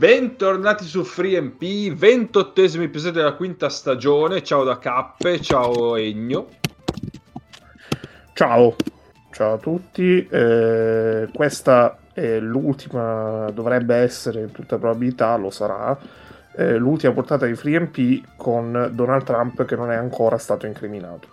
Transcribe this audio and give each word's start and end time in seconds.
Bentornati 0.00 0.86
su 0.86 1.04
FreeMP, 1.04 1.92
ventottesimo 1.92 2.84
episodio 2.84 3.20
della 3.20 3.34
quinta 3.34 3.68
stagione. 3.68 4.42
Ciao 4.42 4.64
da 4.64 4.78
Cappe, 4.78 5.42
ciao 5.42 5.94
Egno. 5.96 6.46
Ciao, 8.32 8.76
ciao 9.30 9.52
a 9.52 9.58
tutti. 9.58 10.26
Eh, 10.26 11.28
questa 11.34 11.98
è 12.14 12.40
l'ultima, 12.40 13.50
dovrebbe 13.50 13.96
essere 13.96 14.40
in 14.40 14.52
tutta 14.52 14.78
probabilità, 14.78 15.36
lo 15.36 15.50
sarà, 15.50 15.94
eh, 16.56 16.76
l'ultima 16.78 17.12
portata 17.12 17.44
di 17.44 17.54
FreeMP 17.54 18.36
con 18.36 18.92
Donald 18.94 19.24
Trump 19.24 19.66
che 19.66 19.76
non 19.76 19.90
è 19.90 19.96
ancora 19.96 20.38
stato 20.38 20.64
incriminato. 20.64 21.28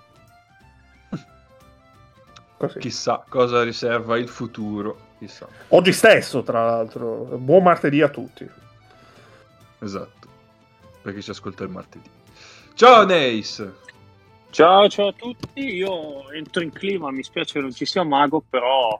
Così. 2.58 2.80
Chissà 2.80 3.24
cosa 3.30 3.64
riserva 3.64 4.18
il 4.18 4.28
futuro. 4.28 5.06
Chissà. 5.20 5.48
Oggi 5.70 5.94
stesso, 5.94 6.44
tra 6.44 6.66
l'altro. 6.66 7.38
Buon 7.38 7.64
martedì 7.64 8.02
a 8.02 8.10
tutti. 8.10 8.66
Esatto, 9.80 10.28
perché 11.02 11.22
ci 11.22 11.30
ascolta 11.30 11.64
il 11.64 11.70
martedì. 11.70 12.10
Ciao 12.74 13.06
Neis! 13.06 13.66
Ciao, 14.50 14.88
ciao 14.88 15.08
a 15.08 15.14
tutti. 15.14 15.62
Io 15.76 16.32
entro 16.32 16.64
in 16.64 16.72
clima, 16.72 17.12
mi 17.12 17.24
spiace 17.24 17.54
che 17.54 17.60
non 17.60 17.72
ci 17.72 17.86
sia 17.86 18.04
Mago, 18.04 18.42
però 18.42 19.00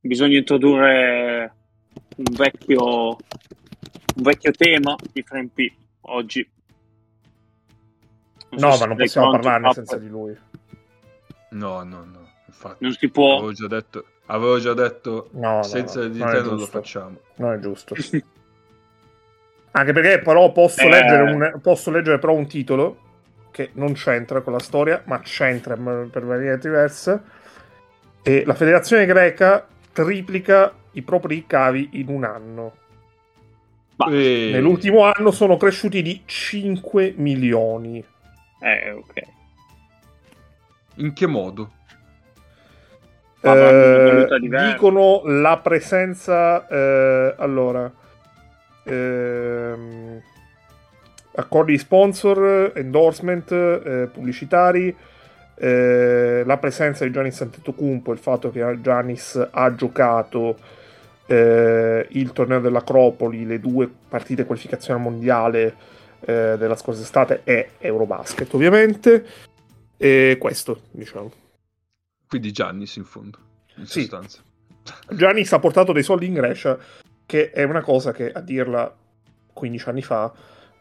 bisogna 0.00 0.38
introdurre 0.38 1.54
un 2.16 2.34
vecchio, 2.34 2.86
un 2.86 4.22
vecchio 4.22 4.52
tema 4.52 4.96
di 5.12 5.22
FreeMP 5.22 5.58
oggi. 6.02 6.48
Non 8.50 8.60
no, 8.60 8.72
so 8.72 8.80
ma 8.80 8.86
non 8.86 8.96
possiamo 8.96 9.30
parlarne 9.30 9.72
senza 9.72 9.96
di 9.98 10.08
lui. 10.08 10.36
No, 11.50 11.82
no, 11.82 12.04
no. 12.04 12.28
Infatti, 12.46 12.84
non 12.84 12.92
si 12.92 13.08
può. 13.10 13.36
Avevo 13.36 13.52
già 13.52 13.66
detto, 13.66 14.04
avevo 14.26 14.58
già 14.58 14.74
detto 14.74 15.28
no, 15.32 15.62
senza 15.62 16.00
no, 16.00 16.08
di 16.08 16.18
te 16.18 16.42
non 16.42 16.56
lo 16.56 16.66
facciamo. 16.66 17.20
Non 17.36 17.52
è 17.52 17.58
giusto. 17.58 17.94
Anche 19.72 19.92
perché 19.92 20.18
però 20.20 20.50
posso, 20.52 20.82
eh... 20.82 20.88
leggere 20.88 21.22
un, 21.22 21.60
posso 21.62 21.90
leggere 21.90 22.18
però 22.18 22.34
un 22.34 22.46
titolo 22.46 23.08
che 23.50 23.70
non 23.74 23.92
c'entra 23.92 24.40
con 24.40 24.52
la 24.52 24.58
storia, 24.58 25.02
ma 25.06 25.20
c'entra 25.20 25.76
per 25.76 26.24
varianti 26.24 26.68
diverse. 26.68 27.20
E 28.22 28.44
la 28.44 28.54
federazione 28.54 29.06
greca 29.06 29.66
triplica 29.92 30.72
i 30.92 31.02
propri 31.02 31.36
ricavi 31.36 31.90
in 31.92 32.08
un 32.08 32.24
anno. 32.24 32.74
E... 34.08 34.50
Nell'ultimo 34.52 35.04
anno 35.04 35.30
sono 35.30 35.56
cresciuti 35.56 36.02
di 36.02 36.22
5 36.24 37.14
milioni. 37.16 38.04
Eh, 38.60 38.90
ok. 38.90 39.22
In 40.96 41.12
che 41.12 41.26
modo? 41.26 41.72
Eh, 43.42 44.26
dicono 44.38 45.22
la 45.24 45.58
presenza 45.58 46.66
eh, 46.68 47.34
allora 47.38 47.90
ehm, 48.90 50.22
accordi 51.34 51.78
sponsor 51.78 52.72
endorsement 52.74 53.50
eh, 53.52 54.08
pubblicitari 54.12 54.94
eh, 55.54 56.42
la 56.44 56.56
presenza 56.58 57.04
di 57.04 57.12
Giannis 57.12 57.40
Antetokounmpo 57.40 58.12
il 58.12 58.18
fatto 58.18 58.50
che 58.50 58.80
Giannis 58.80 59.48
ha 59.50 59.74
giocato 59.74 60.56
eh, 61.26 62.06
il 62.10 62.32
torneo 62.32 62.60
dell'Acropoli 62.60 63.46
le 63.46 63.60
due 63.60 63.88
partite 64.08 64.44
qualificazione 64.44 65.00
mondiale 65.00 65.74
eh, 66.20 66.56
della 66.58 66.76
scorsa 66.76 67.02
estate 67.02 67.42
e 67.44 67.70
Eurobasket 67.78 68.52
ovviamente 68.54 69.24
e 69.96 70.36
questo 70.38 70.80
diciamo 70.90 71.48
quindi 72.30 72.52
Giannis 72.52 72.94
in 72.94 73.04
fondo, 73.04 73.38
in 73.74 73.86
sì. 73.86 74.02
sostanza. 74.02 74.40
Giannis 75.10 75.52
ha 75.52 75.58
portato 75.58 75.92
dei 75.92 76.04
soldi 76.04 76.26
in 76.26 76.34
Grecia, 76.34 76.78
che 77.30 77.52
è 77.52 77.62
una 77.62 77.80
cosa 77.80 78.10
che 78.10 78.32
a 78.32 78.40
dirla 78.40 78.92
15 79.52 79.88
anni 79.88 80.02
fa, 80.02 80.32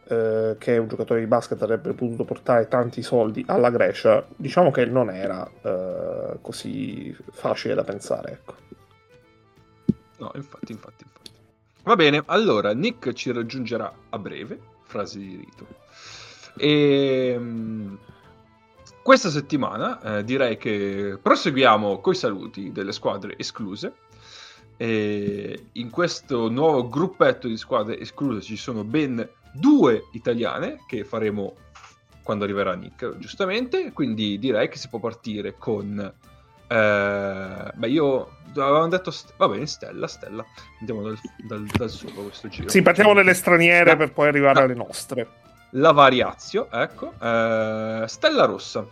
eh, 0.08 0.56
che 0.58 0.78
un 0.80 0.88
giocatore 0.88 1.20
di 1.20 1.28
basket 1.28 1.62
avrebbe 1.62 1.94
potuto 1.94 2.24
portare 2.24 2.68
tanti 2.68 3.04
soldi 3.04 3.44
alla 3.46 3.70
Grecia, 3.70 4.26
diciamo 4.36 4.72
che 4.72 4.86
non 4.86 5.12
era 5.12 5.48
eh, 5.62 6.40
così 6.42 7.16
facile 7.30 7.76
da 7.76 7.84
pensare. 7.84 8.32
Ecco. 8.32 8.56
No, 10.18 10.32
infatti, 10.34 10.72
infatti, 10.72 11.04
infatti. 11.04 11.30
Va 11.84 11.96
bene, 11.96 12.24
allora 12.26 12.74
Nick 12.74 13.14
ci 13.14 13.31
raggiungerà 13.31 13.94
a 14.10 14.18
breve, 14.18 14.60
frase 14.86 15.20
di 15.20 15.36
rito. 15.36 15.68
E 16.58 17.31
ehm, 17.36 18.00
questa 19.04 19.30
settimana 19.30 20.18
eh, 20.18 20.24
direi 20.24 20.58
che 20.58 21.20
proseguiamo 21.22 22.00
coi 22.00 22.16
saluti 22.16 22.72
delle 22.72 22.92
squadre 22.92 23.38
escluse. 23.38 23.94
E 24.82 25.66
in 25.74 25.90
questo 25.90 26.50
nuovo 26.50 26.88
gruppetto 26.88 27.50
di 27.50 27.58
squadre 27.58 28.00
escluse 28.00 28.40
ci 28.42 28.56
sono 28.56 28.86
ben 28.86 29.28
due 29.52 30.06
italiane 30.14 30.78
che 30.88 31.04
faremo 31.04 31.56
quando 32.24 32.46
arriverà 32.46 32.76
Nick, 32.76 33.18
giustamente. 33.18 33.92
Quindi 33.92 34.40
direi 34.40 34.70
che 34.70 34.78
si 34.78 34.88
può 34.88 35.00
partire 35.00 35.56
con. 35.58 36.00
Eh, 36.68 37.72
beh, 37.74 37.90
io 37.90 38.38
avevamo 38.52 38.88
detto. 38.88 39.12
St- 39.12 39.34
va 39.36 39.50
bene, 39.50 39.66
Stella, 39.66 40.08
Stella. 40.08 40.46
Andiamo 40.80 41.02
dal, 41.02 41.20
dal, 41.46 41.66
dal 41.66 41.90
solo 41.90 42.22
questo 42.22 42.48
giro. 42.48 42.70
Sì, 42.70 42.82
partiamo 42.82 43.14
dalle 43.14 43.34
straniere 43.34 43.98
per 43.98 44.14
poi 44.14 44.28
arrivare 44.28 44.62
ah. 44.62 44.64
alle 44.64 44.76
nostre. 44.76 45.28
La 45.72 45.92
Variazio, 45.92 46.72
ecco. 46.72 47.14
Eh, 47.20 48.04
Stella 48.08 48.46
Rossa. 48.46 48.86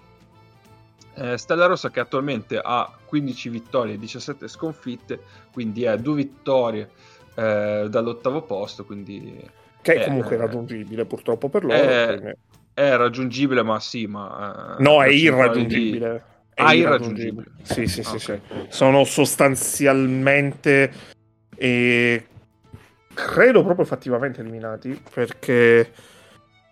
Eh, 1.20 1.38
Stella 1.38 1.66
Rossa 1.66 1.90
che 1.90 2.00
attualmente 2.00 2.60
ha 2.64 2.96
15 3.06 3.50
vittorie 3.50 3.96
e 3.96 3.98
17 3.98 4.48
sconfitte, 4.48 5.20
quindi 5.52 5.84
è 5.84 5.98
due 5.98 6.16
vittorie 6.16 6.90
eh, 7.36 7.88
dall'ottavo 7.90 8.44
posto, 8.44 8.86
quindi... 8.86 9.56
Che 9.82 9.94
è 9.94 10.06
comunque 10.06 10.36
eh, 10.36 10.40
raggiungibile 10.40 11.06
purtroppo 11.06 11.50
per 11.50 11.64
loro. 11.64 11.76
È, 11.76 12.36
è 12.74 12.96
raggiungibile, 12.96 13.64
ma 13.64 13.80
sì, 13.80 14.06
ma... 14.06 14.76
Eh, 14.78 14.84
no, 14.84 15.02
è 15.02 15.10
irraggiungibile. 15.10 16.12
Di... 16.12 16.36
È 16.54 16.62
ah, 16.64 16.74
irraggiungibile. 16.74 17.46
Sì, 17.64 17.88
sì, 17.88 18.04
sì, 18.04 18.20
sì. 18.20 18.40
Sono 18.70 19.04
sostanzialmente 19.04 20.92
e 21.56 22.26
credo 23.14 23.64
proprio 23.64 23.86
fattivamente 23.86 24.42
eliminati 24.42 25.02
perché 25.12 25.92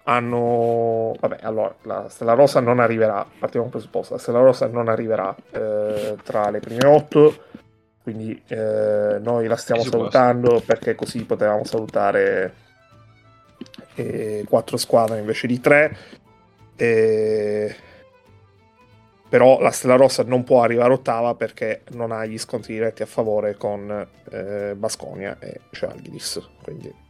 hanno 0.08 1.16
vabbè 1.20 1.40
allora 1.42 1.74
la 1.84 2.08
Stella 2.10 2.34
Rossa 2.34 2.60
non 2.60 2.80
arriverà 2.80 3.26
partiamo 3.40 3.68
presupposto 3.68 4.14
la 4.14 4.20
Stella 4.20 4.40
Rossa 4.40 4.68
non 4.68 4.88
arriverà 4.88 5.36
eh, 5.52 6.16
tra 6.24 6.50
le 6.50 6.60
prime 6.60 6.86
otto 6.86 7.36
quindi 8.04 8.40
eh, 8.48 9.18
noi 9.20 9.48
la 9.48 9.56
stiamo 9.56 9.82
salutando 9.82 10.62
perché 10.64 10.94
così 10.94 11.26
potevamo 11.26 11.64
salutare 11.64 12.54
eh, 13.96 14.46
quattro 14.48 14.78
squadre 14.78 15.18
invece 15.18 15.48
di 15.48 15.60
tre 15.60 15.98
e... 16.76 17.76
però 19.28 19.60
la 19.60 19.72
Stella 19.72 19.96
Rossa 19.96 20.22
non 20.22 20.44
può 20.44 20.62
arrivare 20.62 20.94
ottava 20.94 21.34
perché 21.34 21.82
non 21.94 22.12
ha 22.12 22.24
gli 22.26 22.38
scontri 22.38 22.74
diretti 22.74 23.02
a 23.02 23.08
favore 23.08 23.56
con 23.56 24.08
eh, 24.30 24.76
Basconia 24.76 25.38
e 25.40 25.62
Cialgidis 25.72 26.48
quindi 26.62 27.05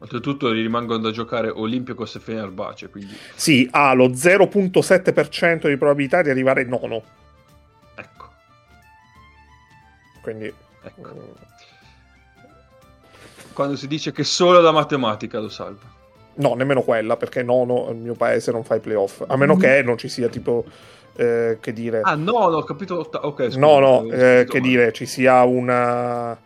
Oltretutto 0.00 0.50
rimangono 0.52 1.00
da 1.00 1.10
giocare 1.10 1.48
Olympiacos 1.50 2.14
e 2.14 2.20
Fenerbahce, 2.20 2.88
quindi... 2.88 3.16
Sì, 3.34 3.68
ha 3.72 3.92
lo 3.94 4.06
0.7% 4.08 5.66
di 5.66 5.76
probabilità 5.76 6.22
di 6.22 6.30
arrivare 6.30 6.64
nono. 6.64 7.02
Ecco. 7.96 8.30
Quindi... 10.22 10.52
Ecco. 10.82 11.34
Quando 13.52 13.74
si 13.74 13.88
dice 13.88 14.12
che 14.12 14.22
solo 14.22 14.60
la 14.60 14.70
matematica 14.70 15.40
lo 15.40 15.48
salva. 15.48 15.96
No, 16.34 16.54
nemmeno 16.54 16.82
quella, 16.82 17.16
perché 17.16 17.42
nono 17.42 17.88
il 17.90 17.96
mio 17.96 18.14
paese 18.14 18.52
non 18.52 18.62
fa 18.62 18.76
i 18.76 18.80
playoff. 18.80 19.24
A 19.26 19.36
meno 19.36 19.56
mm. 19.56 19.58
che 19.58 19.82
non 19.82 19.98
ci 19.98 20.08
sia 20.08 20.28
tipo... 20.28 20.64
Eh, 21.16 21.58
che 21.60 21.72
dire... 21.72 22.02
Ah, 22.04 22.14
no, 22.14 22.48
no, 22.48 22.58
ho 22.58 22.62
capito... 22.62 23.10
Ok, 23.12 23.46
scusa, 23.46 23.58
No, 23.58 23.80
no, 23.80 24.08
eh, 24.12 24.46
che 24.48 24.60
dire, 24.60 24.92
ci 24.92 25.06
sia 25.06 25.42
una 25.42 26.38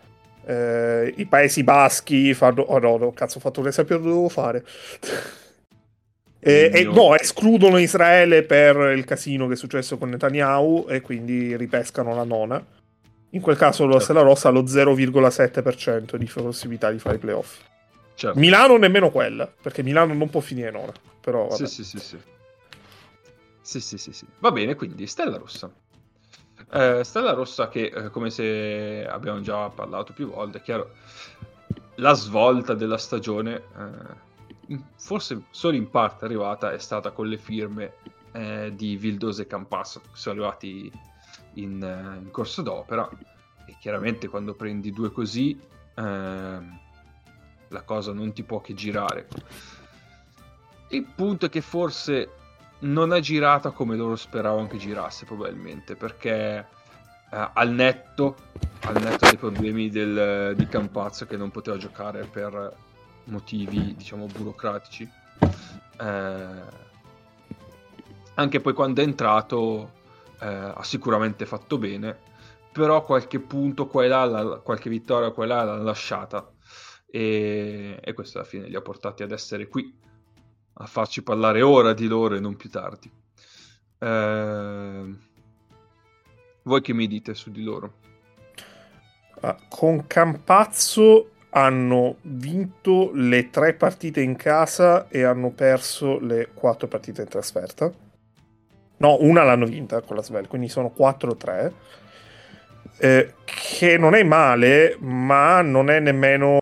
eh, 0.45 1.13
i 1.17 1.27
paesi 1.27 1.63
baschi 1.63 2.35
fanno... 2.35 2.63
Oh 2.63 2.79
no, 2.79 2.97
no, 2.97 3.13
cazzo, 3.13 3.39
ho 3.39 3.41
fatto 3.41 3.61
un 3.61 3.69
esempio 3.69 3.97
che 3.97 4.03
dovevo 4.03 4.29
fare. 4.29 4.65
e, 6.39 6.71
e, 6.73 6.85
no, 6.85 7.15
escludono 7.15 7.79
Israele 7.79 8.43
per 8.43 8.77
il 8.97 9.05
casino 9.05 9.47
che 9.47 9.55
è 9.55 9.57
successo 9.57 9.99
con 9.99 10.11
Netanyahu 10.11 10.87
e 10.89 11.01
quindi 11.01 11.57
ripescano 11.57 12.15
la 12.15 12.25
nona. 12.25 12.65
In 13.35 13.41
quel 13.41 13.57
caso 13.57 13.85
la 13.85 13.93
certo. 13.93 14.05
Stella 14.05 14.23
Rossa 14.23 14.49
ha 14.49 14.51
lo 14.51 14.63
0,7% 14.63 16.17
di 16.17 16.31
possibilità 16.33 16.91
di 16.91 16.99
fare 16.99 17.17
i 17.17 17.19
playoff. 17.19 17.61
Certo. 18.15 18.39
Milano 18.39 18.77
nemmeno 18.77 19.11
quella, 19.11 19.47
perché 19.47 19.83
Milano 19.83 20.13
non 20.13 20.29
può 20.29 20.41
finire 20.41 20.71
nona. 20.71 20.93
Però, 21.21 21.47
vabbè. 21.47 21.67
Sì, 21.67 21.83
sì, 21.83 21.85
sì, 21.85 21.99
sì. 21.99 22.19
Sì, 23.63 23.81
sì, 23.81 23.97
sì, 23.97 24.13
sì. 24.13 24.27
Va 24.41 24.51
bene, 24.51 24.75
quindi 24.75 25.07
Stella 25.07 25.39
Rossa. 25.39 25.73
Eh, 26.71 27.05
Stella 27.05 27.33
Rossa 27.33 27.69
che, 27.69 27.93
eh, 27.95 28.11
come 28.11 28.31
se 28.31 29.07
abbiamo 29.07 29.41
già 29.41 29.69
parlato 29.69 30.13
più 30.13 30.31
volte, 30.31 30.59
è 30.59 30.63
chiaro, 30.63 30.95
la 31.97 32.15
svolta 32.15 32.75
della 32.75 32.97
stagione, 32.99 33.63
eh, 34.69 34.81
forse 34.97 35.45
solo 35.51 35.77
in 35.77 35.91
parte 35.91 36.25
arrivata, 36.25 36.73
è 36.73 36.79
stata 36.79 37.11
con 37.11 37.29
le 37.29 37.37
firme 37.37 37.95
eh, 38.33 38.73
di 38.75 38.97
Vildosa 38.97 39.43
e 39.43 39.47
Campasso, 39.47 40.01
che 40.01 40.09
sono 40.13 40.37
arrivati 40.37 40.91
in, 41.55 41.83
eh, 41.83 42.19
in 42.19 42.31
corso 42.31 42.63
d'opera. 42.63 43.09
E 43.67 43.77
chiaramente 43.79 44.29
quando 44.29 44.55
prendi 44.55 44.91
due 44.91 45.13
così, 45.13 45.59
ehm, 45.95 46.81
la 47.69 47.83
cosa 47.83 48.13
non 48.13 48.33
ti 48.33 48.43
può 48.43 48.61
che 48.61 48.75
girare. 48.75 49.29
Il 50.89 51.05
punto 51.15 51.47
è 51.47 51.49
che 51.49 51.61
forse 51.61 52.31
non 52.83 53.13
è 53.13 53.21
girata 53.21 53.71
come 53.71 53.97
loro 53.97 54.17
speravano 54.17 54.67
che 54.67 54.79
girasse, 54.79 55.25
probabilmente, 55.25 55.97
perché 55.97 56.67
eh, 57.31 57.51
al, 57.55 57.71
netto, 57.71 58.37
al 58.83 59.01
netto 59.03 59.27
dei 59.27 59.37
problemi 59.37 59.89
del, 59.89 60.55
di 60.57 60.67
Campazzo 60.67 61.27
che 61.27 61.37
non 61.37 61.51
poteva 61.51 61.77
giocare 61.77 62.25
per 62.25 62.75
motivi, 63.25 63.95
diciamo, 63.97 64.27
burocratici, 64.27 65.09
eh, 66.01 66.91
anche 68.35 68.61
poi 68.61 68.73
quando 68.73 69.01
è 69.01 69.05
entrato 69.05 69.93
eh, 70.41 70.47
ha 70.47 70.83
sicuramente 70.83 71.47
fatto 71.47 71.79
bene, 71.79 72.19
però 72.73 73.05
qualche 73.05 73.39
punto 73.39 73.87
qua 73.87 74.05
e 74.05 74.09
là, 74.09 74.25
la, 74.25 74.59
qualche 74.59 74.91
vittoria 74.91 75.31
qua 75.31 75.45
e 75.45 75.47
là 75.47 75.63
l'ha 75.65 75.77
lasciata. 75.77 76.51
E, 77.15 78.01
e 78.03 78.13
questo 78.15 78.39
alla 78.39 78.47
fine 78.47 78.69
li 78.69 78.75
ha 78.75 78.81
portati 78.81 79.23
ad 79.23 79.33
essere 79.33 79.69
qui, 79.69 79.95
a 80.75 80.87
farci 80.87 81.23
parlare 81.23 81.63
ora 81.63 81.93
di 81.93 82.07
loro 82.07 82.35
e 82.35 82.41
non 82.41 82.57
più 82.57 82.71
tardi. 82.71 83.11
Eh, 83.99 85.15
voi 86.63 86.81
che 86.81 86.93
mi 86.93 87.07
dite 87.07 87.35
su 87.35 87.51
di 87.51 87.63
loro? 87.63 87.95
Ah, 89.41 89.57
con 89.69 90.07
Campazzo 90.07 91.31
hanno 91.51 92.17
vinto 92.23 93.11
le 93.15 93.51
tre 93.51 93.75
partite 93.75 94.21
in 94.21 94.37
casa 94.37 95.09
e 95.09 95.25
hanno 95.25 95.51
perso 95.51 96.19
le 96.19 96.51
quattro 96.55 96.87
partite 96.87 97.23
in 97.23 97.29
trasferta. 97.29 97.93
No, 98.99 99.17
una 99.21 99.43
l'hanno 99.43 99.67
vinta 99.67 100.01
con 100.01 100.17
la 100.17 100.23
Svel, 100.23 100.47
quindi 100.47 100.69
sono 100.69 100.95
4-3. 100.97 101.73
Eh, 102.99 103.35
che 103.45 103.99
non 103.99 104.15
è 104.15 104.23
male, 104.23 104.97
ma 105.01 105.61
non 105.61 105.91
è 105.91 105.99
nemmeno 105.99 106.62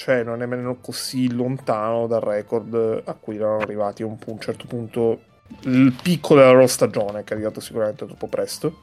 cioè 0.00 0.22
non 0.22 0.36
è 0.36 0.46
nemmeno 0.46 0.76
così 0.80 1.30
lontano 1.30 2.06
dal 2.06 2.22
record 2.22 3.02
a 3.04 3.12
cui 3.12 3.36
erano 3.36 3.58
arrivati 3.58 4.02
a 4.02 4.06
un, 4.06 4.16
un 4.24 4.40
certo 4.40 4.66
punto 4.66 5.20
il 5.64 5.92
picco 5.92 6.34
della 6.34 6.52
loro 6.52 6.66
stagione, 6.66 7.22
che 7.22 7.34
è 7.34 7.36
arrivato 7.36 7.60
sicuramente 7.60 8.06
troppo 8.06 8.26
presto. 8.26 8.78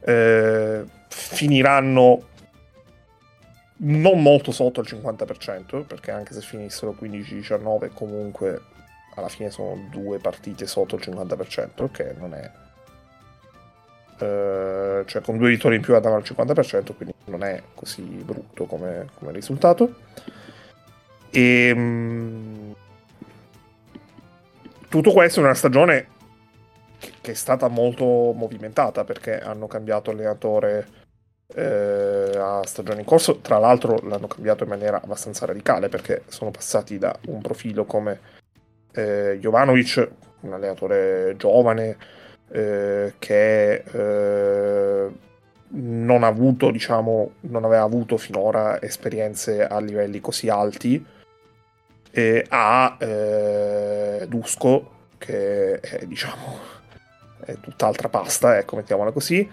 Eh, 0.00 0.82
finiranno 1.08 2.22
non 3.80 4.22
molto 4.22 4.50
sotto 4.50 4.80
il 4.80 4.88
50%, 4.88 5.84
perché 5.84 6.10
anche 6.10 6.32
se 6.32 6.40
finissero 6.40 6.96
15-19 6.98 7.90
comunque 7.92 8.62
alla 9.16 9.28
fine 9.28 9.50
sono 9.50 9.88
due 9.90 10.16
partite 10.16 10.66
sotto 10.66 10.96
il 10.96 11.02
50%, 11.04 11.90
che 11.90 12.14
non 12.18 12.32
è... 12.32 12.50
Eh, 14.20 15.04
cioè 15.04 15.20
con 15.20 15.36
due 15.36 15.50
vittorie 15.50 15.76
in 15.76 15.82
più 15.84 15.94
andavano 15.94 16.22
al 16.22 16.26
50%, 16.26 16.94
quindi 16.96 17.11
non 17.26 17.42
è 17.44 17.62
così 17.74 18.02
brutto 18.02 18.66
come, 18.66 19.08
come 19.18 19.32
risultato. 19.32 19.94
E, 21.30 21.68
ehm, 21.68 22.74
tutto 24.88 25.12
questo 25.12 25.40
è 25.40 25.42
una 25.42 25.54
stagione 25.54 26.08
che, 26.98 27.12
che, 27.20 27.30
è 27.30 27.34
stata 27.34 27.68
molto 27.68 28.32
movimentata 28.32 29.04
perché 29.04 29.40
hanno 29.40 29.66
cambiato 29.66 30.10
allenatore 30.10 30.86
eh, 31.54 32.32
a 32.36 32.60
stagione 32.64 33.00
in 33.00 33.06
corso. 33.06 33.38
Tra 33.38 33.58
l'altro 33.58 33.98
l'hanno 34.02 34.26
cambiato 34.26 34.64
in 34.64 34.68
maniera 34.68 35.00
abbastanza 35.02 35.46
radicale 35.46 35.88
perché 35.88 36.24
sono 36.28 36.50
passati 36.50 36.98
da 36.98 37.16
un 37.28 37.40
profilo 37.40 37.84
come 37.84 38.20
eh, 38.92 39.38
Jovanovic, 39.40 40.10
un 40.40 40.52
allenatore 40.52 41.34
giovane 41.38 41.96
eh, 42.50 43.14
che 43.18 43.74
eh, 43.74 45.10
non 45.74 46.22
ha 46.22 46.26
avuto, 46.26 46.70
diciamo, 46.70 47.32
non 47.40 47.64
aveva 47.64 47.82
avuto 47.82 48.16
finora 48.16 48.80
esperienze 48.80 49.66
a 49.66 49.80
livelli 49.80 50.20
così 50.20 50.48
alti, 50.48 51.04
e 52.10 52.44
a 52.48 52.96
eh, 53.00 54.26
Dusko, 54.28 54.90
che 55.18 55.80
è, 55.80 56.04
diciamo, 56.06 56.58
è 57.44 57.56
tutt'altra 57.60 58.08
pasta, 58.08 58.58
ecco, 58.58 58.76
mettiamola 58.76 59.12
così. 59.12 59.48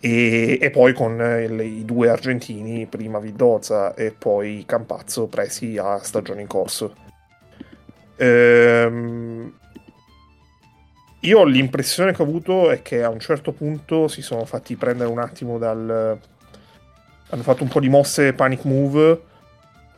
E, 0.00 0.58
e, 0.60 0.70
poi 0.70 0.92
con 0.92 1.12
il, 1.12 1.60
i 1.60 1.84
due 1.86 2.10
argentini, 2.10 2.84
prima 2.84 3.18
Vildoza 3.18 3.94
e 3.94 4.10
poi 4.12 4.64
Campazzo, 4.66 5.26
presi 5.26 5.78
a 5.78 5.98
stagione 6.02 6.42
in 6.42 6.46
corso. 6.46 6.94
Ehm, 8.16 9.52
io 11.24 11.44
l'impressione 11.44 12.12
che 12.12 12.22
ho 12.22 12.24
avuto 12.24 12.70
è 12.70 12.82
che 12.82 13.02
a 13.02 13.08
un 13.08 13.18
certo 13.18 13.52
punto 13.52 14.08
si 14.08 14.20
sono 14.20 14.44
fatti 14.44 14.76
prendere 14.76 15.08
un 15.08 15.18
attimo 15.18 15.58
dal... 15.58 16.18
hanno 17.30 17.42
fatto 17.42 17.62
un 17.62 17.68
po' 17.68 17.80
di 17.80 17.88
mosse 17.88 18.34
panic 18.34 18.64
move 18.64 19.22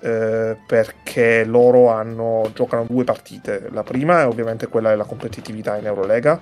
eh, 0.01 0.57
perché 0.67 1.45
loro 1.45 1.91
hanno, 1.91 2.51
giocano 2.55 2.85
due 2.89 3.03
partite. 3.03 3.69
La 3.73 3.83
prima 3.83 4.21
è 4.21 4.27
ovviamente 4.27 4.69
quella 4.69 4.91
della 4.91 5.05
competitività 5.05 5.77
in 5.77 5.87
Eurolega 5.87 6.41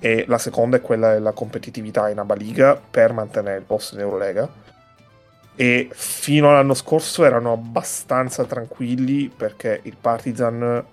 e 0.00 0.24
la 0.26 0.38
seconda 0.38 0.78
è 0.78 0.80
quella 0.80 1.12
della 1.12 1.32
competitività 1.32 2.08
in 2.08 2.18
Abaliga 2.18 2.80
per 2.90 3.12
mantenere 3.12 3.58
il 3.58 3.64
posto 3.64 3.94
in 3.94 4.00
Eurolega. 4.00 4.48
E 5.54 5.88
fino 5.92 6.50
all'anno 6.50 6.74
scorso 6.74 7.24
erano 7.24 7.52
abbastanza 7.52 8.44
tranquilli 8.44 9.28
perché 9.34 9.80
il 9.84 9.96
Partizan 9.98 10.84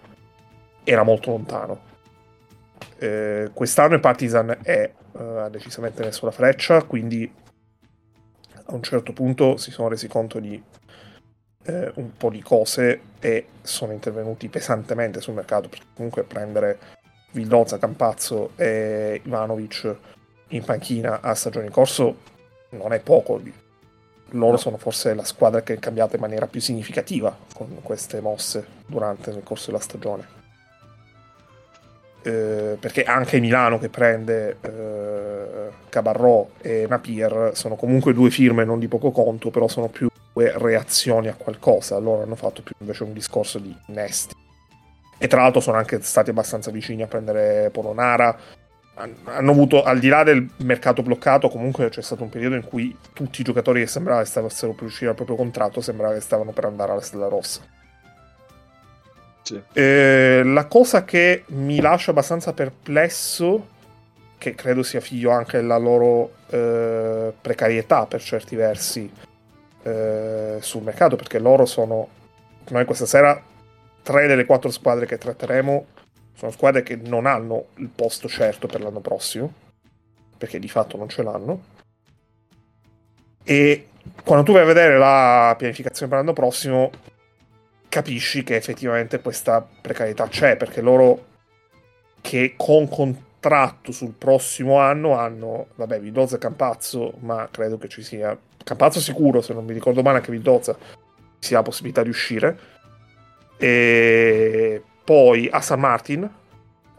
era 0.83 1.03
molto 1.03 1.31
lontano. 1.31 1.91
Eh, 2.97 3.49
quest'anno 3.53 3.95
il 3.95 3.99
Partizan 3.99 4.59
è 4.61 4.91
uh, 5.11 5.49
decisamente 5.49 6.03
messo 6.03 6.25
la 6.25 6.31
freccia, 6.31 6.83
quindi 6.83 7.31
a 8.65 8.73
un 8.73 8.81
certo 8.81 9.13
punto 9.13 9.57
si 9.57 9.71
sono 9.71 9.89
resi 9.89 10.07
conto 10.07 10.39
di 10.39 10.61
eh, 11.65 11.91
un 11.95 12.15
po' 12.15 12.29
di 12.29 12.41
cose 12.41 13.01
e 13.19 13.47
sono 13.61 13.91
intervenuti 13.91 14.47
pesantemente 14.49 15.21
sul 15.21 15.33
mercato, 15.33 15.69
perché 15.69 15.85
comunque 15.93 16.23
prendere 16.23 16.79
Vildoza, 17.31 17.77
Campazzo 17.77 18.51
e 18.55 19.21
Ivanovic 19.23 19.95
in 20.49 20.63
panchina 20.63 21.21
a 21.21 21.33
stagione 21.33 21.65
in 21.65 21.71
corso 21.71 22.17
non 22.69 22.93
è 22.93 22.99
poco. 22.99 23.41
Loro 24.29 24.57
sono 24.57 24.77
forse 24.77 25.13
la 25.13 25.23
squadra 25.23 25.61
che 25.61 25.73
è 25.73 25.79
cambiata 25.79 26.15
in 26.15 26.21
maniera 26.21 26.47
più 26.47 26.59
significativa 26.59 27.35
con 27.53 27.79
queste 27.81 28.19
mosse 28.19 28.65
durante 28.85 29.29
il 29.29 29.43
corso 29.43 29.67
della 29.67 29.81
stagione 29.81 30.32
eh, 32.23 32.77
perché 32.79 33.03
anche 33.03 33.39
Milano 33.39 33.77
che 33.77 33.89
prende 33.89 34.57
eh, 34.61 35.71
Cabarro 35.89 36.51
e 36.61 36.85
Napier 36.87 37.51
sono 37.53 37.75
comunque 37.75 38.13
due 38.13 38.29
firme 38.29 38.63
non 38.63 38.79
di 38.79 38.87
poco 38.87 39.11
conto, 39.11 39.49
però 39.49 39.67
sono 39.67 39.89
più 39.89 40.09
reazioni 40.33 41.27
a 41.27 41.35
qualcosa. 41.35 41.97
Loro 41.97 42.23
hanno 42.23 42.35
fatto 42.35 42.61
più 42.61 42.73
invece 42.79 43.03
un 43.03 43.13
discorso 43.13 43.59
di 43.59 43.75
innesti. 43.87 44.33
E 45.17 45.27
tra 45.27 45.41
l'altro 45.41 45.61
sono 45.61 45.77
anche 45.77 46.01
stati 46.01 46.29
abbastanza 46.29 46.71
vicini 46.71 47.03
a 47.03 47.07
prendere 47.07 47.69
Polonara. 47.71 48.35
Hanno 48.95 49.51
avuto, 49.51 49.83
al 49.83 49.99
di 49.99 50.07
là 50.07 50.23
del 50.23 50.47
mercato 50.57 51.01
bloccato, 51.01 51.49
comunque 51.49 51.89
c'è 51.89 52.01
stato 52.01 52.23
un 52.23 52.29
periodo 52.29 52.55
in 52.55 52.63
cui 52.63 52.95
tutti 53.11 53.41
i 53.41 53.43
giocatori 53.43 53.81
che 53.81 53.87
sembrava 53.87 54.21
che 54.21 54.27
stessero 54.27 54.73
per 54.73 54.83
uscire 54.83 55.07
dal 55.07 55.15
proprio 55.15 55.35
contratto 55.35 55.81
sembrava 55.81 56.13
che 56.13 56.19
stavano 56.19 56.51
per 56.51 56.65
andare 56.65 56.91
alla 56.91 57.01
Stella 57.01 57.27
Rossa. 57.27 57.61
Sì. 59.43 59.61
Eh, 59.73 60.41
la 60.43 60.65
cosa 60.65 61.03
che 61.03 61.43
mi 61.47 61.79
lascia 61.79 62.11
abbastanza 62.11 62.53
perplesso, 62.53 63.67
che 64.37 64.55
credo 64.55 64.83
sia 64.83 64.99
figlio 64.99 65.31
anche 65.31 65.57
della 65.57 65.77
loro 65.77 66.33
eh, 66.49 67.33
precarietà 67.39 68.05
per 68.05 68.21
certi 68.21 68.55
versi 68.55 69.11
eh, 69.83 70.57
sul 70.59 70.83
mercato, 70.83 71.15
perché 71.15 71.39
loro 71.39 71.65
sono, 71.65 72.07
noi 72.69 72.85
questa 72.85 73.05
sera, 73.05 73.41
tre 74.01 74.27
delle 74.27 74.45
quattro 74.45 74.71
squadre 74.71 75.05
che 75.05 75.17
tratteremo 75.17 75.85
sono 76.35 76.51
squadre 76.51 76.83
che 76.83 76.95
non 76.95 77.25
hanno 77.25 77.67
il 77.75 77.89
posto 77.89 78.27
certo 78.27 78.67
per 78.67 78.81
l'anno 78.81 78.99
prossimo, 78.99 79.53
perché 80.37 80.59
di 80.59 80.67
fatto 80.67 80.97
non 80.97 81.07
ce 81.09 81.23
l'hanno. 81.23 81.63
E 83.43 83.89
quando 84.23 84.43
tu 84.43 84.51
vai 84.51 84.63
a 84.63 84.65
vedere 84.65 84.97
la 84.97 85.53
pianificazione 85.57 86.09
per 86.09 86.19
l'anno 86.19 86.33
prossimo, 86.33 86.91
capisci 87.93 88.41
che 88.41 88.55
effettivamente 88.55 89.21
questa 89.21 89.61
precarietà 89.61 90.27
c'è, 90.27 90.57
perché 90.57 90.81
loro 90.81 91.25
che 92.21 92.55
con 92.57 92.89
contratto 92.89 93.91
sul 93.91 94.13
prossimo 94.17 94.79
anno 94.79 95.15
hanno, 95.15 95.67
vabbè, 95.75 95.99
Vildoza 95.99 96.37
e 96.37 96.39
Campazzo, 96.39 97.13
ma 97.19 97.47
credo 97.51 97.77
che 97.77 97.87
ci 97.89 98.01
sia, 98.01 98.35
Campazzo 98.63 98.99
sicuro, 98.99 99.41
se 99.41 99.53
non 99.53 99.63
mi 99.63 99.73
ricordo 99.73 100.01
male 100.01 100.17
anche 100.17 100.31
Vildoza, 100.31 100.75
sia 101.37 101.57
la 101.57 101.61
possibilità 101.61 102.01
di 102.01 102.09
uscire. 102.09 102.57
E 103.57 104.81
poi 105.03 105.47
a 105.51 105.61
San 105.61 105.79
Martin 105.79 106.27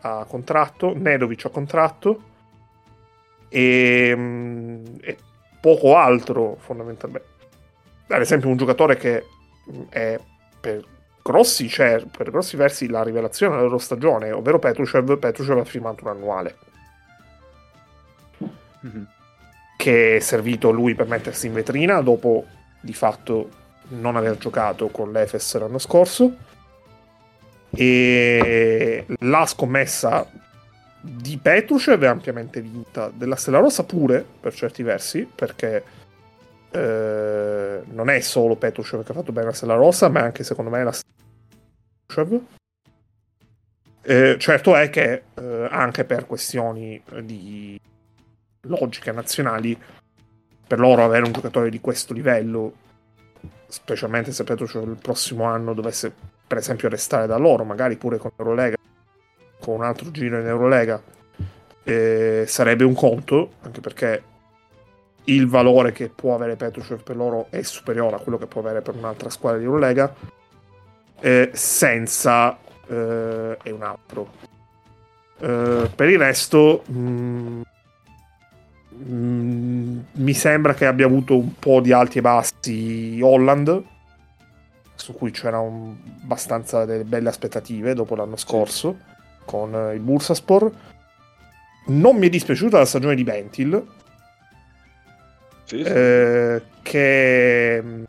a 0.03 0.25
contratto, 0.29 0.97
Nedovic 0.97 1.47
a 1.47 1.49
contratto 1.49 2.23
e, 3.49 4.15
mm, 4.15 4.85
e 5.01 5.17
poco 5.61 5.97
altro 5.97 6.57
fondamentalmente. 6.61 7.29
Ad 8.07 8.21
esempio 8.21 8.49
un 8.49 8.57
giocatore 8.57 8.97
che 8.97 9.25
è 9.89 10.17
per 10.65 10.83
grossi, 11.23 11.69
cioè, 11.69 12.03
per 12.17 12.31
grossi 12.31 12.57
versi 12.57 12.89
la 12.89 13.03
rivelazione 13.03 13.55
della 13.55 13.67
loro 13.67 13.79
stagione, 13.79 14.33
ovvero 14.33 14.59
Petrucev, 14.59 15.19
Petrucev 15.19 15.59
ha 15.59 15.65
firmato 15.65 16.05
un 16.05 16.11
annuale. 16.11 16.57
Mm-hmm. 18.87 19.03
Che 19.77 20.17
è 20.17 20.19
servito 20.21 20.71
lui 20.71 20.95
per 20.95 21.07
mettersi 21.07 21.49
in 21.49 21.53
vetrina 21.53 22.01
dopo 22.01 22.47
di 22.81 22.95
fatto 22.95 23.63
non 23.89 24.17
aver 24.17 24.39
giocato 24.39 24.89
con 24.89 25.13
l'Efes 25.13 25.59
l'anno 25.59 25.79
scorso 25.79 26.35
e 27.71 29.05
la 29.19 29.45
scommessa 29.45 30.27
di 31.01 31.37
Petrucev 31.37 32.03
è 32.03 32.07
ampiamente 32.07 32.63
vinta, 32.63 33.11
della 33.13 33.37
Stella 33.37 33.59
Rossa 33.59 33.85
pure 33.85 34.25
per 34.41 34.55
certi 34.55 34.83
versi, 34.83 35.29
perché 35.35 35.83
eh, 36.75 37.83
non 37.85 38.11
è 38.11 38.21
solo 38.21 38.57
Petrucev 38.57 39.05
che 39.05 39.13
ha 39.13 39.15
fatto 39.15 39.33
bene 39.33 39.47
la 39.47 39.53
Stella 39.53 39.75
Rossa, 39.75 40.09
ma 40.09 40.21
anche 40.21 40.43
secondo 40.43 40.71
me 40.71 40.83
la 40.83 40.93
Stella 40.93 41.13
eh, 44.07 44.37
certo 44.39 44.77
è 44.77 44.91
che 44.91 45.23
eh, 45.35 45.69
anche 45.71 46.05
per 46.05 46.27
questioni 46.27 47.03
di 47.23 47.81
logiche 48.63 49.13
nazionali, 49.13 49.79
per 50.67 50.79
loro 50.79 51.05
avere 51.05 51.25
un 51.25 51.33
giocatore 51.33 51.71
di 51.71 51.81
questo 51.81 52.13
livello, 52.13 52.75
specialmente 53.69 54.33
se 54.33 54.45
Petrucev 54.45 54.89
il 54.89 54.99
prossimo 55.01 55.45
anno 55.45 55.73
dovesse 55.73 56.13
per 56.47 56.59
esempio 56.59 56.89
restare 56.89 57.27
da 57.27 57.37
loro, 57.37 57.65
magari 57.65 57.97
pure 57.97 58.19
con 58.19 58.33
Eurolega, 58.37 58.77
con 59.59 59.77
un 59.77 59.85
altro 59.85 60.11
giro 60.11 60.39
in 60.39 60.47
Eurolega, 60.47 61.01
eh, 61.85 62.45
sarebbe 62.47 62.85
un 62.85 62.95
conto, 62.95 63.53
anche 63.63 63.81
perché 63.81 64.23
il 65.25 65.49
valore 65.49 65.93
che 65.93 66.09
può 66.09 66.35
avere 66.35 66.57
Petrucev 66.57 67.03
per 67.03 67.17
loro 67.17 67.47
è 67.51 67.63
superiore 67.63 68.17
a 68.17 68.19
quello 68.19 68.39
che 68.39 68.47
può 68.47 68.61
avere 68.61 68.83
per 68.83 68.95
un'altra 68.95 69.31
squadra 69.31 69.59
di 69.59 69.65
Eurolega, 69.65 70.15
eh, 71.21 71.51
senza 71.53 72.59
eh, 72.87 73.57
è 73.63 73.71
un 73.71 73.83
altro. 73.83 74.31
Eh, 75.41 75.91
per 75.95 76.09
il 76.09 76.19
resto, 76.19 76.83
mh, 76.87 76.99
mm, 76.99 77.61
mh, 78.91 79.15
mm, 79.15 79.99
mi 80.13 80.33
sembra 80.35 80.75
che 80.75 80.87
abbia 80.87 81.07
avuto 81.07 81.37
un 81.37 81.55
po' 81.59 81.81
di 81.81 81.93
alti 81.93 82.19
e 82.19 82.21
bassi 82.21 83.21
Holland, 83.23 83.83
su 84.95 85.13
cui 85.15 85.31
c'erano 85.31 85.97
abbastanza 86.23 86.85
delle 86.85 87.05
belle 87.05 87.29
aspettative 87.29 87.95
dopo 87.95 88.15
l'anno 88.15 88.37
scorso 88.37 88.97
sì. 88.99 89.45
con 89.45 89.93
il 89.93 90.01
Bursaspor. 90.01 90.71
Non 91.87 92.17
mi 92.17 92.29
è 92.29 92.31
dispiaciuta 92.31 92.79
la 92.79 92.87
stagione 92.87 93.15
di 93.15 93.25
Bentil, 93.25 93.85
sì, 95.65 95.83
sì. 95.83 95.91
Eh, 95.91 96.63
che 96.83 97.81
mm, 97.83 98.05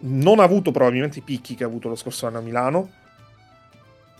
non 0.00 0.38
ha 0.38 0.44
avuto 0.44 0.70
probabilmente 0.70 1.18
i 1.18 1.22
picchi 1.22 1.54
che 1.54 1.64
ha 1.64 1.66
avuto 1.66 1.88
lo 1.88 1.96
scorso 1.96 2.26
anno 2.26 2.38
a 2.38 2.42
Milano, 2.42 2.90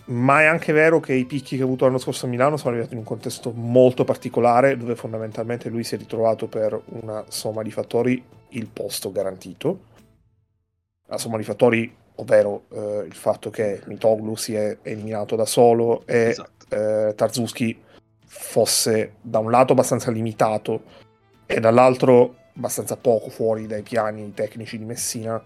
ma 0.05 0.41
è 0.41 0.45
anche 0.45 0.73
vero 0.73 0.99
che 0.99 1.13
i 1.13 1.25
picchi 1.25 1.55
che 1.55 1.61
ha 1.61 1.65
avuto 1.65 1.85
l'anno 1.85 1.97
scorso 1.97 2.25
a 2.25 2.29
Milano 2.29 2.57
sono 2.57 2.71
arrivati 2.71 2.93
in 2.93 2.99
un 2.99 3.05
contesto 3.05 3.51
molto 3.51 4.03
particolare, 4.03 4.77
dove 4.77 4.95
fondamentalmente 4.95 5.69
lui 5.69 5.83
si 5.83 5.95
è 5.95 5.97
ritrovato 5.97 6.47
per 6.47 6.79
una 6.85 7.23
somma 7.29 7.61
di 7.63 7.71
fattori 7.71 8.23
il 8.49 8.67
posto 8.67 9.11
garantito. 9.11 9.89
La 11.07 11.17
somma 11.17 11.37
di 11.37 11.43
fattori, 11.43 11.93
ovvero 12.15 12.63
eh, 12.71 13.05
il 13.05 13.13
fatto 13.13 13.49
che 13.49 13.81
Mitoglu 13.85 14.35
si 14.35 14.53
è 14.53 14.77
eliminato 14.81 15.35
da 15.35 15.45
solo 15.45 16.03
e 16.05 16.29
esatto. 16.29 16.75
eh, 16.75 17.13
Tarzuski 17.15 17.81
fosse 18.25 19.15
da 19.21 19.39
un 19.39 19.51
lato 19.51 19.73
abbastanza 19.73 20.09
limitato 20.09 20.83
e 21.53 21.59
dall'altro 21.59 22.35
abbastanza 22.55 22.95
poco 22.95 23.29
fuori 23.29 23.67
dai 23.67 23.81
piani 23.81 24.33
tecnici 24.33 24.77
di 24.77 24.85
Messina, 24.85 25.41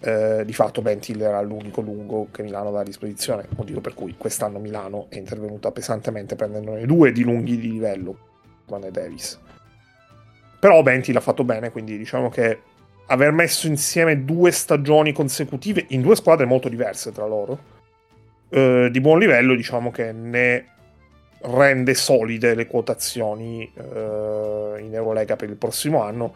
eh, 0.00 0.42
di 0.44 0.52
fatto 0.52 0.80
Bentil 0.80 1.20
era 1.20 1.40
l'unico 1.42 1.80
lungo 1.80 2.28
che 2.30 2.42
Milano 2.42 2.68
aveva 2.68 2.80
a 2.80 2.84
disposizione, 2.84 3.46
motivo 3.56 3.80
per 3.80 3.94
cui 3.94 4.14
quest'anno 4.16 4.58
Milano 4.58 5.06
è 5.10 5.16
intervenuta 5.16 5.70
pesantemente 5.70 6.34
prendendone 6.34 6.86
due 6.86 7.12
di 7.12 7.22
lunghi 7.22 7.58
di 7.58 7.72
livello, 7.72 8.16
Van 8.66 8.84
e 8.84 8.90
Davis. 8.90 9.38
Però 10.58 10.82
Bentil 10.82 11.16
ha 11.16 11.20
fatto 11.20 11.44
bene, 11.44 11.70
quindi 11.70 11.98
diciamo 11.98 12.30
che 12.30 12.60
aver 13.06 13.32
messo 13.32 13.66
insieme 13.66 14.24
due 14.24 14.50
stagioni 14.50 15.12
consecutive 15.12 15.84
in 15.88 16.00
due 16.00 16.16
squadre 16.16 16.46
molto 16.46 16.68
diverse 16.68 17.12
tra 17.12 17.26
loro, 17.26 17.76
eh, 18.48 18.88
di 18.90 19.00
buon 19.00 19.18
livello, 19.18 19.54
diciamo 19.54 19.90
che 19.90 20.12
ne 20.12 20.76
rende 21.40 21.94
solide 21.94 22.54
le 22.54 22.66
quotazioni 22.66 23.70
eh, 23.74 24.74
in 24.80 24.90
Eurolega 24.92 25.36
per 25.36 25.48
il 25.48 25.56
prossimo 25.56 26.02
anno. 26.02 26.34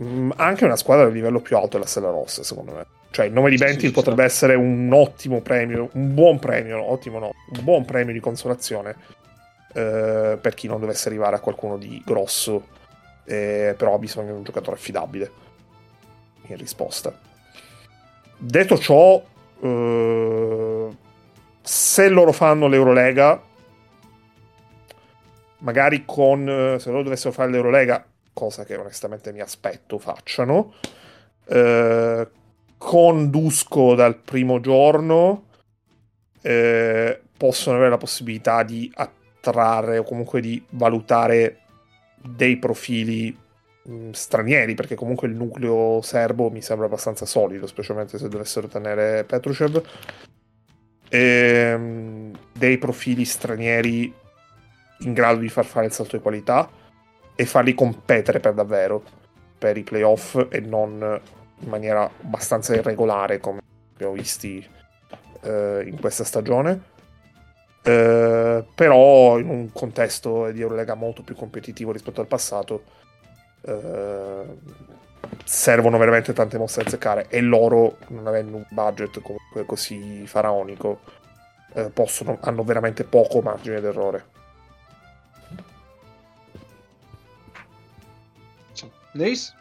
Mm, 0.00 0.30
anche 0.36 0.64
una 0.64 0.76
squadra 0.76 1.06
di 1.08 1.14
livello 1.14 1.40
più 1.40 1.56
alto 1.56 1.76
è 1.76 1.80
la 1.80 1.86
Stella 1.86 2.10
Rossa, 2.10 2.42
secondo 2.42 2.72
me. 2.72 2.86
Cioè, 3.10 3.26
il 3.26 3.32
nome 3.32 3.50
di 3.50 3.56
Bentil 3.56 3.88
sì, 3.88 3.90
potrebbe 3.90 4.22
sì. 4.22 4.28
essere 4.28 4.54
un 4.54 4.90
ottimo 4.92 5.40
premio, 5.40 5.90
un 5.94 6.14
buon 6.14 6.38
premio, 6.38 6.80
ottimo 6.90 7.18
no, 7.18 7.30
un 7.52 7.64
buon 7.64 7.84
premio 7.84 8.12
di 8.12 8.20
consolazione 8.20 8.94
eh, 9.72 10.38
per 10.40 10.54
chi 10.54 10.68
non 10.68 10.78
dovesse 10.78 11.08
arrivare 11.08 11.36
a 11.36 11.40
qualcuno 11.40 11.76
di 11.76 12.00
grosso, 12.04 12.68
eh, 13.24 13.74
però 13.76 13.94
ha 13.94 13.98
bisogno 13.98 14.30
di 14.30 14.36
un 14.36 14.44
giocatore 14.44 14.76
affidabile 14.76 15.30
in 16.46 16.56
risposta. 16.56 17.12
Detto 18.36 18.78
ciò, 18.78 19.22
eh, 19.60 20.88
se 21.62 22.08
loro 22.08 22.32
fanno 22.32 22.68
l'Eurolega, 22.68 23.40
magari 25.60 26.04
con 26.04 26.48
eh, 26.48 26.78
se 26.78 26.90
loro 26.90 27.02
dovessero 27.02 27.32
fare 27.32 27.50
l'Eurolega, 27.50 28.04
cosa 28.32 28.64
che 28.64 28.76
onestamente 28.76 29.32
mi 29.32 29.40
aspetto 29.40 29.98
facciano, 29.98 30.74
eh, 31.46 32.28
con 32.78 33.30
Dusko 33.30 33.94
dal 33.94 34.16
primo 34.16 34.60
giorno 34.60 35.44
eh, 36.42 37.20
possono 37.36 37.76
avere 37.76 37.90
la 37.90 37.98
possibilità 37.98 38.62
di 38.62 38.90
attrarre 38.94 39.98
o 39.98 40.02
comunque 40.02 40.40
di 40.40 40.62
valutare 40.70 41.58
dei 42.16 42.58
profili 42.58 43.36
mh, 43.82 43.92
mm, 43.92 44.10
stranieri, 44.12 44.74
perché 44.74 44.94
comunque 44.94 45.28
il 45.28 45.34
nucleo 45.34 46.00
serbo 46.02 46.50
mi 46.50 46.62
sembra 46.62 46.86
abbastanza 46.86 47.26
solido, 47.26 47.66
specialmente 47.66 48.18
se 48.18 48.28
dovessero 48.28 48.68
tenere 48.68 49.24
Petrucev. 49.24 49.82
Ehm, 51.12 52.38
dei 52.52 52.78
profili 52.78 53.24
stranieri 53.24 54.14
in 55.00 55.12
grado 55.12 55.38
di 55.40 55.48
far 55.48 55.64
fare 55.64 55.86
il 55.86 55.92
salto 55.92 56.16
di 56.16 56.22
qualità 56.22 56.68
e 57.34 57.46
farli 57.46 57.74
competere 57.74 58.40
per 58.40 58.54
davvero 58.54 59.02
per 59.58 59.76
i 59.76 59.82
playoff 59.82 60.46
e 60.50 60.60
non 60.60 61.20
in 61.60 61.68
maniera 61.68 62.10
abbastanza 62.22 62.74
irregolare 62.74 63.38
come 63.38 63.60
abbiamo 63.94 64.14
visti 64.14 64.66
eh, 65.42 65.84
in 65.86 65.98
questa 66.00 66.24
stagione. 66.24 66.88
Eh, 67.82 68.64
però 68.74 69.38
in 69.38 69.48
un 69.48 69.72
contesto 69.72 70.50
di 70.50 70.60
Eurolega 70.60 70.94
molto 70.94 71.22
più 71.22 71.34
competitivo 71.34 71.92
rispetto 71.92 72.20
al 72.20 72.26
passato 72.26 72.82
eh, 73.62 74.44
servono 75.44 75.96
veramente 75.96 76.34
tante 76.34 76.58
mosse 76.58 76.80
da 76.80 76.86
azzeccare 76.86 77.26
e 77.28 77.40
loro 77.40 77.96
non 78.08 78.26
avendo 78.26 78.56
un 78.56 78.66
budget 78.68 79.20
comunque 79.20 79.64
così 79.64 80.26
faraonico 80.26 81.00
eh, 81.74 81.90
possono, 81.90 82.38
hanno 82.42 82.64
veramente 82.64 83.04
poco 83.04 83.40
margine 83.40 83.80
d'errore 83.80 84.29
Nace? 89.12 89.54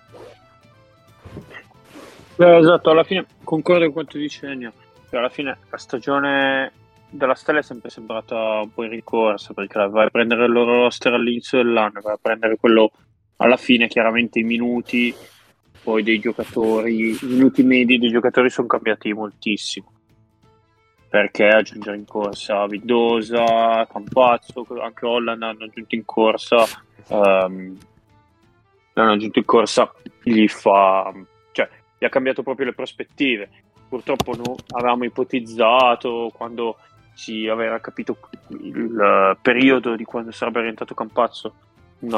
Eh, 2.38 2.58
esatto, 2.58 2.90
alla 2.90 3.04
fine 3.04 3.26
concordo 3.44 3.84
con 3.86 3.94
quanto 3.94 4.18
dice 4.18 4.48
Ennio. 4.48 4.72
Cioè, 5.10 5.20
alla 5.20 5.30
fine 5.30 5.58
la 5.70 5.78
stagione 5.78 6.72
della 7.10 7.36
Stella 7.36 7.60
è 7.60 7.64
sempre 7.64 7.90
sembrata 7.90 8.62
un 8.62 8.72
po' 8.72 8.84
in 8.84 8.92
ricorsa 8.92 9.54
perché 9.54 9.88
vai 9.88 10.06
a 10.06 10.10
prendere 10.10 10.46
il 10.46 10.52
loro 10.52 10.84
roster 10.84 11.14
all'inizio 11.14 11.58
dell'anno, 11.58 12.02
vai 12.02 12.14
a 12.14 12.20
prendere 12.22 12.58
quello 12.58 12.92
alla 13.38 13.58
fine, 13.58 13.88
chiaramente 13.88 14.40
i 14.40 14.44
minuti 14.44 15.14
poi 15.82 16.04
dei 16.04 16.20
giocatori, 16.20 17.10
i 17.10 17.18
minuti 17.24 17.64
medi 17.64 17.98
dei 17.98 18.10
giocatori 18.10 18.50
sono 18.50 18.68
cambiati 18.68 19.12
moltissimo 19.14 19.92
perché 21.10 21.48
aggiungere 21.48 21.98
in 21.98 22.06
corsa 22.06 22.68
Vidosa, 22.68 23.88
Campazzo, 23.92 24.66
anche 24.80 25.06
Holland 25.06 25.42
hanno 25.42 25.64
aggiunto 25.64 25.96
in 25.96 26.06
corsa 26.06 26.64
um, 27.08 27.76
l'hanno 29.00 29.14
aggiunto 29.14 29.40
in 29.40 29.46
corsa, 29.46 29.92
gli 30.24 30.48
fa, 30.48 31.12
cioè, 31.52 31.70
gli 31.98 32.06
ha 32.06 32.10
cambiato 32.10 32.44
proprio 32.44 32.68
le 32.68 32.74
prospettive. 32.74 33.50
Purtroppo 33.88 34.36
no, 34.36 34.56
avevamo 34.72 35.04
ipotizzato 35.04 36.32
quando 36.34 36.78
si 37.14 37.48
aveva 37.48 37.80
capito 37.80 38.18
il 38.50 39.38
periodo 39.42 39.96
di 39.96 40.04
quando 40.04 40.32
sarebbe 40.32 40.62
rientrato 40.62 40.94
Campazzo 40.94 41.54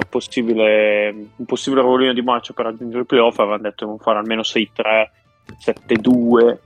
possibile, 0.07 1.09
un 1.35 1.45
possibile 1.45 1.81
ruolino 1.81 2.13
di 2.13 2.21
marcia 2.21 2.53
per 2.53 2.65
raggiungere 2.65 2.99
il 2.99 3.05
playoff 3.07 3.39
avevano 3.39 3.63
detto 3.63 3.85
di 3.85 3.97
fare 3.99 4.19
almeno 4.19 4.41
6-3 4.41 4.69
7-2 5.57 6.57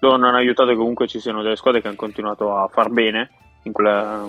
loro 0.00 0.16
non 0.16 0.28
hanno 0.28 0.36
aiutato 0.36 0.70
che 0.70 0.76
comunque 0.76 1.06
ci 1.06 1.20
siano 1.20 1.42
delle 1.42 1.56
squadre 1.56 1.80
che 1.80 1.88
hanno 1.88 1.96
continuato 1.96 2.54
a 2.54 2.68
far 2.68 2.90
bene 2.90 3.30
in 3.62 3.72
quella, 3.72 4.28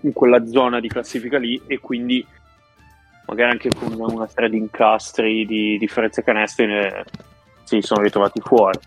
in 0.00 0.12
quella 0.12 0.46
zona 0.46 0.78
di 0.78 0.88
classifica 0.88 1.38
lì 1.38 1.60
e 1.66 1.80
quindi 1.80 2.24
magari 3.26 3.50
anche 3.50 3.70
con 3.70 3.92
una 3.98 4.26
serie 4.26 4.50
di 4.50 4.58
incastri 4.58 5.46
di 5.46 5.78
differenze 5.78 6.22
canestri 6.22 6.66
ne, 6.66 7.04
si 7.64 7.80
sono 7.80 8.02
ritrovati 8.02 8.40
fuori. 8.40 8.78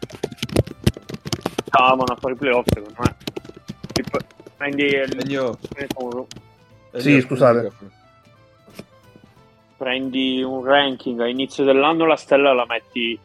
Stavano 1.66 2.14
a 2.14 2.16
fare 2.16 2.34
i 2.34 2.38
playoff 2.38 2.66
secondo 2.68 2.96
me. 3.00 3.16
Prendi 4.58 4.84
il 4.84 5.58
sì 6.94 7.22
scusate. 7.22 7.72
Prendi 9.78 10.42
un 10.42 10.64
ranking 10.64 11.20
a 11.22 11.28
inizio 11.28 11.64
dell'anno, 11.64 12.06
la 12.06 12.16
stella 12.16 12.54
la 12.54 12.66
metti 12.68 13.18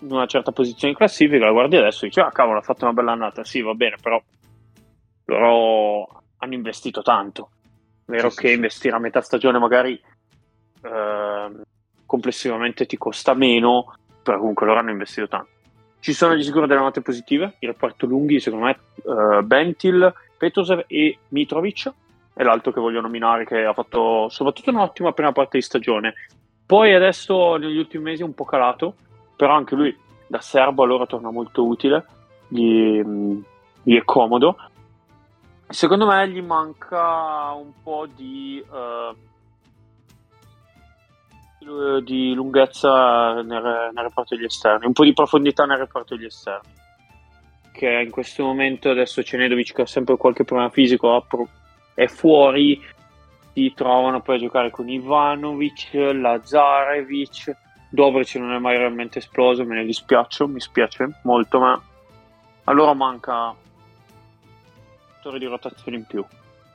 in 0.00 0.12
una 0.12 0.26
certa 0.26 0.52
posizione 0.52 0.92
in 0.92 0.98
classifica, 0.98 1.44
la 1.44 1.52
guardi 1.52 1.76
adesso 1.76 2.04
e 2.04 2.08
dici, 2.08 2.20
ah 2.20 2.30
cavolo, 2.30 2.58
ha 2.58 2.62
fatto 2.62 2.84
una 2.84 2.92
bella 2.92 3.12
annata, 3.12 3.44
sì 3.44 3.60
va 3.60 3.74
bene, 3.74 3.96
però 4.00 4.20
loro 5.26 6.22
hanno 6.38 6.54
investito 6.54 7.02
tanto. 7.02 7.50
Vero 8.06 8.30
Sì, 8.30 8.40
che 8.40 8.48
sì. 8.48 8.54
investire 8.54 8.96
a 8.96 9.00
metà 9.00 9.20
stagione 9.20 9.58
magari 9.58 10.00
ehm, 10.82 11.62
complessivamente 12.04 12.86
ti 12.86 12.96
costa 12.96 13.34
meno, 13.34 13.94
però 14.22 14.38
comunque 14.38 14.66
loro 14.66 14.78
hanno 14.78 14.90
investito 14.90 15.28
tanto. 15.28 15.50
Ci 16.00 16.12
sono 16.12 16.34
di 16.34 16.42
sicuro 16.42 16.66
delle 16.66 16.80
note 16.80 17.00
positive, 17.00 17.56
il 17.60 17.68
reparto 17.70 18.06
lunghi 18.06 18.38
secondo 18.38 18.66
me 18.66 18.78
eh, 18.96 19.42
Bentil, 19.42 20.12
Petrosev 20.36 20.84
e 20.86 21.18
Mitrovic 21.28 21.92
è 22.32 22.42
l'altro 22.42 22.70
che 22.70 22.80
voglio 22.80 23.00
nominare 23.00 23.46
che 23.46 23.64
ha 23.64 23.72
fatto 23.72 24.28
soprattutto 24.28 24.68
un'ottima 24.70 25.12
prima 25.12 25.32
parte 25.32 25.56
di 25.56 25.62
stagione. 25.62 26.14
Poi 26.66 26.94
adesso 26.94 27.56
negli 27.56 27.78
ultimi 27.78 28.04
mesi 28.04 28.20
è 28.20 28.26
un 28.26 28.34
po' 28.34 28.44
calato, 28.44 28.94
però 29.34 29.54
anche 29.54 29.74
lui 29.74 29.96
da 30.26 30.40
serbo 30.40 30.82
allora 30.82 31.06
torna 31.06 31.30
molto 31.30 31.64
utile, 31.64 32.04
gli, 32.48 33.00
gli 33.82 33.96
è 33.96 34.04
comodo. 34.04 34.56
Secondo 35.68 36.06
me 36.06 36.28
gli 36.28 36.42
manca 36.42 37.52
un 37.52 37.72
po' 37.82 38.06
di, 38.14 38.62
eh, 38.62 39.14
di 42.02 42.32
lunghezza 42.34 43.42
nel, 43.42 43.90
nel 43.92 44.04
reparto 44.04 44.34
degli 44.34 44.44
esterni, 44.44 44.86
un 44.86 44.92
po' 44.92 45.04
di 45.04 45.12
profondità 45.12 45.64
nel 45.64 45.78
reparto 45.78 46.14
degli 46.14 46.26
esterni. 46.26 46.72
Che 47.72 47.88
in 47.88 48.10
questo 48.10 48.44
momento 48.44 48.90
adesso 48.90 49.22
Cenedovic 49.22 49.74
che 49.74 49.82
ha 49.82 49.86
sempre 49.86 50.16
qualche 50.16 50.44
problema 50.44 50.70
fisico 50.70 51.24
è 51.94 52.06
fuori, 52.06 52.80
si 53.52 53.72
trovano 53.74 54.20
poi 54.20 54.36
a 54.36 54.38
giocare 54.38 54.70
con 54.70 54.88
Ivanovic, 54.88 55.92
Lazarevic, 55.92 57.56
Dobric 57.90 58.34
non 58.36 58.52
è 58.52 58.58
mai 58.58 58.76
realmente 58.76 59.18
esploso, 59.18 59.64
me 59.64 59.76
ne 59.76 59.84
dispiace, 59.84 60.46
mi 60.46 60.60
spiace 60.60 61.20
molto, 61.22 61.58
ma 61.58 61.80
a 62.64 62.72
loro 62.72 62.94
manca 62.94 63.48
un 63.48 63.56
fattore 65.14 65.38
di 65.38 65.46
rotazione 65.46 65.98
in 65.98 66.04
più. 66.04 66.24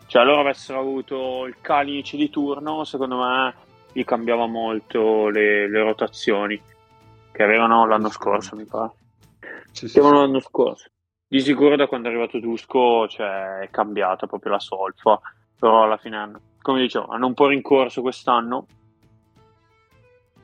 Cioè, 0.07 0.23
loro 0.23 0.41
avessero 0.41 0.79
avuto 0.79 1.45
il 1.45 1.57
Kalinic 1.61 2.15
di 2.15 2.29
turno, 2.29 2.83
secondo 2.83 3.17
me 3.17 3.55
gli 3.91 4.03
cambiava 4.03 4.45
molto 4.45 5.29
le, 5.29 5.67
le 5.69 5.81
rotazioni 5.81 6.61
che 7.31 7.43
avevano 7.43 7.85
l'anno 7.85 8.09
scorso, 8.09 8.55
mi 8.55 8.65
pare. 8.65 8.91
Sì, 9.71 9.87
sì, 9.87 9.99
avevano 9.99 10.21
sì. 10.21 10.25
l'anno 10.27 10.39
scorso. 10.39 10.89
Di 11.27 11.39
sicuro 11.39 11.75
da 11.75 11.87
quando 11.87 12.07
è 12.07 12.11
arrivato 12.11 12.39
Dusko 12.39 13.07
cioè, 13.07 13.59
è 13.59 13.69
cambiata 13.69 14.27
proprio 14.27 14.51
la 14.51 14.59
solfa, 14.59 15.19
però 15.57 15.83
alla 15.83 15.97
fine, 15.97 16.31
come 16.61 16.81
dicevo, 16.81 17.07
hanno 17.07 17.27
un 17.27 17.33
po' 17.33 17.47
rincorso 17.47 18.01
quest'anno 18.01 18.65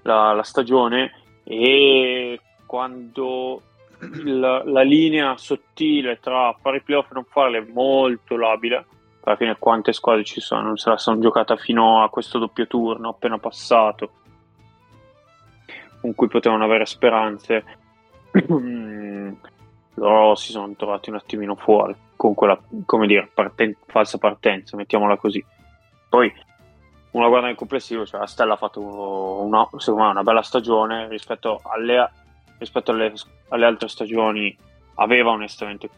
la, 0.03 0.31
la 0.31 0.43
stagione 0.43 1.11
e 1.43 2.39
quando 2.65 3.61
il- 3.99 4.61
la 4.65 4.81
linea 4.81 5.35
sottile 5.37 6.19
tra 6.19 6.55
fare 6.61 6.77
i 6.77 6.81
playoff 6.81 7.11
e 7.11 7.13
non 7.15 7.25
farli 7.25 7.57
è 7.57 7.65
molto 7.71 8.37
labile, 8.37 8.85
alla 9.27 9.35
fine 9.35 9.57
quante 9.59 9.91
squadre 9.91 10.23
ci 10.23 10.39
sono, 10.39 10.77
se 10.77 10.89
la 10.89 10.97
sono 10.97 11.19
giocata 11.19 11.57
fino 11.57 12.01
a 12.01 12.09
questo 12.09 12.39
doppio 12.39 12.65
turno 12.65 13.09
appena 13.09 13.37
passato, 13.37 14.11
con 15.99 16.15
cui 16.15 16.29
potevano 16.29 16.63
avere 16.63 16.85
speranze. 16.85 17.63
Loro 19.95 20.35
si 20.35 20.51
sono 20.51 20.73
trovati 20.77 21.09
un 21.09 21.17
attimino 21.17 21.55
fuori 21.55 21.93
con 22.15 22.33
quella, 22.35 22.57
come 22.85 23.05
dire, 23.05 23.29
parten- 23.33 23.75
falsa 23.85 24.17
partenza, 24.17 24.77
mettiamola 24.77 25.17
così. 25.17 25.43
Poi 26.07 26.33
una 27.11 27.27
guarda 27.27 27.47
nel 27.47 27.55
complessivo, 27.55 28.05
cioè 28.05 28.21
la 28.21 28.27
Stella 28.27 28.53
ha 28.53 28.57
fatto 28.57 28.79
una, 28.79 29.67
secondo 29.77 30.03
me 30.03 30.09
una 30.11 30.23
bella 30.23 30.41
stagione 30.41 31.09
rispetto 31.09 31.59
alle, 31.63 32.09
rispetto 32.59 32.91
alle, 32.91 33.11
alle 33.49 33.65
altre 33.65 33.89
stagioni, 33.89 34.55
aveva 34.95 35.31
onestamente 35.31 35.89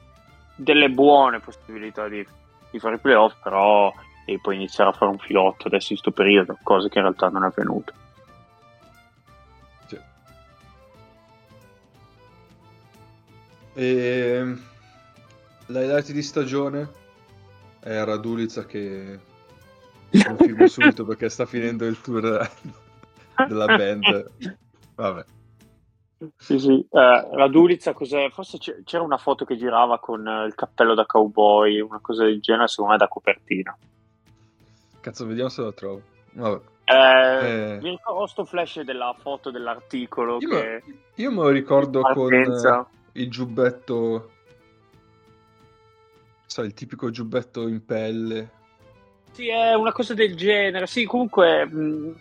delle 0.56 0.90
buone 0.90 1.40
possibilità 1.40 2.08
di, 2.08 2.26
di 2.72 2.80
fare 2.80 2.96
i 2.96 3.00
playoff, 3.00 3.36
però 3.42 3.94
devi 4.26 4.40
poi 4.40 4.56
iniziare 4.56 4.90
a 4.90 4.94
fare 4.94 5.12
un 5.12 5.18
filotto 5.18 5.68
adesso 5.68 5.94
in 5.94 6.00
questo 6.00 6.12
periodo, 6.12 6.58
cosa 6.64 6.88
che 6.88 6.98
in 6.98 7.06
realtà 7.06 7.30
non 7.30 7.44
è 7.44 7.48
avvenuto. 7.48 7.94
Sì. 9.88 10.00
E 13.74 14.56
l'highlight 15.66 16.12
di 16.12 16.22
stagione 16.22 16.92
è 17.80 18.04
Radulica 18.04 18.66
che 18.66 19.20
confermo 20.12 20.68
subito 20.68 21.06
perché 21.06 21.30
sta 21.30 21.46
finendo 21.46 21.86
il 21.86 22.00
tour 22.02 22.50
della 23.48 23.66
band. 23.66 24.32
Vabbè. 24.96 25.26
Sì, 26.36 26.60
sì. 26.60 26.86
Eh, 26.92 27.28
Radulica, 27.32 27.94
cos'è? 27.94 28.30
Forse 28.30 28.58
c'era 28.84 29.04
una 29.04 29.18
foto 29.18 29.46
che 29.46 29.58
girava 29.58 30.00
con 30.00 30.28
eh, 30.28 30.46
il 30.46 30.56
cappello 30.56 30.94
da 30.94 31.06
cowboy, 31.06 31.80
una 31.80 32.00
cosa 32.02 32.26
del 32.26 32.42
genere, 32.42 32.68
secondo 32.68 32.92
me 32.92 32.98
da 32.98 33.08
copertina. 33.08 33.78
Cazzo, 35.00 35.26
vediamo 35.26 35.50
se 35.50 35.62
lo 35.62 35.74
trovo. 35.74 36.02
Vabbè. 36.34 36.62
Eh, 36.84 37.74
Eh. 37.76 37.80
Mi 37.82 37.92
ricordo 37.92 38.26
sto 38.26 38.46
flash 38.46 38.82
della 38.82 39.16
foto 39.18 39.52
dell'articolo 39.52 40.38
Io, 40.40 40.50
me, 40.50 40.84
io 41.16 41.30
me 41.30 41.38
lo 41.38 41.50
ricordo 41.50 42.02
con 42.02 42.34
eh, 42.34 42.86
il 43.14 43.30
giubbetto, 43.30 44.32
sai, 46.48 46.66
il 46.66 46.74
tipico 46.74 47.12
giubbetto 47.12 47.68
in 47.68 47.86
pelle. 47.86 48.52
Sì, 49.32 49.48
è 49.50 49.74
una 49.76 49.92
cosa 49.92 50.14
del 50.16 50.36
genere. 50.36 50.88
Sì, 50.88 51.06
comunque 51.06 51.66
mh, 51.66 52.16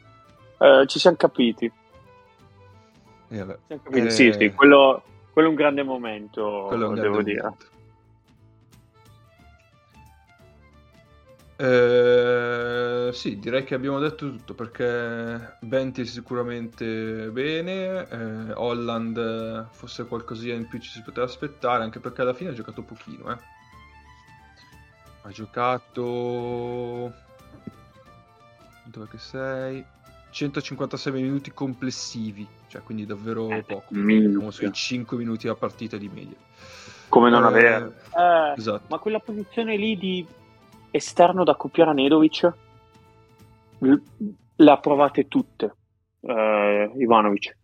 eh, 0.59 0.85
ci 0.87 0.99
siamo 0.99 1.17
capiti. 1.17 1.73
E 3.29 3.59
capiti. 3.69 4.07
Eh. 4.07 4.11
Sì, 4.11 4.33
sì, 4.33 4.53
quello, 4.53 5.03
quello 5.33 5.49
è 5.49 5.51
un 5.51 5.57
grande 5.57 5.83
momento, 5.83 6.64
quello 6.69 6.87
è 6.87 6.88
un 6.88 6.95
devo 6.95 7.12
grande 7.12 7.31
dire. 7.31 7.43
momento. 7.43 7.77
Eh, 11.61 13.11
sì, 13.12 13.41
direi 13.41 13.64
che 13.64 13.75
abbiamo 13.75 13.99
detto 13.99 14.31
tutto 14.31 14.55
perché 14.55 15.57
Benti 15.61 16.07
sicuramente 16.07 17.31
bene, 17.31 18.09
eh, 18.09 18.53
Holland 18.55 19.17
eh, 19.17 19.64
forse 19.73 20.07
qualcosina 20.07 20.55
in 20.55 20.69
più 20.69 20.79
ci 20.79 20.88
si 20.88 21.03
poteva 21.03 21.27
aspettare, 21.27 21.83
anche 21.83 21.99
perché 21.99 22.23
alla 22.23 22.33
fine 22.33 22.51
ha 22.51 22.55
giocato 22.55 22.83
pochino, 22.83 23.33
eh. 23.33 23.38
Ha 25.23 25.31
giocato... 25.31 27.12
Dove 28.85 29.09
che 29.11 29.19
sei? 29.19 29.85
156 30.38 31.12
minuti 31.12 31.51
complessivi, 31.53 32.46
cioè 32.68 32.81
quindi 32.83 33.05
davvero 33.07 33.48
Eh, 33.51 33.64
poco. 33.64 33.92
Siamo 33.92 34.51
sui 34.53 34.72
5 34.72 35.16
minuti 35.16 35.48
a 35.48 35.57
partita 35.57 35.96
di 35.96 36.09
media. 36.09 36.37
Come 37.09 37.29
non 37.29 37.42
Eh, 37.42 37.46
avere. 37.46 37.92
Eh, 38.16 38.55
Esatto. 38.57 38.85
ma 38.88 38.98
quella 38.98 39.18
posizione 39.18 39.77
lì 39.77 39.96
di 39.98 40.24
esterno 40.92 41.42
da 41.42 41.53
accoppiare 41.53 41.90
a 41.90 41.92
Nedovic 41.92 42.53
l- 43.81 43.94
le 44.57 44.70
ha 44.70 44.79
provate 44.79 45.27
tutte 45.27 45.74
eh, 46.20 46.92
Ivanovic. 46.98 47.57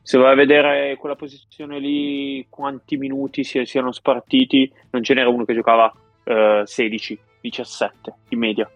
Se 0.00 0.16
vai 0.16 0.32
a 0.32 0.36
vedere 0.36 0.96
quella 0.96 1.16
posizione 1.16 1.80
lì, 1.80 2.46
quanti 2.48 2.96
minuti 2.96 3.42
si 3.42 3.64
siano 3.66 3.90
spartiti, 3.90 4.72
non 4.90 5.02
ce 5.02 5.12
n'era 5.14 5.28
uno 5.28 5.44
che 5.44 5.54
giocava 5.54 5.92
eh, 6.24 6.62
16, 6.64 7.18
17 7.40 8.14
in 8.28 8.38
media. 8.38 8.70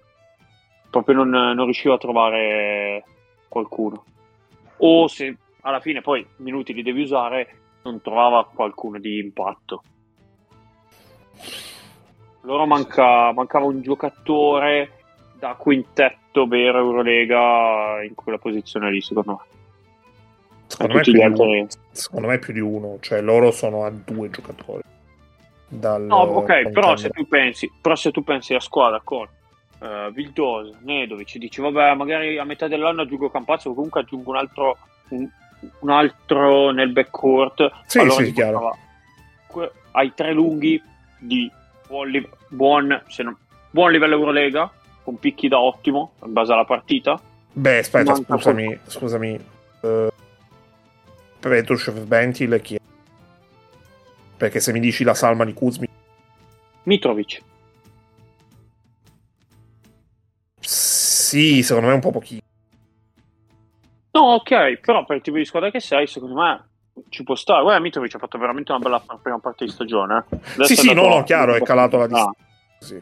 Proprio 0.92 1.14
non, 1.14 1.30
non 1.30 1.64
riusciva 1.64 1.94
a 1.94 1.98
trovare 1.98 3.02
qualcuno. 3.48 4.04
O 4.76 5.08
se 5.08 5.34
alla 5.62 5.80
fine 5.80 6.02
poi 6.02 6.26
minuti 6.36 6.74
li 6.74 6.82
devi 6.82 7.00
usare, 7.00 7.60
non 7.84 8.02
trovava 8.02 8.44
qualcuno 8.44 8.98
di 8.98 9.18
impatto. 9.18 9.82
Loro 12.42 12.66
manca- 12.66 13.32
mancava 13.32 13.64
un 13.64 13.80
giocatore 13.80 14.98
da 15.38 15.54
quintetto 15.54 16.46
vero 16.46 16.76
Eurolega 16.76 18.02
in 18.02 18.14
quella 18.14 18.36
posizione 18.36 18.90
lì, 18.90 19.00
secondo 19.00 19.40
me. 19.40 19.60
Secondo 20.66 20.92
me, 20.92 21.00
tutti 21.00 21.10
più 21.12 21.20
gli 21.20 21.24
di 21.24 21.32
uno, 21.32 21.52
altri- 21.52 21.78
secondo 21.90 22.28
me 22.28 22.38
più 22.38 22.52
di 22.52 22.60
uno, 22.60 22.98
cioè 23.00 23.22
loro 23.22 23.50
sono 23.50 23.86
a 23.86 23.90
due 23.90 24.28
giocatori. 24.28 24.82
Dal, 25.68 26.02
No, 26.02 26.20
ok, 26.20 26.68
però 26.68 26.96
se 26.96 27.08
tu 27.08 27.26
pensi, 27.26 27.72
però 27.80 27.94
se 27.94 28.10
tu 28.10 28.22
pensi 28.22 28.52
a 28.52 28.60
squadra 28.60 29.00
con 29.02 29.26
uh, 29.82 30.12
Vildosa, 30.12 30.76
Nedovic, 30.80 31.36
dici 31.38 31.60
vabbè, 31.60 31.94
magari 31.94 32.38
a 32.38 32.44
metà 32.44 32.68
dell'anno 32.68 33.02
aggiungo 33.02 33.30
Campazzo, 33.30 33.70
o 33.70 33.74
comunque 33.74 34.00
aggiungo 34.00 34.30
un 34.30 34.36
altro, 34.36 34.78
un, 35.10 35.28
un 35.80 35.90
altro 35.90 36.70
nel 36.70 36.90
backcourt. 36.92 37.70
Sì, 37.86 37.98
allora 37.98 38.24
sì, 38.24 38.32
chiaro. 38.32 38.76
que- 39.48 39.72
Hai 39.94 40.12
tre 40.14 40.32
lunghi 40.32 40.82
di 41.18 41.50
buon, 41.86 42.28
buon, 42.48 43.02
non- 43.18 43.36
buon 43.70 43.90
livello 43.90 44.14
Eurolega, 44.14 44.70
con 45.02 45.18
picchi 45.18 45.48
da 45.48 45.58
ottimo 45.60 46.12
in 46.24 46.32
base 46.32 46.52
alla 46.52 46.64
partita. 46.64 47.20
Beh, 47.52 47.78
aspetta, 47.78 48.12
Manca 48.12 48.34
scusami, 48.36 48.78
scusami. 48.86 49.44
Uh, 49.82 50.08
Petrushev 51.40 51.98
Bentil 52.04 52.58
chi 52.62 52.76
è? 52.76 52.78
Perché 54.36 54.60
se 54.60 54.72
mi 54.72 54.80
dici 54.80 55.04
la 55.04 55.12
salma 55.12 55.44
di 55.44 55.52
Kuzmi, 55.52 55.86
Mitrovic, 56.84 57.42
sì, 61.32 61.62
secondo 61.62 61.86
me 61.86 61.92
è 61.92 61.96
un 61.96 62.02
po' 62.02 62.10
pochino. 62.10 62.40
No, 64.10 64.20
ok, 64.34 64.80
però 64.80 65.06
per 65.06 65.16
il 65.16 65.22
tipo 65.22 65.38
di 65.38 65.46
squadra 65.46 65.70
che 65.70 65.80
sei, 65.80 66.06
secondo 66.06 66.34
me 66.34 66.68
ci 67.08 67.22
può 67.22 67.34
stare. 67.34 67.62
Guarda, 67.62 67.80
Mitrovic 67.80 68.14
ha 68.14 68.18
fatto 68.18 68.36
veramente 68.36 68.70
una 68.70 68.82
bella 68.82 69.02
prima 69.22 69.38
parte 69.38 69.64
di 69.64 69.70
stagione. 69.70 70.26
eh. 70.28 70.36
Adesso 70.36 70.64
Sì, 70.66 70.76
sì, 70.76 70.92
no, 70.92 71.08
no, 71.08 71.22
chiaro, 71.22 71.54
è 71.54 71.62
calato 71.62 71.96
la 71.96 72.06
ah, 72.10 72.32
Sì. 72.80 73.00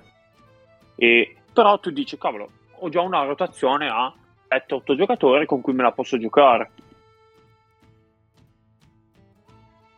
e- 0.95 1.37
però 1.53 1.81
tu 1.81 1.91
dici, 1.91 2.17
cavolo, 2.17 2.49
ho 2.79 2.89
già 2.89 3.01
una 3.01 3.25
rotazione 3.25 3.89
a 3.89 4.15
7-8 4.47 4.95
giocatori 4.95 5.45
con 5.45 5.61
cui 5.61 5.73
me 5.73 5.83
la 5.83 5.91
posso 5.91 6.17
giocare. 6.17 6.71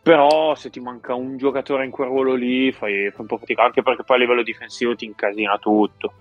Però 0.02 0.54
se 0.54 0.70
ti 0.70 0.80
manca 0.80 1.14
un 1.14 1.36
giocatore 1.36 1.84
in 1.84 1.90
quel 1.90 2.08
ruolo 2.08 2.32
lì 2.32 2.72
fai, 2.72 3.10
fai 3.10 3.20
un 3.20 3.26
po' 3.26 3.36
fatica, 3.36 3.64
anche 3.64 3.82
perché 3.82 4.04
poi 4.04 4.16
a 4.16 4.20
livello 4.20 4.42
difensivo 4.42 4.94
ti 4.96 5.04
incasina 5.04 5.58
tutto. 5.58 6.14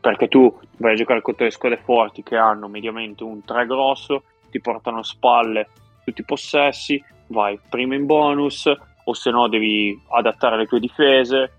Perché 0.00 0.28
tu 0.28 0.58
vai 0.76 0.92
a 0.92 0.96
giocare 0.96 1.20
contro 1.20 1.44
le 1.44 1.50
squadre 1.50 1.78
forti 1.78 2.22
che 2.22 2.36
hanno 2.36 2.68
mediamente 2.68 3.24
un 3.24 3.44
3 3.44 3.66
grosso, 3.66 4.22
ti 4.50 4.60
portano 4.60 5.00
a 5.00 5.04
spalle 5.04 5.68
tutti 6.04 6.20
i 6.22 6.24
possessi, 6.24 7.02
vai 7.28 7.58
prima 7.68 7.94
in 7.94 8.06
bonus, 8.06 8.70
o 9.04 9.14
se 9.14 9.30
no 9.30 9.48
devi 9.48 9.98
adattare 10.10 10.56
le 10.56 10.66
tue 10.66 10.80
difese. 10.80 11.52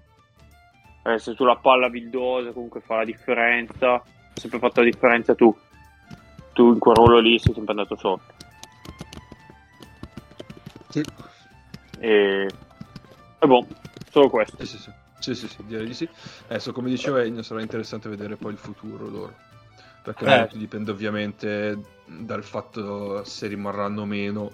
Eh, 1.03 1.17
se 1.19 1.33
sulla 1.33 1.55
palla 1.55 1.87
vildosa 1.87 2.51
comunque 2.51 2.81
fa 2.81 2.97
la 2.97 3.05
differenza, 3.05 3.93
ha 3.93 4.03
sempre 4.33 4.59
fatto 4.59 4.81
la 4.81 4.89
differenza 4.89 5.35
tu. 5.35 5.55
Tu 6.53 6.73
in 6.73 6.79
quel 6.79 6.95
ruolo 6.95 7.19
lì 7.19 7.39
sei 7.39 7.53
sempre 7.53 7.73
andato 7.73 7.95
sotto. 7.95 8.33
Sì. 10.89 11.05
E, 11.99 12.47
e 13.39 13.47
boh, 13.47 13.67
solo 14.09 14.29
questo. 14.29 14.65
Sì, 14.65 14.77
sì, 14.77 14.77
sì. 14.77 14.98
Sì, 15.19 15.35
sì, 15.35 15.47
sì, 15.47 15.63
direi 15.65 15.85
di 15.85 15.93
sì. 15.93 16.09
Adesso, 16.47 16.71
come 16.71 16.89
diceva 16.89 17.23
Ennio, 17.23 17.43
sarà 17.43 17.61
interessante 17.61 18.09
vedere 18.09 18.35
poi 18.35 18.53
il 18.53 18.57
futuro 18.57 19.07
loro. 19.07 19.35
Perché 20.03 20.25
Eh. 20.25 20.57
dipende 20.57 20.91
ovviamente 20.91 21.77
dal 22.05 22.43
fatto 22.43 23.23
se 23.23 23.47
rimarranno 23.47 24.01
o 24.01 24.05
meno 24.05 24.51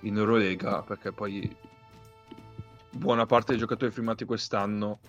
in 0.00 0.16
Eurolega, 0.16 0.82
perché 0.82 1.12
poi 1.12 1.54
buona 2.90 3.26
parte 3.26 3.52
dei 3.52 3.60
giocatori 3.60 3.90
firmati 3.90 4.24
quest'anno 4.24 5.00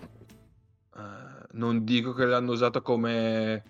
eh, 0.98 1.46
non 1.52 1.84
dico 1.84 2.12
che 2.12 2.24
l'hanno 2.24 2.52
usata 2.52 2.80
come, 2.80 3.62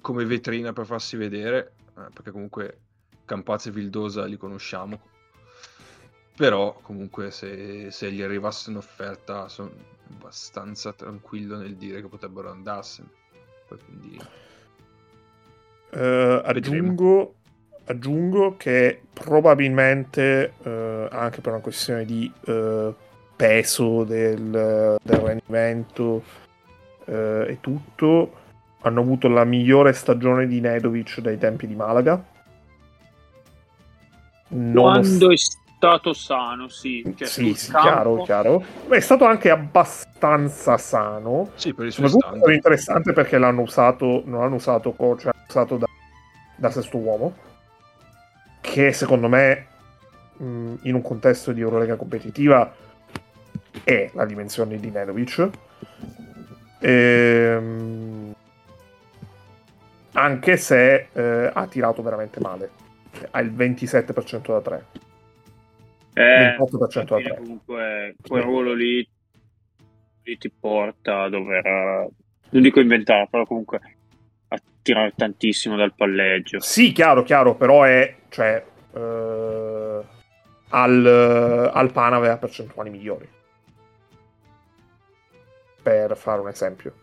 come 0.00 0.24
vetrina 0.24 0.72
per 0.72 0.86
farsi 0.86 1.16
vedere, 1.16 1.72
eh, 1.96 2.08
perché 2.12 2.30
comunque 2.30 2.80
Campazzo 3.24 3.70
e 3.70 3.72
Vildosa 3.72 4.24
li 4.26 4.36
conosciamo. 4.36 5.00
Però 6.36 6.78
comunque 6.82 7.30
se, 7.30 7.90
se 7.90 8.10
gli 8.10 8.22
arrivasse 8.22 8.70
un'offerta 8.70 9.48
sono 9.48 9.70
abbastanza 10.10 10.92
tranquillo 10.92 11.56
nel 11.56 11.76
dire 11.76 12.00
che 12.00 12.08
potrebbero 12.08 12.50
andarsene. 12.50 13.08
Poi 13.68 13.78
quindi... 13.84 14.20
Eh, 15.90 16.42
aggiungo, 16.44 17.34
aggiungo 17.84 18.56
che 18.56 19.02
probabilmente, 19.12 20.54
eh, 20.62 21.08
anche 21.10 21.40
per 21.42 21.52
una 21.52 21.60
questione 21.60 22.06
di 22.06 22.32
eh, 22.46 22.94
peso 23.36 24.04
del, 24.04 24.98
del 25.02 25.18
rendimento 25.18 26.40
e 27.04 27.58
tutto, 27.60 28.32
hanno 28.82 29.00
avuto 29.00 29.28
la 29.28 29.44
migliore 29.44 29.92
stagione 29.92 30.46
di 30.46 30.60
Nedovic 30.60 31.20
dai 31.20 31.36
tempi 31.36 31.66
di 31.66 31.74
Malaga. 31.74 32.24
Nonost- 34.48 35.18
Quando 35.18 35.32
è 35.32 35.36
stato 35.82 36.12
sano, 36.12 36.68
sì. 36.68 37.02
Cioè, 37.16 37.26
sì, 37.26 37.54
sì, 37.54 37.72
campo- 37.72 37.88
chiaro, 37.88 38.22
chiaro. 38.22 38.64
Beh, 38.86 38.98
è 38.98 39.00
stato 39.00 39.24
anche 39.24 39.50
abbastanza 39.50 40.78
sano. 40.78 41.50
Sì, 41.56 41.74
per 41.74 41.86
i 41.86 41.90
suoi 41.90 42.08
Soprattutto 42.08 42.46
è 42.46 42.54
interessante 42.54 43.12
perché 43.12 43.36
l'hanno 43.36 43.62
usato, 43.62 44.22
non 44.24 44.40
l'hanno 44.40 44.54
usato 44.54 44.92
coach, 44.92 45.24
l'hanno 45.24 45.44
usato 45.48 45.76
da, 45.78 45.86
da 46.54 46.70
sesto 46.70 46.98
uomo, 46.98 47.34
che 48.60 48.92
secondo 48.92 49.26
me 49.26 49.66
mh, 50.36 50.74
in 50.82 50.94
un 50.94 51.02
contesto 51.02 51.50
di 51.50 51.60
Eurolega 51.60 51.96
competitiva 51.96 52.72
è 53.82 54.08
la 54.14 54.24
dimensione 54.24 54.78
di 54.78 54.88
Nedovic. 54.88 55.48
Ehm, 56.78 58.32
anche 60.12 60.56
se 60.56 61.08
eh, 61.12 61.50
ha 61.52 61.66
tirato 61.66 62.02
veramente 62.02 62.38
male. 62.38 62.70
Cioè, 63.12 63.28
ha 63.32 63.40
il 63.40 63.52
27% 63.52 64.52
da 64.52 64.60
3. 64.60 65.10
Eh, 66.14 66.56
28% 66.58 66.96
alla 66.96 67.04
da 67.06 67.16
fine 67.16 67.28
3. 67.28 67.36
comunque 67.36 68.14
quel 68.26 68.42
ruolo 68.42 68.72
lì, 68.74 69.08
lì 70.22 70.38
ti 70.38 70.50
porta 70.50 71.22
a 71.22 71.28
dover, 71.28 71.64
non 72.50 72.62
dico 72.62 72.80
inventare, 72.80 73.28
però 73.30 73.46
comunque 73.46 73.80
a 74.48 74.60
tirare 74.82 75.12
tantissimo 75.16 75.76
dal 75.76 75.94
palleggio. 75.94 76.60
Sì, 76.60 76.92
chiaro, 76.92 77.22
chiaro, 77.22 77.54
però 77.54 77.84
è 77.84 78.16
cioè 78.28 78.64
eh, 78.94 80.00
al, 80.68 81.70
al 81.72 81.92
Pana 81.92 82.16
aveva 82.16 82.36
percentuali 82.36 82.90
migliori. 82.90 83.28
Per 85.82 86.16
fare 86.16 86.40
un 86.40 86.48
esempio. 86.48 86.94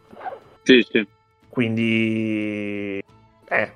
Sì, 0.63 0.85
sì. 0.89 1.05
Quindi 1.49 3.03
eh, 3.49 3.73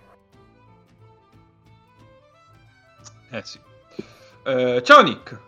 Eh 3.34 3.41
sì. 3.43 3.60
Eh, 4.45 4.82
ciao 4.84 5.01
Nick, 5.01 5.39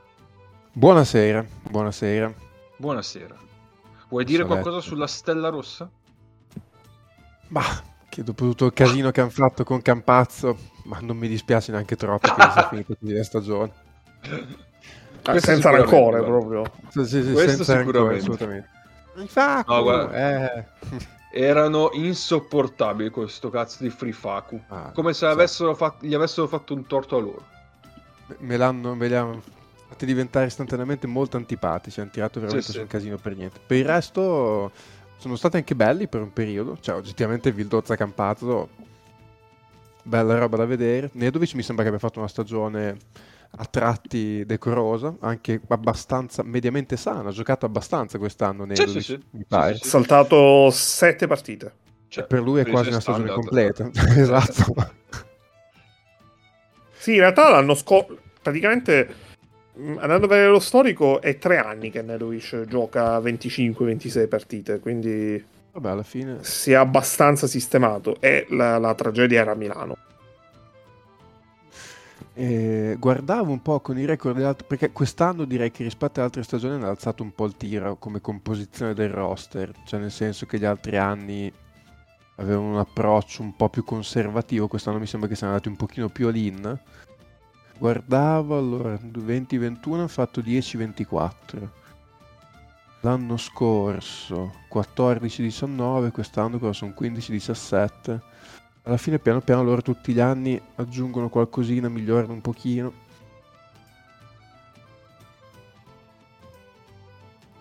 Buonasera, 0.74 1.46
buonasera. 1.70 2.34
buonasera. 2.78 3.36
Vuoi 4.10 4.24
dire 4.26 4.44
Soletto. 4.44 4.62
qualcosa 4.62 4.86
sulla 4.86 5.08
Stella 5.08 5.50
Rossa? 5.50 5.90
Ma 7.50 7.62
che 8.10 8.24
dopo 8.24 8.46
tutto 8.46 8.66
il 8.66 8.74
casino 8.74 9.12
che 9.12 9.22
hanno 9.22 9.30
fatto 9.30 9.64
con 9.64 9.82
Campazzo, 9.82 10.58
ma 10.86 11.00
non 11.02 11.18
mi 11.18 11.28
dispiace 11.28 11.72
neanche 11.72 11.96
troppo 11.96 12.34
che 12.34 12.42
sia 12.52 12.68
finita 12.70 12.94
così 13.00 13.14
la 13.14 13.24
stagione. 13.24 13.72
Questo 15.24 15.52
senza 15.52 15.70
rancore 15.72 16.22
proprio. 16.24 16.64
Sì, 16.90 17.06
sì, 17.06 17.24
sì, 17.24 17.32
Questo 17.32 17.64
senza 17.64 17.74
rancore, 17.76 18.20
sicuramente. 18.20 18.20
assolutamente. 18.22 18.70
Infatti, 19.18 19.72
No, 19.74 19.82
guarda. 19.82 20.50
eh. 20.58 20.66
Erano 21.32 21.90
insopportabili 21.94 23.10
questo 23.10 23.50
cazzo 23.50 23.84
di 23.84 23.90
Free 23.90 24.12
Faku. 24.14 24.62
Ah, 24.68 24.92
Come 24.94 25.14
se 25.14 25.26
sì. 25.26 25.32
avessero 25.32 25.74
fat- 25.74 26.04
gli 26.04 26.14
avessero 26.14 26.48
fatto 26.48 26.74
un 26.74 26.86
torto 26.86 27.18
a 27.18 27.20
loro. 27.20 27.46
Me 28.40 28.58
l'hanno, 28.58 28.96
me 28.96 29.08
li 29.08 29.16
hanno 29.16 29.42
fatti 29.88 30.06
diventare 30.06 30.48
istantaneamente 30.48 31.08
molto 31.08 31.38
antipatici. 31.38 32.00
Hanno 32.02 32.10
tirato 32.12 32.40
veramente 32.40 32.66
Sì, 32.66 32.72
su 32.72 32.78
sì. 32.78 32.84
un 32.84 32.88
casino 32.88 33.18
per 33.18 33.36
niente. 33.36 33.60
Per 33.66 33.78
il 33.78 33.86
resto, 33.86 34.72
sono 35.18 35.36
stati 35.36 35.58
anche 35.58 35.76
belli 35.76 36.08
per 36.08 36.22
un 36.22 36.34
periodo. 36.34 36.78
Cioè, 36.80 36.96
oggettivamente, 36.96 37.52
Vildozza 37.52 37.96
Campazzo, 37.96 38.70
bella 40.04 40.38
roba 40.38 40.58
da 40.58 40.66
vedere. 40.66 41.10
Nedovic 41.14 41.54
mi 41.56 41.64
sembra 41.64 41.84
che 41.84 41.90
abbia 41.90 42.02
fatto 42.02 42.20
una 42.20 42.28
stagione 42.28 42.98
a 43.58 43.66
tratti 43.66 44.44
decorosa, 44.46 45.16
anche 45.22 45.62
abbastanza 45.70 46.44
mediamente 46.44 46.98
sana. 46.98 47.30
Ha 47.30 47.32
giocato 47.32 47.66
abbastanza 47.66 48.18
quest'anno. 48.18 48.66
Nedovic, 48.66 49.02
sì, 49.02 49.14
sì. 49.14 49.24
mi 49.32 49.40
Sì, 49.40 49.46
pare. 49.48 49.76
sì, 49.76 49.84
sì. 49.84 49.90
Saltato 49.90 50.70
sette 50.72 51.28
partite. 51.28 51.74
Cioè, 52.08 52.26
Per 52.28 52.42
lui 52.42 52.62
è 52.62 52.66
quasi 52.66 52.90
una 52.90 53.00
stagione 53.00 53.30
completa. 53.32 53.90
esatto. 54.16 54.74
Sì, 57.06 57.12
in 57.12 57.20
realtà 57.20 57.52
l'anno 57.52 57.76
scorso, 57.76 58.18
praticamente 58.42 59.08
mh, 59.76 59.98
andando 60.00 60.26
a 60.26 60.30
vedere 60.30 60.50
lo 60.50 60.58
storico, 60.60 61.22
è 61.22 61.38
tre 61.38 61.60
anni 61.60 61.92
che 61.92 62.02
Nedovic 62.02 62.66
gioca 62.66 63.20
25-26 63.20 64.28
partite, 64.28 64.80
quindi 64.80 65.46
Vabbè, 65.74 65.90
alla 65.90 66.02
fine. 66.02 66.40
si 66.42 66.72
è 66.72 66.74
abbastanza 66.74 67.46
sistemato 67.46 68.20
e 68.20 68.48
la, 68.50 68.80
la 68.80 68.96
tragedia 68.96 69.42
era 69.42 69.52
a 69.52 69.56
Milano. 69.56 69.96
Eh, 72.34 72.96
guardavo 72.98 73.52
un 73.52 73.62
po' 73.62 73.80
con 73.82 74.00
i 74.00 74.06
record 74.06 74.34
delle 74.34 74.48
altre, 74.48 74.66
perché 74.68 74.92
quest'anno 74.92 75.46
direi 75.46 75.70
che 75.70 75.84
rispetto 75.84 76.14
alle 76.16 76.30
altre 76.30 76.42
stagioni 76.42 76.74
hanno 76.74 76.90
alzato 76.90 77.22
un 77.22 77.36
po' 77.36 77.46
il 77.46 77.56
tiro 77.56 77.98
come 77.98 78.20
composizione 78.20 78.96
del 78.96 79.10
roster, 79.10 79.72
cioè 79.86 80.00
nel 80.00 80.10
senso 80.10 80.48
che 80.48 80.58
gli 80.58 80.66
altri 80.66 80.98
anni 80.98 81.54
avevano 82.36 82.72
un 82.72 82.78
approccio 82.78 83.42
un 83.42 83.56
po' 83.56 83.70
più 83.70 83.84
conservativo, 83.84 84.68
quest'anno 84.68 85.00
mi 85.00 85.08
sembra 85.08 85.30
che 85.30 85.36
siano 85.36 85.54
andati 85.54 85.70
un 85.70 85.78
pochino 85.78 86.10
più 86.10 86.28
all-in. 86.28 86.80
Guardavo 87.78 88.58
allora, 88.58 88.98
2021 89.02 89.98
hanno 89.98 90.08
fatto 90.08 90.42
10-24. 90.42 91.68
L'anno 93.02 93.38
scorso 93.38 94.54
14-19, 94.74 96.12
quest'anno 96.12 96.58
cosa 96.58 96.74
sono 96.74 96.94
15-17 96.98 98.20
alla 98.86 98.98
fine 98.98 99.20
piano 99.20 99.42
piano 99.42 99.64
loro 99.64 99.82
tutti 99.82 100.14
gli 100.14 100.20
anni 100.20 100.62
aggiungono 100.76 101.30
qualcosina, 101.30 101.90
migliorano 101.90 102.34
un 102.34 102.42
pochino. 102.42 102.94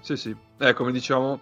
Sì, 0.01 0.17
sì. 0.17 0.37
Eh, 0.59 0.75
come 0.75 0.93
diciamo, 0.93 1.41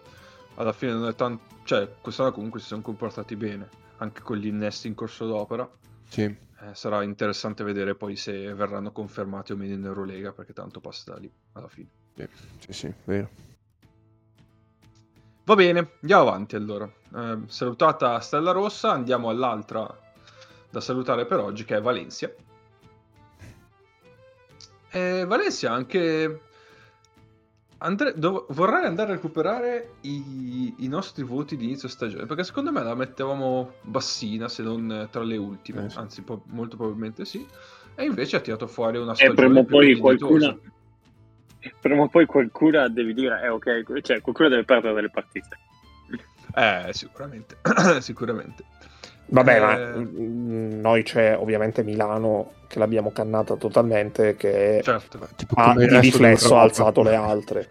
alla 0.54 0.72
fine 0.72 0.92
non 0.92 1.08
è 1.08 1.14
tanto... 1.14 1.42
Cioè, 1.64 1.96
quest'anno 2.00 2.32
comunque 2.32 2.60
si 2.60 2.66
sono 2.66 2.82
comportati 2.82 3.36
bene, 3.36 3.68
anche 3.98 4.20
con 4.22 4.36
gli 4.36 4.46
innesti 4.46 4.88
in 4.88 4.94
corso 4.94 5.26
d'opera. 5.26 5.68
Sì. 6.08 6.22
Eh, 6.22 6.74
sarà 6.74 7.02
interessante 7.02 7.64
vedere 7.64 7.94
poi 7.94 8.16
se 8.16 8.52
verranno 8.54 8.92
confermati 8.92 9.52
o 9.52 9.56
meno 9.56 9.74
in 9.74 9.84
Eurolega, 9.84 10.32
perché 10.32 10.52
tanto 10.52 10.80
passa 10.80 11.12
da 11.12 11.18
lì, 11.18 11.32
alla 11.52 11.68
fine. 11.68 11.88
Sì, 12.58 12.72
sì, 12.72 12.92
vero. 13.04 13.30
Va 15.44 15.54
bene, 15.54 15.90
andiamo 16.00 16.22
avanti 16.22 16.56
allora. 16.56 16.88
Eh, 17.14 17.38
salutata 17.46 18.20
Stella 18.20 18.52
Rossa, 18.52 18.92
andiamo 18.92 19.28
all'altra 19.28 19.98
da 20.70 20.80
salutare 20.80 21.26
per 21.26 21.38
oggi, 21.40 21.64
che 21.64 21.76
è 21.76 21.80
Valencia. 21.80 22.30
E 24.90 25.24
Valencia 25.26 25.72
anche... 25.72 26.42
Andre... 27.82 28.14
dov- 28.16 28.44
vorrei 28.52 28.84
andare 28.84 29.12
a 29.12 29.14
recuperare 29.14 29.94
i... 30.02 30.74
i 30.78 30.88
nostri 30.88 31.22
voti 31.24 31.56
di 31.56 31.64
inizio 31.64 31.88
stagione, 31.88 32.26
perché 32.26 32.44
secondo 32.44 32.70
me 32.72 32.82
la 32.82 32.94
mettevamo 32.94 33.74
bassina, 33.82 34.48
se 34.48 34.62
non 34.62 35.08
tra 35.10 35.22
le 35.22 35.36
ultime, 35.36 35.86
Eh 35.86 35.90
sì. 35.90 35.98
anzi 35.98 36.22
po- 36.22 36.42
molto 36.46 36.76
probabilmente 36.76 37.24
sì. 37.24 37.46
E 37.94 38.04
invece 38.04 38.36
ha 38.36 38.40
tirato 38.40 38.66
fuori 38.66 38.98
una 38.98 39.12
E 39.12 39.16
stagione 39.16 39.36
prima 39.36 39.60
o 39.60 39.64
poi 39.64 39.96
qualcuno, 39.98 40.58
prima 41.80 42.02
o 42.02 42.08
poi 42.08 42.26
qualcuno 42.26 42.88
devi 42.88 43.12
dire, 43.14 43.42
eh 43.42 43.48
ok, 43.48 44.00
cioè 44.00 44.20
qualcuno 44.20 44.48
deve 44.48 44.64
perdere 44.64 44.94
delle 44.94 45.10
partite. 45.10 45.58
Eh, 46.54 46.90
sicuramente, 46.92 47.58
sicuramente. 48.00 48.64
Vabbè, 49.26 49.56
Eh, 49.56 49.60
ma 49.60 49.76
mm, 49.96 50.80
noi 50.80 51.02
c'è 51.02 51.36
ovviamente 51.38 51.82
Milano 51.82 52.52
che 52.66 52.78
l'abbiamo 52.78 53.12
cannata 53.12 53.56
totalmente, 53.56 54.36
che 54.36 54.80
Certo, 54.82 55.28
Tipo 55.36 55.54
ha 55.56 55.74
di 55.74 55.86
riflesso 56.00 56.56
ha 56.56 56.62
alzato 56.62 57.02
le 57.02 57.14
altre. 57.14 57.68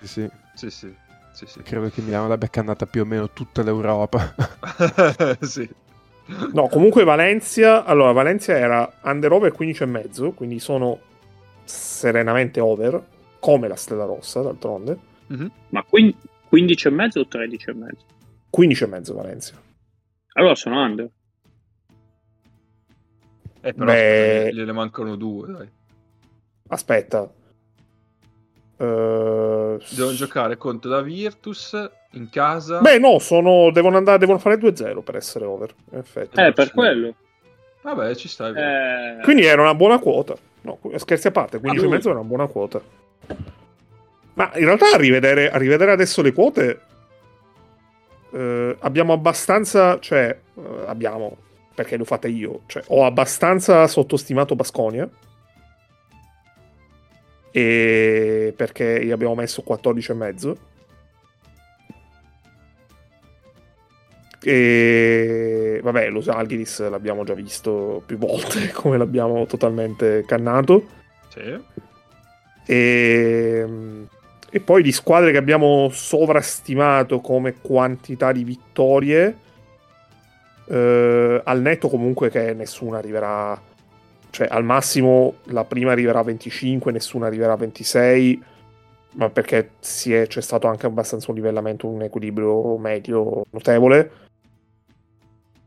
Sì, 0.00 0.06
sì. 0.06 0.30
sì, 0.54 0.70
sì, 0.70 0.94
sì, 1.32 1.46
sì. 1.46 1.62
Credo 1.62 1.88
che 1.90 2.02
Milano 2.02 2.28
l'abbia 2.28 2.48
cannata 2.48 2.86
più 2.86 3.02
o 3.02 3.04
meno 3.04 3.30
tutta 3.30 3.62
l'Europa. 3.62 4.34
sì. 5.40 5.68
No, 6.52 6.68
comunque 6.68 7.02
Valencia, 7.02 7.84
allora 7.84 8.12
Valencia 8.12 8.56
era 8.56 8.90
under 9.02 9.32
over 9.32 9.52
15,5, 9.56 10.34
quindi 10.34 10.60
sono 10.60 10.98
serenamente 11.64 12.60
over, 12.60 13.02
come 13.40 13.68
la 13.68 13.76
Stella 13.76 14.04
Rossa 14.04 14.40
d'altronde. 14.40 14.98
Mhm. 15.26 15.50
Ma 15.70 15.82
quin- 15.88 16.14
15 16.48 16.88
e 16.88 16.90
mezzo 16.90 17.20
o 17.20 17.26
13 17.26 17.70
e 17.70 17.74
mezzo? 17.74 18.04
15,5 18.50 19.12
Valencia. 19.14 19.54
Allora 20.34 20.54
sono 20.54 20.82
under. 20.82 21.08
Eh, 23.62 23.74
però 23.74 23.84
Beh- 23.86 24.50
gliene 24.52 24.72
mancano 24.72 25.16
due, 25.16 25.52
dai. 25.52 25.68
Aspetta. 26.68 27.30
Eh, 28.76 29.78
Devono 29.90 30.14
giocare 30.14 30.56
contro 30.56 30.90
la 30.90 31.02
Virtus 31.02 31.90
in 32.12 32.30
casa. 32.30 32.80
Beh, 32.80 32.98
no, 32.98 33.18
sono, 33.18 33.70
devono, 33.70 33.96
andare, 33.98 34.18
devono 34.18 34.38
fare 34.38 34.56
2-0 34.56 35.02
per 35.02 35.16
essere 35.16 35.44
over. 35.44 35.74
In 35.92 35.98
effetti. 35.98 36.40
Eh, 36.40 36.52
per 36.52 36.70
quello. 36.72 37.14
Vabbè, 37.82 38.14
ci 38.14 38.28
sta. 38.28 38.48
Eh, 38.48 39.22
Quindi 39.22 39.44
era 39.44 39.60
una 39.62 39.74
buona 39.74 39.98
quota. 39.98 40.34
No, 40.62 40.78
scherzi 40.96 41.26
a 41.28 41.30
parte, 41.30 41.58
15,5 41.58 41.82
lui. 41.82 41.94
era 41.94 42.10
una 42.12 42.22
buona 42.24 42.46
quota. 42.46 42.80
Ma 44.34 44.50
in 44.54 44.64
realtà 44.64 44.92
a 44.92 44.96
rivedere, 44.96 45.50
a 45.50 45.58
rivedere 45.58 45.92
adesso 45.92 46.22
le 46.22 46.32
quote 46.32 46.80
eh, 48.32 48.76
abbiamo 48.80 49.12
abbastanza, 49.12 49.98
cioè 50.00 50.36
eh, 50.54 50.84
abbiamo, 50.86 51.36
perché 51.74 51.96
l'ho 51.96 52.04
fatta 52.04 52.28
io, 52.28 52.62
cioè 52.66 52.82
ho 52.88 53.04
abbastanza 53.04 53.86
sottostimato 53.86 54.54
Basconia. 54.54 55.08
E 57.52 58.54
perché 58.56 59.04
gli 59.04 59.10
abbiamo 59.10 59.34
messo 59.34 59.64
14,5 59.66 60.56
e 64.42 65.80
vabbè 65.82 66.08
lo 66.08 66.22
Algiris 66.26 66.88
l'abbiamo 66.88 67.24
già 67.24 67.34
visto 67.34 68.02
più 68.06 68.16
volte 68.16 68.70
come 68.72 68.96
l'abbiamo 68.96 69.44
totalmente 69.46 70.24
cannato. 70.26 70.98
Sì. 71.28 71.58
e, 72.66 73.66
e 74.50 74.60
poi 74.60 74.82
di 74.82 74.92
squadre 74.92 75.30
che 75.30 75.38
abbiamo 75.38 75.88
sovrastimato 75.90 77.20
come 77.20 77.54
quantità 77.60 78.32
di 78.32 78.42
vittorie 78.42 79.36
eh, 80.66 81.40
al 81.44 81.60
netto 81.60 81.88
comunque 81.88 82.30
che 82.30 82.52
nessuna 82.52 82.98
arriverà 82.98 83.60
cioè 84.30 84.48
al 84.50 84.64
massimo 84.64 85.34
la 85.44 85.64
prima 85.64 85.92
arriverà 85.92 86.20
a 86.20 86.24
25 86.24 86.92
nessuna 86.92 87.26
arriverà 87.26 87.52
a 87.52 87.56
26 87.56 88.42
ma 89.12 89.30
perché 89.30 89.58
è- 89.58 90.26
c'è 90.26 90.40
stato 90.40 90.66
anche 90.66 90.86
abbastanza 90.86 91.30
un 91.30 91.36
livellamento 91.36 91.86
un 91.86 92.02
equilibrio 92.02 92.76
medio 92.76 93.44
notevole 93.50 94.10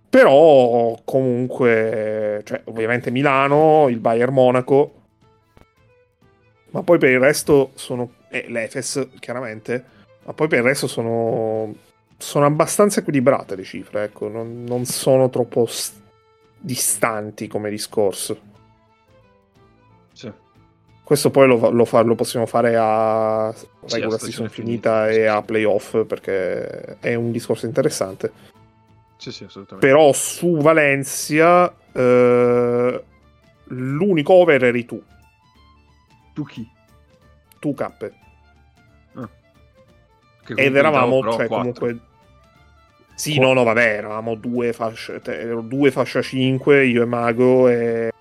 però 0.09 0.97
comunque 1.03 2.41
cioè, 2.45 2.61
ovviamente 2.65 3.11
Milano 3.11 3.87
il 3.89 3.99
Bayern 3.99 4.33
Monaco 4.33 5.01
ma 6.73 6.81
poi 6.81 6.97
per 6.97 7.09
il 7.11 7.19
resto 7.19 7.71
sono. 7.75 8.09
E 8.33 8.45
l'Efes, 8.49 9.09
chiaramente. 9.19 9.85
Ma 10.23 10.33
poi 10.33 10.47
per 10.47 10.59
il 10.59 10.65
resto 10.65 10.87
sono. 10.87 11.71
Sono 12.17 12.45
abbastanza 12.45 13.01
equilibrate 13.01 13.55
le 13.55 13.63
cifre, 13.63 14.05
ecco. 14.05 14.27
Non, 14.27 14.63
non 14.63 14.85
sono 14.85 15.29
troppo 15.29 15.65
s- 15.67 15.91
distanti 16.57 17.47
come 17.47 17.69
discorso. 17.69 18.39
Sì. 20.13 20.31
Questo 21.03 21.29
poi 21.31 21.47
lo, 21.47 21.69
lo 21.69 21.85
fa- 21.85 22.01
lo 22.01 22.15
possiamo 22.15 22.45
fare 22.45 22.75
a 22.79 23.53
Sì, 23.53 23.67
regular 23.95 24.15
a 24.15 24.23
season 24.23 24.49
finita 24.49 25.05
finita, 25.05 25.09
e 25.09 25.13
sì, 25.13 25.21
a 25.27 25.39
sì. 25.39 25.45
playoff 25.45 26.05
perché 26.05 26.97
è 26.99 27.13
un 27.13 27.31
discorso 27.31 27.65
interessante. 27.65 28.31
Sì, 29.17 29.31
sì, 29.31 29.43
assolutamente. 29.43 29.85
Però 29.85 30.11
su 30.13 30.57
Valencia 30.57 31.75
eh, 31.91 33.03
l'unico 33.65 34.33
over 34.33 34.63
eri 34.63 34.85
tu, 34.85 35.01
Tu 36.33 36.45
chi? 36.45 36.67
tu 37.59 37.73
Cappe. 37.73 38.13
Comunque 39.13 40.55
Ed 40.55 40.75
eravamo, 40.75 41.21
cioè, 41.21 41.47
quattro. 41.47 41.55
comunque. 41.57 41.97
Sì, 43.15 43.35
Qua- 43.35 43.45
no, 43.45 43.53
no, 43.53 43.63
vabbè, 43.63 43.97
eravamo 43.97 44.35
due 44.35 44.73
fasce, 44.73 45.21
te- 45.21 45.39
ero 45.39 45.61
due 45.61 45.91
fascia 45.91 46.21
5, 46.21 46.85
io 46.85 47.03
e 47.03 47.05
Mago, 47.05 47.69
e... 47.69 48.11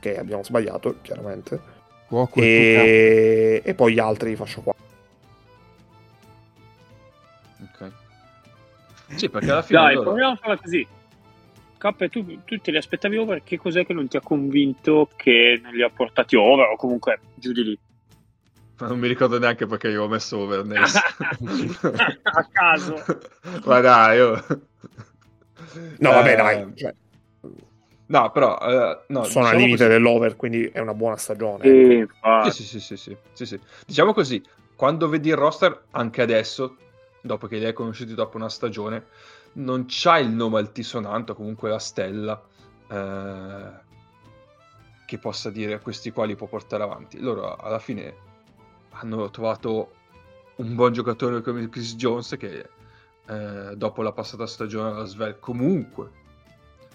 che 0.00 0.16
abbiamo 0.18 0.42
sbagliato, 0.42 0.96
chiaramente. 1.02 1.60
Cuoco 2.06 2.40
e 2.40 2.44
E... 2.44 3.62
e 3.64 3.74
poi 3.74 3.92
gli 3.94 3.98
altri 3.98 4.36
fascia 4.36 4.60
4. 4.60 4.84
Ok. 7.62 7.92
Sì, 9.16 9.28
perché 9.28 9.50
alla 9.50 9.62
fine... 9.62 9.78
Dai, 9.80 9.90
allora- 9.92 10.04
proviamo 10.08 10.32
a 10.32 10.36
farla 10.36 10.56
così. 10.56 10.86
K, 11.76 12.08
tu, 12.08 12.44
tu 12.44 12.58
te 12.58 12.70
li 12.70 12.76
aspettavi 12.78 13.16
over, 13.18 13.42
che 13.42 13.58
cos'è 13.58 13.84
che 13.84 13.92
non 13.92 14.08
ti 14.08 14.16
ha 14.16 14.20
convinto 14.22 15.10
che 15.16 15.60
non 15.62 15.74
li 15.74 15.82
ha 15.82 15.90
portati 15.90 16.34
over 16.36 16.68
o 16.68 16.76
comunque 16.76 17.20
giù 17.34 17.52
di 17.52 17.62
lì? 17.62 17.78
Ma 18.78 18.88
non 18.88 18.98
mi 18.98 19.06
ricordo 19.08 19.38
neanche 19.38 19.66
perché 19.66 19.88
io 19.88 20.02
ho 20.04 20.08
messo 20.08 20.38
over 20.38 20.64
Ness. 20.64 20.94
A 22.22 22.48
caso. 22.50 23.02
Ma 23.64 23.80
dai, 23.80 24.20
oh. 24.20 24.44
No, 25.98 26.10
Eh, 26.10 26.14
vabbè, 26.14 26.36
dai, 26.36 26.72
cioè, 26.74 26.94
No, 28.06 28.30
però... 28.32 28.58
eh, 28.58 29.04
no, 29.08 29.24
sono 29.24 29.46
al 29.46 29.52
diciamo 29.52 29.58
limite 29.64 29.84
così. 29.86 29.88
dell'over, 29.88 30.36
quindi 30.36 30.64
è 30.66 30.78
una 30.80 30.94
buona 30.94 31.16
stagione. 31.16 31.62
Sì, 31.62 31.94
infatti. 31.94 32.50
Sì, 32.50 32.62
sì, 32.64 32.80
sì, 32.80 32.96
sì, 32.96 33.16
sì, 33.32 33.46
sì. 33.46 33.60
Diciamo 33.86 34.12
così, 34.12 34.42
quando 34.76 35.08
vedi 35.08 35.28
il 35.28 35.36
roster, 35.36 35.84
anche 35.92 36.20
adesso, 36.22 36.76
dopo 37.22 37.46
che 37.46 37.58
li 37.58 37.64
hai 37.64 37.72
conosciuti 37.72 38.14
dopo 38.14 38.36
una 38.36 38.48
stagione, 38.50 39.06
non 39.54 39.84
c'ha 39.88 40.18
il 40.18 40.28
nome 40.30 40.58
altisonante, 40.58 41.32
o 41.32 41.34
comunque 41.34 41.70
la 41.70 41.78
stella, 41.78 42.42
eh, 42.90 43.82
che 45.06 45.18
possa 45.18 45.50
dire 45.50 45.80
questi 45.80 46.10
qua 46.10 46.24
li 46.26 46.34
può 46.36 46.46
portare 46.46 46.82
avanti. 46.82 47.20
Loro 47.20 47.56
alla 47.56 47.78
fine 47.78 48.23
hanno 49.00 49.30
trovato 49.30 49.92
un 50.56 50.74
buon 50.74 50.92
giocatore 50.92 51.42
come 51.42 51.68
Chris 51.68 51.96
Jones 51.96 52.36
che 52.38 52.68
eh, 53.26 53.74
dopo 53.76 54.02
la 54.02 54.12
passata 54.12 54.46
stagione 54.46 54.90
alla 54.90 55.04
Svel 55.04 55.38
comunque 55.40 56.22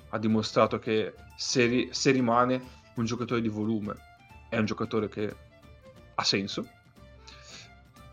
ha 0.10 0.18
dimostrato 0.18 0.80
che 0.80 1.14
se, 1.36 1.66
ri- 1.66 1.90
se 1.92 2.12
rimane 2.12 2.78
un 2.96 3.06
giocatore 3.06 3.42
di 3.42 3.48
volume 3.48 3.96
è 4.50 4.58
un 4.58 4.66
giocatore 4.66 5.10
che 5.10 5.36
ha 6.16 6.24
senso. 6.24 6.68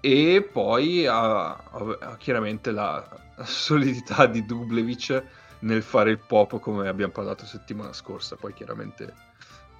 E 0.01 0.49
poi 0.53 1.07
ha, 1.07 1.55
ha 1.55 2.16
chiaramente 2.18 2.70
la 2.70 3.09
solidità 3.44 4.27
di 4.27 4.44
Dublevic 4.44 5.25
nel 5.61 5.83
fare 5.83 6.11
il 6.11 6.18
pop 6.18 6.61
come 6.61 6.88
abbiamo 6.88 7.12
parlato 7.12 7.46
settimana 7.46 7.92
scorsa. 7.92 8.37
Poi 8.37 8.53
chiaramente 8.53 9.14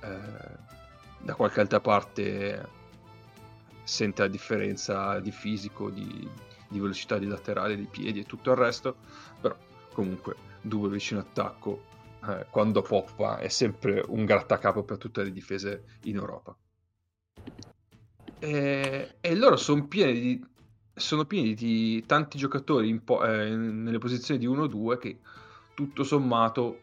eh, 0.01 0.19
da 1.19 1.35
qualche 1.35 1.61
altra 1.61 1.81
parte 1.81 2.69
sente 3.87 4.23
la 4.23 4.29
differenza 4.29 5.21
di 5.21 5.31
fisico 5.31 5.91
di, 5.91 6.29
di 6.69 6.81
velocità 6.81 7.19
di 7.19 7.27
laterale 7.27 7.77
di 7.77 7.87
piedi 7.87 8.21
e 8.21 8.25
tutto 8.25 8.51
il 8.51 8.57
resto 8.57 8.97
però 9.41 9.57
comunque 9.93 10.35
Dublevic 10.61 11.13
in 11.13 11.19
attacco 11.19 11.85
eh, 12.27 12.47
quando 12.51 12.83
poppa 12.83 13.39
è 13.39 13.49
sempre 13.49 14.05
un 14.09 14.25
grattacapo 14.25 14.83
per 14.83 14.99
tutte 14.99 15.23
le 15.23 15.31
difese 15.31 15.85
in 16.03 16.17
Europa. 16.17 16.57
E, 18.41 19.17
e 19.21 19.35
loro 19.37 19.57
sono 19.57 19.87
pieni 19.87 20.21
di 20.21 20.45
sono 20.93 21.27
pieni 21.27 21.53
di 21.53 22.05
tanti 22.07 22.39
giocatori 22.39 22.99
po- 22.99 23.23
eh, 23.23 23.51
nelle 23.51 23.99
posizioni 23.99 24.41
di 24.41 24.47
1-2 24.47 24.99
che 24.99 25.19
tutto 25.75 26.05
sommato 26.05 26.81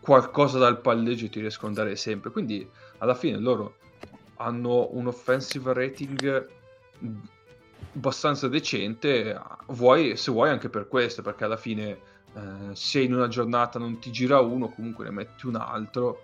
qualcosa 0.00 0.58
dal 0.58 0.80
palleggio 0.80 1.28
ti 1.28 1.40
riescono 1.40 1.70
a 1.70 1.76
dare 1.76 1.96
sempre. 1.96 2.30
Quindi 2.30 2.68
alla 2.98 3.14
fine 3.14 3.38
loro 3.38 3.76
hanno 4.36 4.88
un 4.92 5.06
offensive 5.06 5.72
rating 5.72 6.48
abbastanza 7.94 8.48
decente 8.48 9.40
vuoi, 9.66 10.16
se 10.16 10.30
vuoi 10.30 10.50
anche 10.50 10.68
per 10.68 10.88
questo 10.88 11.22
perché 11.22 11.44
alla 11.44 11.56
fine 11.56 11.98
eh, 12.34 12.74
se 12.74 13.00
in 13.00 13.14
una 13.14 13.28
giornata 13.28 13.78
non 13.78 13.98
ti 13.98 14.10
gira 14.10 14.40
uno, 14.40 14.68
comunque 14.68 15.04
ne 15.04 15.10
metti 15.10 15.46
un 15.46 15.56
altro 15.56 16.22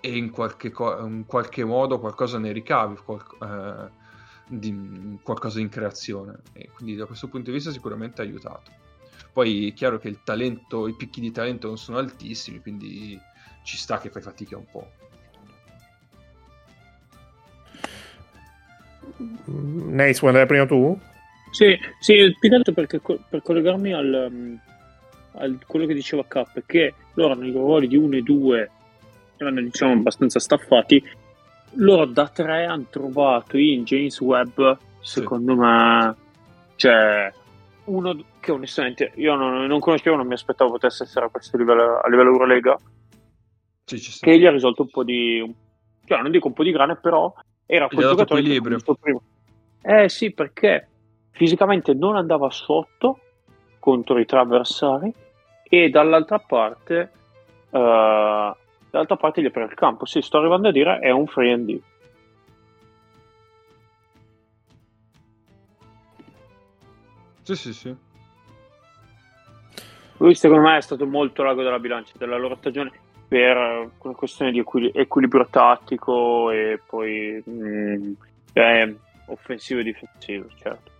e 0.00 0.16
in 0.16 0.30
qualche, 0.30 0.70
co- 0.70 1.04
in 1.04 1.26
qualche 1.26 1.64
modo 1.64 1.98
qualcosa 1.98 2.38
ne 2.38 2.52
ricavi, 2.52 2.96
qual- 3.04 3.26
eh, 3.42 3.90
di, 4.46 5.18
qualcosa 5.22 5.58
in 5.60 5.68
creazione. 5.68 6.38
E 6.52 6.70
quindi 6.72 6.94
da 6.94 7.06
questo 7.06 7.26
punto 7.28 7.50
di 7.50 7.56
vista 7.56 7.72
sicuramente 7.72 8.20
ha 8.20 8.24
aiutato. 8.24 8.70
Poi 9.32 9.68
è 9.68 9.72
chiaro 9.74 9.98
che 9.98 10.08
il 10.08 10.20
talento, 10.22 10.86
i 10.86 10.94
picchi 10.94 11.20
di 11.20 11.32
talento 11.32 11.66
non 11.66 11.76
sono 11.76 11.98
altissimi, 11.98 12.60
quindi 12.60 13.20
ci 13.64 13.76
sta 13.76 13.98
che 13.98 14.10
fai 14.10 14.22
fatica 14.22 14.56
un 14.56 14.66
po'. 14.70 14.92
Nace, 19.46 20.18
vuoi 20.20 20.32
andare 20.32 20.46
prima 20.46 20.66
tu? 20.66 20.98
Sì, 21.50 21.78
sì, 22.00 22.36
più 22.38 22.48
che 22.48 22.54
altro 22.54 22.72
perché 22.72 23.00
per 23.00 23.42
collegarmi 23.42 23.92
al, 23.92 24.28
um, 24.30 24.58
al- 25.32 25.58
quello 25.66 25.86
che 25.86 25.94
diceva 25.94 26.24
K, 26.26 26.42
che 26.66 26.94
loro 27.14 27.32
hanno 27.32 27.46
i 27.46 27.52
ruoli 27.52 27.88
di 27.88 27.96
1 27.96 28.16
e 28.16 28.22
2, 28.22 28.70
erano 29.36 29.60
diciamo 29.60 29.92
abbastanza 29.92 30.38
staffati, 30.38 31.02
loro 31.74 32.04
da 32.06 32.28
3 32.28 32.64
hanno 32.66 32.86
trovato 32.90 33.56
in 33.56 33.84
James 33.84 34.20
Webb, 34.20 34.60
secondo 35.00 35.54
me, 35.54 36.14
cioè, 36.76 37.32
uno 37.84 38.24
che 38.40 38.50
onestamente 38.52 39.12
io 39.16 39.34
non, 39.34 39.66
non 39.66 39.80
conoscevo, 39.80 40.16
non 40.16 40.26
mi 40.26 40.34
aspettavo 40.34 40.72
potesse 40.72 41.04
essere 41.04 41.26
a 41.26 41.28
questo 41.28 41.56
livello, 41.56 41.98
a 42.00 42.08
livello 42.08 42.30
Eurolega, 42.30 42.76
Sì, 43.84 43.98
che 44.20 44.38
gli 44.38 44.46
ha 44.46 44.50
risolto 44.50 44.82
un 44.82 44.90
po' 44.90 45.04
di, 45.04 45.54
cioè 46.04 46.20
non 46.20 46.30
dico 46.30 46.48
un 46.48 46.54
po' 46.54 46.64
di 46.64 46.72
grane, 46.72 46.96
però 46.96 47.32
era 47.66 47.88
quel 47.88 48.00
giocatore 48.00 48.40
che, 48.40 48.46
equilibrio. 48.46 48.76
detto 48.78 48.94
prima, 48.94 49.20
eh 49.82 50.08
sì, 50.08 50.32
perché 50.32 50.88
fisicamente 51.30 51.92
non 51.92 52.16
andava 52.16 52.50
sotto 52.50 53.18
contro 53.78 54.18
i 54.18 54.24
tre 54.24 54.38
avversari 54.38 55.12
e 55.62 55.90
dall'altra 55.90 56.38
parte 56.38 57.10
eh, 57.70 58.54
dall'altra 58.90 59.16
parte 59.16 59.42
gli 59.42 59.46
apre 59.46 59.64
il 59.64 59.74
campo. 59.74 60.06
Sì, 60.06 60.22
sto 60.22 60.38
arrivando 60.38 60.68
a 60.68 60.72
dire 60.72 60.98
è 61.00 61.10
un 61.10 61.26
free 61.26 61.52
and 61.52 61.66
D. 61.66 61.80
Sì, 67.42 67.54
sì, 67.54 67.72
sì. 67.72 67.96
Lui 70.18 70.34
secondo 70.34 70.62
me 70.62 70.78
è 70.78 70.80
stato 70.80 71.06
molto 71.06 71.42
l'ago 71.42 71.62
della 71.62 71.78
bilancia 71.78 72.14
della 72.16 72.38
loro 72.38 72.56
stagione 72.56 73.04
per 73.28 73.56
una 73.56 74.14
questione 74.14 74.52
di 74.52 74.60
equil- 74.60 74.92
equilibrio 74.94 75.46
tattico 75.48 76.50
e 76.50 76.80
poi 76.84 77.42
mm, 77.48 78.12
eh, 78.52 78.96
offensivo 79.26 79.80
e 79.80 79.84
difensivo, 79.84 80.46
certo. 80.56 80.90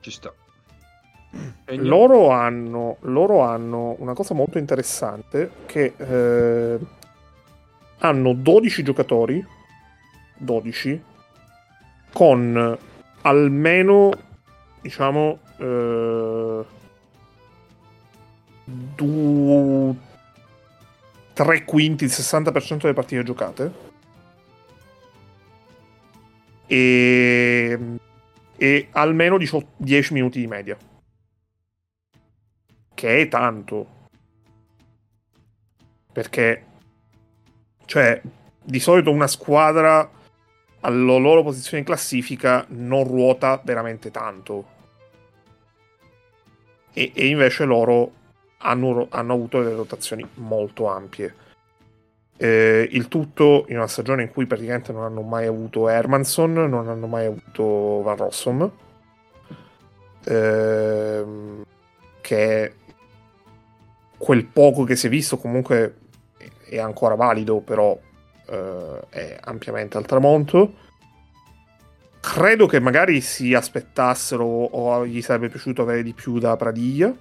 Ci 0.00 0.10
sta. 0.10 0.32
Loro 1.66 2.30
hanno, 2.30 2.98
loro 3.02 3.40
hanno 3.40 3.94
una 3.98 4.12
cosa 4.12 4.34
molto 4.34 4.58
interessante 4.58 5.50
che 5.64 5.94
eh, 5.96 6.78
hanno 7.98 8.32
12 8.34 8.82
giocatori 8.82 9.42
12 10.42 11.02
con 12.12 12.78
almeno 13.22 14.10
diciamo 14.80 15.38
eh, 15.56 16.64
due, 18.94 19.94
tre 21.32 21.64
quinti, 21.64 22.04
il 22.04 22.10
60% 22.10 22.76
delle 22.78 22.92
partite 22.92 23.22
giocate 23.22 23.72
e, 26.66 27.78
e 28.56 28.88
almeno 28.92 29.38
18 29.38 29.66
10 29.76 30.12
minuti 30.14 30.40
di 30.40 30.46
media 30.46 30.76
che 33.02 33.20
è 33.20 33.26
tanto. 33.26 34.00
Perché, 36.12 36.66
cioè, 37.84 38.20
di 38.62 38.78
solito 38.78 39.10
una 39.10 39.26
squadra 39.26 40.08
alla 40.80 41.16
loro 41.16 41.42
posizione 41.42 41.80
in 41.80 41.84
classifica 41.84 42.64
non 42.68 43.02
ruota 43.02 43.60
veramente 43.64 44.12
tanto. 44.12 44.66
E, 46.92 47.10
e 47.12 47.26
invece 47.26 47.64
loro 47.64 48.12
hanno, 48.62 49.06
hanno 49.10 49.32
avuto 49.34 49.62
delle 49.62 49.74
rotazioni 49.74 50.26
molto 50.34 50.88
ampie. 50.88 51.34
Eh, 52.36 52.88
il 52.90 53.08
tutto 53.08 53.66
in 53.68 53.76
una 53.76 53.86
stagione 53.86 54.22
in 54.22 54.30
cui 54.30 54.46
praticamente 54.46 54.92
non 54.92 55.04
hanno 55.04 55.22
mai 55.22 55.46
avuto 55.46 55.88
Hermanson, 55.88 56.52
non 56.52 56.88
hanno 56.88 57.06
mai 57.06 57.26
avuto 57.26 58.02
Van 58.02 58.16
Rossum. 58.16 58.70
Ehm, 60.24 61.64
che 62.20 62.74
quel 64.16 64.46
poco 64.46 64.84
che 64.84 64.96
si 64.96 65.08
è 65.08 65.10
visto 65.10 65.36
comunque 65.36 65.96
è 66.68 66.78
ancora 66.78 67.16
valido, 67.16 67.60
però 67.60 67.98
eh, 68.46 69.00
è 69.08 69.38
ampiamente 69.42 69.98
al 69.98 70.06
tramonto. 70.06 70.74
Credo 72.20 72.66
che 72.66 72.78
magari 72.78 73.20
si 73.20 73.52
aspettassero 73.52 74.44
o 74.44 75.04
gli 75.04 75.20
sarebbe 75.22 75.48
piaciuto 75.48 75.82
avere 75.82 76.04
di 76.04 76.12
più 76.12 76.38
da 76.38 76.56
Pradiglia. 76.56 77.12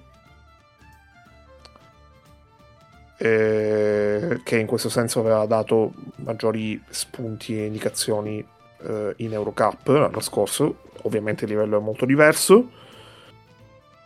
Eh, 3.21 4.41
che 4.43 4.57
in 4.57 4.65
questo 4.65 4.89
senso 4.89 5.19
aveva 5.19 5.45
dato 5.45 5.93
maggiori 6.15 6.81
spunti 6.89 7.55
e 7.55 7.65
indicazioni 7.65 8.43
eh, 8.83 9.13
in 9.17 9.33
Eurocup 9.33 9.87
l'anno 9.89 10.19
scorso. 10.21 10.77
Ovviamente 11.03 11.45
il 11.45 11.51
livello 11.51 11.77
è 11.77 11.81
molto 11.81 12.05
diverso. 12.05 12.69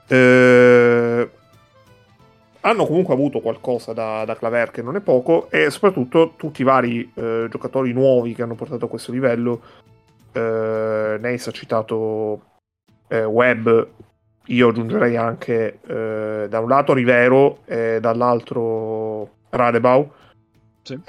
Eh, 0.08 1.30
hanno 2.60 2.86
comunque 2.86 3.14
avuto 3.14 3.40
qualcosa 3.40 3.94
da, 3.94 4.26
da 4.26 4.36
Claver 4.36 4.72
che 4.72 4.82
non 4.82 4.98
è 4.98 5.00
poco 5.00 5.50
e 5.50 5.70
soprattutto 5.70 6.34
tutti 6.36 6.62
i 6.62 6.66
vari 6.66 7.10
eh, 7.14 7.48
giocatori 7.50 7.94
nuovi 7.94 8.36
che 8.36 8.42
hanno 8.42 8.56
portato 8.56 8.86
a 8.86 8.90
questo 8.90 9.14
livello 9.14 9.62
eh, 10.34 11.18
Neis 11.22 11.48
ha 11.48 11.52
citato 11.52 12.42
eh, 13.08 13.24
Webb 13.24 13.70
io 14.48 14.70
aggiungerei 14.70 15.16
anche 15.18 15.80
eh, 15.86 16.48
da 16.50 16.60
un 16.60 16.70
lato 16.70 16.94
Rivero 16.94 17.60
e 17.66 18.00
dall'altro 18.00 19.30
Radebau 19.50 20.12
Sì. 20.82 21.00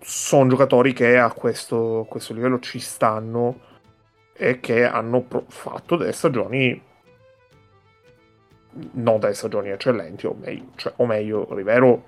sono 0.00 0.48
giocatori 0.48 0.92
che 0.92 1.18
a 1.18 1.30
questo, 1.32 2.06
questo 2.08 2.32
livello 2.32 2.58
ci 2.60 2.78
stanno 2.78 3.60
e 4.32 4.60
che 4.60 4.84
hanno 4.84 5.22
pro- 5.22 5.44
fatto 5.48 5.96
delle 5.96 6.12
stagioni 6.12 6.80
non 8.92 9.18
delle 9.18 9.34
stagioni 9.34 9.70
eccellenti, 9.70 10.26
o 10.26 10.36
meglio, 10.38 10.64
cioè, 10.76 10.92
o 10.96 11.06
meglio, 11.06 11.46
Rivero 11.50 12.04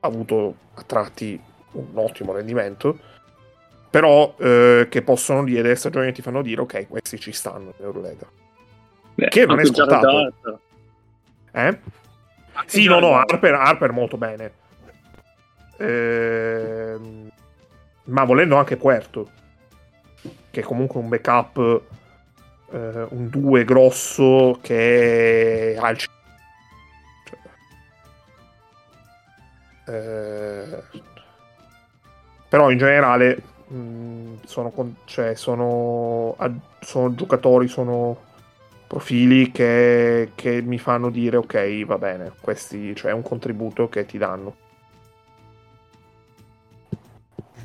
ha 0.00 0.06
avuto 0.06 0.54
a 0.74 0.82
tratti 0.82 1.40
un 1.72 1.86
ottimo 1.94 2.32
rendimento, 2.32 2.96
però 3.90 4.34
eh, 4.38 4.86
che 4.88 5.02
possono 5.02 5.44
dire 5.44 5.62
delle 5.62 5.74
stagioni 5.74 6.06
che 6.06 6.12
ti 6.12 6.22
fanno 6.22 6.42
dire 6.42 6.60
ok, 6.60 6.88
questi 6.88 7.18
ci 7.18 7.32
stanno 7.32 7.72
in 7.78 7.84
Eurolega. 7.84 8.26
Beh, 9.18 9.26
Che 9.30 9.46
non 9.46 9.58
è 9.58 9.64
scontato. 9.64 10.32
Eh? 11.50 11.78
Sì, 12.66 12.86
no, 12.86 13.00
no. 13.00 13.16
Harper, 13.16 13.52
Harper 13.54 13.90
molto 13.90 14.16
bene. 14.16 14.52
Ehm, 15.78 17.28
ma 18.04 18.24
volendo 18.24 18.54
anche 18.54 18.76
Puerto, 18.76 19.28
che 20.50 20.60
è 20.60 20.62
comunque 20.62 21.00
un 21.00 21.08
backup, 21.08 21.82
eh, 22.70 23.06
un 23.08 23.28
2 23.28 23.64
grosso 23.64 24.60
che 24.62 25.76
ha 25.76 25.90
il... 25.90 25.98
eh, 29.86 30.82
però 32.48 32.70
in 32.70 32.78
generale 32.78 33.42
mh, 33.66 34.34
sono, 34.44 34.70
con- 34.70 34.94
cioè, 35.06 35.34
sono, 35.34 36.36
sono 36.80 37.14
giocatori, 37.16 37.66
sono 37.66 38.26
profili 38.88 39.52
che, 39.52 40.32
che 40.34 40.62
mi 40.62 40.78
fanno 40.78 41.10
dire 41.10 41.36
ok 41.36 41.84
va 41.84 41.98
bene 41.98 42.32
questi 42.40 42.96
cioè 42.96 43.12
è 43.12 43.14
un 43.14 43.22
contributo 43.22 43.88
che 43.88 44.06
ti 44.06 44.18
danno 44.18 44.56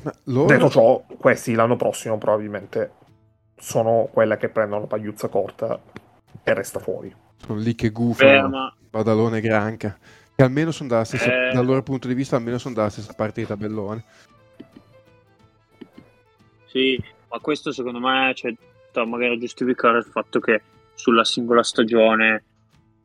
Ma 0.02 0.14
loro, 0.24 0.46
detto 0.46 0.70
ciò 0.70 1.02
questi 1.18 1.54
l'anno 1.54 1.76
prossimo 1.76 2.18
probabilmente 2.18 2.92
sono 3.56 4.08
quella 4.12 4.36
che 4.36 4.48
prendono 4.50 4.82
la 4.82 4.86
pagliuzza 4.86 5.28
corta 5.28 5.80
e 6.42 6.54
resta 6.54 6.78
fuori 6.78 7.12
sono 7.44 7.58
lì 7.58 7.74
che 7.74 7.90
gufano, 7.90 8.48
ma 8.48 8.74
Badalone 8.90 9.38
e 9.38 9.40
Granca. 9.40 9.98
Che 10.34 10.42
almeno 10.42 10.70
sono 10.70 10.88
dalla 10.88 11.04
stessa, 11.04 11.48
Eh. 11.48 11.52
dal 11.52 11.64
loro 11.64 11.82
punto 11.82 12.08
di 12.08 12.14
vista, 12.14 12.36
almeno 12.36 12.58
sono 12.58 12.74
dalla 12.74 12.88
stessa 12.88 13.12
parte 13.12 13.40
di 13.40 13.46
tabellone. 13.46 14.04
Sì, 16.66 17.00
ma 17.28 17.38
questo 17.38 17.70
secondo 17.70 18.00
me 18.00 18.32
c'è 18.34 18.52
da 18.92 19.04
magari 19.04 19.38
giustificare 19.38 19.98
il 19.98 20.04
fatto 20.04 20.40
che 20.40 20.62
sulla 20.94 21.24
singola 21.24 21.62
stagione 21.62 22.44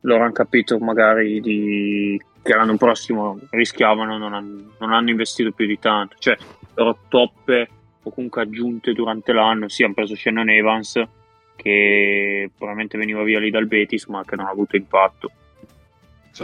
loro 0.02 0.22
hanno 0.22 0.32
capito 0.32 0.78
magari 0.78 1.40
di... 1.40 2.20
che 2.42 2.54
l'anno 2.54 2.76
prossimo 2.76 3.38
rischiavano, 3.50 4.16
non 4.16 4.32
hanno, 4.32 4.72
non 4.78 4.92
hanno 4.92 5.10
investito 5.10 5.52
più 5.52 5.66
di 5.66 5.78
tanto. 5.78 6.16
Cioè, 6.18 6.36
loro 6.74 6.98
toppe 7.08 7.68
o 8.02 8.10
comunque 8.10 8.42
aggiunte 8.42 8.92
durante 8.92 9.32
l'anno, 9.32 9.68
sì, 9.68 9.84
hanno 9.84 9.94
preso 9.94 10.16
Shannon 10.16 10.48
Evans, 10.48 11.02
che 11.56 12.50
probabilmente 12.56 12.96
veniva 12.96 13.22
via 13.22 13.38
lì 13.38 13.50
dal 13.50 13.66
Betis, 13.66 14.06
ma 14.06 14.24
che 14.24 14.36
non 14.36 14.46
ha 14.46 14.50
avuto 14.50 14.76
impatto. 14.76 15.30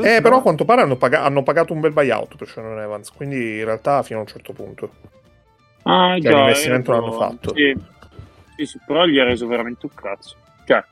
Eh, 0.02 0.20
però 0.20 0.38
a 0.38 0.42
quanto 0.42 0.66
pare 0.66 0.82
hanno, 0.82 0.96
pag- 0.96 1.14
hanno 1.14 1.42
pagato 1.42 1.72
un 1.72 1.80
bel 1.80 1.92
buyout 1.92 2.36
per 2.36 2.48
Shannon 2.48 2.78
Evans, 2.80 3.10
quindi 3.10 3.58
in 3.58 3.64
realtà 3.64 4.02
fino 4.02 4.18
a 4.18 4.22
un 4.22 4.28
certo 4.28 4.52
punto. 4.52 4.90
Ah, 5.84 6.18
Cioè, 6.20 6.30
già, 6.30 6.36
l'investimento 6.36 6.92
eh, 6.92 6.94
l'hanno 6.94 7.12
fatto. 7.12 7.54
Sì. 7.54 7.74
Sì, 8.56 8.66
sì, 8.66 8.78
però 8.86 9.06
gli 9.06 9.18
ha 9.18 9.24
reso 9.24 9.46
veramente 9.46 9.86
un 9.86 9.94
cazzo. 9.94 10.36
Cioè, 10.66 10.84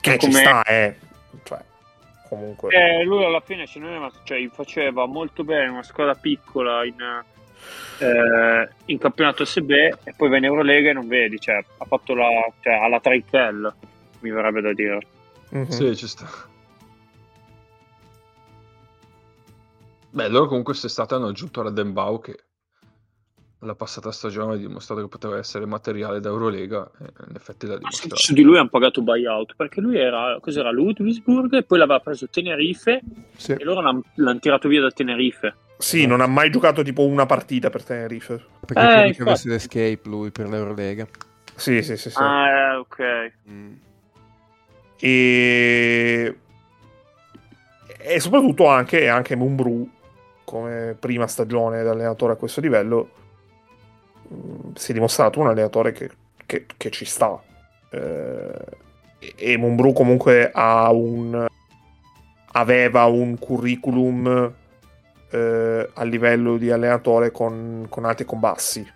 Che 0.00 0.18
ci 0.18 0.26
come- 0.26 0.38
sta, 0.40 0.62
eh. 0.64 0.96
Cioè, 1.44 1.64
comunque. 2.28 2.74
Eh, 2.74 3.04
lui 3.04 3.24
alla 3.24 3.40
fine 3.40 3.66
ce 3.66 3.78
n'era, 3.78 4.10
cioè, 4.24 4.46
faceva 4.48 5.06
molto 5.06 5.44
bene 5.44 5.68
una 5.68 5.82
squadra 5.82 6.14
piccola 6.14 6.84
in, 6.84 7.00
eh, 7.98 8.68
in 8.86 8.98
campionato 8.98 9.44
SB 9.44 9.70
e 9.70 10.14
poi 10.16 10.28
va 10.28 10.36
in 10.36 10.44
Eurolega 10.44 10.90
e 10.90 10.92
non 10.92 11.08
vedi, 11.08 11.38
cioè, 11.38 11.56
ha 11.78 11.84
fatto 11.84 12.14
la, 12.14 12.28
cioè, 12.60 12.74
alla 12.74 13.00
Traichel, 13.00 13.74
mi 14.20 14.30
verrebbe 14.30 14.60
da 14.60 14.72
dire. 14.72 15.00
Mhm. 15.50 15.68
Sì, 15.68 15.96
ci 15.96 16.06
sta. 16.06 16.26
Beh, 20.10 20.28
loro 20.28 20.46
comunque 20.46 20.72
quest'estate 20.72 21.14
hanno 21.14 21.28
aggiunto 21.28 21.62
Radenbau 21.62 22.20
che 22.20 22.36
la 23.60 23.74
passata 23.74 24.12
stagione 24.12 24.54
ha 24.54 24.56
dimostrato 24.56 25.00
che 25.02 25.08
poteva 25.08 25.36
essere 25.36 25.66
materiale 25.66 26.20
da 26.20 26.28
Eurolega 26.28 26.88
e 27.00 27.04
in 27.28 27.34
effetti 27.34 27.66
l'ha 27.66 27.72
Ma 27.80 27.90
su, 27.90 28.02
dimostrato. 28.02 28.16
su 28.16 28.32
di 28.34 28.42
lui 28.42 28.56
hanno 28.56 28.68
pagato 28.68 29.02
buyout 29.02 29.54
perché 29.56 29.80
lui 29.80 29.98
era, 29.98 30.38
cos'era, 30.40 30.70
Ludwigsburg 30.70 31.52
e 31.54 31.62
poi 31.64 31.78
l'aveva 31.78 31.98
preso 32.00 32.28
Tenerife 32.28 33.00
Sì. 33.36 33.52
e 33.52 33.64
loro 33.64 33.80
l'hanno, 33.80 34.04
l'hanno 34.14 34.38
tirato 34.38 34.68
via 34.68 34.80
da 34.80 34.90
Tenerife. 34.90 35.54
Sì, 35.78 36.06
non 36.06 36.20
ha 36.20 36.26
mai 36.26 36.50
giocato 36.50 36.82
tipo 36.82 37.04
una 37.04 37.26
partita 37.26 37.70
per 37.70 37.82
Tenerife. 37.84 38.40
Perché 38.66 38.82
Eh, 38.82 38.86
credo 38.96 39.12
che 39.14 39.22
avesse 39.22 39.48
l'escape 39.48 40.00
lui 40.04 40.30
per 40.30 40.48
l'Eurolega. 40.48 41.06
Sì, 41.54 41.82
sì, 41.82 41.96
sì. 41.96 42.10
sì. 42.10 42.16
Ah, 42.18 42.48
eh, 42.48 42.74
ok. 42.76 43.32
Mm. 43.50 43.72
E... 45.00 46.38
e 47.98 48.20
soprattutto 48.20 48.66
anche, 48.66 49.08
anche 49.08 49.36
Mumbrù, 49.36 49.88
come 50.44 50.96
prima 50.98 51.26
stagione 51.26 51.82
da 51.82 51.90
allenatore 51.92 52.32
a 52.32 52.36
questo 52.36 52.60
livello, 52.60 53.10
si 54.74 54.90
è 54.90 54.94
dimostrato 54.94 55.40
un 55.40 55.48
allenatore 55.48 55.92
che, 55.92 56.10
che- 56.46 56.66
che 56.76 56.90
ci 56.90 57.04
sta. 57.04 57.40
Eh, 57.90 58.64
e- 59.36 59.56
Mumbrù 59.56 59.92
comunque 59.92 60.50
ha 60.52 60.90
un, 60.92 61.46
aveva 62.52 63.04
un 63.06 63.38
curriculum 63.38 64.52
eh, 65.30 65.90
a 65.92 66.02
livello 66.04 66.56
di 66.56 66.70
allenatore 66.70 67.30
con, 67.30 67.86
con 67.88 68.04
alti 68.04 68.22
e 68.22 68.26
con 68.26 68.40
bassi. 68.40 68.86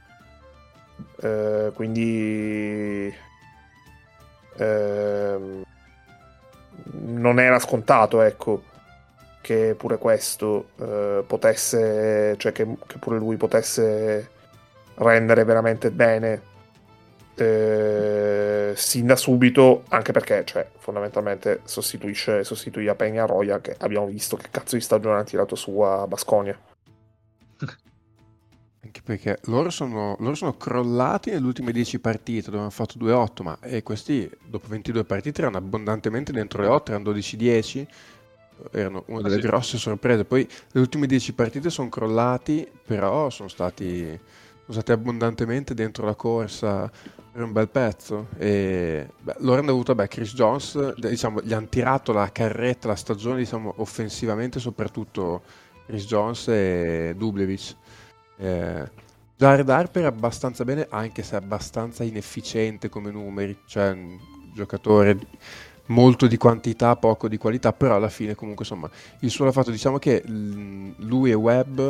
Eh, 1.20 1.70
quindi 1.74 3.12
ehm, 4.58 5.62
non 7.04 7.38
era 7.40 7.58
scontato, 7.58 8.20
ecco, 8.22 8.62
che 9.40 9.74
pure 9.76 9.98
questo 9.98 10.68
eh, 10.80 11.24
potesse, 11.26 12.34
cioè 12.38 12.52
che, 12.52 12.76
che 12.86 12.98
pure 12.98 13.18
lui 13.18 13.36
potesse 13.36 14.30
rendere 15.02 15.44
veramente 15.44 15.90
bene 15.90 16.50
eh, 17.34 18.72
sin 18.76 19.06
da 19.06 19.16
subito, 19.16 19.84
anche 19.88 20.12
perché, 20.12 20.44
cioè, 20.44 20.68
fondamentalmente 20.78 21.60
sostituisce, 21.64 22.44
sostituì 22.44 22.86
Peña 22.86 23.26
Roya, 23.26 23.60
che 23.60 23.76
abbiamo 23.78 24.06
visto 24.06 24.36
che 24.36 24.48
cazzo 24.50 24.76
di 24.76 24.82
stagione 24.82 25.20
ha 25.20 25.24
tirato 25.24 25.54
su 25.54 25.78
a 25.80 26.06
Basconia. 26.06 26.58
Anche 28.84 29.00
perché 29.04 29.38
loro 29.44 29.70
sono, 29.70 30.16
loro 30.18 30.34
sono 30.34 30.56
crollati 30.56 31.30
nelle 31.30 31.46
ultime 31.46 31.70
10 31.70 32.00
partite 32.00 32.50
dove 32.50 32.62
hanno 32.62 32.70
fatto 32.70 32.98
2-8, 32.98 33.42
ma 33.42 33.58
e 33.60 33.84
questi 33.84 34.28
dopo 34.44 34.66
22 34.66 35.04
partite 35.04 35.40
erano 35.40 35.56
abbondantemente 35.56 36.32
dentro 36.32 36.62
le 36.62 36.68
8, 36.68 36.90
erano 36.90 37.10
12-10, 37.12 37.86
erano 38.72 39.04
una 39.06 39.22
delle 39.22 39.40
sì. 39.40 39.46
grosse 39.46 39.78
sorprese. 39.78 40.24
Poi 40.24 40.46
le 40.72 40.80
ultime 40.80 41.06
10 41.06 41.32
partite 41.32 41.70
sono 41.70 41.88
crollati, 41.88 42.68
però 42.84 43.30
sono 43.30 43.48
stati, 43.48 44.18
stati 44.72 44.92
abbondantemente 44.92 45.74
dentro 45.74 46.04
la 46.04 46.14
corsa 46.14 46.90
per 47.32 47.42
un 47.42 47.52
bel 47.52 47.68
pezzo. 47.68 48.28
E 48.38 49.08
beh, 49.20 49.36
loro 49.38 49.60
hanno 49.60 49.70
avuto, 49.70 49.94
beh, 49.94 50.08
Chris 50.08 50.34
Jones, 50.34 50.94
diciamo, 50.94 51.40
gli 51.42 51.52
hanno 51.52 51.68
tirato 51.68 52.12
la 52.12 52.30
carretta, 52.30 52.88
la 52.88 52.96
stagione, 52.96 53.38
diciamo, 53.38 53.74
offensivamente, 53.78 54.60
soprattutto 54.60 55.42
Chris 55.86 56.06
Jones 56.06 56.48
e 56.48 57.14
Dublevic. 57.16 57.76
Eh, 58.38 58.90
Jared 59.36 59.68
Harper 59.68 60.04
abbastanza 60.04 60.64
bene, 60.64 60.86
anche 60.88 61.22
se 61.22 61.36
abbastanza 61.36 62.04
inefficiente 62.04 62.88
come 62.88 63.10
numeri, 63.10 63.58
cioè 63.66 63.90
un 63.90 64.16
giocatore 64.54 65.18
molto 65.86 66.26
di 66.26 66.36
quantità, 66.36 66.94
poco 66.96 67.28
di 67.28 67.38
qualità, 67.38 67.72
però 67.72 67.96
alla 67.96 68.08
fine 68.08 68.34
comunque 68.34 68.64
insomma 68.64 68.88
il 69.20 69.30
suo 69.30 69.44
l'ha 69.44 69.52
fatto, 69.52 69.70
diciamo 69.70 69.98
che 69.98 70.22
lui 70.26 71.30
e 71.30 71.34
Webb 71.34 71.80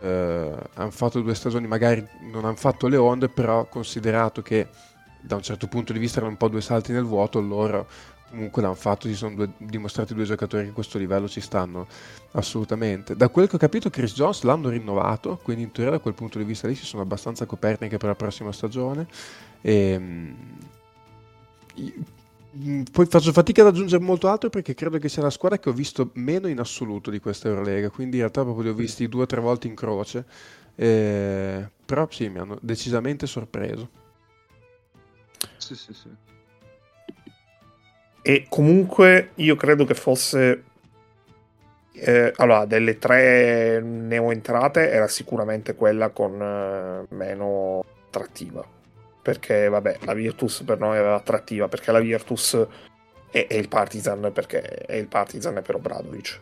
eh, 0.00 0.52
hanno 0.74 0.90
fatto 0.90 1.20
due 1.20 1.34
stagioni, 1.34 1.66
magari 1.66 2.06
non 2.30 2.44
hanno 2.44 2.56
fatto 2.56 2.86
le 2.86 2.96
onde, 2.96 3.28
però 3.28 3.66
considerato 3.66 4.42
che 4.42 4.68
da 5.20 5.36
un 5.36 5.42
certo 5.42 5.66
punto 5.66 5.92
di 5.92 5.98
vista 5.98 6.18
erano 6.18 6.32
un 6.32 6.38
po' 6.38 6.48
due 6.48 6.60
salti 6.60 6.92
nel 6.92 7.04
vuoto, 7.04 7.40
loro 7.40 7.86
comunque 8.28 8.60
l'hanno 8.60 8.74
fatto, 8.74 9.08
si 9.08 9.14
sono 9.14 9.34
due- 9.34 9.52
dimostrati 9.58 10.14
due 10.14 10.24
giocatori 10.24 10.64
che 10.64 10.70
a 10.70 10.72
questo 10.72 10.98
livello 10.98 11.28
ci 11.28 11.40
stanno 11.40 11.86
assolutamente. 12.32 13.16
Da 13.16 13.28
quel 13.28 13.48
che 13.48 13.56
ho 13.56 13.58
capito 13.58 13.90
Chris 13.90 14.14
Jones 14.14 14.42
l'hanno 14.42 14.68
rinnovato, 14.68 15.38
quindi 15.42 15.62
in 15.62 15.72
teoria 15.72 15.92
da 15.92 16.00
quel 16.00 16.14
punto 16.14 16.38
di 16.38 16.44
vista 16.44 16.68
lì 16.68 16.74
si 16.74 16.84
sono 16.84 17.02
abbastanza 17.02 17.46
coperti 17.46 17.84
anche 17.84 17.96
per 17.96 18.08
la 18.08 18.14
prossima 18.14 18.52
stagione. 18.52 19.06
E, 19.60 19.98
mm, 19.98 20.34
poi 22.90 23.06
faccio 23.06 23.32
fatica 23.32 23.62
ad 23.62 23.68
aggiungere 23.68 24.02
molto 24.02 24.28
altro 24.28 24.50
perché 24.50 24.74
credo 24.74 24.98
che 24.98 25.08
sia 25.08 25.22
la 25.22 25.30
squadra 25.30 25.58
che 25.58 25.68
ho 25.68 25.72
visto 25.72 26.10
meno 26.14 26.48
in 26.48 26.58
assoluto 26.58 27.10
di 27.10 27.20
questa 27.20 27.48
Eurolega, 27.48 27.90
quindi 27.90 28.16
in 28.16 28.22
realtà 28.22 28.42
proprio 28.42 28.64
li 28.64 28.70
ho 28.70 28.74
visti 28.74 29.08
due 29.08 29.22
o 29.22 29.26
tre 29.26 29.40
volte 29.40 29.66
in 29.66 29.74
croce. 29.74 30.24
Eh, 30.74 31.68
però 31.84 32.06
sì, 32.10 32.28
mi 32.28 32.38
hanno 32.38 32.58
decisamente 32.60 33.26
sorpreso. 33.26 33.88
Sì, 35.56 35.74
sì, 35.74 35.92
sì. 35.92 36.08
E 38.22 38.46
comunque 38.48 39.30
io 39.36 39.56
credo 39.56 39.84
che 39.84 39.94
fosse. 39.94 40.64
eh, 41.92 42.32
allora, 42.36 42.64
delle 42.66 42.98
tre 42.98 43.80
neoentrate 43.80 44.90
era 44.90 45.08
sicuramente 45.08 45.74
quella 45.74 46.10
con 46.10 46.40
eh, 46.40 47.14
meno 47.14 47.84
attrattiva. 48.08 48.75
Perché, 49.26 49.68
vabbè, 49.68 49.98
la 50.04 50.14
Virtus 50.14 50.62
per 50.62 50.78
noi 50.78 50.98
aveva 50.98 51.16
attrattiva, 51.16 51.66
perché 51.66 51.90
la 51.90 51.98
Virtus 51.98 52.64
è, 53.28 53.48
è 53.48 53.54
il 53.54 53.66
Partizan, 53.66 54.30
perché 54.32 54.62
è 54.62 54.94
il 54.94 55.08
Partizan 55.08 55.60
per 55.64 55.74
Obradovic. 55.74 56.40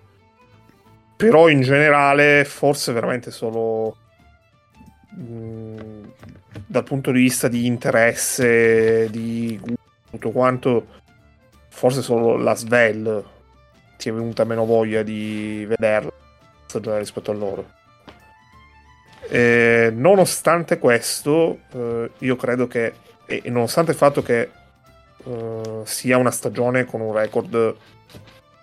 Però 1.16 1.48
in 1.48 1.62
generale, 1.62 2.44
forse 2.44 2.92
veramente 2.92 3.30
solo 3.30 3.96
mh, 5.16 6.12
dal 6.66 6.84
punto 6.84 7.10
di 7.10 7.20
vista 7.20 7.48
di 7.48 7.64
interesse, 7.64 9.08
di 9.08 9.58
tutto 10.10 10.30
quanto, 10.30 10.86
forse 11.70 12.02
solo 12.02 12.36
la 12.36 12.54
Svel 12.54 13.24
ti 13.96 14.10
è 14.10 14.12
venuta 14.12 14.44
meno 14.44 14.66
voglia 14.66 15.02
di 15.02 15.64
vederla 15.66 16.12
rispetto 16.98 17.30
a 17.30 17.34
loro. 17.34 17.82
Eh, 19.28 19.90
nonostante 19.94 20.78
questo, 20.78 21.60
eh, 21.72 22.10
io 22.18 22.36
credo 22.36 22.66
che, 22.66 22.94
e, 23.26 23.40
e 23.44 23.50
nonostante 23.50 23.92
il 23.92 23.96
fatto 23.96 24.22
che 24.22 24.50
eh, 25.24 25.80
sia 25.84 26.18
una 26.18 26.30
stagione 26.30 26.84
con 26.84 27.00
un 27.00 27.12
record 27.12 27.76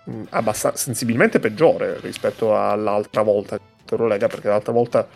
mh, 0.04 0.22
abbastanza 0.30 0.78
sensibilmente 0.78 1.40
peggiore 1.40 1.98
rispetto 2.00 2.56
all'altra 2.58 3.22
volta 3.22 3.56
di 3.56 3.62
Eurolega, 3.90 4.28
perché 4.28 4.48
l'altra 4.48 4.72
volta 4.72 5.06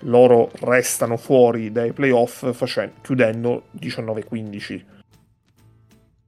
loro 0.00 0.50
restano 0.60 1.16
fuori 1.16 1.72
dai 1.72 1.92
playoff 1.92 2.52
facendo, 2.52 2.94
chiudendo 3.02 3.64
19-15. 3.78 4.84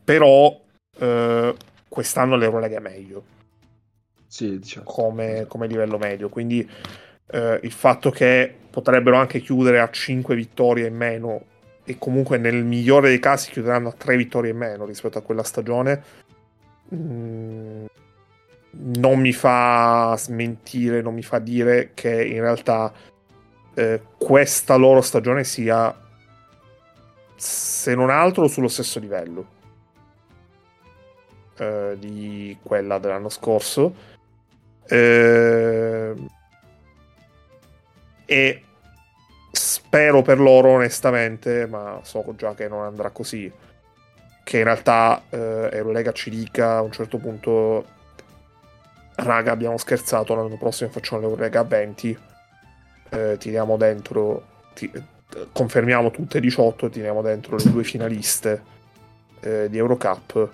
Però 0.04 0.58
eh, 0.98 1.54
quest'anno 1.88 2.36
l'Eurolega 2.36 2.78
è 2.78 2.80
meglio 2.80 3.24
Sì, 4.26 4.58
diciamo. 4.58 4.84
come, 4.84 5.46
come 5.48 5.66
livello 5.66 5.98
medio. 5.98 6.28
Quindi 6.28 6.68
eh, 7.30 7.60
il 7.62 7.72
fatto 7.72 8.10
che 8.10 8.54
potrebbero 8.70 9.16
anche 9.16 9.40
chiudere 9.40 9.80
a 9.80 9.90
5 9.90 10.34
vittorie 10.34 10.86
in 10.86 10.96
meno 10.96 11.44
e 11.84 11.96
comunque 11.98 12.38
nel 12.38 12.64
migliore 12.64 13.08
dei 13.08 13.18
casi 13.18 13.50
chiuderanno 13.50 13.88
a 13.88 13.94
3 13.96 14.16
vittorie 14.16 14.50
in 14.50 14.56
meno 14.58 14.84
rispetto 14.84 15.18
a 15.18 15.22
quella 15.22 15.42
stagione 15.42 16.02
mm, 16.94 17.84
non 18.70 19.18
mi 19.18 19.32
fa 19.32 20.14
smentire, 20.16 21.00
non 21.02 21.14
mi 21.14 21.22
fa 21.22 21.38
dire 21.38 21.92
che 21.94 22.24
in 22.24 22.40
realtà 22.40 22.92
eh, 23.74 24.02
questa 24.16 24.76
loro 24.76 25.00
stagione 25.00 25.44
sia 25.44 25.94
se 27.34 27.94
non 27.94 28.10
altro 28.10 28.48
sullo 28.48 28.68
stesso 28.68 28.98
livello 28.98 29.46
eh, 31.56 31.96
di 31.98 32.56
quella 32.62 32.98
dell'anno 32.98 33.28
scorso. 33.28 33.94
Eh, 34.86 36.14
e 38.30 38.62
spero 39.50 40.20
per 40.20 40.38
loro 40.38 40.72
onestamente, 40.72 41.66
ma 41.66 42.00
so 42.02 42.22
già 42.36 42.54
che 42.54 42.68
non 42.68 42.82
andrà 42.82 43.08
così, 43.08 43.50
che 44.44 44.58
in 44.58 44.64
realtà 44.64 45.22
eh, 45.30 45.70
Eurolega 45.72 46.12
ci 46.12 46.28
dica 46.28 46.76
a 46.76 46.82
un 46.82 46.92
certo 46.92 47.16
punto 47.16 47.84
raga 49.16 49.50
abbiamo 49.50 49.78
scherzato 49.78 50.34
l'anno 50.34 50.56
prossimo 50.56 50.90
facciamo 50.90 51.20
l'Eurolega 51.20 51.60
a 51.60 51.64
20 51.64 52.18
eh, 53.10 53.36
tiriamo 53.38 53.76
dentro 53.76 54.44
ti, 54.74 54.90
confermiamo 55.52 56.10
tutte 56.10 56.40
18 56.40 56.88
tiriamo 56.88 57.20
dentro 57.20 57.56
le 57.56 57.70
due 57.70 57.84
finaliste 57.84 58.62
eh, 59.40 59.68
di 59.68 59.76
Eurocup 59.76 60.50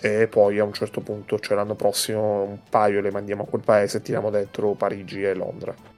e 0.00 0.26
poi 0.26 0.58
a 0.58 0.64
un 0.64 0.72
certo 0.72 1.00
punto 1.00 1.38
cioè 1.38 1.56
l'anno 1.56 1.74
prossimo 1.74 2.42
un 2.42 2.58
paio 2.68 3.00
le 3.00 3.12
mandiamo 3.12 3.42
a 3.42 3.46
quel 3.46 3.62
paese 3.62 3.98
e 3.98 4.02
tiriamo 4.02 4.30
dentro 4.30 4.72
Parigi 4.72 5.22
e 5.22 5.34
Londra 5.34 5.89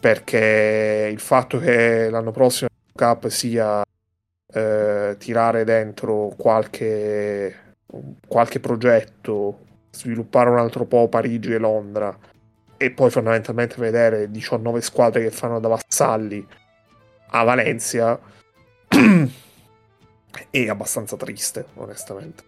perché 0.00 1.08
il 1.12 1.20
fatto 1.20 1.58
che 1.58 2.08
l'anno 2.10 2.30
prossimo 2.30 2.68
Cup 2.94 3.28
sia 3.28 3.82
eh, 4.52 5.16
tirare 5.18 5.64
dentro 5.64 6.32
qualche, 6.36 7.76
qualche 8.26 8.60
progetto, 8.60 9.58
sviluppare 9.90 10.50
un 10.50 10.58
altro 10.58 10.84
po' 10.84 11.08
Parigi 11.08 11.52
e 11.52 11.58
Londra 11.58 12.16
e 12.76 12.90
poi 12.92 13.10
fondamentalmente 13.10 13.76
vedere 13.78 14.30
19 14.30 14.80
squadre 14.80 15.22
che 15.22 15.30
fanno 15.30 15.58
da 15.58 15.68
vassalli 15.68 16.46
a 17.30 17.42
Valencia 17.42 18.18
è 20.50 20.68
abbastanza 20.68 21.16
triste, 21.16 21.66
onestamente. 21.74 22.47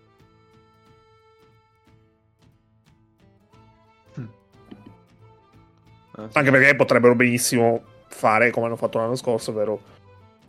Anche 6.16 6.50
perché 6.50 6.74
potrebbero 6.74 7.14
benissimo 7.14 7.82
fare 8.08 8.50
come 8.50 8.66
hanno 8.66 8.76
fatto 8.76 8.98
l'anno 8.98 9.16
scorso, 9.16 9.50
ovvero 9.50 9.80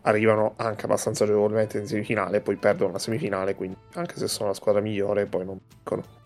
arrivano 0.01 0.53
anche 0.57 0.85
abbastanza 0.85 1.23
agevolmente 1.23 1.77
in 1.77 1.87
semifinale 1.87 2.37
e 2.37 2.41
poi 2.41 2.55
perdono 2.55 2.93
la 2.93 2.99
semifinale, 2.99 3.55
quindi 3.55 3.77
anche 3.93 4.17
se 4.17 4.27
sono 4.27 4.49
la 4.49 4.55
squadra 4.55 4.81
migliore 4.81 5.25
poi 5.25 5.45
non 5.45 5.59
vincono. 5.67 6.19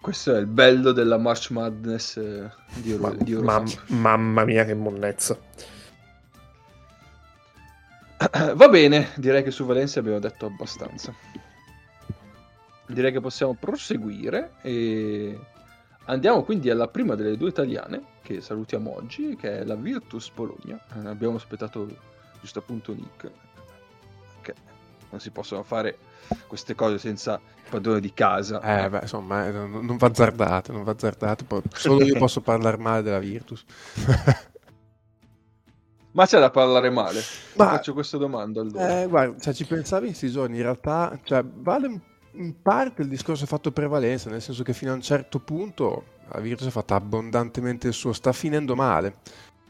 Questo 0.00 0.34
è 0.34 0.38
il 0.38 0.46
bello 0.46 0.92
della 0.92 1.18
March 1.18 1.50
Madness 1.50 2.16
eh, 2.16 2.50
di, 2.76 2.92
Euro- 2.92 3.08
ma, 3.08 3.14
di 3.14 3.34
mam- 3.34 3.82
mamma 3.88 4.44
mia 4.44 4.64
che 4.64 4.72
monnezza. 4.72 5.36
Va 8.54 8.68
bene, 8.68 9.10
direi 9.16 9.42
che 9.42 9.50
su 9.50 9.66
Valencia 9.66 10.00
abbiamo 10.00 10.18
detto 10.18 10.46
abbastanza. 10.46 11.12
Direi 12.88 13.12
che 13.12 13.20
possiamo 13.20 13.54
proseguire 13.54 14.52
e 14.62 15.38
andiamo 16.06 16.42
quindi 16.42 16.70
alla 16.70 16.88
prima 16.88 17.14
delle 17.14 17.36
due 17.36 17.50
italiane 17.50 18.16
che 18.22 18.40
salutiamo 18.40 18.94
oggi, 18.96 19.36
che 19.36 19.60
è 19.60 19.64
la 19.64 19.74
Virtus 19.74 20.30
Bologna. 20.34 20.80
Eh, 20.96 21.06
abbiamo 21.06 21.36
aspettato 21.36 21.86
giusto 22.40 22.58
appunto 22.58 22.92
Nick, 22.94 23.30
che 24.40 24.54
non 25.10 25.20
si 25.20 25.30
possono 25.30 25.62
fare 25.62 25.98
queste 26.46 26.74
cose 26.74 26.98
senza 26.98 27.34
il 27.34 27.70
padrone 27.70 28.00
di 28.00 28.12
casa. 28.12 28.60
Eh, 28.60 28.88
beh, 28.88 29.00
insomma, 29.02 29.46
eh, 29.46 29.52
non, 29.52 29.84
non 29.84 29.96
va 29.96 30.06
azzardate, 30.06 30.72
non 30.72 30.82
va 30.82 30.92
azzardate. 30.92 31.44
Solo 31.72 32.04
io 32.04 32.16
posso 32.18 32.40
parlare 32.40 32.76
male 32.76 33.02
della 33.02 33.18
Virtus. 33.18 33.64
Ma 36.12 36.26
c'è 36.26 36.40
da 36.40 36.50
parlare 36.50 36.90
male? 36.90 37.20
Ma, 37.54 37.68
faccio 37.68 37.92
questa 37.92 38.16
domanda 38.16 38.60
allora. 38.60 39.02
Eh, 39.02 39.06
guarda, 39.06 39.38
cioè, 39.38 39.54
ci 39.54 39.66
pensavi 39.66 40.06
in 40.06 40.12
questi 40.12 40.30
giorni, 40.30 40.56
in 40.56 40.62
realtà, 40.62 41.16
cioè, 41.22 41.44
vale 41.44 42.00
in 42.38 42.60
parte 42.62 43.02
il 43.02 43.08
discorso 43.08 43.46
fatto 43.46 43.72
prevalenza, 43.72 44.30
nel 44.30 44.42
senso 44.42 44.62
che 44.62 44.72
fino 44.72 44.92
a 44.92 44.94
un 44.94 45.02
certo 45.02 45.40
punto 45.40 46.16
la 46.30 46.40
Virtus 46.40 46.66
ha 46.66 46.70
fatto 46.70 46.94
abbondantemente 46.94 47.88
il 47.88 47.92
suo, 47.92 48.12
sta 48.12 48.32
finendo 48.32 48.74
male. 48.74 49.16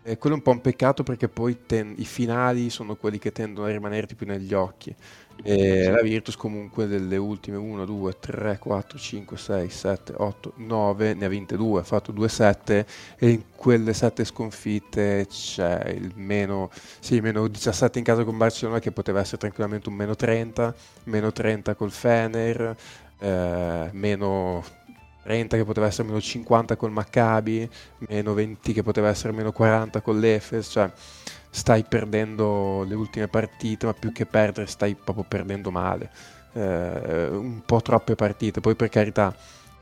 E 0.02 0.16
quello 0.16 0.36
è 0.36 0.38
un 0.38 0.44
po' 0.44 0.52
un 0.52 0.60
peccato 0.60 1.02
perché 1.02 1.28
poi 1.28 1.66
ten- 1.66 1.94
i 1.98 2.04
finali 2.04 2.70
sono 2.70 2.96
quelli 2.96 3.18
che 3.18 3.32
tendono 3.32 3.66
a 3.66 3.70
rimanerti 3.70 4.14
più 4.14 4.26
negli 4.26 4.54
occhi. 4.54 4.94
E 5.42 5.84
sì. 5.84 5.90
la 5.90 6.02
Virtus 6.02 6.36
comunque 6.36 6.86
delle 6.86 7.16
ultime 7.16 7.56
1, 7.56 7.84
2, 7.84 8.18
3, 8.18 8.58
4, 8.58 8.98
5, 8.98 9.36
6, 9.36 9.70
7, 9.70 10.14
8, 10.16 10.52
9 10.56 11.14
ne 11.14 11.24
ha 11.24 11.28
vinte 11.28 11.56
2, 11.56 11.80
ha 11.80 11.84
fatto 11.84 12.12
2-7 12.12 12.84
e 13.16 13.28
in 13.28 13.42
quelle 13.54 13.92
7 13.94 14.24
sconfitte 14.24 15.26
c'è 15.28 15.90
il 15.90 16.12
meno, 16.16 16.70
sì, 16.98 17.20
meno 17.20 17.46
17 17.46 17.98
in 17.98 18.04
casa 18.04 18.24
con 18.24 18.36
Barcellona 18.36 18.80
che 18.80 18.90
poteva 18.90 19.20
essere 19.20 19.38
tranquillamente 19.38 19.88
un 19.88 19.94
meno 19.94 20.16
30, 20.16 20.74
meno 21.04 21.30
30 21.30 21.74
col 21.76 21.92
Fener, 21.92 22.76
eh, 23.20 23.88
meno 23.92 24.64
30 25.22 25.56
che 25.56 25.64
poteva 25.64 25.86
essere 25.86 26.08
meno 26.08 26.20
50 26.20 26.76
col 26.76 26.90
Maccabi, 26.90 27.68
meno 28.08 28.34
20 28.34 28.72
che 28.72 28.82
poteva 28.82 29.08
essere 29.08 29.32
meno 29.32 29.52
40 29.52 30.00
con 30.00 30.18
l'Efes, 30.18 30.68
cioè 30.68 30.90
stai 31.50 31.84
perdendo 31.84 32.84
le 32.84 32.94
ultime 32.94 33.28
partite, 33.28 33.86
ma 33.86 33.94
più 33.94 34.12
che 34.12 34.26
perdere 34.26 34.66
stai 34.66 34.94
proprio 34.94 35.24
perdendo 35.26 35.70
male. 35.70 36.10
Eh, 36.52 37.28
un 37.30 37.62
po' 37.64 37.82
troppe 37.82 38.14
partite, 38.14 38.60
poi 38.60 38.74
per 38.74 38.88
carità 38.88 39.34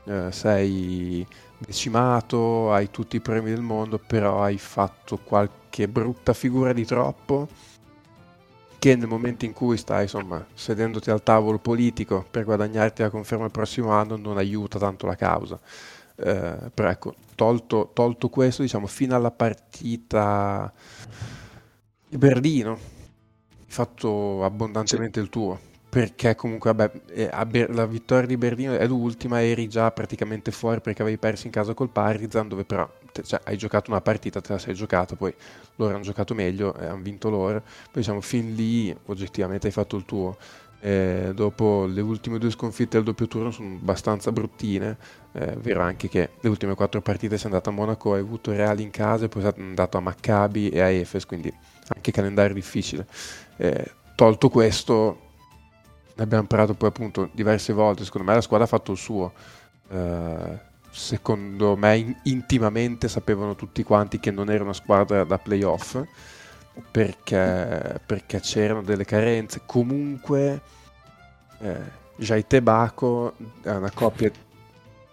eh, 0.05 0.31
sei 0.31 1.25
decimato, 1.57 2.71
hai 2.71 2.89
tutti 2.91 3.15
i 3.15 3.21
premi 3.21 3.49
del 3.49 3.61
mondo, 3.61 3.99
però 3.99 4.43
hai 4.43 4.57
fatto 4.57 5.17
qualche 5.17 5.87
brutta 5.87 6.33
figura 6.33 6.73
di 6.73 6.85
troppo 6.85 7.47
che 8.79 8.95
nel 8.95 9.07
momento 9.07 9.45
in 9.45 9.53
cui 9.53 9.75
stai 9.75 10.03
insomma 10.03 10.45
sedendoti 10.53 11.09
al 11.09 11.23
tavolo 11.23 11.57
politico 11.57 12.25
per 12.29 12.43
guadagnarti 12.43 13.01
la 13.01 13.09
conferma 13.09 13.45
il 13.45 13.51
prossimo 13.51 13.89
anno 13.91 14.17
non 14.17 14.37
aiuta 14.37 14.77
tanto 14.77 15.07
la 15.07 15.15
causa. 15.15 15.59
Eh, 16.15 16.71
però 16.73 16.89
ecco, 16.89 17.15
tolto, 17.35 17.91
tolto 17.93 18.29
questo, 18.29 18.63
diciamo, 18.63 18.87
fino 18.87 19.15
alla 19.15 19.31
partita 19.31 20.71
Berlino, 22.09 22.71
hai 22.71 23.65
fatto 23.67 24.43
abbondantemente 24.43 25.19
sì. 25.19 25.25
il 25.25 25.31
tuo. 25.31 25.59
Perché 25.89 26.35
comunque, 26.35 26.73
vabbè, 26.73 27.01
eh, 27.07 27.45
Ber- 27.45 27.73
la 27.73 27.85
vittoria 27.85 28.27
di 28.27 28.37
Berlino 28.37 28.75
è 28.77 28.85
l'ultima, 28.85 29.41
eri 29.41 29.67
già 29.67 29.89
praticamente 29.91 30.51
fuori 30.51 30.81
perché 30.81 31.01
avevi 31.01 31.17
perso 31.17 31.47
in 31.47 31.53
casa 31.53 31.73
col 31.73 31.89
Partizan, 31.89 32.47
dove 32.47 32.65
però 32.65 32.89
te, 33.11 33.23
cioè, 33.23 33.39
hai 33.45 33.57
giocato 33.57 33.89
una 33.89 34.01
partita, 34.01 34.41
te 34.41 34.53
la 34.53 34.59
sei 34.59 34.73
giocata, 34.73 35.15
poi 35.15 35.33
loro 35.75 35.93
hanno 35.95 36.03
giocato 36.03 36.33
meglio, 36.33 36.75
eh, 36.77 36.85
hanno 36.85 37.01
vinto 37.01 37.29
loro, 37.29 37.61
poi 37.61 38.01
diciamo 38.01 38.21
fin 38.21 38.53
lì 38.53 38.95
oggettivamente 39.05 39.67
hai 39.67 39.73
fatto 39.73 39.95
il 39.97 40.05
tuo. 40.05 40.37
Eh, 40.79 41.31
dopo 41.33 41.85
le 41.87 42.01
ultime 42.01 42.37
due 42.37 42.51
sconfitte 42.51 42.97
del 42.97 43.05
doppio 43.05 43.27
turno 43.27 43.49
sono 43.49 43.75
abbastanza 43.75 44.31
bruttine, 44.31 44.97
eh, 45.31 45.55
vero 45.59 45.81
anche 45.81 46.07
che 46.09 46.31
le 46.39 46.49
ultime 46.49 46.75
quattro 46.75 47.01
partite 47.01 47.37
sei 47.37 47.47
andato 47.47 47.69
a 47.69 47.73
Monaco, 47.73 48.13
hai 48.13 48.19
avuto 48.21 48.51
Real 48.51 48.79
in 48.79 48.91
casa 48.91 49.25
e 49.25 49.29
poi 49.29 49.41
sei 49.41 49.53
andato 49.57 49.97
a 49.97 50.01
Maccabi 50.01 50.69
e 50.69 50.81
a 50.81 50.89
Efes, 50.89 51.25
quindi 51.25 51.51
anche 51.87 52.11
calendario 52.11 52.53
difficile. 52.53 53.05
Eh, 53.57 53.91
tolto 54.15 54.49
questo, 54.49 55.19
ne 56.15 56.23
abbiamo 56.23 56.47
parlato 56.47 56.73
poi 56.73 56.89
appunto 56.89 57.29
diverse 57.33 57.73
volte, 57.73 58.03
secondo 58.03 58.27
me 58.27 58.35
la 58.35 58.41
squadra 58.41 58.65
ha 58.65 58.69
fatto 58.69 58.91
il 58.91 58.97
suo. 58.97 59.33
Eh, 59.89 60.65
secondo 60.89 61.75
me 61.75 61.97
in- 61.97 62.15
intimamente 62.23 63.07
sapevano 63.07 63.55
tutti 63.55 63.83
quanti 63.83 64.19
che 64.19 64.31
non 64.31 64.49
era 64.49 64.63
una 64.63 64.73
squadra 64.73 65.23
da 65.23 65.37
playoff 65.37 66.01
perché, 66.91 68.01
perché 68.05 68.39
c'erano 68.39 68.81
delle 68.81 69.05
carenze. 69.05 69.61
Comunque 69.65 70.61
eh, 71.59 72.05
Jaite 72.15 72.61
Baco 72.61 73.35
è 73.61 73.69
una 73.69 73.91
coppia 73.91 74.31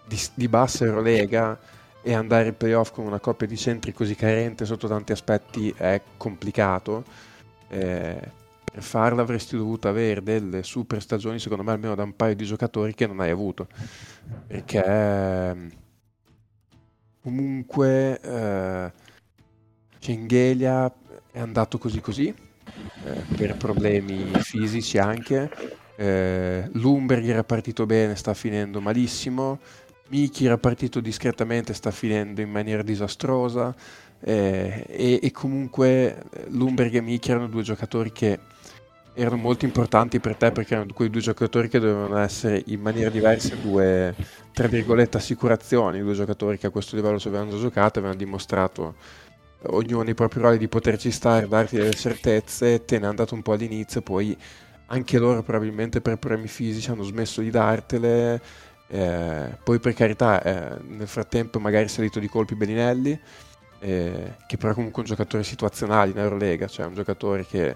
di, 0.07 0.19
di 0.33 0.47
bassa 0.47 0.85
Eurolega 0.85 1.57
e 2.07 2.13
andare 2.13 2.49
in 2.49 2.55
playoff 2.55 2.91
con 2.91 3.03
una 3.03 3.19
coppia 3.19 3.47
di 3.47 3.57
centri 3.57 3.91
così 3.91 4.13
carente 4.13 4.63
sotto 4.65 4.87
tanti 4.87 5.11
aspetti 5.11 5.73
è 5.75 5.99
complicato. 6.17 7.03
Eh, 7.67 8.31
per 8.63 8.83
farla 8.83 9.23
avresti 9.23 9.57
dovuto 9.57 9.87
avere 9.87 10.21
delle 10.21 10.61
super 10.61 11.01
stagioni, 11.01 11.39
secondo 11.39 11.63
me, 11.63 11.71
almeno 11.71 11.95
da 11.95 12.03
un 12.03 12.15
paio 12.15 12.35
di 12.35 12.45
giocatori 12.45 12.93
che 12.93 13.07
non 13.07 13.21
hai 13.21 13.31
avuto. 13.31 13.67
Perché 14.45 14.83
ehm, 14.83 15.71
comunque 17.21 18.19
eh, 18.19 18.91
Cenghelia 19.97 20.93
è 21.31 21.39
andato 21.39 21.79
così 21.79 22.01
così, 22.01 22.27
eh, 22.27 23.35
per 23.35 23.57
problemi 23.57 24.31
fisici 24.41 24.99
anche. 24.99 25.49
Eh, 25.95 26.69
Lumberg 26.73 27.25
era 27.25 27.43
partito 27.43 27.87
bene, 27.87 28.15
sta 28.15 28.35
finendo 28.35 28.79
malissimo. 28.79 29.59
Miki 30.09 30.45
era 30.45 30.57
partito 30.57 30.99
discretamente, 30.99 31.73
sta 31.73 31.91
finendo 31.91 32.41
in 32.41 32.49
maniera 32.49 32.83
disastrosa. 32.83 33.73
Eh, 34.19 34.85
e, 34.87 35.19
e, 35.21 35.31
comunque 35.31 36.23
Lumberg 36.47 36.95
e 36.95 37.01
Miki 37.01 37.31
erano 37.31 37.47
due 37.47 37.63
giocatori 37.63 38.11
che 38.11 38.39
erano 39.13 39.37
molto 39.37 39.65
importanti 39.65 40.19
per 40.19 40.35
te 40.35 40.51
perché 40.51 40.73
erano 40.73 40.93
quei 40.93 41.09
due 41.09 41.21
giocatori 41.21 41.69
che 41.69 41.79
dovevano 41.79 42.17
essere 42.17 42.61
in 42.67 42.81
maniera 42.81 43.09
diversa 43.09 43.55
due, 43.55 44.13
tra 44.51 44.67
virgolette, 44.67 45.17
assicurazioni, 45.17 46.01
due 46.01 46.13
giocatori 46.13 46.57
che 46.57 46.67
a 46.67 46.69
questo 46.69 46.95
livello 46.95 47.17
ci 47.17 47.27
avevano 47.27 47.51
già 47.51 47.57
giocato, 47.57 47.99
avevano 47.99 48.19
dimostrato 48.19 48.95
ognuno 49.67 50.09
i 50.09 50.13
propri 50.13 50.41
ruoli 50.41 50.57
di 50.57 50.67
poterci 50.67 51.11
stare, 51.11 51.47
darti 51.47 51.77
delle 51.77 51.93
certezze, 51.93 52.83
te 52.85 52.99
ne 52.99 53.05
è 53.05 53.07
andato 53.07 53.33
un 53.33 53.41
po' 53.41 53.53
all'inizio, 53.53 54.01
poi 54.01 54.37
anche 54.87 55.17
loro 55.17 55.41
probabilmente 55.41 56.01
per 56.01 56.17
problemi 56.17 56.47
fisici 56.47 56.91
hanno 56.91 57.03
smesso 57.03 57.41
di 57.41 57.49
dartele, 57.49 58.41
eh, 58.87 59.57
poi 59.63 59.79
per 59.79 59.93
carità 59.93 60.41
eh, 60.41 60.81
nel 60.87 61.07
frattempo 61.07 61.59
magari 61.59 61.85
è 61.85 61.87
salito 61.87 62.19
di 62.19 62.27
colpi 62.27 62.55
Bellinelli, 62.55 63.19
eh, 63.79 64.35
che 64.47 64.57
però 64.57 64.71
è 64.71 64.75
comunque 64.75 65.01
un 65.01 65.07
giocatore 65.07 65.43
situazionale 65.43 66.11
in 66.11 66.17
Eurolega, 66.17 66.67
cioè 66.67 66.85
un 66.85 66.93
giocatore 66.93 67.45
che 67.45 67.75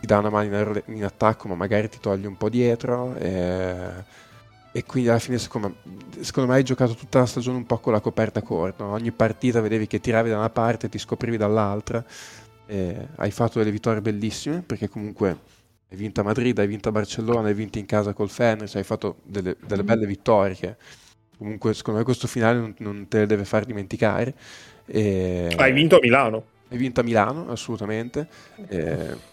ti 0.00 0.06
dà 0.06 0.18
una 0.18 0.30
mano 0.30 0.44
in, 0.44 0.82
in 0.96 1.04
attacco, 1.04 1.48
ma 1.48 1.54
magari 1.54 1.88
ti 1.88 1.98
toglie 2.00 2.26
un 2.26 2.36
po' 2.36 2.48
dietro. 2.48 3.14
E, 3.16 4.04
e 4.72 4.84
quindi 4.84 5.08
alla 5.08 5.18
fine, 5.18 5.38
secondo, 5.38 5.76
secondo, 6.20 6.50
me, 6.50 6.56
hai 6.56 6.64
giocato 6.64 6.94
tutta 6.94 7.20
la 7.20 7.26
stagione 7.26 7.58
un 7.58 7.66
po' 7.66 7.78
con 7.78 7.92
la 7.92 8.00
coperta 8.00 8.42
corta. 8.42 8.84
Ogni 8.84 9.12
partita 9.12 9.60
vedevi 9.60 9.86
che 9.86 10.00
tiravi 10.00 10.30
da 10.30 10.36
una 10.36 10.50
parte 10.50 10.86
e 10.86 10.88
ti 10.88 10.98
scoprivi 10.98 11.36
dall'altra. 11.36 12.04
E 12.66 13.08
hai 13.16 13.30
fatto 13.30 13.58
delle 13.58 13.70
vittorie 13.70 14.00
bellissime 14.00 14.62
perché 14.62 14.88
comunque 14.88 15.38
hai 15.90 15.96
vinto 15.96 16.20
a 16.20 16.24
Madrid, 16.24 16.58
hai 16.58 16.66
vinto 16.66 16.88
a 16.88 16.92
Barcellona, 16.92 17.48
hai 17.48 17.54
vinto 17.54 17.78
in 17.78 17.86
casa 17.86 18.12
col 18.12 18.30
Fenris, 18.30 18.74
hai 18.74 18.84
fatto 18.84 19.18
delle, 19.22 19.56
delle 19.66 19.82
mm. 19.82 19.86
belle 19.86 20.06
vittorie 20.06 20.54
che 20.54 20.76
comunque 21.36 21.74
secondo 21.74 21.98
me 21.98 22.04
questo 22.04 22.26
finale 22.26 22.58
non, 22.58 22.74
non 22.78 23.08
te 23.08 23.20
le 23.20 23.26
deve 23.26 23.44
far 23.44 23.64
dimenticare. 23.64 24.34
E... 24.86 25.52
Hai 25.56 25.72
vinto 25.72 25.96
a 25.96 25.98
Milano. 26.00 26.44
Hai 26.68 26.78
vinto 26.78 27.00
a 27.00 27.02
Milano, 27.02 27.50
assolutamente. 27.50 28.28
E 28.68 29.32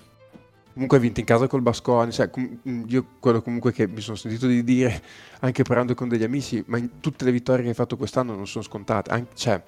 comunque 0.74 0.98
hai 0.98 1.04
vinto 1.04 1.20
in 1.20 1.26
casa 1.26 1.48
col 1.48 1.62
Basconi, 1.62 2.12
cioè, 2.12 2.30
com- 2.30 2.60
io 2.88 3.06
quello 3.20 3.42
comunque 3.42 3.72
che 3.72 3.88
mi 3.88 4.02
sono 4.02 4.16
sentito 4.16 4.48
di 4.48 4.64
dire 4.64 5.02
anche 5.42 5.64
parlando 5.64 5.94
con 5.94 6.08
degli 6.08 6.24
amici, 6.24 6.64
ma 6.68 6.80
tutte 7.00 7.26
le 7.26 7.32
vittorie 7.32 7.64
che 7.64 7.70
hai 7.70 7.76
fatto 7.76 7.98
quest'anno 7.98 8.36
non 8.36 8.48
sono 8.48 8.64
scontate, 8.64 9.12
An- 9.12 9.28
cioè, 9.34 9.62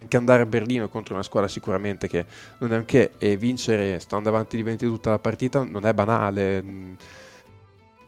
anche 0.00 0.16
andare 0.16 0.42
a 0.42 0.46
Berlino 0.46 0.88
contro 0.88 1.14
una 1.14 1.22
squadra 1.22 1.48
sicuramente 1.48 2.08
che 2.08 2.24
non 2.58 2.72
è 2.72 2.76
anche 2.76 3.12
e 3.18 3.36
vincere 3.36 3.98
stando 4.00 4.28
avanti 4.28 4.56
di 4.56 4.62
20 4.62 4.86
tutta 4.86 5.10
la 5.10 5.18
partita 5.18 5.62
non 5.62 5.86
è 5.86 5.92
banale 5.92 6.96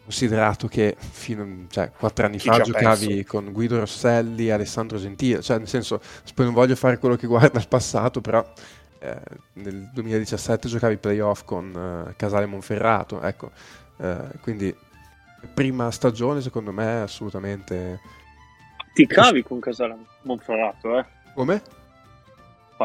considerato 0.05 0.68
che 0.68 0.97
fino 0.99 1.66
cioè, 1.70 1.90
quattro 1.90 2.26
anni 2.26 2.36
Chi 2.36 2.49
fa 2.49 2.61
giocavi 2.61 3.07
perso. 3.07 3.30
con 3.30 3.53
Guido 3.53 3.78
Rosselli, 3.78 4.51
Alessandro 4.51 4.99
Gentile, 4.99 5.40
cioè 5.43 5.59
nel 5.59 5.68
senso, 5.68 6.01
poi 6.34 6.45
non 6.45 6.55
voglio 6.55 6.76
fare 6.76 6.99
quello 6.99 7.16
che 7.16 7.26
guarda 7.26 7.59
il 7.59 7.68
passato, 7.68 8.20
però 8.20 8.45
eh, 8.99 9.16
nel 9.55 9.90
2017 9.93 10.68
giocavi 10.68 10.97
playoff 10.99 11.45
con 11.45 12.07
eh, 12.09 12.14
Casale 12.16 12.47
Monferrato, 12.47 13.22
ecco, 13.22 13.51
eh, 13.99 14.28
quindi 14.40 14.74
prima 15.55 15.90
stagione 15.90 16.40
secondo 16.40 16.72
me 16.72 17.01
assolutamente... 17.01 18.01
Ti 18.93 19.07
cavi 19.07 19.43
con 19.43 19.59
Casale 19.61 19.97
Monferrato, 20.22 20.99
eh? 20.99 21.05
Come? 21.34 21.62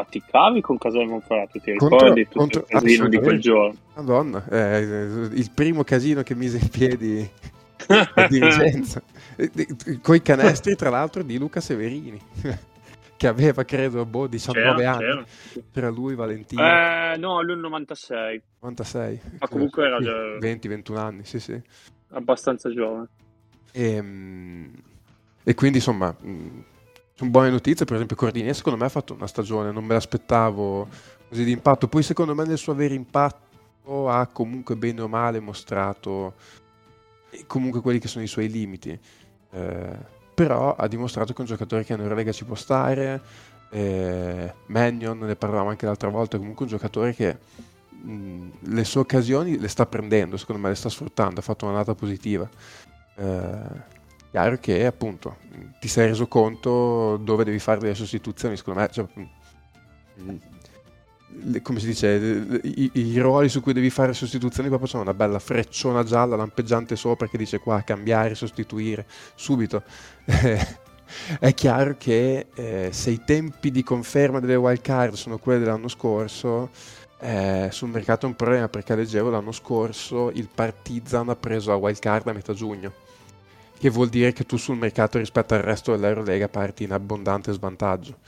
Faticavi 0.04 0.60
con 0.60 0.78
Casale 0.78 1.06
Monferrato, 1.06 1.58
ti 1.58 1.74
contro, 1.76 1.98
ricordi 1.98 2.24
tutto 2.24 2.38
contro, 2.38 2.60
il 2.60 2.66
casino 2.66 3.08
di 3.08 3.18
quel 3.18 3.40
giorno? 3.40 3.76
Madonna, 3.94 4.44
eh, 4.48 4.78
il 5.32 5.50
primo 5.52 5.82
casino 5.82 6.22
che 6.22 6.34
mise 6.34 6.58
in 6.58 6.68
piedi 6.68 7.30
la 7.86 8.26
dirigenza. 8.30 9.02
Con 10.00 10.14
i 10.14 10.22
canestri, 10.22 10.76
tra 10.76 10.90
l'altro, 10.90 11.22
di 11.22 11.36
Luca 11.36 11.60
Severini 11.60 12.20
che 13.18 13.26
aveva 13.26 13.64
credo 13.64 14.06
boh, 14.06 14.28
19 14.28 14.76
c'era, 14.76 14.92
anni. 14.92 14.98
c'era. 14.98 15.24
tra 15.72 15.88
lui 15.90 16.14
Valentino. 16.14 16.62
Eh, 16.62 17.16
no 17.18 17.42
lui 17.42 17.58
96 17.58 18.42
96 18.60 19.20
ma 19.40 19.48
comunque 19.48 19.84
era 19.84 19.98
già 20.00 20.12
20-21 20.38 20.96
anni 20.96 21.24
sì 21.24 21.40
sì. 21.40 21.60
abbastanza 22.10 22.70
giovane. 22.70 23.08
E, 23.72 23.94
ehm, 23.94 24.72
e 25.42 25.54
quindi 25.54 25.78
insomma 25.78 26.14
sono 27.18 27.30
buone 27.30 27.50
notizie 27.50 27.84
per 27.84 27.96
esempio 27.96 28.14
Cordini 28.14 28.54
secondo 28.54 28.78
me 28.78 28.86
ha 28.86 28.88
fatto 28.88 29.12
una 29.12 29.26
stagione 29.26 29.72
non 29.72 29.84
me 29.84 29.94
l'aspettavo 29.94 30.88
così 31.28 31.42
di 31.42 31.50
impatto 31.50 31.88
poi 31.88 32.02
secondo 32.02 32.34
me 32.34 32.44
nel 32.44 32.58
suo 32.58 32.72
avere 32.72 32.94
impatto 32.94 34.08
ha 34.08 34.26
comunque 34.28 34.76
bene 34.76 35.00
o 35.00 35.08
male 35.08 35.40
mostrato 35.40 36.34
comunque 37.46 37.80
quelli 37.80 37.98
che 37.98 38.08
sono 38.08 38.24
i 38.24 38.28
suoi 38.28 38.48
limiti 38.48 38.98
eh, 39.50 40.16
però 40.38 40.76
ha 40.76 40.86
dimostrato 40.86 41.32
che 41.32 41.38
è 41.38 41.40
un 41.40 41.48
giocatore 41.48 41.82
che 41.82 41.94
in 41.94 42.00
Eurolega 42.00 42.30
ci 42.30 42.44
può 42.44 42.54
stare. 42.54 43.20
Eh, 43.70 44.54
Mannion, 44.66 45.18
ne 45.18 45.34
parlavamo 45.34 45.70
anche 45.70 45.84
l'altra 45.84 46.08
volta, 46.10 46.38
comunque 46.38 46.64
un 46.64 46.70
giocatore 46.70 47.12
che 47.12 47.36
mh, 47.90 48.48
le 48.60 48.84
sue 48.84 49.00
occasioni 49.00 49.58
le 49.58 49.66
sta 49.66 49.84
prendendo, 49.84 50.36
secondo 50.36 50.62
me 50.62 50.68
le 50.68 50.76
sta 50.76 50.88
sfruttando, 50.88 51.40
ha 51.40 51.42
fatto 51.42 51.66
una 51.66 51.78
data 51.78 51.96
positiva. 51.96 52.48
Eh, 53.16 53.96
chiaro 54.30 54.58
che 54.58 54.86
appunto 54.86 55.36
ti 55.80 55.88
sei 55.88 56.08
reso 56.08 56.26
conto 56.26 57.16
dove 57.18 57.44
devi 57.44 57.58
fare 57.58 57.80
delle 57.80 57.94
sostituzioni, 57.94 58.56
secondo 58.56 58.80
me 58.80 58.88
cioè, 58.90 59.06
mh, 60.14 60.36
come 61.62 61.78
si 61.78 61.86
dice, 61.86 62.60
i, 62.62 62.90
i, 62.94 63.18
ruoli 63.18 63.48
su 63.48 63.60
cui 63.60 63.72
devi 63.72 63.90
fare 63.90 64.12
sostituzioni 64.12 64.68
proprio 64.68 64.88
sono 64.88 65.02
una 65.02 65.14
bella 65.14 65.38
frecciona 65.38 66.02
gialla 66.02 66.36
lampeggiante 66.36 66.96
sopra 66.96 67.28
che 67.28 67.38
dice 67.38 67.58
qua 67.58 67.82
cambiare, 67.82 68.34
sostituire 68.34 69.06
subito. 69.34 69.82
È 71.40 71.54
chiaro 71.54 71.96
che 71.96 72.48
eh, 72.54 72.90
se 72.92 73.10
i 73.10 73.22
tempi 73.24 73.70
di 73.70 73.82
conferma 73.82 74.40
delle 74.40 74.56
wild 74.56 74.82
card 74.82 75.14
sono 75.14 75.38
quelli 75.38 75.60
dell'anno 75.60 75.88
scorso, 75.88 76.70
eh, 77.20 77.68
sul 77.72 77.88
mercato 77.88 78.26
è 78.26 78.28
un 78.28 78.36
problema 78.36 78.68
perché 78.68 78.94
leggevo 78.94 79.30
l'anno 79.30 79.50
scorso 79.50 80.30
il 80.30 80.48
Partizan 80.54 81.30
ha 81.30 81.36
preso 81.36 81.70
la 81.70 81.76
wild 81.76 81.98
card 81.98 82.28
a 82.28 82.32
metà 82.32 82.52
giugno, 82.52 82.92
che 83.78 83.90
vuol 83.90 84.08
dire 84.08 84.32
che 84.32 84.44
tu 84.44 84.56
sul 84.56 84.76
mercato 84.76 85.18
rispetto 85.18 85.54
al 85.54 85.62
resto 85.62 85.92
dell'Eurolega 85.92 86.48
parti 86.48 86.84
in 86.84 86.92
abbondante 86.92 87.52
svantaggio. 87.52 88.18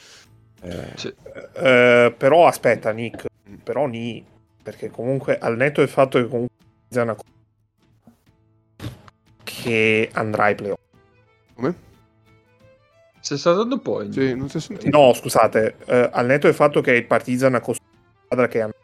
Eh, 0.62 0.92
sì. 0.94 1.14
eh, 1.54 2.14
però 2.16 2.46
aspetta, 2.46 2.90
Nick, 2.92 3.26
però 3.62 3.86
ni, 3.86 4.24
perché 4.62 4.90
comunque 4.90 5.38
al 5.38 5.56
netto 5.56 5.80
del 5.80 5.88
fatto 5.88 6.18
che 6.18 6.28
comunque 6.28 6.54
una 6.90 7.16
che 9.42 10.08
andrà 10.12 10.44
ai 10.44 10.54
playoff. 10.54 10.78
Come? 11.54 11.74
Sei 13.20 13.38
stato 13.38 13.62
un 13.62 13.80
po'? 13.82 14.02
In... 14.02 14.12
Sì, 14.12 14.34
non 14.34 14.48
si 14.48 14.56
è 14.56 14.60
sentito. 14.60 14.96
No, 14.96 15.12
scusate, 15.12 15.76
eh, 15.86 16.08
al 16.12 16.26
netto 16.26 16.46
del 16.46 16.54
fatto 16.54 16.80
che 16.80 16.92
il 16.92 17.06
Partizan 17.06 17.54
ha 17.54 17.60
costruito 17.60 17.96
una 18.00 18.22
squadra 18.24 18.48
che 18.48 18.60
andrà 18.60 18.78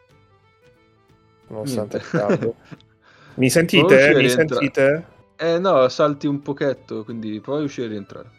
nonostante 1.48 1.96
il 1.98 2.08
caldo. 2.08 2.54
Mi 3.36 3.50
sentite? 3.50 4.14
Mi 4.14 4.28
sentite? 4.28 5.14
Eh 5.38 5.58
no, 5.58 5.86
salti 5.88 6.26
un 6.26 6.40
pochetto, 6.40 7.04
quindi 7.04 7.40
puoi 7.40 7.64
uscire 7.64 7.86
e 7.86 7.90
rientrare. 7.90 8.30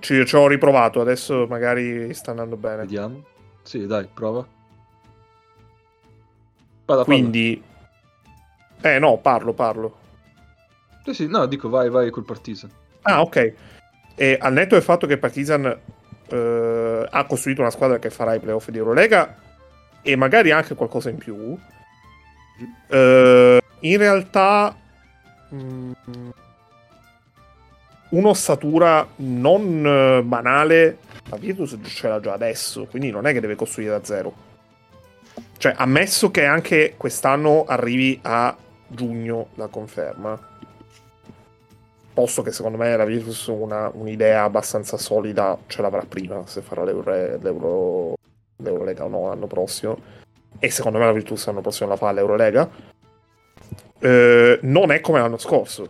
Ci, 0.00 0.26
ci 0.26 0.36
ho 0.36 0.48
riprovato, 0.48 1.00
adesso 1.00 1.46
magari 1.48 2.12
sta 2.14 2.32
andando 2.32 2.56
bene. 2.56 2.78
Vediamo. 2.78 3.24
Sì, 3.62 3.86
dai, 3.86 4.08
prova. 4.12 4.44
Vada, 6.84 7.04
Quindi... 7.04 7.62
Eh 8.80 8.98
no, 8.98 9.18
parlo, 9.18 9.52
parlo. 9.52 9.98
Sì, 11.04 11.14
sì, 11.14 11.26
no, 11.28 11.46
dico 11.46 11.68
vai, 11.68 11.90
vai 11.90 12.10
col 12.10 12.24
Partizan. 12.24 12.70
Ah, 13.02 13.20
ok. 13.20 13.54
E 14.16 14.38
al 14.40 14.52
netto 14.52 14.74
del 14.74 14.82
fatto 14.82 15.06
che 15.06 15.16
Partizan 15.16 15.78
eh, 16.26 17.06
ha 17.08 17.24
costruito 17.26 17.60
una 17.60 17.70
squadra 17.70 17.98
che 17.98 18.10
farà 18.10 18.34
i 18.34 18.40
playoff 18.40 18.68
di 18.70 18.78
Eurolega 18.78 19.36
e 20.02 20.16
magari 20.16 20.50
anche 20.50 20.74
qualcosa 20.74 21.08
in 21.10 21.18
più, 21.18 21.56
eh, 22.88 23.60
in 23.80 23.96
realtà... 23.96 24.74
Mm, 25.54 25.92
un'ossatura 28.10 29.06
non 29.16 29.84
eh, 29.84 30.22
banale, 30.22 30.98
la 31.28 31.36
Virtus 31.36 31.78
ce 31.84 32.08
l'ha 32.08 32.20
già 32.20 32.32
adesso, 32.32 32.86
quindi 32.86 33.10
non 33.10 33.26
è 33.26 33.32
che 33.32 33.40
deve 33.40 33.56
costruire 33.56 33.90
da 33.90 34.04
zero. 34.04 34.48
Cioè, 35.56 35.74
ammesso 35.76 36.30
che 36.30 36.44
anche 36.44 36.94
quest'anno 36.96 37.64
arrivi 37.66 38.18
a 38.22 38.56
giugno 38.86 39.48
la 39.54 39.66
conferma, 39.66 40.38
posto 42.12 42.42
che 42.42 42.52
secondo 42.52 42.78
me 42.78 42.96
la 42.96 43.04
Virtus 43.04 43.46
una, 43.46 43.90
un'idea 43.92 44.44
abbastanza 44.44 44.96
solida 44.96 45.58
ce 45.66 45.82
l'avrà 45.82 46.02
prima, 46.08 46.46
se 46.46 46.62
farà 46.62 46.84
l'Euro, 46.84 47.38
l'Euro, 47.40 48.14
l'Eurolega 48.56 49.04
o 49.04 49.08
no 49.08 49.28
l'anno 49.28 49.46
prossimo, 49.46 49.98
e 50.58 50.70
secondo 50.70 50.98
me 50.98 51.04
la 51.04 51.12
Virtus 51.12 51.46
l'anno 51.46 51.60
prossimo 51.60 51.88
la 51.88 51.96
fa 51.96 52.10
l'Eurolega, 52.12 52.68
eh, 54.00 54.58
non 54.62 54.90
è 54.90 55.00
come 55.00 55.20
l'anno 55.20 55.38
scorso. 55.38 55.88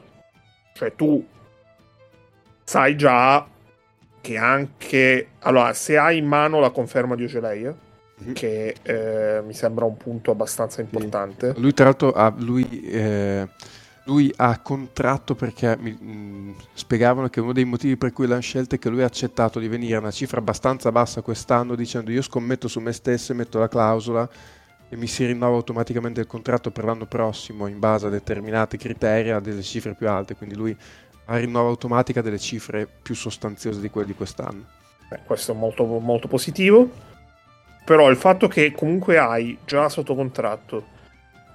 Cioè, 0.75 0.95
tu 0.95 1.25
sai 2.65 2.97
già 2.97 3.47
che 4.21 4.37
anche... 4.37 5.29
Allora, 5.41 5.73
se 5.73 5.97
hai 5.97 6.19
in 6.19 6.27
mano 6.27 6.61
la 6.61 6.71
conferma 6.71 7.15
di 7.15 7.25
Ocelei, 7.25 7.63
mm-hmm. 7.63 8.33
che 8.33 8.77
eh, 8.83 9.43
mi 9.43 9.55
sembra 9.55 9.85
un 9.85 9.97
punto 9.97 10.31
abbastanza 10.31 10.81
importante. 10.81 11.55
Lui 11.57 11.73
tra 11.73 11.87
l'altro 11.87 12.13
ha, 12.13 12.33
lui, 12.37 12.83
eh, 12.83 13.49
lui 14.05 14.33
ha 14.37 14.59
contratto 14.61 15.35
perché 15.35 15.77
mi 15.79 15.97
mh, 15.99 16.11
mm, 16.11 16.51
spiegavano 16.75 17.29
che 17.29 17.41
uno 17.41 17.53
dei 17.53 17.65
motivi 17.65 17.97
per 17.97 18.13
cui 18.13 18.27
l'hanno 18.27 18.41
scelto 18.41 18.75
è 18.75 18.79
che 18.79 18.89
lui 18.89 19.03
ha 19.03 19.07
accettato 19.07 19.59
di 19.59 19.69
venire 19.69 19.97
a 19.97 20.01
una 20.01 20.11
cifra 20.11 20.39
abbastanza 20.39 20.93
bassa 20.93 21.23
quest'anno 21.23 21.75
dicendo 21.75 22.11
io 22.11 22.23
scommetto 22.23 22.69
su 22.69 22.81
me 22.81 22.93
stesso 22.93 23.33
e 23.33 23.35
metto 23.37 23.59
la 23.59 23.69
clausola 23.69 24.29
e 24.91 24.97
mi 24.97 25.07
si 25.07 25.25
rinnova 25.25 25.57
automaticamente 25.57 26.21
il 26.21 26.27
contratto 26.27 26.71
per 26.71 26.85
l'anno 26.85 27.07
prossimo 27.07 27.67
in 27.69 27.79
base 27.79 28.09
a 28.09 28.11
determinati 28.11 28.77
criteri 28.77 29.31
a 29.31 29.41
delle 29.41 29.63
cifre 29.63 29.95
più 29.95 30.09
alte 30.09 30.35
quindi 30.35 30.57
lui 30.57 30.77
a 31.27 31.37
rinnova 31.37 31.69
automatica 31.69 32.21
delle 32.21 32.39
cifre 32.39 32.89
più 33.01 33.15
sostanziose 33.15 33.81
di 33.81 33.89
quelle 33.89 34.09
di 34.09 34.15
quest'anno. 34.15 34.65
Beh, 35.09 35.21
questo 35.25 35.53
è 35.53 35.55
molto, 35.55 35.85
molto 35.85 36.27
positivo. 36.29 36.89
Però 37.85 38.11
il 38.11 38.17
fatto 38.17 38.49
che 38.49 38.73
comunque 38.73 39.19
hai 39.19 39.57
già 39.65 39.89
sotto 39.89 40.15
contratto 40.15 40.85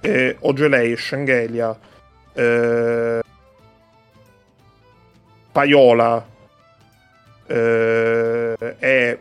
eh, 0.00 0.36
Ogelei, 0.40 0.96
Shangelia, 0.96 1.78
eh, 2.32 3.20
Paiola 5.52 6.26
eh, 7.46 8.76
e 8.78 9.18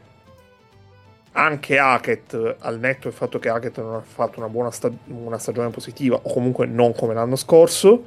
anche 1.38 1.78
Hackett, 1.78 2.56
al 2.60 2.80
netto 2.80 3.10
del 3.10 3.14
fatto 3.14 3.40
che 3.40 3.50
Hackett 3.50 3.78
non 3.82 3.96
ha 3.96 4.02
fatto 4.02 4.40
una 4.40 4.48
buona 4.48 4.72
sta- 4.72 4.92
una 5.08 5.38
stagione 5.38 5.70
positiva, 5.70 6.16
o 6.16 6.34
comunque 6.34 6.66
non 6.66 6.94
come 6.94 7.14
l'anno 7.14 7.36
scorso, 7.36 8.06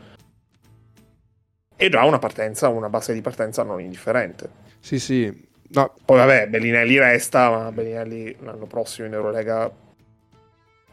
è 1.76 1.88
già 1.88 2.04
una 2.04 2.18
partenza, 2.18 2.68
una 2.68 2.88
base 2.88 3.12
di 3.12 3.20
partenza 3.20 3.62
non 3.62 3.80
indifferente. 3.80 4.50
Sì, 4.80 4.98
sì. 4.98 5.46
No. 5.70 5.94
Poi 6.04 6.16
vabbè, 6.16 6.48
Bellinelli 6.48 6.98
resta, 6.98 7.50
ma 7.50 7.70
Bellinelli 7.70 8.36
l'anno 8.40 8.66
prossimo 8.66 9.06
in 9.06 9.12
Eurolega 9.12 9.70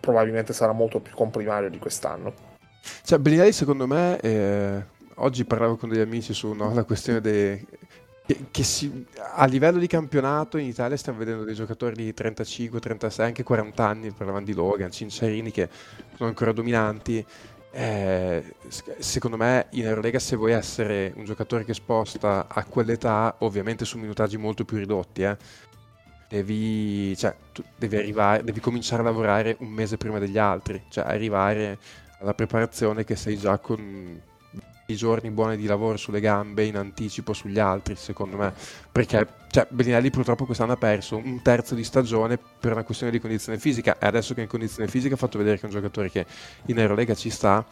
probabilmente 0.01 0.51
sarà 0.51 0.73
molto 0.73 0.99
più 0.99 1.15
comprimario 1.15 1.69
di 1.69 1.79
quest'anno. 1.79 2.33
Cioè, 3.03 3.17
Bellinelli 3.17 3.53
secondo 3.53 3.87
me, 3.87 4.19
eh, 4.19 4.83
oggi 5.15 5.45
parlavo 5.45 5.77
con 5.77 5.87
degli 5.87 6.01
amici 6.01 6.33
su 6.33 6.51
no, 6.51 6.73
la 6.73 6.83
questione 6.83 7.21
dei... 7.21 7.65
Che, 8.25 8.47
che 8.49 8.63
si, 8.63 9.05
a 9.35 9.45
livello 9.45 9.77
di 9.77 9.85
campionato 9.85 10.57
in 10.57 10.65
Italia 10.65 10.97
stiamo 10.97 11.19
vedendo 11.19 11.43
dei 11.43 11.53
giocatori 11.53 11.95
di 11.95 12.13
35, 12.13 12.79
36, 12.79 13.25
anche 13.25 13.43
40 13.43 13.87
anni, 13.87 14.11
parlavamo 14.11 14.43
di 14.43 14.53
Logan, 14.53 14.91
Cinciarini 14.91 15.51
che 15.51 15.69
sono 16.15 16.29
ancora 16.29 16.51
dominanti. 16.51 17.23
Eh, 17.71 18.55
secondo 18.99 19.35
me 19.35 19.67
in 19.71 19.85
Eurolega 19.85 20.17
se 20.17 20.37
vuoi 20.37 20.53
essere 20.53 21.11
un 21.17 21.25
giocatore 21.25 21.65
che 21.65 21.73
sposta 21.73 22.47
a 22.47 22.63
quell'età, 22.63 23.35
ovviamente 23.39 23.85
su 23.85 23.99
minutaggi 23.99 24.37
molto 24.37 24.65
più 24.65 24.77
ridotti, 24.77 25.21
eh, 25.23 25.37
devi, 26.27 27.15
cioè, 27.15 27.35
devi, 27.75 27.97
arrivare, 27.97 28.43
devi 28.43 28.59
cominciare 28.59 29.01
a 29.01 29.05
lavorare 29.05 29.55
un 29.59 29.69
mese 29.69 29.97
prima 29.97 30.19
degli 30.19 30.37
altri, 30.37 30.81
cioè 30.89 31.05
arrivare 31.05 31.77
alla 32.19 32.33
preparazione 32.33 33.03
che 33.03 33.15
sei 33.15 33.37
già 33.37 33.57
con 33.59 34.19
i 34.87 34.95
giorni 34.95 35.31
buoni 35.31 35.57
di 35.57 35.65
lavoro 35.65 35.97
sulle 35.97 36.19
gambe 36.19 36.65
in 36.65 36.77
anticipo 36.77 37.33
sugli 37.33 37.59
altri, 37.59 37.95
secondo 37.95 38.37
me. 38.37 38.53
Perché 38.91 39.27
cioè, 39.49 39.65
Bellinelli 39.69 40.09
purtroppo 40.09 40.45
quest'anno 40.45 40.73
ha 40.73 40.77
perso 40.77 41.17
un 41.17 41.41
terzo 41.41 41.75
di 41.75 41.83
stagione 41.83 42.37
per 42.37 42.73
una 42.73 42.83
questione 42.83 43.11
di 43.11 43.19
condizione 43.19 43.57
fisica 43.57 43.97
e 43.97 44.05
adesso 44.05 44.33
che 44.33 44.41
è 44.41 44.43
in 44.43 44.49
condizione 44.49 44.89
fisica 44.89 45.15
ha 45.15 45.17
fatto 45.17 45.37
vedere 45.37 45.55
che 45.55 45.63
è 45.63 45.65
un 45.65 45.71
giocatore 45.71 46.11
che 46.11 46.25
in 46.67 46.79
Eurolega 46.79 47.15
ci 47.15 47.29
sta. 47.29 47.65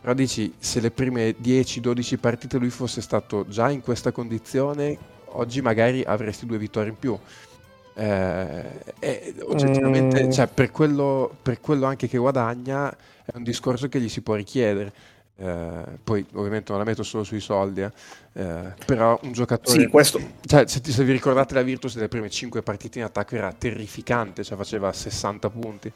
Però 0.00 0.14
dici, 0.14 0.52
se 0.58 0.80
le 0.80 0.90
prime 0.90 1.36
10-12 1.40 2.18
partite 2.18 2.58
lui 2.58 2.70
fosse 2.70 3.00
stato 3.00 3.46
già 3.46 3.70
in 3.70 3.82
questa 3.82 4.10
condizione, 4.10 4.98
oggi 5.26 5.60
magari 5.60 6.02
avresti 6.02 6.44
due 6.44 6.58
vittorie 6.58 6.90
in 6.90 6.98
più. 6.98 7.16
Eh, 7.94 8.64
e 8.98 9.34
oggettivamente, 9.42 10.24
mm. 10.24 10.30
cioè, 10.30 10.48
per, 10.48 10.72
quello, 10.72 11.32
per 11.40 11.60
quello 11.60 11.86
anche 11.86 12.08
che 12.08 12.18
guadagna, 12.18 12.90
è 12.90 13.36
un 13.36 13.44
discorso 13.44 13.88
che 13.88 14.00
gli 14.00 14.08
si 14.08 14.22
può 14.22 14.34
richiedere 14.34 14.92
eh, 15.42 15.98
poi 16.04 16.24
ovviamente 16.34 16.70
non 16.70 16.80
la 16.80 16.86
metto 16.86 17.02
solo 17.02 17.24
sui 17.24 17.40
soldi, 17.40 17.80
eh. 17.80 17.90
Eh, 18.34 18.74
però 18.86 19.18
un 19.24 19.32
giocatore... 19.32 19.80
Sì, 19.80 19.86
questo... 19.88 20.20
Cioè, 20.46 20.68
se, 20.68 20.80
se, 20.84 21.02
vi 21.02 21.10
ricordate 21.10 21.54
la 21.54 21.62
Virtus 21.62 21.96
delle 21.96 22.06
prime 22.06 22.30
5 22.30 22.62
partite 22.62 23.00
in 23.00 23.04
attacco 23.04 23.34
era 23.34 23.52
terrificante, 23.52 24.44
cioè 24.44 24.56
faceva 24.56 24.92
60 24.92 25.50
punti. 25.50 25.92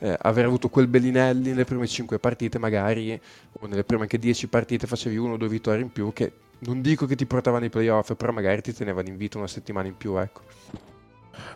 Eh, 0.00 0.16
aver 0.20 0.44
avuto 0.44 0.68
quel 0.68 0.86
Bellinelli 0.86 1.48
nelle 1.48 1.64
prime 1.64 1.86
5 1.86 2.18
partite 2.18 2.58
magari, 2.58 3.18
o 3.52 3.66
nelle 3.66 3.84
prime 3.84 4.02
anche 4.02 4.18
10 4.18 4.48
partite 4.48 4.86
facevi 4.86 5.16
uno 5.16 5.32
o 5.32 5.36
due 5.38 5.48
vittorie 5.48 5.80
in 5.80 5.90
più 5.90 6.12
che 6.12 6.32
non 6.60 6.82
dico 6.82 7.06
che 7.06 7.16
ti 7.16 7.24
portavano 7.24 7.64
ai 7.64 7.70
playoff, 7.70 8.14
però 8.16 8.32
magari 8.32 8.60
ti 8.60 8.74
tenevano 8.74 9.08
in 9.08 9.16
vita 9.16 9.38
una 9.38 9.46
settimana 9.46 9.88
in 9.88 9.96
più, 9.96 10.18
ecco. 10.18 10.42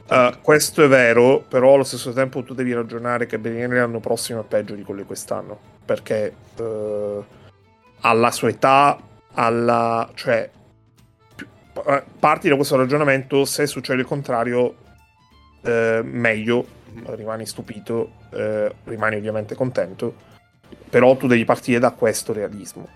Uh, 0.07 0.39
questo 0.43 0.85
è 0.85 0.89
vero, 0.89 1.43
però 1.49 1.75
allo 1.75 1.83
stesso 1.83 2.13
tempo 2.13 2.43
tu 2.43 2.53
devi 2.53 2.75
ragionare 2.75 3.25
che 3.25 3.39
Bellinelli 3.39 3.77
l'anno 3.77 4.01
prossimo 4.01 4.41
è 4.41 4.45
peggio 4.45 4.75
di 4.75 4.83
quello 4.83 5.01
di 5.01 5.07
quest'anno, 5.07 5.59
perché 5.85 6.35
uh, 6.57 7.25
alla 8.01 8.31
sua 8.31 8.51
età, 8.51 8.99
alla, 9.33 10.11
cioè, 10.15 10.51
uh, 11.75 12.03
parti 12.19 12.51
da 12.51 12.57
questo 12.57 12.77
ragionamento, 12.77 13.47
se 13.47 13.67
succede 13.67 14.01
il 14.03 14.07
contrario, 14.07 14.77
meglio, 15.65 16.67
rimani 17.07 17.47
stupito, 17.47 18.11
rimani 18.85 19.17
ovviamente 19.17 19.55
contento, 19.55 20.15
però 20.91 21.17
tu 21.17 21.27
devi 21.27 21.47
partire 21.47 21.79
da 21.79 21.93
questo 21.93 22.35
realismo. 22.35 22.87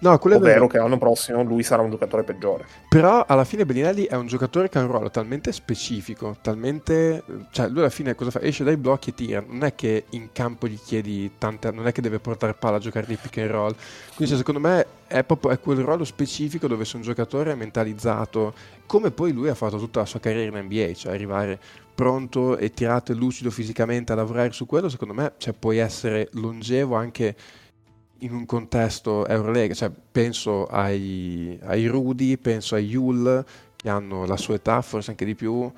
No, 0.00 0.18
quello 0.18 0.36
ovvero 0.36 0.66
che 0.66 0.78
l'anno 0.78 0.98
prossimo 0.98 1.42
lui 1.42 1.62
sarà 1.62 1.82
un 1.82 1.90
giocatore 1.90 2.22
peggiore. 2.22 2.66
Però 2.88 3.24
alla 3.26 3.44
fine 3.44 3.64
Bellinelli 3.64 4.04
è 4.04 4.14
un 4.14 4.26
giocatore 4.26 4.68
che 4.68 4.78
ha 4.78 4.82
un 4.82 4.88
ruolo 4.88 5.10
talmente 5.10 5.52
specifico, 5.52 6.36
talmente... 6.40 7.22
Cioè 7.50 7.68
lui 7.68 7.80
alla 7.80 7.90
fine 7.90 8.14
cosa 8.14 8.30
fa? 8.30 8.40
Esce 8.40 8.64
dai 8.64 8.76
blocchi 8.76 9.10
e 9.10 9.14
tira, 9.14 9.44
non 9.46 9.64
è 9.64 9.74
che 9.74 10.04
in 10.10 10.28
campo 10.32 10.66
gli 10.66 10.78
chiedi 10.78 11.32
tante... 11.38 11.70
non 11.70 11.86
è 11.86 11.92
che 11.92 12.00
deve 12.00 12.18
portare 12.18 12.54
palla 12.54 12.76
a 12.76 12.80
giocare 12.80 13.06
di 13.06 13.16
pick 13.16 13.38
and 13.38 13.50
roll. 13.50 13.74
Quindi 14.14 14.26
cioè, 14.26 14.36
secondo 14.36 14.60
me 14.60 14.86
è 15.06 15.24
proprio 15.24 15.52
è 15.52 15.58
quel 15.58 15.78
ruolo 15.78 16.04
specifico 16.04 16.66
dove 16.66 16.84
se 16.84 16.96
un 16.96 17.02
giocatore 17.02 17.52
è 17.52 17.54
mentalizzato, 17.54 18.52
come 18.86 19.10
poi 19.10 19.32
lui 19.32 19.48
ha 19.48 19.54
fatto 19.54 19.78
tutta 19.78 20.00
la 20.00 20.06
sua 20.06 20.20
carriera 20.20 20.58
in 20.58 20.64
NBA, 20.64 20.92
cioè 20.94 21.12
arrivare 21.12 21.58
pronto 21.94 22.56
e 22.56 22.70
tirato 22.70 23.10
e 23.10 23.16
lucido 23.16 23.50
fisicamente 23.50 24.12
a 24.12 24.14
lavorare 24.14 24.52
su 24.52 24.66
quello, 24.66 24.88
secondo 24.88 25.14
me 25.14 25.32
cioè, 25.38 25.52
puoi 25.52 25.78
essere 25.78 26.28
longevo 26.32 26.94
anche 26.94 27.34
in 28.20 28.32
un 28.32 28.46
contesto 28.46 29.26
Eurolega, 29.26 29.74
cioè 29.74 29.90
penso 29.90 30.66
ai, 30.66 31.58
ai 31.62 31.86
Rudy, 31.86 32.36
penso 32.36 32.74
ai 32.74 32.86
Yul 32.86 33.44
che 33.76 33.88
hanno 33.88 34.26
la 34.26 34.36
sua 34.36 34.54
età, 34.54 34.82
forse 34.82 35.10
anche 35.10 35.24
di 35.24 35.34
più, 35.34 35.70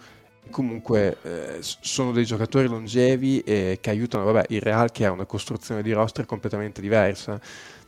comunque 0.51 1.19
eh, 1.23 1.59
sono 1.61 2.13
dei 2.13 2.25
giocatori 2.25 2.67
longevi 2.67 3.41
e 3.41 3.79
che 3.81 3.91
aiutano, 3.91 4.25
vabbè, 4.25 4.47
il 4.49 4.61
Real 4.61 4.91
che 4.91 5.05
ha 5.05 5.11
una 5.11 5.27
costruzione 5.27 5.83
di 5.83 5.93
roster 5.93 6.27
completamente 6.27 6.81
diversa. 6.81 7.41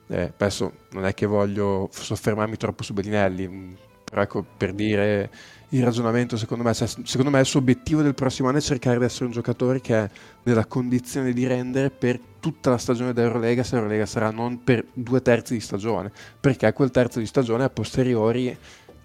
Eh, 0.09 0.33
adesso 0.35 0.73
non 0.91 1.07
è 1.07 1.15
che 1.15 1.27
voglio 1.27 1.89
soffermarmi 1.91 2.57
troppo 2.57 2.83
su 2.83 2.93
Bellinelli, 2.93 3.49
mm, 3.49 3.73
però 4.05 4.23
ecco, 4.23 4.45
per 4.57 4.75
dire 4.75 5.31
il 5.71 5.83
ragionamento 5.83 6.37
secondo 6.37 6.63
me, 6.63 6.75
cioè, 6.75 6.87
secondo 6.87 7.31
me 7.31 7.41
il 7.41 7.47
suo 7.47 7.61
obiettivo 7.61 8.03
del 8.03 8.15
prossimo 8.15 8.49
anno 8.49 8.59
è 8.59 8.61
cercare 8.61 8.99
di 8.99 9.05
essere 9.05 9.25
un 9.25 9.31
giocatore 9.31 9.81
che 9.81 9.97
è 9.97 10.11
nella 10.43 10.67
condizione 10.67 11.33
di 11.33 11.47
rendere 11.47 11.89
per 11.89 12.21
tutta 12.43 12.71
la 12.71 12.77
stagione 12.77 13.13
d'Eurolega 13.13 13.63
se 13.63 13.77
l'Eurolega 13.77 14.05
sarà 14.05 14.33
non 14.33 14.65
per 14.65 14.85
due 14.93 15.23
terzi 15.23 15.55
di 15.55 15.61
stagione 15.61 16.11
perché 16.41 16.67
a 16.67 16.73
quel 16.73 16.91
terzo 16.91 17.21
di 17.21 17.27
stagione 17.27 17.63
a 17.63 17.71
posteriori 17.71 18.55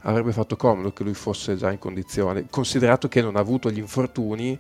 avrebbe 0.02 0.32
fatto 0.32 0.56
comodo 0.56 0.92
che 0.92 1.04
lui 1.04 1.14
fosse 1.14 1.56
già 1.56 1.72
in 1.72 1.78
condizione 1.78 2.48
considerato 2.50 3.08
che 3.08 3.22
non 3.22 3.36
ha 3.36 3.40
avuto 3.40 3.70
gli 3.70 3.78
infortuni 3.78 4.58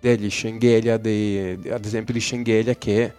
degli 0.00 0.30
Schengelia 0.30 0.96
dei, 0.96 1.60
ad 1.68 1.84
esempio 1.84 2.14
di 2.14 2.20
Schengelia 2.20 2.74
che 2.76 3.12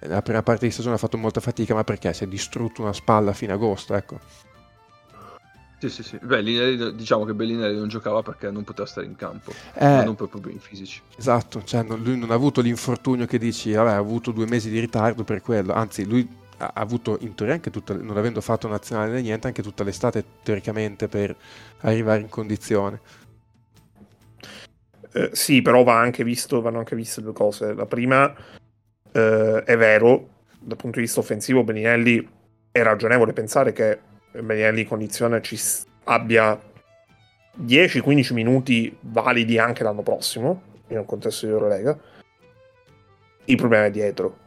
nella 0.00 0.22
prima 0.22 0.42
parte 0.42 0.66
di 0.66 0.72
stagione 0.72 0.96
ha 0.96 0.98
fatto 0.98 1.18
molta 1.18 1.40
fatica 1.40 1.74
ma 1.74 1.84
perché 1.84 2.12
si 2.12 2.24
è 2.24 2.26
distrutto 2.26 2.82
una 2.82 2.92
spalla 2.92 3.30
a 3.30 3.34
fine 3.34 3.52
agosto 3.52 3.94
ecco 3.94 4.18
sì, 5.88 6.02
sì, 6.02 6.02
sì. 6.02 6.18
Bellinelli, 6.22 6.94
diciamo 6.94 7.24
che 7.24 7.34
Bellinelli 7.34 7.76
non 7.76 7.88
giocava 7.88 8.22
perché 8.22 8.50
non 8.52 8.62
poteva 8.62 8.86
stare 8.86 9.06
in 9.06 9.16
campo, 9.16 9.52
eh, 9.74 10.04
non 10.04 10.14
per 10.14 10.28
problemi 10.28 10.60
fisici. 10.60 11.00
Esatto, 11.16 11.64
cioè 11.64 11.82
non, 11.82 12.00
lui 12.02 12.16
non 12.16 12.30
ha 12.30 12.34
avuto 12.34 12.60
l'infortunio 12.60 13.26
che 13.26 13.38
dici, 13.38 13.72
vabbè, 13.72 13.90
ha 13.90 13.96
avuto 13.96 14.30
due 14.30 14.46
mesi 14.46 14.70
di 14.70 14.78
ritardo 14.78 15.24
per 15.24 15.42
quello, 15.42 15.72
anzi 15.72 16.04
lui 16.04 16.28
ha 16.58 16.70
avuto 16.74 17.18
in 17.22 17.34
teoria 17.34 17.54
anche 17.54 17.70
tutta, 17.70 17.94
non 17.94 18.16
avendo 18.16 18.40
fatto 18.40 18.68
nazionale 18.68 19.10
né 19.10 19.22
niente, 19.22 19.48
anche 19.48 19.62
tutta 19.62 19.82
l'estate 19.82 20.24
teoricamente 20.44 21.08
per 21.08 21.34
arrivare 21.80 22.20
in 22.20 22.28
condizione. 22.28 23.00
Eh, 25.14 25.30
sì, 25.32 25.62
però 25.62 25.82
va 25.82 25.98
anche 25.98 26.22
visto, 26.22 26.60
vanno 26.60 26.78
anche 26.78 26.94
viste 26.94 27.20
due 27.20 27.32
cose. 27.32 27.74
La 27.74 27.86
prima 27.86 28.32
eh, 29.10 29.62
è 29.64 29.76
vero, 29.76 30.28
dal 30.60 30.76
punto 30.76 30.98
di 30.98 31.06
vista 31.06 31.18
offensivo, 31.18 31.64
Bellinelli 31.64 32.28
è 32.70 32.82
ragionevole 32.82 33.32
pensare 33.32 33.72
che 33.72 34.10
Bellinelli 34.32 34.84
condizione 34.84 35.42
ci 35.42 35.58
abbia 36.04 36.60
10-15 37.60 38.32
minuti 38.32 38.96
validi 39.00 39.58
anche 39.58 39.82
l'anno 39.82 40.02
prossimo 40.02 40.62
in 40.88 40.98
un 40.98 41.04
contesto 41.04 41.46
di 41.46 41.52
Eurolega 41.52 41.98
il 43.44 43.56
problema 43.56 43.86
è 43.86 43.90
dietro. 43.90 44.38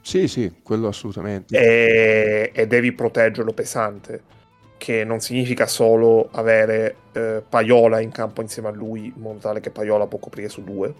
Sì 0.00 0.26
sì 0.26 0.60
quello 0.62 0.88
assolutamente. 0.88 1.58
E, 1.58 2.50
e 2.52 2.66
devi 2.66 2.92
proteggerlo 2.92 3.52
pesante 3.52 4.36
che 4.78 5.04
non 5.04 5.20
significa 5.20 5.66
solo 5.66 6.28
avere 6.32 6.96
eh, 7.12 7.42
Paiola 7.46 8.00
in 8.00 8.10
campo 8.10 8.42
insieme 8.42 8.68
a 8.68 8.72
lui 8.72 9.06
in 9.06 9.20
modo 9.20 9.38
tale 9.38 9.60
che 9.60 9.70
Paiola 9.70 10.06
può 10.06 10.18
coprire 10.18 10.48
su 10.48 10.62
due 10.62 10.94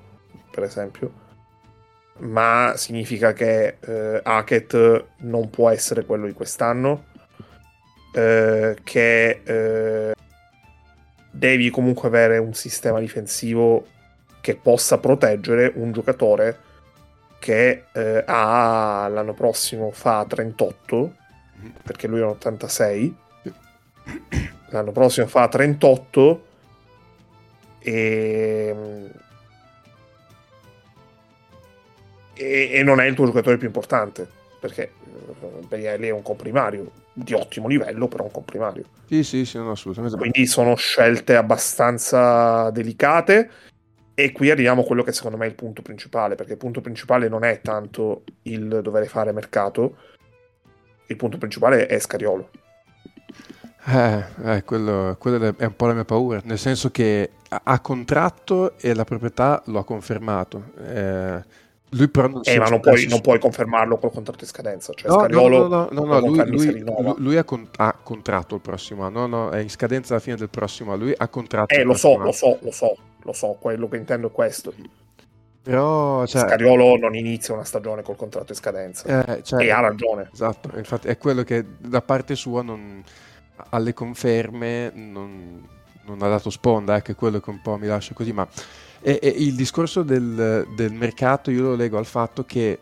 per 0.50 0.64
esempio 0.64 1.26
ma 2.18 2.72
significa 2.74 3.32
che 3.32 3.76
eh, 3.78 4.20
Hackett 4.20 5.04
non 5.18 5.48
può 5.48 5.70
essere 5.70 6.04
quello 6.04 6.26
di 6.26 6.32
quest'anno 6.32 7.04
eh, 8.12 8.76
che 8.82 9.40
eh, 9.44 10.12
devi 11.30 11.70
comunque 11.70 12.08
avere 12.08 12.38
un 12.38 12.54
sistema 12.54 12.98
difensivo 13.00 13.86
che 14.40 14.56
possa 14.56 14.98
proteggere 14.98 15.72
un 15.74 15.92
giocatore 15.92 16.66
che 17.38 17.84
eh, 17.92 18.24
ha 18.26 19.08
l'anno 19.08 19.34
prossimo 19.34 19.90
fa 19.90 20.24
38 20.26 21.14
perché 21.82 22.06
lui 22.06 22.20
è 22.20 22.24
un 22.24 22.30
86 22.30 23.16
l'anno 24.70 24.92
prossimo 24.92 25.26
fa 25.26 25.48
38 25.48 26.46
e, 27.80 29.10
e, 32.34 32.70
e 32.72 32.82
non 32.82 33.00
è 33.00 33.04
il 33.04 33.14
tuo 33.14 33.26
giocatore 33.26 33.56
più 33.56 33.66
importante 33.66 34.26
perché 34.58 34.92
Bellinelli 35.68 36.08
è 36.08 36.12
un 36.12 36.22
comprimario 36.22 36.90
di 37.22 37.34
ottimo 37.34 37.68
livello, 37.68 38.08
però 38.08 38.24
un 38.24 38.30
comprimario. 38.30 38.84
Sì, 39.06 39.22
sì, 39.24 39.44
sì, 39.44 39.58
no, 39.58 39.72
assolutamente. 39.72 40.16
Quindi 40.16 40.46
sono 40.46 40.74
scelte 40.76 41.36
abbastanza 41.36 42.70
delicate 42.70 43.50
E 44.18 44.32
qui 44.32 44.50
arriviamo 44.50 44.80
a 44.80 44.84
quello 44.84 45.04
che 45.04 45.12
secondo 45.12 45.36
me 45.36 45.46
è 45.46 45.48
il 45.48 45.54
punto 45.54 45.80
principale, 45.80 46.34
perché 46.34 46.54
il 46.54 46.58
punto 46.58 46.80
principale 46.80 47.28
non 47.28 47.44
è 47.44 47.60
tanto 47.60 48.24
il 48.42 48.80
dover 48.82 49.06
fare 49.06 49.30
mercato, 49.30 49.96
il 51.06 51.14
punto 51.14 51.38
principale 51.38 51.86
è 51.86 51.96
Scariolo. 52.00 52.50
Eh, 53.86 54.24
eh, 54.42 54.64
quello, 54.64 55.14
quello 55.20 55.54
è 55.56 55.64
un 55.64 55.76
po' 55.76 55.86
la 55.86 55.94
mia 55.94 56.04
paura, 56.04 56.40
nel 56.46 56.58
senso 56.58 56.90
che 56.90 57.30
ha 57.48 57.78
contratto 57.78 58.76
e 58.76 58.92
la 58.92 59.04
proprietà 59.04 59.62
lo 59.66 59.78
ha 59.78 59.84
confermato. 59.84 60.72
Eh, 60.84 61.44
lui 61.90 62.08
però 62.08 62.28
non 62.28 62.42
eh, 62.44 62.58
ma 62.58 62.68
non 62.68 62.80
puoi, 62.80 63.06
non 63.06 63.20
puoi, 63.20 63.38
confermarlo 63.38 63.96
col 63.96 64.10
contratto 64.10 64.44
in 64.44 64.50
scadenza. 64.50 64.92
Cioè, 64.92 65.10
no, 65.10 65.18
Scariolo 65.18 65.68
no, 65.68 65.88
no, 65.90 66.04
no, 66.04 66.18
no 66.18 66.20
lui, 66.20 66.46
lui, 66.46 66.84
lui, 67.16 67.36
ha, 67.36 67.44
con- 67.44 67.68
ha, 67.76 67.96
contratto 68.02 68.56
il 68.56 68.60
prossimo 68.60 69.04
anno. 69.04 69.26
No, 69.26 69.44
no, 69.44 69.50
è 69.50 69.60
in 69.60 69.70
scadenza 69.70 70.12
alla 70.12 70.22
fine 70.22 70.36
del 70.36 70.50
prossimo 70.50 70.92
anno. 70.92 71.04
Lui 71.04 71.14
ha 71.16 71.28
contratto. 71.28 71.74
Eh, 71.74 71.82
lo 71.82 71.94
so, 71.94 72.18
lo 72.18 72.32
so, 72.32 72.58
lo 72.60 72.70
so, 72.70 72.96
lo 73.22 73.32
so. 73.32 73.56
Quello 73.58 73.88
che 73.88 73.96
intendo 73.96 74.26
è 74.26 74.30
questo. 74.30 74.74
Però, 75.62 76.26
cioè... 76.26 76.42
Scariolo 76.42 76.96
non 76.96 77.14
inizia 77.14 77.54
una 77.54 77.64
stagione 77.64 78.02
col 78.02 78.16
contratto 78.16 78.52
in 78.52 78.58
scadenza. 78.58 79.24
Eh, 79.24 79.42
cioè, 79.42 79.64
e 79.64 79.70
ha 79.70 79.80
ragione. 79.80 80.28
Esatto, 80.32 80.70
infatti 80.76 81.08
è 81.08 81.16
quello 81.18 81.42
che 81.42 81.64
da 81.78 82.00
parte 82.02 82.36
sua 82.36 82.62
non, 82.62 83.02
alle 83.70 83.92
conferme 83.92 84.90
non, 84.94 85.66
non, 86.04 86.22
ha 86.22 86.28
dato 86.28 86.50
sponda, 86.50 86.96
eh, 86.96 87.02
che 87.02 87.12
è 87.12 87.14
quello 87.14 87.40
che 87.40 87.50
un 87.50 87.60
po' 87.60 87.76
mi 87.76 87.86
lascia 87.86 88.14
così, 88.14 88.32
ma 88.32 88.46
e, 89.00 89.18
e 89.22 89.28
il 89.28 89.54
discorso 89.54 90.02
del, 90.02 90.66
del, 90.74 90.92
mercato 90.92 91.50
io 91.50 91.62
lo 91.62 91.74
leggo 91.74 91.98
al 91.98 92.06
fatto 92.06 92.44
che 92.44 92.80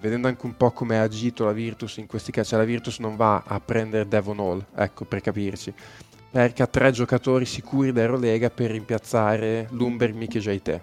vedendo 0.00 0.26
anche 0.26 0.46
un 0.46 0.56
po' 0.56 0.70
come 0.70 0.98
ha 0.98 1.02
agito 1.02 1.44
la 1.44 1.52
Virtus 1.52 1.98
in 1.98 2.06
questi 2.06 2.32
casi, 2.32 2.50
cioè 2.50 2.58
la 2.58 2.64
Virtus 2.64 2.98
non 2.98 3.16
va 3.16 3.44
a 3.46 3.60
prendere 3.60 4.08
Devon 4.08 4.40
Hall, 4.40 4.64
ecco 4.74 5.04
per 5.04 5.20
capirci, 5.20 5.72
perché 6.30 6.62
ha 6.62 6.66
tre 6.66 6.90
giocatori 6.90 7.44
sicuri 7.44 7.92
da 7.92 8.02
Eurolega 8.02 8.50
per 8.50 8.72
rimpiazzare 8.72 9.68
Lumber, 9.70 10.12
Mickey 10.12 10.40
e 10.40 10.42
Jaite. 10.42 10.82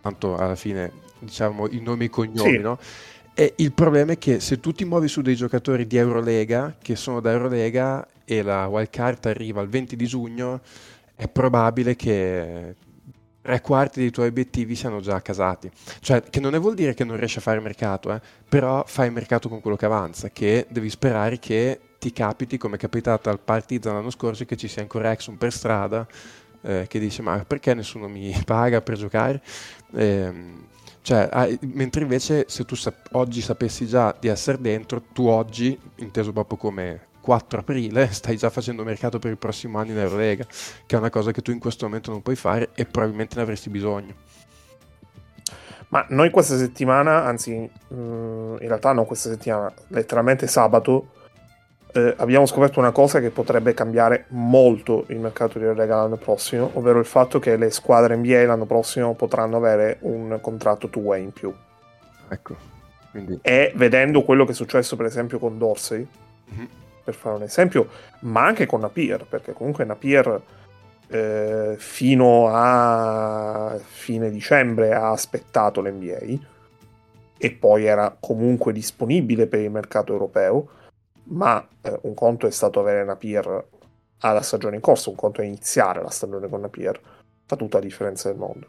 Tanto 0.00 0.36
alla 0.36 0.54
fine 0.54 0.92
diciamo 1.18 1.68
i 1.68 1.80
nomi 1.80 2.04
e 2.04 2.06
i 2.06 2.10
cognomi, 2.10 2.50
sì. 2.52 2.58
no? 2.58 2.78
E 3.34 3.54
il 3.56 3.72
problema 3.72 4.12
è 4.12 4.18
che 4.18 4.40
se 4.40 4.60
tu 4.60 4.72
ti 4.72 4.84
muovi 4.84 5.08
su 5.08 5.20
dei 5.20 5.34
giocatori 5.34 5.86
di 5.86 5.96
Eurolega, 5.96 6.76
che 6.80 6.96
sono 6.96 7.20
da 7.20 7.32
Eurolega, 7.32 8.06
e 8.24 8.42
la 8.42 8.66
wildcard 8.66 9.24
arriva 9.26 9.62
il 9.62 9.68
20 9.68 9.96
di 9.96 10.06
giugno, 10.06 10.60
è 11.14 11.28
probabile 11.28 11.96
che 11.96 12.74
tre 13.48 13.62
quarti 13.62 14.00
dei 14.00 14.10
tuoi 14.10 14.28
obiettivi 14.28 14.74
siano 14.74 15.00
già 15.00 15.22
casati. 15.22 15.70
Cioè, 16.00 16.22
che 16.24 16.38
non 16.38 16.54
vuol 16.58 16.74
dire 16.74 16.92
che 16.92 17.02
non 17.02 17.16
riesci 17.16 17.38
a 17.38 17.40
fare 17.40 17.60
mercato, 17.60 18.12
eh? 18.12 18.20
però 18.46 18.84
fai 18.86 19.10
mercato 19.10 19.48
con 19.48 19.62
quello 19.62 19.74
che 19.74 19.86
avanza, 19.86 20.28
che 20.28 20.66
devi 20.68 20.90
sperare 20.90 21.38
che 21.38 21.80
ti 21.98 22.12
capiti, 22.12 22.58
come 22.58 22.76
è 22.76 22.78
capitato 22.78 23.30
al 23.30 23.40
Partizan 23.40 23.94
l'anno 23.94 24.10
scorso, 24.10 24.44
che 24.44 24.56
ci 24.56 24.68
sia 24.68 24.82
ancora 24.82 25.12
Exxon 25.12 25.38
per 25.38 25.50
strada, 25.50 26.06
eh, 26.60 26.84
che 26.86 26.98
dice 26.98 27.22
ma 27.22 27.42
perché 27.46 27.72
nessuno 27.72 28.06
mi 28.06 28.36
paga 28.44 28.82
per 28.82 28.98
giocare? 28.98 29.40
Eh, 29.94 30.30
cioè, 31.00 31.58
mentre 31.72 32.02
invece 32.02 32.44
se 32.48 32.66
tu 32.66 32.74
sap- 32.74 33.08
oggi 33.12 33.40
sapessi 33.40 33.86
già 33.86 34.14
di 34.20 34.28
essere 34.28 34.60
dentro, 34.60 35.00
tu 35.00 35.26
oggi, 35.26 35.78
inteso 35.96 36.32
proprio 36.32 36.58
come 36.58 37.06
4 37.28 37.60
aprile 37.60 38.08
stai 38.10 38.38
già 38.38 38.48
facendo 38.48 38.84
mercato 38.84 39.18
per 39.18 39.30
il 39.30 39.36
prossimo 39.36 39.78
anno 39.78 39.90
in 39.90 39.98
Eurolega, 39.98 40.46
che 40.86 40.96
è 40.96 40.98
una 40.98 41.10
cosa 41.10 41.30
che 41.30 41.42
tu 41.42 41.50
in 41.50 41.58
questo 41.58 41.84
momento 41.84 42.10
non 42.10 42.22
puoi 42.22 42.36
fare 42.36 42.70
e 42.74 42.86
probabilmente 42.86 43.36
ne 43.36 43.42
avresti 43.42 43.68
bisogno. 43.68 44.14
Ma 45.88 46.06
noi 46.08 46.30
questa 46.30 46.56
settimana, 46.56 47.24
anzi 47.24 47.52
mm, 47.52 48.56
in 48.60 48.66
realtà 48.66 48.92
non 48.92 49.04
questa 49.04 49.28
settimana, 49.28 49.70
letteralmente 49.88 50.46
sabato, 50.46 51.08
eh, 51.92 52.14
abbiamo 52.16 52.46
scoperto 52.46 52.78
una 52.78 52.92
cosa 52.92 53.20
che 53.20 53.28
potrebbe 53.28 53.74
cambiare 53.74 54.24
molto 54.28 55.04
il 55.08 55.18
mercato 55.18 55.58
di 55.58 55.64
Eurolega 55.64 55.96
l'anno 55.96 56.16
prossimo, 56.16 56.70
ovvero 56.74 56.98
il 56.98 57.04
fatto 57.04 57.38
che 57.38 57.58
le 57.58 57.70
squadre 57.70 58.16
NBA 58.16 58.46
l'anno 58.46 58.64
prossimo 58.64 59.14
potranno 59.14 59.58
avere 59.58 59.98
un 60.00 60.38
contratto 60.40 60.88
two-way 60.88 61.24
in 61.24 61.32
più. 61.32 61.54
Ecco. 62.30 62.56
Quindi... 63.10 63.38
E 63.42 63.72
vedendo 63.76 64.22
quello 64.22 64.46
che 64.46 64.52
è 64.52 64.54
successo 64.54 64.96
per 64.96 65.04
esempio 65.04 65.38
con 65.38 65.58
Dorsey, 65.58 66.06
mm-hmm 66.54 66.86
per 67.08 67.14
fare 67.14 67.36
un 67.36 67.42
esempio, 67.42 67.88
ma 68.20 68.44
anche 68.44 68.66
con 68.66 68.80
Napier, 68.80 69.24
perché 69.24 69.54
comunque 69.54 69.86
Napier 69.86 70.42
eh, 71.08 71.74
fino 71.78 72.48
a 72.52 73.78
fine 73.82 74.30
dicembre 74.30 74.92
ha 74.92 75.10
aspettato 75.10 75.80
l'NBA 75.80 76.38
e 77.38 77.50
poi 77.52 77.86
era 77.86 78.14
comunque 78.20 78.74
disponibile 78.74 79.46
per 79.46 79.60
il 79.60 79.70
mercato 79.70 80.12
europeo, 80.12 80.68
ma 81.30 81.66
eh, 81.80 81.98
un 82.02 82.12
conto 82.12 82.46
è 82.46 82.50
stato 82.50 82.78
avere 82.78 83.04
Napier 83.04 83.66
alla 84.18 84.42
stagione 84.42 84.76
in 84.76 84.82
corso, 84.82 85.08
un 85.08 85.16
conto 85.16 85.40
è 85.40 85.46
iniziare 85.46 86.02
la 86.02 86.10
stagione 86.10 86.46
con 86.46 86.60
Napier, 86.60 87.00
fa 87.46 87.56
tutta 87.56 87.78
la 87.78 87.84
differenza 87.84 88.28
del 88.28 88.36
mondo. 88.36 88.66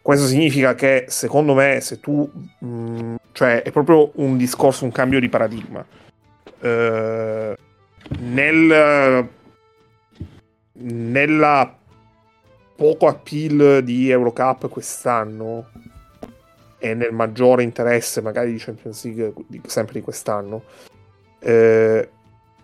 Questo 0.00 0.26
significa 0.26 0.76
che 0.76 1.06
secondo 1.08 1.54
me 1.54 1.80
se 1.80 1.98
tu, 1.98 2.30
mh, 2.60 2.66
mm, 2.66 3.14
cioè 3.32 3.62
è 3.62 3.72
proprio 3.72 4.12
un 4.14 4.36
discorso, 4.36 4.84
un 4.84 4.92
cambio 4.92 5.18
di 5.18 5.28
paradigma 5.28 5.84
eh, 6.60 7.56
nel, 8.18 9.28
nella 10.72 11.78
poco 12.76 13.06
appeal 13.06 13.82
di 13.82 14.10
Eurocup 14.10 14.68
quest'anno 14.68 15.68
e 16.78 16.94
nel 16.94 17.12
maggiore 17.12 17.62
interesse 17.62 18.22
magari 18.22 18.52
di 18.52 18.58
Champions 18.58 19.04
League 19.04 19.34
di, 19.48 19.60
sempre 19.66 19.94
di 19.94 20.00
quest'anno 20.00 20.62
eh, 21.40 22.08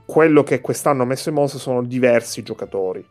quello 0.04 0.42
che 0.42 0.60
quest'anno 0.60 1.02
ha 1.02 1.06
messo 1.06 1.28
in 1.28 1.34
moto 1.34 1.58
sono 1.58 1.82
diversi 1.82 2.42
giocatori 2.42 3.04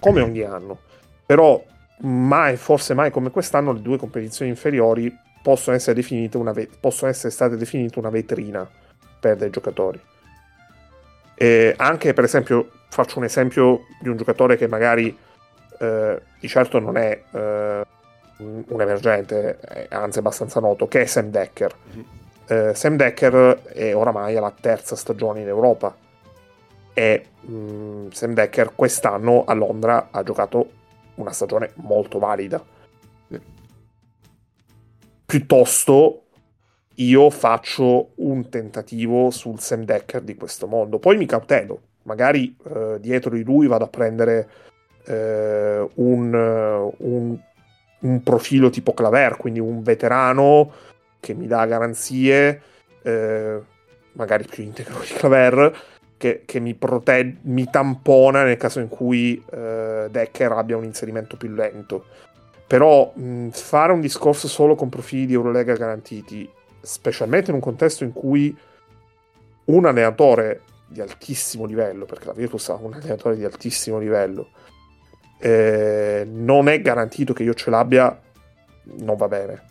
come 0.00 0.20
ogni 0.20 0.42
anno. 0.42 0.78
Però 1.26 1.62
mai 2.00 2.56
forse 2.56 2.94
mai 2.94 3.10
come 3.10 3.30
quest'anno 3.30 3.72
le 3.72 3.82
due 3.82 3.98
competizioni 3.98 4.50
inferiori 4.50 5.14
possono 5.42 5.76
essere 5.76 6.00
ve- 6.00 6.70
possono 6.80 7.10
essere 7.10 7.32
state 7.32 7.56
definite 7.56 7.98
una 7.98 8.10
vetrina 8.10 8.68
per 9.20 9.36
dei 9.36 9.50
giocatori 9.50 10.00
e 11.40 11.72
anche 11.76 12.12
per 12.14 12.24
esempio, 12.24 12.68
faccio 12.88 13.18
un 13.18 13.24
esempio 13.24 13.86
di 14.00 14.08
un 14.08 14.16
giocatore 14.16 14.56
che 14.56 14.66
magari 14.66 15.16
eh, 15.78 16.22
di 16.40 16.48
certo 16.48 16.80
non 16.80 16.96
è 16.96 17.22
eh, 17.30 17.86
un 18.38 18.80
emergente, 18.80 19.58
è 19.60 19.86
anzi 19.90 20.18
abbastanza 20.18 20.58
noto, 20.58 20.88
che 20.88 21.02
è 21.02 21.06
Sam 21.06 21.30
Decker. 21.30 21.72
Mm-hmm. 21.94 22.04
Eh, 22.48 22.74
Sam 22.74 22.96
Decker 22.96 23.62
è 23.62 23.94
oramai 23.94 24.36
alla 24.36 24.52
terza 24.58 24.96
stagione 24.96 25.42
in 25.42 25.46
Europa 25.46 25.94
e 26.92 27.26
mh, 27.40 27.52
mm, 27.52 28.08
Sam 28.10 28.34
Decker 28.34 28.72
quest'anno 28.74 29.44
a 29.44 29.54
Londra 29.54 30.08
ha 30.10 30.22
giocato 30.24 30.70
una 31.14 31.30
stagione 31.30 31.70
molto 31.74 32.18
valida. 32.18 32.60
Piuttosto 35.24 36.22
io 36.98 37.30
faccio 37.30 38.10
un 38.16 38.48
tentativo 38.48 39.30
sul 39.30 39.60
Sam 39.60 39.84
Decker 39.84 40.22
di 40.22 40.34
questo 40.34 40.66
mondo. 40.66 40.98
Poi 40.98 41.16
mi 41.16 41.26
cautelo, 41.26 41.80
magari 42.02 42.56
eh, 42.74 42.96
dietro 43.00 43.30
di 43.30 43.44
lui 43.44 43.66
vado 43.66 43.84
a 43.84 43.88
prendere 43.88 44.48
eh, 45.04 45.86
un, 45.94 46.92
un, 46.98 47.38
un, 48.00 48.22
profilo 48.22 48.70
tipo 48.70 48.94
Claver, 48.94 49.36
quindi 49.36 49.60
un 49.60 49.82
veterano 49.82 50.72
che 51.20 51.34
mi 51.34 51.46
dà 51.46 51.66
garanzie, 51.66 52.62
eh, 53.02 53.60
magari 54.12 54.44
più 54.44 54.64
integro 54.64 55.00
di 55.00 55.14
Claver, 55.14 55.76
che, 56.16 56.42
che 56.44 56.58
mi, 56.58 56.74
protegge, 56.74 57.38
mi 57.42 57.68
tampona 57.70 58.42
nel 58.42 58.56
caso 58.56 58.80
in 58.80 58.88
cui 58.88 59.42
eh, 59.52 60.08
Decker 60.10 60.50
abbia 60.50 60.76
un 60.76 60.84
inserimento 60.84 61.36
più 61.36 61.50
lento. 61.50 62.06
Però 62.66 63.12
mh, 63.14 63.50
fare 63.50 63.92
un 63.92 64.00
discorso 64.00 64.48
solo 64.48 64.74
con 64.74 64.88
profili 64.88 65.26
di 65.26 65.32
Eurolega 65.32 65.74
garantiti 65.74 66.56
specialmente 66.80 67.50
in 67.50 67.56
un 67.56 67.62
contesto 67.62 68.04
in 68.04 68.12
cui 68.12 68.56
un 69.64 69.86
allenatore 69.86 70.62
di 70.86 71.00
altissimo 71.00 71.64
livello, 71.64 72.04
perché 72.04 72.26
la 72.26 72.32
Virtus 72.32 72.68
ha 72.70 72.74
un 72.74 72.94
allenatore 72.94 73.36
di 73.36 73.44
altissimo 73.44 73.98
livello, 73.98 74.50
eh, 75.38 76.26
non 76.28 76.68
è 76.68 76.80
garantito 76.80 77.32
che 77.32 77.42
io 77.42 77.54
ce 77.54 77.70
l'abbia, 77.70 78.18
non 78.98 79.16
va 79.16 79.28
bene. 79.28 79.66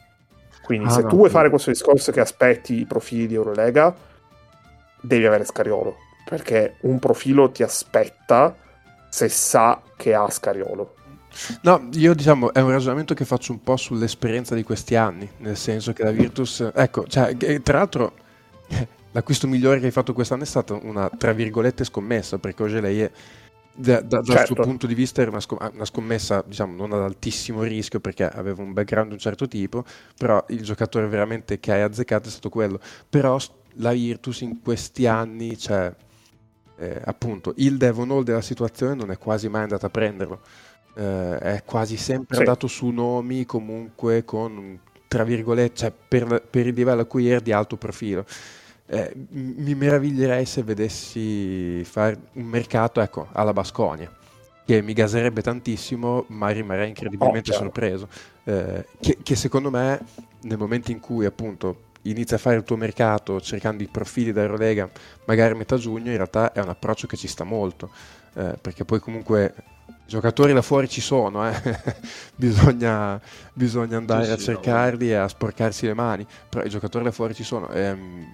Quindi 0.63 0.87
ah, 0.87 0.91
se 0.91 1.01
no, 1.01 1.07
tu 1.07 1.15
vuoi 1.15 1.29
no. 1.29 1.33
fare 1.33 1.49
questo 1.49 1.71
discorso 1.71 2.11
che 2.11 2.19
aspetti 2.19 2.79
i 2.79 2.85
profili 2.85 3.27
di 3.27 3.35
Eurolega, 3.35 3.95
devi 5.01 5.25
avere 5.25 5.45
Scariolo, 5.45 5.95
perché 6.25 6.75
un 6.81 6.99
profilo 6.99 7.51
ti 7.51 7.63
aspetta 7.63 8.55
se 9.09 9.29
sa 9.29 9.81
che 9.95 10.13
ha 10.13 10.29
Scariolo. 10.29 10.95
No, 11.61 11.89
io 11.93 12.13
diciamo 12.13 12.53
è 12.53 12.61
un 12.61 12.71
ragionamento 12.71 13.13
che 13.13 13.25
faccio 13.25 13.51
un 13.51 13.61
po' 13.61 13.77
sull'esperienza 13.77 14.55
di 14.55 14.63
questi 14.63 14.95
anni, 14.95 15.29
nel 15.37 15.57
senso 15.57 15.93
che 15.93 16.03
la 16.03 16.11
Virtus, 16.11 16.69
ecco, 16.73 17.05
cioè, 17.07 17.35
tra 17.61 17.77
l'altro 17.77 18.13
l'acquisto 19.11 19.47
migliore 19.47 19.79
che 19.79 19.85
hai 19.85 19.91
fatto 19.91 20.13
quest'anno 20.13 20.43
è 20.43 20.47
stata 20.47 20.73
una, 20.73 21.09
tra 21.09 21.33
virgolette, 21.33 21.83
scommessa, 21.83 22.37
perché 22.37 22.63
oggi 22.63 22.81
lei 22.81 23.01
è, 23.01 23.11
da, 23.73 24.01
da, 24.01 24.21
certo. 24.23 24.33
dal 24.33 24.45
suo 24.45 24.55
punto 24.55 24.87
di 24.87 24.95
vista 24.95 25.21
era 25.21 25.29
una, 25.29 25.39
scom- 25.39 25.71
una, 25.73 25.85
scommessa, 25.85 26.43
diciamo, 26.45 26.75
non 26.75 26.93
ad 26.93 27.01
altissimo 27.01 27.61
rischio, 27.61 27.99
perché 27.99 28.27
aveva 28.27 28.63
un 28.63 28.73
background 28.73 29.09
di 29.09 29.13
un 29.13 29.19
certo 29.19 29.47
tipo, 29.47 29.85
però 30.17 30.43
il 30.49 30.63
giocatore 30.63 31.07
veramente 31.07 31.59
che 31.59 31.71
hai 31.71 31.81
azzeccato 31.81 32.27
è 32.27 32.31
stato 32.31 32.49
quello. 32.49 32.79
Però 33.07 33.37
la 33.75 33.91
Virtus 33.91 34.41
in 34.41 34.61
questi 34.61 35.05
anni, 35.05 35.57
cioè, 35.57 35.93
eh, 36.79 37.01
appunto, 37.05 37.53
il 37.57 37.77
Devon 37.77 38.09
Hall 38.09 38.23
della 38.23 38.41
situazione 38.41 38.95
non 38.95 39.11
è 39.11 39.17
quasi 39.19 39.47
mai 39.47 39.63
andata 39.63 39.85
a 39.85 39.91
prenderlo 39.91 40.41
eh, 40.97 41.37
è 41.39 41.63
quasi 41.65 41.97
sempre 41.97 42.37
Sì. 42.37 42.41
andato 42.41 42.67
su 42.67 42.87
nomi 42.89 43.45
comunque 43.45 44.25
con, 44.25 44.79
tra 45.07 45.23
virgolette, 45.23 45.75
cioè 45.75 45.91
per, 45.91 46.43
per 46.49 46.67
il 46.67 46.73
livello 46.73 47.01
a 47.01 47.05
cui 47.05 47.29
era 47.29 47.39
di 47.39 47.51
alto 47.51 47.77
profilo. 47.77 48.25
Eh, 48.89 49.13
mi 49.31 49.75
meraviglierei 49.75 50.45
se 50.45 50.63
vedessi 50.63 51.83
fare 51.83 52.17
un 52.33 52.45
mercato, 52.45 53.01
ecco, 53.01 53.27
alla 53.33 53.53
Basconia, 53.53 54.09
che 54.65 54.81
mi 54.81 54.93
gaserebbe 54.93 55.41
tantissimo, 55.41 56.25
ma 56.29 56.49
rimarrei 56.49 56.89
incredibilmente 56.89 57.51
Oh, 57.51 57.53
sorpreso. 57.53 58.07
Eh, 58.45 58.85
che, 58.99 59.17
che 59.23 59.35
secondo 59.35 59.69
me, 59.71 59.99
nel 60.41 60.57
momento 60.57 60.91
in 60.91 60.99
cui 61.01 61.25
appunto 61.25 61.83
inizi 62.03 62.33
a 62.35 62.37
fare 62.37 62.55
il 62.57 62.63
tuo 62.63 62.77
mercato 62.77 63.41
cercando 63.41 63.83
i 63.83 63.89
profili 63.89 64.31
da 64.31 64.41
Eurolega, 64.43 64.89
magari 65.25 65.53
a 65.53 65.57
metà 65.57 65.75
giugno, 65.77 66.09
in 66.09 66.15
realtà 66.15 66.53
è 66.53 66.59
un 66.61 66.69
approccio 66.69 67.07
che 67.07 67.17
ci 67.17 67.27
sta 67.27 67.43
molto, 67.43 67.91
eh, 68.35 68.57
perché 68.61 68.85
poi 68.85 68.99
comunque 69.01 69.53
giocatori 70.07 70.53
là 70.53 70.61
fuori 70.61 70.87
ci 70.89 71.01
sono, 71.01 71.47
eh. 71.49 71.55
bisogna, 72.35 73.21
bisogna 73.53 73.97
andare 73.97 74.31
Sì, 74.31 74.31
a 74.31 74.37
sì, 74.37 74.45
cercarli 74.45 75.09
e 75.11 75.15
a 75.15 75.27
sporcarsi 75.27 75.85
le 75.85 75.93
mani, 75.93 76.25
però 76.49 76.63
i 76.65 76.69
giocatori 76.69 77.03
là 77.03 77.11
fuori 77.11 77.33
ci 77.33 77.43
sono. 77.43 77.69
Ehm, 77.69 78.25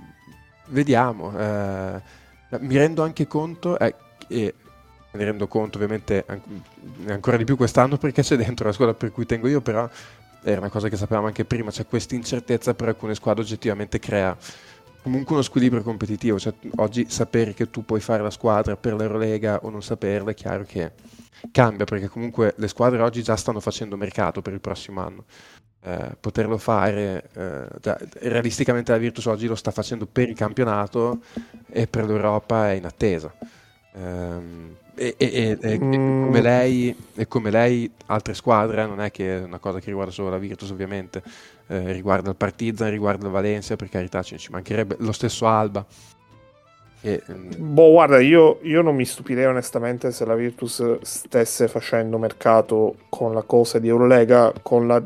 vediamo, 0.67 1.37
eh, 1.37 2.01
mi 2.59 2.77
rendo 2.77 3.03
anche 3.03 3.27
conto, 3.27 3.77
eh, 3.79 3.95
e 4.27 4.55
ne 5.11 5.23
rendo 5.25 5.47
conto 5.47 5.77
ovviamente 5.77 6.23
an- 6.27 6.41
ancora 7.07 7.37
di 7.37 7.43
più 7.43 7.55
quest'anno 7.55 7.97
perché 7.97 8.21
c'è 8.23 8.35
dentro 8.35 8.65
la 8.65 8.71
squadra 8.73 8.95
per 8.95 9.11
cui 9.11 9.25
tengo 9.25 9.47
io, 9.47 9.61
però 9.61 9.89
era 10.43 10.59
una 10.59 10.69
cosa 10.69 10.89
che 10.89 10.97
sapevamo 10.97 11.27
anche 11.27 11.45
prima, 11.45 11.71
c'è 11.71 11.85
questa 11.87 12.15
incertezza 12.15 12.73
per 12.75 12.89
alcune 12.89 13.15
squadre 13.15 13.41
oggettivamente 13.43 13.99
crea 13.99 14.35
comunque 15.01 15.33
uno 15.33 15.43
squilibrio 15.43 15.83
competitivo, 15.83 16.39
cioè 16.39 16.53
oggi 16.75 17.05
sapere 17.09 17.53
che 17.53 17.69
tu 17.69 17.83
puoi 17.83 17.99
fare 17.99 18.23
la 18.23 18.29
squadra 18.29 18.77
per 18.77 18.93
l'Eurolega 18.95 19.59
o 19.63 19.69
non 19.69 19.83
saperla 19.83 20.31
è 20.31 20.33
chiaro 20.33 20.63
che 20.63 20.91
cambia 21.51 21.85
perché 21.85 22.07
comunque 22.07 22.53
le 22.57 22.67
squadre 22.67 23.01
oggi 23.01 23.23
già 23.23 23.35
stanno 23.35 23.59
facendo 23.59 23.97
mercato 23.97 24.41
per 24.41 24.53
il 24.53 24.61
prossimo 24.61 25.01
anno. 25.01 25.25
Eh, 25.85 26.15
poterlo 26.19 26.57
fare 26.57 27.29
eh, 27.33 27.65
già- 27.81 27.97
realisticamente 28.21 28.91
la 28.93 28.97
Virtus 28.97 29.25
oggi 29.25 29.47
lo 29.47 29.55
sta 29.55 29.71
facendo 29.71 30.05
per 30.05 30.29
il 30.29 30.35
campionato 30.35 31.19
e 31.69 31.87
per 31.87 32.05
l'Europa 32.05 32.69
è 32.69 32.73
in 32.73 32.85
attesa. 32.85 33.33
Ehm, 33.95 34.75
e, 34.95 35.15
e- 35.17 35.57
e- 35.59 35.79
Mm. 35.79 36.23
come 36.25 36.41
lei, 36.41 36.95
e 37.15 37.27
come 37.27 37.49
lei, 37.51 37.91
altre 38.07 38.33
squadre, 38.33 38.83
eh, 38.83 38.85
non 38.85 39.01
è 39.01 39.11
che 39.11 39.39
è 39.39 39.43
una 39.43 39.57
cosa 39.59 39.79
che 39.79 39.87
riguarda 39.87 40.11
solo 40.11 40.29
la 40.29 40.37
Virtus, 40.37 40.69
ovviamente, 40.69 41.21
eh, 41.67 41.91
riguarda 41.91 42.29
il 42.29 42.35
Partizan, 42.35 42.89
riguarda 42.91 43.25
il 43.25 43.31
Valencia, 43.31 43.75
per 43.75 43.89
carità, 43.89 44.21
ci, 44.21 44.37
ci 44.37 44.51
mancherebbe 44.51 44.95
lo 44.99 45.11
stesso 45.11 45.47
Alba. 45.47 45.85
Che, 47.03 47.21
Boh, 47.57 47.91
guarda, 47.91 48.21
io, 48.21 48.59
io 48.61 48.81
non 48.81 48.95
mi 48.95 49.03
stupirei 49.03 49.43
onestamente 49.43 50.13
se 50.13 50.23
la 50.23 50.35
Virtus 50.35 51.01
stesse 51.01 51.67
facendo 51.67 52.17
mercato 52.17 52.95
con 53.09 53.33
la 53.33 53.41
cosa 53.41 53.77
di 53.77 53.89
Eurolega, 53.89 54.53
con 54.61 54.87
la 54.87 55.03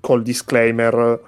col 0.00 0.22
disclaimer 0.22 1.20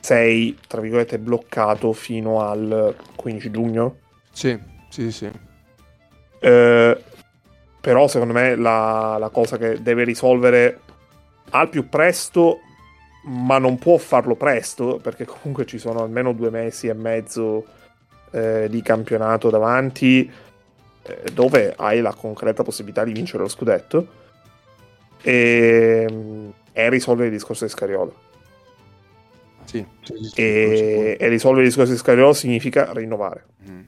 sei, 0.00 0.58
tra 0.66 0.80
virgolette, 0.80 1.20
bloccato 1.20 1.92
fino 1.92 2.40
al 2.40 2.96
15 3.14 3.50
giugno. 3.52 3.98
sì, 4.32 4.58
sì, 4.88 5.12
sì. 5.12 5.30
Eh, 6.40 7.04
però 7.80 8.08
secondo 8.08 8.34
me 8.34 8.56
la, 8.56 9.16
la 9.16 9.28
cosa 9.28 9.58
che 9.58 9.80
deve 9.80 10.02
risolvere 10.02 10.80
al 11.50 11.68
più 11.68 11.88
presto, 11.88 12.58
ma 13.26 13.58
non 13.58 13.78
può 13.78 13.96
farlo 13.96 14.34
presto, 14.34 14.98
perché 15.00 15.24
comunque 15.24 15.66
ci 15.66 15.78
sono 15.78 16.02
almeno 16.02 16.32
due 16.32 16.50
mesi 16.50 16.88
e 16.88 16.94
mezzo 16.94 17.78
eh, 18.30 18.66
di 18.68 18.82
campionato 18.82 19.50
davanti, 19.50 20.30
eh, 21.02 21.22
dove 21.32 21.74
hai 21.76 22.00
la 22.00 22.14
concreta 22.14 22.62
possibilità 22.62 23.04
di 23.04 23.12
vincere 23.12 23.42
lo 23.42 23.48
scudetto, 23.48 24.18
e, 25.22 26.52
e 26.72 26.88
risolvere 26.88 27.28
il 27.28 27.34
discorso 27.34 27.64
di 27.64 27.70
Scariolo. 27.70 28.14
Sì, 29.64 29.84
E, 30.34 31.16
e 31.20 31.28
risolvere 31.28 31.62
il 31.62 31.68
discorso 31.68 31.92
di 31.92 31.98
Scariolo 31.98 32.32
significa 32.32 32.92
rinnovare. 32.92 33.46
Mm. 33.68 33.80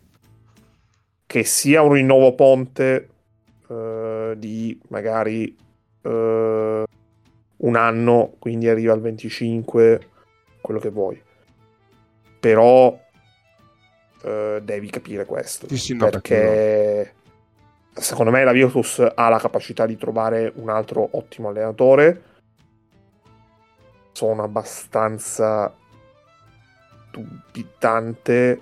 che 1.26 1.44
sia 1.44 1.80
un 1.80 1.94
rinnovo 1.94 2.34
ponte 2.34 3.08
eh, 3.66 4.34
di 4.36 4.78
magari 4.88 5.56
eh, 6.02 6.84
un 7.56 7.76
anno, 7.76 8.34
quindi 8.38 8.68
arriva 8.68 8.92
al 8.92 9.00
25, 9.00 10.08
quello 10.60 10.78
che 10.78 10.90
vuoi. 10.90 11.20
Però 12.38 12.98
eh, 14.22 14.60
devi 14.62 14.90
capire 14.90 15.24
questo. 15.24 15.68
Sì, 15.68 15.76
sì, 15.76 15.94
no, 15.94 16.08
perché 16.08 17.14
secondo 17.94 18.30
me 18.30 18.44
la 18.44 18.52
Virtus 18.52 19.04
ha 19.14 19.28
la 19.28 19.38
capacità 19.38 19.86
di 19.86 19.96
trovare 19.96 20.52
un 20.56 20.68
altro 20.70 21.08
ottimo 21.12 21.48
allenatore. 21.48 22.22
Sono 24.12 24.42
abbastanza 24.42 25.74
dubitante, 27.10 28.60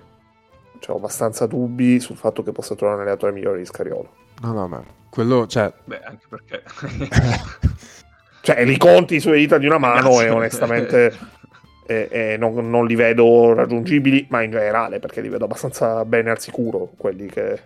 cioè 0.79 0.95
ho 0.95 0.97
abbastanza 0.97 1.45
dubbi 1.45 1.99
sul 1.99 2.17
fatto 2.17 2.43
che 2.43 2.51
possa 2.51 2.75
trovare 2.75 2.97
un 2.97 3.03
allenatore 3.03 3.33
migliore 3.33 3.57
di 3.57 3.65
Scariolo. 3.65 4.15
No, 4.41 4.53
no, 4.53 4.67
ma 4.67 4.83
quello, 5.09 5.45
cioè, 5.47 5.71
Beh, 5.83 6.01
anche 6.01 6.25
perché... 6.27 6.63
Cioè, 8.41 8.65
li 8.65 8.75
conti 8.77 9.19
sulle 9.19 9.37
dita 9.37 9.59
di 9.59 9.67
una 9.67 9.77
mano 9.77 10.19
e 10.19 10.29
onestamente 10.29 11.15
eh, 11.85 12.07
eh, 12.11 12.37
non, 12.37 12.69
non 12.69 12.85
li 12.85 12.95
vedo 12.95 13.53
raggiungibili, 13.53 14.27
ma 14.29 14.41
in 14.43 14.51
generale 14.51 14.99
perché 14.99 15.21
li 15.21 15.29
vedo 15.29 15.45
abbastanza 15.45 16.03
bene 16.05 16.29
al 16.31 16.39
sicuro 16.39 16.93
quelli 16.97 17.27
che, 17.27 17.59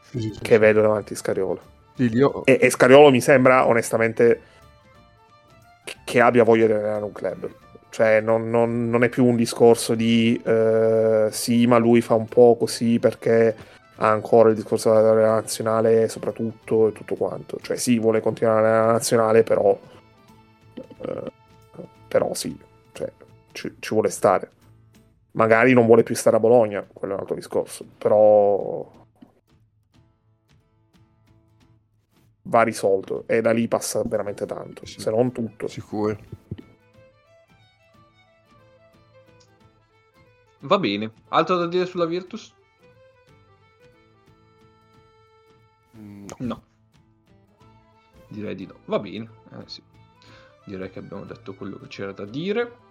sì, 0.00 0.20
sì, 0.20 0.32
sì, 0.34 0.40
che 0.40 0.58
vedo 0.58 0.80
davanti 0.80 1.12
a 1.12 1.16
Scariolo. 1.16 1.60
io- 1.96 2.44
E, 2.44 2.58
e 2.60 2.70
Scariolo 2.70 3.10
mi 3.10 3.20
sembra 3.20 3.66
onestamente 3.66 4.40
che- 6.04 6.20
abbia 6.20 6.44
voglia 6.44 6.66
di 6.66 6.72
allenare 6.72 7.04
un 7.04 7.12
club. 7.12 7.50
Cioè, 7.90 8.20
non, 8.20 8.50
non- 8.50 8.88
non 8.90 9.02
è 9.02 9.08
più 9.08 9.24
un 9.24 9.36
discorso 9.36 9.94
di 9.94 10.40
eh, 10.44 11.28
sì, 11.30 11.66
ma 11.66 11.78
lui 11.78 12.00
fa 12.00 12.14
un 12.14 12.26
po' 12.28 12.56
così 12.58 12.98
perché 12.98 13.56
ha 13.96 14.10
ancora 14.10 14.50
il 14.50 14.54
discorso 14.54 14.92
della 14.92 15.14
nazionale, 15.34 16.08
soprattutto 16.08 16.88
e 16.88 16.92
tutto 16.92 17.16
quanto. 17.16 17.58
Cioè, 17.60 17.76
sì, 17.76 17.98
vuole 17.98 18.20
continuare 18.20 18.62
nella 18.62 18.92
nazionale, 18.92 19.42
però. 19.42 19.78
eh, 20.98 21.32
però 22.08 22.34
sì, 22.34 22.56
ci, 23.58 23.76
ci 23.80 23.92
vuole 23.94 24.08
stare. 24.10 24.52
Magari 25.32 25.72
non 25.72 25.86
vuole 25.86 26.02
più 26.04 26.14
stare 26.14 26.36
a 26.36 26.40
Bologna, 26.40 26.86
quello 26.92 27.12
è 27.12 27.16
un 27.16 27.22
altro 27.22 27.34
discorso. 27.36 27.84
Però. 27.98 28.96
Va 32.42 32.62
risolto 32.62 33.24
e 33.26 33.42
da 33.42 33.50
lì 33.52 33.68
passa 33.68 34.02
veramente 34.06 34.46
tanto, 34.46 34.86
Sì. 34.86 35.00
se 35.00 35.10
non 35.10 35.32
tutto. 35.32 35.66
sicuro. 35.68 36.16
Va 40.60 40.78
bene. 40.78 41.12
Altro 41.28 41.56
da 41.56 41.66
dire 41.66 41.84
sulla 41.86 42.06
Virtus? 42.06 42.54
No. 45.92 46.36
No. 46.38 46.62
Direi 48.28 48.54
di 48.54 48.66
no. 48.66 48.78
Va 48.86 48.98
bene. 48.98 49.28
Eh, 49.52 49.62
sì. 49.66 49.82
Direi 50.64 50.90
che 50.90 50.98
abbiamo 50.98 51.24
detto 51.24 51.54
quello 51.54 51.76
che 51.78 51.86
c'era 51.88 52.12
da 52.12 52.24
dire. 52.24 52.86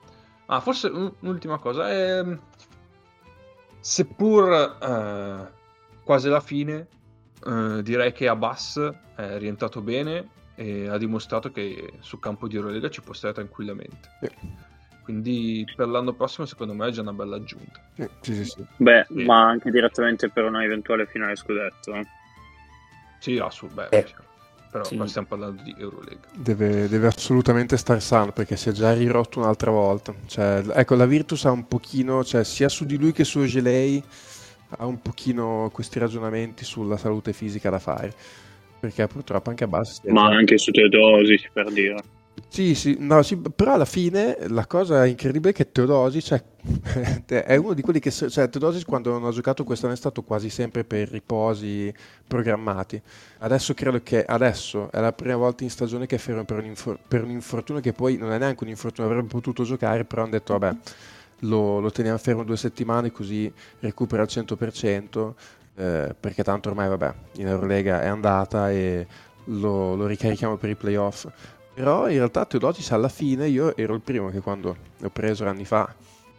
Ah, 0.48 0.60
forse 0.62 0.88
un- 0.88 1.14
un'ultima 1.20 1.58
cosa. 1.60 1.91
ehm, 1.91 2.39
seppur 3.80 4.78
eh, 4.82 5.52
quasi 6.04 6.28
alla 6.28 6.39
fine, 6.41 6.88
eh, 7.45 7.82
direi 7.84 8.12
che 8.12 8.28
Abbas 8.28 8.78
è 9.16 9.38
rientrato 9.38 9.82
bene 9.82 10.30
e 10.56 10.88
ha 10.88 10.98
dimostrato 10.98 11.52
che 11.52 11.93
sul 12.00 12.20
campo 12.20 12.48
di 12.48 12.56
Eurolega 12.56 12.89
ci 12.89 13.02
può 13.02 13.14
stare 13.14 13.34
tranquillamente. 13.34 14.10
Sì. 14.22 14.30
Quindi 15.04 15.66
per 15.74 15.88
l'anno 15.88 16.14
prossimo 16.14 16.45
secondo 16.45 16.74
me 16.74 16.88
è 16.88 16.91
già 16.91 17.02
una 17.02 17.14
bella 17.14 17.38
aggiunta. 17.38 17.80
Sì, 18.22 18.43
sì. 18.43 18.66
Beh, 18.78 19.06
Sì. 19.08 19.24
ma 19.24 19.48
anche 19.48 19.72
direttamente 19.72 20.30
per 20.30 20.43
una 20.43 20.64
eventuale 20.64 21.06
finale 21.06 21.36
scudetto. 21.38 21.93
eh. 21.93 22.06
Sì, 23.20 23.38
Eh, 23.91 24.04
chiaro. 24.04 24.26
Però 24.70 24.84
sì. 24.84 24.95
qua 24.95 25.07
stiamo 25.07 25.28
parlando 25.28 25.61
di 25.61 25.76
Eurolega. 25.78 26.28
Deve, 26.34 26.88
deve 26.88 27.07
assolutamente 27.07 27.78
star 27.78 28.01
sano 28.01 28.32
perché 28.32 28.55
si 28.55 28.70
è 28.70 28.72
già 28.72 28.93
rirotto 28.93 29.39
un'altra 29.39 29.72
volta. 29.72 30.13
Cioè, 30.26 30.63
ecco, 30.74 30.95
la 30.95 31.05
Virtus 31.05 31.45
ha 31.45 31.51
un 31.51 31.68
pochino, 31.68 32.24
cioè, 32.24 32.43
sia 32.43 32.70
su 32.70 32.86
di 32.86 32.97
lui 32.97 33.11
che 33.11 33.24
su 33.24 33.43
Gelei, 33.45 34.01
ha 34.70 34.86
un 34.86 35.01
pochino 35.01 35.70
questi 35.72 35.99
ragionamenti 35.99 36.65
sulla 36.65 36.97
salute 36.97 37.34
fisica 37.34 37.70
da 37.70 37.80
fare. 37.80 38.13
Perché 38.80 39.07
purtroppo 39.07 39.49
anche 39.49 39.63
a 39.63 39.68
base. 39.68 40.01
Ma 40.11 40.28
anche 40.28 40.57
su 40.57 40.72
Teodosic, 40.72 41.49
per 41.51 41.72
dire. 41.72 41.95
Sì, 42.50 42.76
sì, 42.76 42.96
no, 43.00 43.22
sì, 43.24 43.36
però 43.38 43.74
alla 43.74 43.86
fine 43.86 44.38
la 44.48 44.66
cosa 44.66 45.06
incredibile 45.06 45.52
è 45.52 45.54
che 45.54 45.72
Teodosi 45.72 46.22
cioè, 46.24 46.44
è 47.26 47.56
uno 47.56 47.74
di 47.74 47.82
quelli 47.82 48.00
che, 48.00 48.10
cioè 48.12 48.50
Teodosi 48.50 48.84
quando 48.86 49.12
non 49.12 49.26
ha 49.26 49.32
giocato 49.32 49.64
quest'anno 49.64 49.94
è 49.94 49.96
stato 49.98 50.24
quasi 50.24 50.50
sempre 50.50 50.84
per 50.84 51.10
riposi 51.10 51.94
programmati. 52.26 53.00
Adesso 53.40 53.74
credo 53.74 54.02
che 54.02 54.24
adesso 54.24 54.90
è 54.92 55.00
la 55.00 55.14
prima 55.14 55.36
volta 55.36 55.64
in 55.64 55.70
stagione 55.70 56.06
che 56.06 56.16
è 56.16 56.20
fermo 56.20 56.46
per 56.46 56.58
un, 56.60 56.66
infor- 56.66 57.00
per 57.08 57.24
un 57.24 57.30
infortunio 57.32 57.82
che 57.82 57.94
poi 57.94 58.18
non 58.18 58.32
è 58.32 58.38
neanche 58.40 58.64
un 58.64 58.70
infortunio, 58.70 59.10
avrebbe 59.10 59.28
potuto 59.28 59.64
giocare, 59.64 60.06
però 60.06 60.22
hanno 60.24 60.32
detto 60.32 60.58
vabbè, 60.58 60.78
lo, 61.42 61.80
lo 61.80 61.92
teniamo 61.92 62.18
fermo 62.18 62.44
due 62.44 62.58
settimane 62.58 63.12
così 63.12 63.52
recupera 63.80 64.22
al 64.24 64.28
100%, 64.30 65.36
eh, 65.76 66.16
perché 66.20 66.44
tanto 66.44 66.70
ormai 66.70 66.88
vabbè, 66.90 67.14
in 67.38 67.48
Eurolega 67.48 68.02
è 68.02 68.08
andata 68.08 68.72
e 68.72 69.06
lo, 69.46 69.96
lo 69.96 70.06
ricarichiamo 70.08 70.58
per 70.58 70.70
i 70.70 70.76
playoff. 70.76 71.28
Però 71.78 72.10
in 72.10 72.18
realtà 72.18 72.44
Teodotis 72.44 72.90
alla 72.92 73.08
fine 73.08 73.48
io 73.48 73.78
ero 73.78 73.94
il 73.94 74.02
primo 74.02 74.32
che 74.32 74.40
quando 74.40 74.76
l'ho 74.98 75.10
preso 75.12 75.46
anni 75.46 75.64
fa 75.64 75.94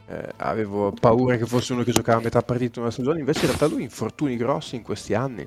eh, 0.08 0.32
avevo 0.38 0.90
paura 0.90 1.36
che 1.36 1.46
fosse 1.46 1.74
uno 1.74 1.84
che 1.84 1.92
giocava 1.92 2.18
a 2.18 2.22
metà 2.24 2.42
partita 2.42 2.80
una 2.80 2.90
stagione, 2.90 3.20
invece 3.20 3.42
in 3.42 3.46
realtà 3.46 3.68
lui 3.68 3.84
infortuni 3.84 4.36
grossi 4.36 4.74
in 4.74 4.82
questi 4.82 5.14
anni. 5.14 5.46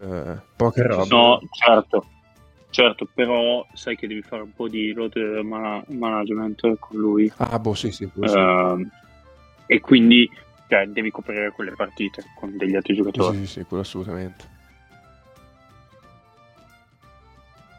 Eh, 0.00 0.36
poche 0.54 0.82
robe. 0.82 1.08
No, 1.08 1.40
certo, 1.52 2.04
certo, 2.68 3.08
però 3.14 3.66
sai 3.72 3.96
che 3.96 4.06
devi 4.06 4.20
fare 4.20 4.42
un 4.42 4.52
po' 4.52 4.68
di 4.68 4.92
load 4.92 5.16
man- 5.42 5.84
management 5.86 6.78
con 6.78 6.98
lui. 6.98 7.32
Ah, 7.38 7.58
boh, 7.58 7.72
sì, 7.72 7.90
sì. 7.90 8.06
sì. 8.12 8.28
Uh, 8.28 8.86
e 9.64 9.80
quindi 9.80 10.30
cioè, 10.68 10.86
devi 10.86 11.10
coprire 11.10 11.50
quelle 11.52 11.72
partite 11.72 12.24
con 12.38 12.58
degli 12.58 12.76
altri 12.76 12.94
giocatori. 12.94 13.38
Sì, 13.38 13.46
sì, 13.46 13.52
sì, 13.52 13.64
quello 13.64 13.84
assolutamente. 13.84 14.44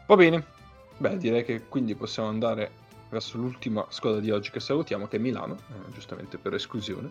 Va 0.08 0.16
bene. 0.16 0.58
Beh, 1.00 1.16
direi 1.16 1.44
che 1.44 1.62
quindi 1.66 1.94
possiamo 1.94 2.28
andare 2.28 2.70
verso 3.08 3.38
l'ultima 3.38 3.86
squadra 3.88 4.20
di 4.20 4.30
oggi 4.30 4.50
che 4.50 4.60
salutiamo, 4.60 5.08
che 5.08 5.16
è 5.16 5.18
Milano, 5.18 5.56
eh, 5.56 5.92
giustamente 5.94 6.36
per 6.36 6.52
esclusione. 6.52 7.10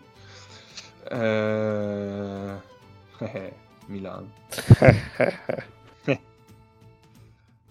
Eh... 1.10 2.54
Eh, 3.18 3.52
Milano. 3.86 4.30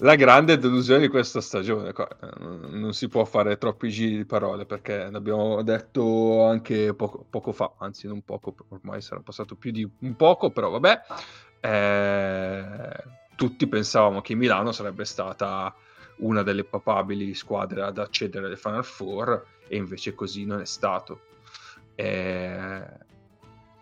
La 0.02 0.16
grande 0.16 0.58
delusione 0.58 1.00
di 1.00 1.08
questa 1.08 1.40
stagione, 1.40 1.94
qua. 1.94 2.06
non 2.40 2.94
si 2.94 3.08
può 3.08 3.24
fare 3.24 3.58
troppi 3.58 3.90
giri 3.90 4.18
di 4.18 4.26
parole 4.26 4.66
perché 4.66 5.10
l'abbiamo 5.10 5.62
detto 5.62 6.44
anche 6.46 6.94
poco, 6.94 7.26
poco 7.30 7.54
fa, 7.54 7.74
anzi 7.78 8.08
non 8.08 8.24
poco, 8.24 8.56
ormai 8.70 9.02
sarà 9.02 9.22
passato 9.22 9.56
più 9.56 9.72
di 9.72 9.90
un 10.00 10.16
poco, 10.18 10.52
però 10.52 10.70
vabbè, 10.70 11.02
eh, 11.62 13.04
tutti 13.36 13.68
pensavamo 13.68 14.22
che 14.22 14.36
Milano 14.36 14.74
sarebbe 14.74 15.06
stata 15.06 15.74
una 16.20 16.44
delle 16.44 16.64
papabili 16.64 17.34
squadre 17.34 17.84
ad 17.84 17.98
accedere 17.98 18.48
alle 18.48 18.58
Final 18.58 18.84
Four 18.84 19.46
e 19.68 19.78
invece 19.78 20.16
così 20.16 20.46
non 20.46 20.62
è 20.62 20.66
stato. 20.66 21.22
Eh, 21.96 22.84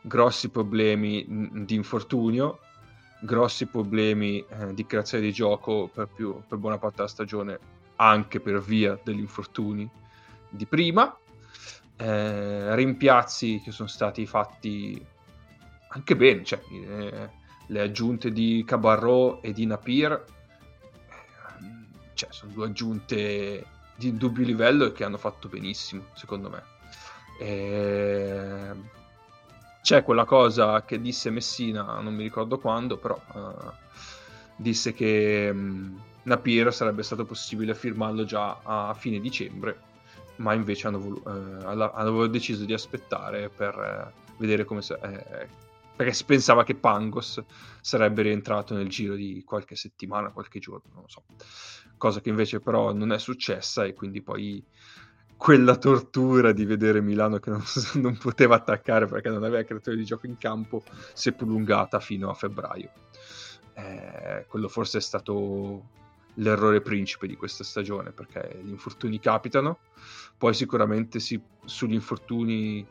grossi 0.01 0.49
problemi 0.49 1.25
di 1.65 1.75
infortunio, 1.75 2.59
grossi 3.21 3.65
problemi 3.65 4.43
eh, 4.47 4.73
di 4.73 4.85
creazione 4.85 5.23
di 5.23 5.31
gioco 5.31 5.89
per, 5.91 6.07
più, 6.07 6.41
per 6.47 6.57
buona 6.57 6.77
parte 6.77 6.97
della 6.97 7.07
stagione 7.07 7.59
anche 7.97 8.39
per 8.39 8.61
via 8.61 8.99
degli 9.03 9.19
infortuni 9.19 9.89
di 10.49 10.65
prima, 10.65 11.15
eh, 11.97 12.75
rimpiazzi 12.75 13.61
che 13.63 13.71
sono 13.71 13.87
stati 13.87 14.25
fatti 14.25 15.03
anche 15.89 16.15
bene, 16.15 16.43
cioè, 16.43 16.59
eh, 16.71 17.29
le 17.65 17.81
aggiunte 17.81 18.31
di 18.31 18.63
Cabarro 18.65 19.41
e 19.41 19.51
di 19.51 19.65
Napier 19.65 20.23
cioè, 22.17 22.29
sono 22.31 22.51
due 22.51 22.65
aggiunte 22.65 23.65
di 23.95 24.07
indubbio 24.09 24.43
livello 24.43 24.85
e 24.85 24.91
che 24.91 25.03
hanno 25.03 25.17
fatto 25.17 25.47
benissimo, 25.47 26.07
secondo 26.13 26.49
me. 26.49 26.63
E... 27.39 28.95
C'è 29.81 30.03
quella 30.03 30.25
cosa 30.25 30.83
che 30.83 30.99
disse 30.99 31.29
Messina, 31.29 31.99
non 32.01 32.13
mi 32.13 32.23
ricordo 32.23 32.57
quando, 32.57 32.97
però 32.97 33.17
uh, 33.33 33.71
disse 34.57 34.93
che 34.93 35.49
um, 35.53 35.97
Napier 36.23 36.73
sarebbe 36.73 37.03
stato 37.03 37.23
possibile 37.23 37.73
firmarlo 37.73 38.25
già 38.25 38.59
a 38.63 38.93
fine 38.95 39.19
dicembre, 39.19 39.79
ma 40.37 40.53
invece 40.53 40.87
hanno, 40.87 40.99
volu- 40.99 41.25
uh, 41.25 41.91
hanno 41.93 42.27
deciso 42.27 42.65
di 42.65 42.73
aspettare 42.73 43.49
per 43.49 43.75
uh, 43.77 44.35
vedere 44.37 44.65
come... 44.65 44.81
Se- 44.81 44.99
eh, 45.01 45.65
perché 45.97 46.13
si 46.13 46.23
pensava 46.23 46.63
che 46.63 46.75
Pangos 46.75 47.43
sarebbe 47.81 48.21
rientrato 48.21 48.73
nel 48.73 48.87
giro 48.87 49.15
di 49.15 49.43
qualche 49.43 49.75
settimana, 49.75 50.31
qualche 50.31 50.59
giorno, 50.59 50.91
non 50.93 51.09
so 51.09 51.23
cosa 51.97 52.21
che 52.21 52.29
invece 52.29 52.59
però 52.59 52.93
non 52.93 53.11
è 53.11 53.19
successa 53.19 53.83
e 53.83 53.93
quindi 53.93 54.21
poi 54.21 54.63
quella 55.35 55.75
tortura 55.75 56.51
di 56.51 56.65
vedere 56.65 57.01
Milano 57.01 57.39
che 57.39 57.49
non, 57.49 57.63
non 57.95 58.17
poteva 58.17 58.55
attaccare 58.55 59.05
perché 59.05 59.29
non 59.29 59.43
aveva 59.43 59.63
creatori 59.63 59.97
di 59.97 60.05
gioco 60.05 60.25
in 60.25 60.37
campo 60.37 60.83
si 61.13 61.29
è 61.29 61.33
prolungata 61.33 61.99
fino 61.99 62.29
a 62.29 62.33
febbraio. 62.33 62.91
Eh, 63.73 64.45
quello 64.47 64.67
forse 64.67 64.97
è 64.97 65.01
stato 65.01 65.95
l'errore 66.35 66.81
principe 66.81 67.27
di 67.27 67.35
questa 67.35 67.63
stagione 67.63 68.11
perché 68.11 68.59
gli 68.63 68.69
infortuni 68.69 69.19
capitano, 69.19 69.79
poi 70.37 70.53
sicuramente 70.53 71.19
si, 71.19 71.39
sugli 71.65 71.93
infortuni 71.93 72.85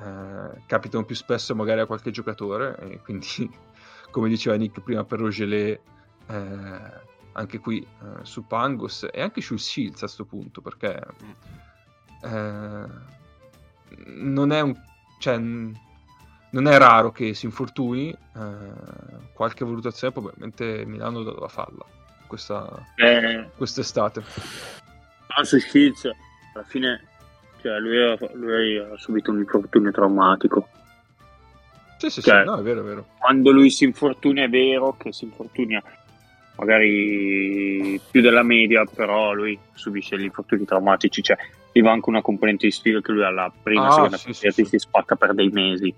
eh, 0.00 0.62
capitano 0.66 1.04
più 1.04 1.14
spesso 1.14 1.54
magari 1.54 1.80
a 1.80 1.86
qualche 1.86 2.10
giocatore 2.10 2.76
e 2.78 3.00
quindi 3.00 3.50
come 4.10 4.28
diceva 4.28 4.56
Nick 4.56 4.80
prima 4.80 5.04
per 5.04 5.20
Rogelet 5.20 5.80
eh, 6.26 7.12
anche 7.32 7.58
qui 7.58 7.80
eh, 7.80 8.24
su 8.24 8.46
Pangus 8.46 9.06
e 9.12 9.20
anche 9.20 9.40
su 9.40 9.56
Shields 9.56 9.96
a 9.96 10.06
questo 10.06 10.24
punto 10.24 10.60
perché 10.60 11.00
eh, 12.22 12.86
non 14.06 14.52
è 14.52 14.60
un 14.60 14.74
cioè, 15.18 15.38
non 15.38 16.66
è 16.66 16.76
raro 16.76 17.10
che 17.10 17.34
si 17.34 17.46
infortuni 17.46 18.10
eh, 18.10 19.28
qualche 19.32 19.64
valutazione 19.64 20.12
probabilmente 20.12 20.84
Milano 20.86 21.22
doveva 21.22 21.48
farla 21.48 21.84
questa 22.26 22.84
quest'estate. 23.56 24.22
Ah, 25.28 25.44
su 25.44 25.58
Shields 25.58 26.04
alla 26.54 26.64
fine 26.64 27.08
cioè, 27.64 27.78
lui, 27.80 27.98
ha, 27.98 28.16
lui, 28.34 28.76
ha, 28.76 28.96
subito 28.96 29.30
un 29.30 29.38
infortunio 29.38 29.90
traumatico 29.90 30.68
sì 31.96 32.10
sì 32.10 32.20
cioè, 32.20 32.40
sì 32.40 32.44
no, 32.44 32.58
è 32.58 32.62
vero 32.62 32.80
è 32.80 32.84
vero 32.84 33.06
quando 33.18 33.50
lui 33.50 33.70
si 33.70 33.84
infortuna 33.84 34.44
è 34.44 34.48
vero 34.48 34.96
che 34.98 35.12
si 35.12 35.24
infortuna 35.24 35.82
magari 36.56 38.00
più 38.10 38.20
della 38.20 38.42
media, 38.42 38.84
però 38.84 39.32
lui 39.32 39.58
subisce 39.72 40.18
gli 40.18 40.24
infortuni 40.24 40.64
traumatici, 40.64 41.22
cioè 41.22 41.36
gli 41.72 41.82
va 41.82 41.90
anche 41.90 42.08
una 42.08 42.22
componente 42.22 42.66
di 42.66 42.72
sfiga 42.72 43.00
che 43.00 43.12
lui 43.12 43.24
alla 43.24 43.52
prima, 43.62 43.86
ah, 43.86 43.90
seconda 43.90 44.16
sì, 44.16 44.26
partita 44.26 44.52
sì, 44.52 44.64
si 44.64 44.78
spacca 44.78 45.16
per 45.16 45.34
dei 45.34 45.48
mesi. 45.48 45.92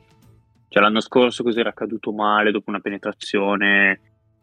Cioè 0.69 0.83
l'anno 0.83 1.01
scorso 1.01 1.43
così 1.43 1.61
era 1.61 1.73
caduto 1.73 2.13
male 2.13 2.51
dopo 2.51 2.71
una 2.71 2.81
penetrazione 2.81 4.01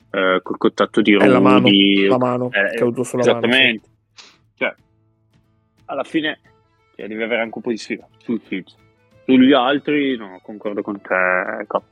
eh, 0.09 0.39
col 0.41 0.57
contatto 0.57 1.01
di 1.01 1.13
Rudy. 1.13 1.27
La 1.27 1.39
mano, 1.39 1.69
la 1.69 2.17
mano 2.17 2.49
eh, 2.51 2.77
caduto 2.77 3.03
sulla 3.03 3.21
esattamente. 3.21 3.87
Mano, 3.87 4.11
sì. 4.13 4.57
Cioè, 4.57 4.75
alla 5.85 6.03
fine 6.03 6.39
cioè, 7.03 7.07
devi 7.07 7.23
avere 7.23 7.41
anche 7.41 7.57
un 7.57 7.61
po' 7.61 7.69
di 7.69 7.77
sfiga 7.77 8.07
sul 8.17 8.39
Fields. 8.41 8.75
Sugli 9.25 9.53
altri 9.53 10.15
no, 10.17 10.39
concordo 10.41 10.81
con 10.81 10.99
te, 11.01 11.65
Cap. 11.67 11.84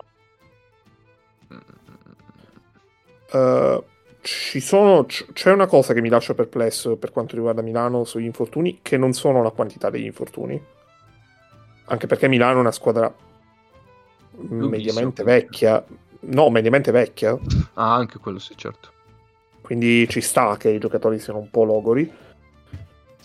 Uh, 3.31 3.83
ci 4.21 4.59
sono, 4.59 5.05
c'è 5.05 5.51
una 5.51 5.67
cosa 5.67 5.93
che 5.93 6.01
mi 6.01 6.09
lascia 6.09 6.33
perplesso 6.33 6.97
per 6.97 7.11
quanto 7.11 7.35
riguarda 7.35 7.61
Milano 7.61 8.03
sugli 8.03 8.25
infortuni, 8.25 8.79
che 8.81 8.97
non 8.97 9.13
sono 9.13 9.41
la 9.41 9.51
quantità 9.51 9.89
degli 9.89 10.05
infortuni. 10.05 10.61
Anche 11.85 12.07
perché 12.07 12.27
Milano 12.27 12.57
è 12.57 12.61
una 12.61 12.71
squadra 12.71 13.13
Lunghissimo. 14.31 14.69
mediamente 14.69 15.23
vecchia. 15.23 15.83
No, 16.21 16.49
mediamente 16.49 16.91
vecchia. 16.91 17.37
Ah, 17.73 17.95
anche 17.95 18.17
quello 18.19 18.39
sì, 18.39 18.55
certo. 18.55 18.91
Quindi 19.61 20.07
ci 20.09 20.21
sta 20.21 20.57
che 20.57 20.69
i 20.69 20.79
giocatori 20.79 21.19
siano 21.19 21.39
un 21.39 21.49
po' 21.49 21.63
logori. 21.63 22.11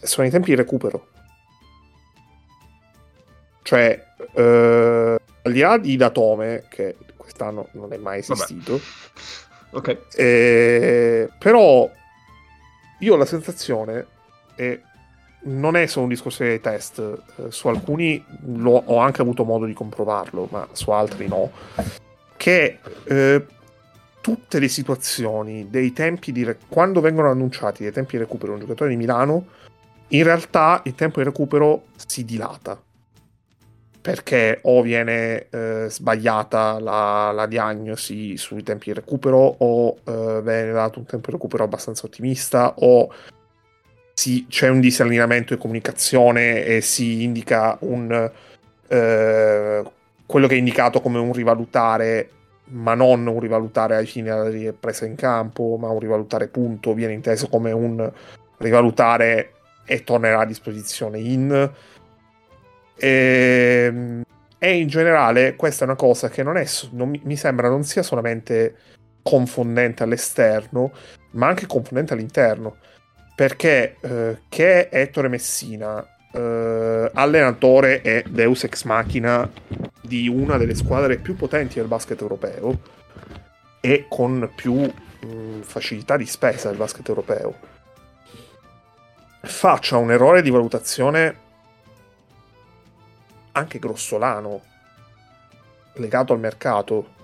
Sono 0.00 0.26
i 0.26 0.30
tempi 0.30 0.50
di 0.50 0.56
recupero. 0.56 1.14
Cioè, 3.66 4.06
eh, 4.32 5.16
al 5.43 5.52
di 5.52 5.59
là 5.59 5.76
di 5.76 5.97
Datome, 5.97 6.66
che 6.68 6.94
quest'anno 7.16 7.66
non 7.72 7.93
è 7.93 7.97
mai 7.97 8.20
esistito. 8.20 8.72
Vabbè 8.72 8.84
Ok. 9.70 9.98
Eh, 10.14 11.28
però 11.38 11.90
io 13.01 13.14
ho 13.14 13.16
la 13.16 13.26
sensazione, 13.26 14.06
e 14.55 14.82
non 15.43 15.76
è 15.76 15.86
solo 15.86 16.05
un 16.05 16.10
discorso 16.10 16.44
dei 16.44 16.60
test, 16.60 16.98
eh, 16.98 17.51
su 17.51 17.68
alcuni 17.68 18.24
ho 18.62 18.98
anche 18.98 19.22
avuto 19.22 19.44
modo 19.44 19.66
di 19.66 19.74
comprovarlo, 19.74 20.48
ma 20.51 20.68
su 20.72 20.90
altri 20.90 21.26
no, 21.26 21.51
che 22.36 22.78
eh, 23.05 23.47
tutte 24.20 24.59
le 24.59 24.68
situazioni 24.68 25.68
dei 25.68 25.93
tempi 25.93 26.32
di 26.32 26.44
re- 26.44 26.59
quando 26.68 27.01
vengono 27.01 27.30
annunciati 27.30 27.82
dei 27.82 27.93
tempi 27.93 28.12
di 28.12 28.22
recupero 28.22 28.52
un 28.52 28.60
giocatore 28.60 28.90
di 28.90 28.97
Milano, 28.97 29.47
in 30.09 30.22
realtà 30.22 30.80
il 30.84 30.94
tempo 30.94 31.18
di 31.18 31.24
recupero 31.24 31.86
si 31.97 32.24
dilata 32.24 32.80
perché 34.06 34.60
o 34.62 34.82
viene 34.82 35.48
eh, 35.50 35.86
sbagliata 35.88 36.78
la, 36.78 37.32
la, 37.32 37.46
diagnosi 37.46 38.36
sui 38.36 38.62
tempi 38.62 38.84
di 38.84 38.92
recupero 38.92 39.36
o 39.36 39.96
eh, 40.04 40.40
viene 40.44 40.70
dato 40.70 41.00
un 41.00 41.06
tempo 41.06 41.26
di 41.26 41.32
recupero 41.32 41.64
abbastanza 41.64 42.06
ottimista 42.06 42.74
o 42.76 43.12
si, 44.14 44.46
c'è 44.48 44.68
un 44.68 44.78
disallineamento 44.78 45.54
di 45.54 45.60
comunicazione 45.60 46.64
e 46.64 46.82
si 46.82 47.24
indica 47.24 47.76
un, 47.80 48.30
eh, 48.86 49.82
quello 50.24 50.46
che 50.46 50.54
è 50.54 50.58
indicato 50.58 51.00
come 51.00 51.18
un 51.18 51.32
rivalutare 51.32 52.30
ma 52.66 52.94
non 52.94 53.26
un 53.26 53.40
rivalutare 53.40 53.96
ai 53.96 54.06
fini 54.06 54.28
della 54.28 54.72
presa 54.78 55.04
in 55.04 55.16
campo 55.16 55.76
ma 55.80 55.88
un 55.88 55.98
rivalutare 55.98 56.46
punto 56.46 56.94
viene 56.94 57.12
inteso 57.12 57.48
come 57.48 57.72
un 57.72 58.08
rivalutare 58.58 59.54
e 59.84 60.04
tornerà 60.04 60.42
a 60.42 60.46
disposizione 60.46 61.18
in 61.18 61.70
e, 62.97 63.85
ehm, 63.89 64.23
e, 64.59 64.77
in 64.77 64.89
generale 64.89 65.55
questa 65.55 65.85
è 65.85 65.86
una 65.86 65.97
cosa 65.97 66.28
che 66.28 66.43
non 66.43 66.56
è, 66.56 66.66
non 66.93 67.18
mi, 67.23 67.36
sembra 67.36 67.68
non 67.68 67.85
sia 67.85 68.02
solamente 68.02 68.74
confondente 69.23 70.02
all'esterno, 70.02 70.93
ma 71.32 71.48
anche 71.48 71.66
componente 71.66 72.14
all'interno. 72.14 72.77
Perché 73.35 73.97
eh, 74.01 74.39
che 74.48 74.89
Ettore 74.90 75.28
Messina, 75.28 76.06
eh, 76.32 77.10
allenatore 77.12 78.01
e 78.01 78.24
Deus 78.28 78.64
ex 78.64 78.85
machina 78.85 79.48
di 80.01 80.28
una 80.28 80.56
delle 80.56 80.74
squadre 80.74 81.18
più 81.18 81.36
potenti 81.36 81.78
del 81.78 81.89
basket 81.89 82.20
europeo 82.20 82.81
e 83.81 84.06
con 84.09 84.51
più 84.55 84.74
mh, 84.74 85.60
facilità 85.60 86.16
di 86.16 86.24
spesa 86.24 86.68
del 86.68 86.78
basket 86.78 87.06
europeo, 87.09 87.55
faccia 89.43 89.97
un 89.97 90.10
errore 90.10 90.40
di 90.40 90.51
valutazione 90.51 91.44
anche 93.56 93.78
grossolano 93.78 94.62
legato 95.94 96.32
al 96.32 96.38
mercato 96.38 97.14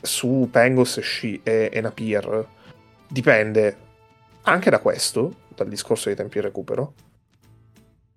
su 0.00 0.48
Pengos 0.50 0.98
e, 1.22 1.40
e, 1.42 1.70
e 1.72 1.80
Napier 1.80 2.48
dipende 3.06 3.84
anche 4.42 4.70
da 4.70 4.78
questo, 4.78 5.44
dal 5.54 5.68
discorso 5.68 6.06
dei 6.06 6.16
tempi 6.16 6.34
di 6.34 6.46
recupero, 6.46 6.94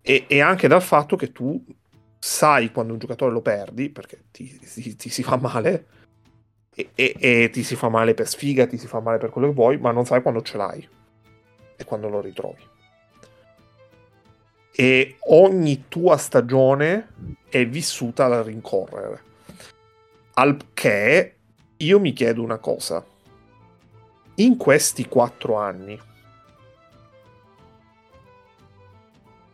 e, 0.02 0.26
e, 0.28 0.42
anche 0.42 0.68
dal 0.68 0.82
fatto 0.82 1.16
che 1.16 1.32
tu 1.32 1.64
sai 2.18 2.72
quando 2.72 2.94
un 2.94 3.00
giocatore 3.00 3.32
lo 3.32 3.42
perdi, 3.42 3.90
perché 3.90 4.24
ti, 4.32 4.58
ti, 4.60 4.96
ti 4.96 5.10
si 5.10 5.24
fa 5.24 5.38
male, 5.38 5.88
e, 6.74 6.94
e, 6.96 7.50
ti 7.52 7.64
si 7.64 7.76
fa 7.76 7.90
male 7.90 8.14
per 8.14 8.28
sfiga, 8.28 8.66
ti 8.66 8.78
si 8.78 8.88
fa 8.88 9.02
male 9.02 9.18
per 9.18 9.30
quello 9.30 9.48
che 9.48 9.54
vuoi, 9.54 9.78
ma 9.78 9.92
non 9.92 10.06
sai 10.06 10.22
quando 10.22 10.42
ce 10.42 10.58
l'hai 10.58 10.88
e 11.76 11.84
quando 11.84 12.08
lo 12.08 12.22
ritrovi. 12.22 12.78
E 14.80 15.18
ogni 15.28 15.90
tua 15.90 16.16
stagione 16.16 17.10
è 17.50 17.68
vissuta 17.68 18.30
da 18.30 18.42
rincorrere. 18.42 19.22
Al 20.36 20.58
che 20.74 21.36
io 21.76 22.00
mi 22.00 22.14
chiedo 22.14 22.42
una 22.42 22.60
cosa. 22.60 23.06
In 24.36 24.56
questi 24.56 25.06
quattro 25.10 25.58
anni, 25.58 26.00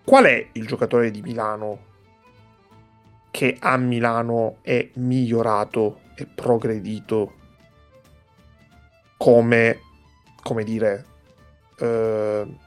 qual 0.03 0.26
è 0.26 0.47
il 0.52 0.68
giocatore 0.68 1.10
di 1.10 1.23
Milano 1.23 1.93
che 3.31 3.57
a 3.60 3.77
Milano 3.77 4.57
è 4.61 4.91
migliorato 4.93 6.02
e 6.14 6.27
progredito 6.27 7.34
come, 9.18 9.80
come 10.43 10.64
dire, 10.64 11.06
eh, 11.80 12.64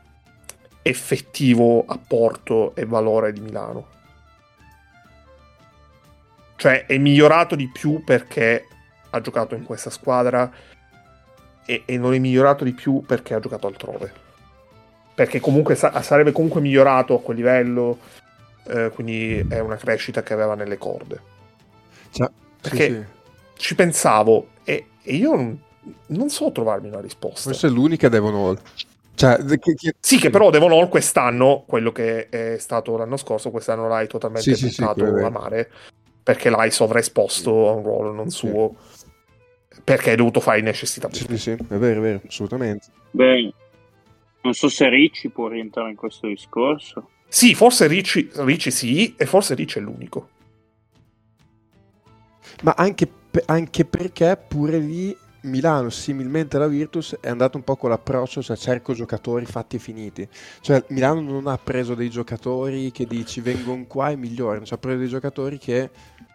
effettivo 0.88 1.84
apporto 1.86 2.74
e 2.74 2.84
valore 2.84 3.32
di 3.32 3.40
Milano? 3.40 3.86
Cioè 6.56 6.86
è 6.86 6.98
migliorato 6.98 7.54
di 7.54 7.68
più 7.68 8.02
perché 8.02 8.66
ha 9.10 9.20
giocato 9.20 9.54
in 9.54 9.64
questa 9.64 9.90
squadra 9.90 10.50
e, 11.64 11.82
e 11.84 11.98
non 11.98 12.14
è 12.14 12.18
migliorato 12.18 12.64
di 12.64 12.72
più 12.72 13.02
perché 13.06 13.34
ha 13.34 13.40
giocato 13.40 13.66
altrove. 13.66 14.12
Perché 15.14 15.40
comunque 15.40 15.74
sa- 15.74 16.00
sarebbe 16.02 16.32
comunque 16.32 16.60
migliorato 16.60 17.14
a 17.14 17.20
quel 17.20 17.36
livello, 17.36 17.98
eh, 18.68 18.90
quindi 18.94 19.44
è 19.48 19.58
una 19.58 19.76
crescita 19.76 20.22
che 20.22 20.32
aveva 20.32 20.54
nelle 20.54 20.78
corde. 20.78 21.20
Cioè, 22.10 22.30
perché 22.60 22.86
sì, 22.86 22.94
sì. 22.94 23.04
ci 23.56 23.74
pensavo 23.74 24.48
e, 24.64 24.86
e 25.02 25.14
io 25.14 25.34
non, 25.34 25.60
non, 26.06 26.28
so 26.30 26.50
trovarmi 26.52 26.88
una 26.88 27.00
risposta. 27.00 27.50
Forse 27.50 27.66
è 27.66 27.70
l'unica 27.70 28.08
Devon 28.08 28.34
Hall. 28.34 28.58
Cioè, 29.18 29.36
che, 29.58 29.74
che... 29.74 29.94
Sì, 29.98 30.16
che 30.16 30.30
però 30.30 30.48
Devon 30.50 30.70
Hall 30.70 30.88
quest'anno, 30.88 31.64
quello 31.66 31.90
che 31.90 32.28
è 32.28 32.56
stato 32.58 32.96
l'anno 32.96 33.16
scorso, 33.16 33.50
quest'anno 33.50 33.88
l'hai 33.88 34.06
totalmente 34.06 34.54
Sì, 34.54 34.66
sì, 34.66 34.70
sì, 34.70 34.80
buttato 34.80 35.00
quello 35.00 35.18
è 35.18 35.24
a 35.24 35.30
mare 35.30 35.70
perché 36.22 36.50
l'hai 36.50 36.70
sovraesposto 36.70 37.68
a 37.68 37.72
un 37.72 37.82
ruolo 37.82 38.12
non 38.12 38.30
suo 38.30 38.76
perché 39.82 40.10
hai 40.10 40.16
dovuto 40.16 40.38
fare 40.38 40.60
necessità 40.60 41.08
Sì, 41.10 41.24
sì, 41.28 41.36
sì, 41.36 41.50
è 41.50 41.56
vero, 41.74 41.98
è 41.98 42.02
vero, 42.02 42.20
assolutamente. 42.28 42.86
Beh, 43.10 43.52
non 44.42 44.52
so 44.54 44.68
se 44.68 44.88
Ricci 44.88 45.30
può 45.30 45.48
rientrare 45.48 45.90
in 45.90 45.96
questo 45.96 46.28
discorso. 46.28 47.10
Sì, 47.26 47.56
forse 47.56 47.88
Ricci, 47.88 48.30
Ricci 48.34 48.70
sì, 48.70 49.14
e 49.16 49.26
forse 49.26 49.54
Ricci 49.54 49.78
è 49.78 49.82
l'unico. 49.82 50.28
Ma 52.62 52.74
anche, 52.76 53.10
anche 53.46 53.84
perché 53.84 54.38
pure 54.46 54.78
lì 54.78 55.16
Milano, 55.42 55.90
similmente 55.90 56.56
alla 56.56 56.66
Virtus, 56.66 57.16
è 57.20 57.28
andato 57.28 57.56
un 57.56 57.64
po' 57.64 57.76
con 57.76 57.90
l'approccio, 57.90 58.42
cioè 58.42 58.56
cerco 58.56 58.92
giocatori 58.94 59.46
fatti 59.46 59.76
e 59.76 59.78
finiti. 59.78 60.28
Cioè 60.60 60.84
Milano 60.88 61.20
non 61.20 61.46
ha 61.46 61.58
preso 61.58 61.94
dei 61.94 62.10
giocatori 62.10 62.90
che 62.92 63.06
dici 63.06 63.40
vengono 63.40 63.86
qua 63.86 64.10
e 64.10 64.16
migliorano, 64.16 64.64
cioè 64.64 64.76
ha 64.78 64.80
preso 64.80 64.98
dei 64.98 65.08
giocatori 65.08 65.58
che 65.58 65.90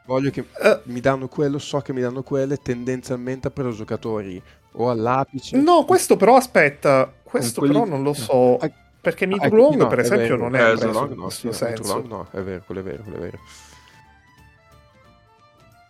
voglio 0.05 0.29
che 0.31 0.47
Eh, 0.61 0.81
mi 0.85 0.99
danno 1.01 1.27
quello, 1.27 1.59
so 1.59 1.79
che 1.81 1.93
mi 1.93 2.01
danno 2.01 2.23
quelle, 2.23 2.57
tendenzialmente 2.57 3.47
ha 3.47 3.51
preso 3.51 3.71
giocatori 3.71 4.41
o 4.73 4.89
all'apice. 4.89 5.61
no, 5.61 5.85
questo 5.85 6.17
però 6.17 6.35
aspetta, 6.35 7.11
questo 7.23 7.61
quelli- 7.61 7.73
però 7.73 7.85
non 7.85 8.03
lo 8.03 8.13
so. 8.13 8.57
Ah, 8.57 8.71
Perché 9.01 9.25
ah, 9.35 9.49
Midlong, 9.49 9.75
no, 9.75 9.87
per 9.87 9.99
è 9.99 10.01
esempio, 10.01 10.37
vero. 10.37 10.37
non 10.37 10.55
Eh, 10.55 10.59
è 10.59 10.63
esatto, 10.71 10.91
preso 10.91 10.91
Long 10.91 11.11
in 11.11 11.19
no, 11.19 11.23
questo 11.23 11.51
sì, 11.51 11.51
senso. 11.51 11.83
Long 11.85 12.05
no, 12.07 12.27
è 12.31 12.41
vero, 12.41 12.63
quello 12.65 12.81
è 12.81 12.83
vero, 12.83 13.03
quello 13.03 13.17
è 13.17 13.21
vero. 13.21 13.39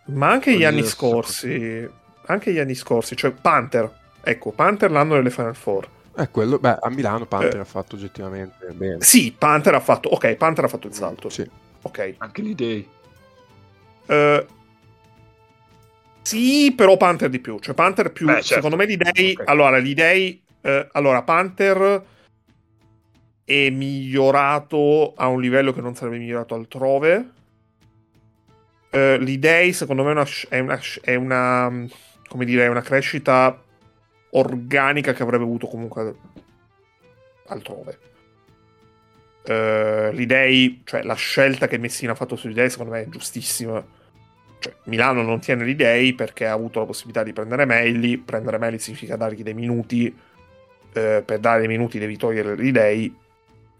Ma 0.06 0.30
anche 0.30 0.56
gli 0.56 0.64
anni 0.64 0.82
scorsi, 0.82 1.88
anche 2.26 2.52
gli 2.52 2.58
anni 2.58 2.74
scorsi, 2.74 3.16
cioè 3.16 3.30
Panther, 3.32 3.90
ecco, 4.22 4.50
Panther 4.52 4.90
l'anno 4.90 5.14
delle 5.14 5.30
Final 5.30 5.54
Four. 5.56 5.88
Eh, 6.16 6.28
quello, 6.30 6.58
beh, 6.58 6.78
a 6.80 6.90
Milano 6.90 7.26
Panther 7.26 7.56
Eh. 7.56 7.60
ha 7.60 7.64
fatto 7.64 7.96
oggettivamente 7.96 8.66
bene. 8.72 8.98
Sì, 9.00 9.34
Panther 9.36 9.74
ha 9.74 9.80
fatto, 9.80 10.08
ok, 10.10 10.34
Panther 10.34 10.64
ha 10.64 10.68
fatto 10.68 10.86
il 10.86 10.94
salto, 10.94 11.28
Sì. 11.28 11.48
ok. 11.82 12.14
Anche 12.18 12.42
gli 12.42 12.54
dei. 12.54 12.88
Eh, 14.06 14.46
sì, 16.22 16.72
però 16.76 16.96
Panther 16.96 17.28
di 17.28 17.38
più, 17.40 17.58
cioè 17.58 17.74
Panther 17.74 18.12
più, 18.12 18.26
Beh, 18.26 18.34
certo. 18.34 18.54
secondo 18.54 18.76
me 18.76 18.86
gli 18.86 18.96
dei, 18.96 19.36
Ok. 19.38 19.48
allora 19.48 19.78
gli 19.78 19.92
dei, 19.94 20.42
eh, 20.60 20.88
allora 20.92 21.22
Panther 21.22 22.02
è 23.44 23.68
migliorato 23.70 25.12
a 25.16 25.26
un 25.26 25.40
livello 25.40 25.72
che 25.72 25.80
non 25.82 25.94
sarebbe 25.94 26.18
migliorato 26.18 26.54
altrove. 26.54 27.30
Eh, 28.90 29.18
gli 29.20 29.36
dei, 29.38 29.72
secondo 29.72 30.04
me, 30.04 30.10
è 30.10 30.12
una, 30.12 30.26
è 30.48 30.58
una, 30.60 30.80
è 31.02 31.14
una, 31.16 31.70
mm, 31.70 31.84
come 32.28 32.44
dire, 32.44 32.66
una 32.66 32.82
crescita 32.82 33.62
organica 34.30 35.12
che 35.12 35.22
avrebbe 35.22 35.44
avuto 35.44 35.66
comunque 35.66 36.14
altrove. 37.46 37.98
Eh, 39.46 40.10
gli 40.14 40.26
dei, 40.26 40.82
cioè 40.84 41.02
la 41.02 41.14
scelta 41.14 41.66
che 41.66 41.78
Messina 41.78 42.12
ha 42.12 42.16
fatto 42.16 42.36
sugli 42.36 42.54
dei, 42.54 42.70
secondo 42.70 42.92
me 42.92 43.02
è 43.02 43.08
giustissima. 43.08 43.84
Cioè, 44.58 44.74
Milano 44.84 45.22
non 45.22 45.40
tiene 45.40 45.66
gli 45.66 45.74
dei 45.74 46.14
perché 46.14 46.46
ha 46.46 46.52
avuto 46.52 46.80
la 46.80 46.86
possibilità 46.86 47.22
di 47.22 47.32
prendere 47.32 47.64
Melli. 47.66 48.18
Prendere 48.18 48.58
Melli 48.58 48.78
significa 48.78 49.16
dargli 49.16 49.42
dei 49.42 49.54
minuti. 49.54 50.06
Eh, 50.96 51.22
per 51.24 51.38
dare 51.38 51.58
dei 51.58 51.68
minuti 51.68 51.98
devi 51.98 52.16
togliere 52.16 52.56
gli 52.56 52.72
dei. 52.72 53.14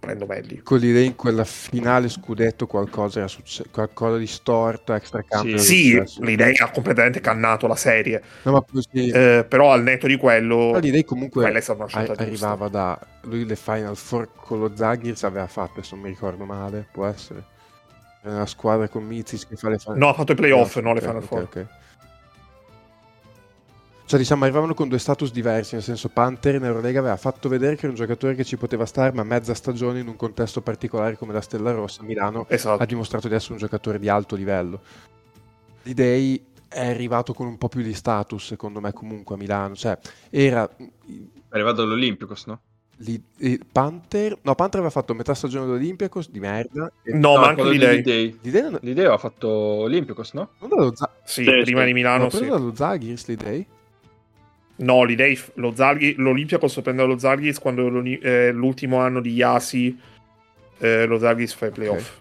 Prendo 0.05 0.27
Melli. 0.27 0.61
Con 0.63 0.79
l'idea 0.79 1.05
in 1.05 1.17
quella 1.17 1.45
finale 1.45 2.09
scudetto 2.09 2.67
qualcosa 2.67 3.19
era 3.21 3.29
successo, 3.29 3.69
qualcosa 3.71 4.19
di 4.19 4.27
storto, 4.27 4.95
extracampo. 4.95 5.57
Sì, 5.57 5.91
successo. 5.91 6.23
l'idea 6.23 6.53
ha 6.65 6.71
completamente 6.71 7.21
cannato 7.21 7.67
la 7.67 7.77
serie. 7.77 8.23
No, 8.43 8.53
ma 8.53 8.65
così... 8.71 9.09
Eh, 9.09 9.45
però 9.49 9.73
al 9.73 9.83
netto 9.83 10.07
di 10.07 10.17
quello, 10.17 10.69
Però 10.73 10.79
l'idea 10.79 11.05
comunque 11.05 11.43
quella 11.43 11.59
è 11.59 11.63
stata 11.63 11.81
una 11.81 11.89
scelta 11.89 12.23
arrivava 12.23 12.69
da 12.69 12.99
lui 13.23 13.47
le 13.47 13.57
Final 13.57 13.97
Four 13.97 14.29
con 14.37 14.61
lo 14.61 14.73
Zaghirs 14.75 15.25
aveva 15.25 15.47
fatto 15.47 15.83
se 15.83 15.95
non 15.95 16.05
mi 16.05 16.11
ricordo 16.11 16.45
male 16.45 16.87
può 16.93 17.07
essere 17.07 17.45
una 18.23 18.47
squadra 18.47 18.89
con 18.89 19.05
Mizic 19.05 19.49
che 19.49 19.57
fa 19.57 19.69
le 19.69 19.79
Final 19.79 19.99
No, 19.99 20.09
ha 20.09 20.15
fatto 20.15 20.33
i 20.33 20.35
playoff, 20.35 20.79
non 20.79 20.95
le 20.95 21.01
Final 21.01 21.17
ok, 21.17 21.25
Four. 21.25 21.43
ok. 21.43 21.67
Cioè 24.15 24.23
diciamo 24.23 24.45
arrivavano 24.45 24.75
con 24.75 24.89
due 24.89 24.99
status 24.99 25.33
diversi 25.33 25.75
nel 25.75 25.83
senso 25.83 26.09
Panther 26.09 26.55
in 26.55 26.65
Eurolega 26.65 27.01
aveva 27.01 27.17
fatto 27.17 27.49
vedere 27.49 27.75
che 27.75 27.81
era 27.81 27.89
un 27.89 27.97
giocatore 27.97 28.37
che 28.37 28.45
ci 28.45 28.57
poteva 28.57 28.87
stare 28.87 29.13
ma 29.13 29.25
mezza 29.25 29.55
stagione 29.55 29.99
in 29.99 30.07
un 30.07 30.15
contesto 30.15 30.61
particolare 30.61 31.17
come 31.17 31.33
la 31.33 31.41
Stella 31.41 31.73
Rossa 31.73 32.05
Milano 32.05 32.47
Esatto. 32.49 32.81
ha 32.81 32.87
dimostrato 32.87 33.27
di 33.27 33.35
essere 33.35 33.55
un 33.55 33.59
giocatore 33.59 33.99
di 33.99 34.09
alto 34.09 34.37
livello. 34.37 34.81
L'Idei 35.83 36.45
è 36.69 36.89
arrivato 36.89 37.35
con 37.35 37.47
un 37.49 37.59
po' 37.59 37.69
più 37.69 37.83
di 37.83 37.93
status, 37.93 38.47
secondo 38.47 38.81
me, 38.81 38.93
comunque 38.93 39.35
a 39.35 39.39
Milano. 39.39 39.75
Cioè, 39.75 39.99
era. 40.31 40.69
È 40.77 40.85
arrivato 41.51 41.83
all'Olympicos, 41.83 42.47
no? 42.47 42.61
lì- 42.99 43.23
eh, 43.39 43.59
Panther. 43.71 44.39
No, 44.43 44.55
Panther 44.55 44.77
aveva 44.81 44.91
fatto 44.91 45.13
metà 45.15 45.35
stagione 45.35 45.67
dell'Olympiacos 45.67 46.31
di 46.31 46.41
merda. 46.41 46.91
E 47.03 47.13
No, 47.13 47.37
ma 47.37 47.49
anche 47.49 47.63
quello 47.63 47.71
l'idea. 47.71 47.91
degli 47.91 48.03
dei. 48.03 48.39
l'Idei 48.43 48.63
non, 48.63 48.79
aveva 48.83 49.19
fatto 49.19 49.49
Olympicos, 49.49 50.33
no? 50.33 50.51
non 50.61 50.69
dallo 50.71 50.95
Za- 50.95 51.11
Sì, 51.25 51.45
Sì, 51.45 51.51
prima 51.63 51.81
sì. 51.81 51.87
di 51.87 51.93
Milano, 51.93 52.29
preso 52.29 52.45
sì. 52.45 52.51
dallo 52.51 52.75
Zaghirs 52.75 53.27
l'Idei? 53.27 53.67
No, 54.77 55.05
l'idea, 55.05 55.33
lo 55.55 55.75
Zalghi, 55.75 56.15
l'Olympiacos 56.17 56.81
prende 56.83 57.05
lo 57.05 57.17
Zalgiris 57.17 57.61
quando 57.61 58.03
eh, 58.03 58.51
l'ultimo 58.51 58.99
anno 58.99 59.21
di 59.21 59.33
Yasi 59.33 59.97
eh, 60.79 61.07
lo 61.07 61.19
Zalgiris 61.19 61.55
fa 61.55 61.67
i 61.67 61.71
playoff. 61.71 62.21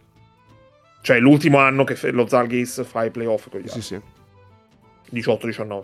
Cioè 1.01 1.19
l'ultimo 1.19 1.57
anno 1.57 1.84
che 1.84 2.11
lo 2.11 2.27
Zalgiris 2.27 2.85
fa 2.85 3.05
i 3.05 3.11
playoff 3.11 3.49
con 3.49 3.59
gli 3.59 3.67
Sì, 3.67 3.81
sì. 3.81 3.99
18-19. 5.11 5.84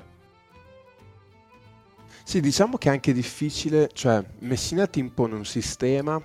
Sì, 2.23 2.39
diciamo 2.41 2.77
che 2.77 2.89
è 2.89 2.91
anche 2.91 3.13
difficile. 3.13 3.89
Cioè, 3.91 4.23
Messina 4.39 4.85
ti 4.85 4.99
impone 4.99 5.33
un 5.33 5.45
sistema 5.45 6.21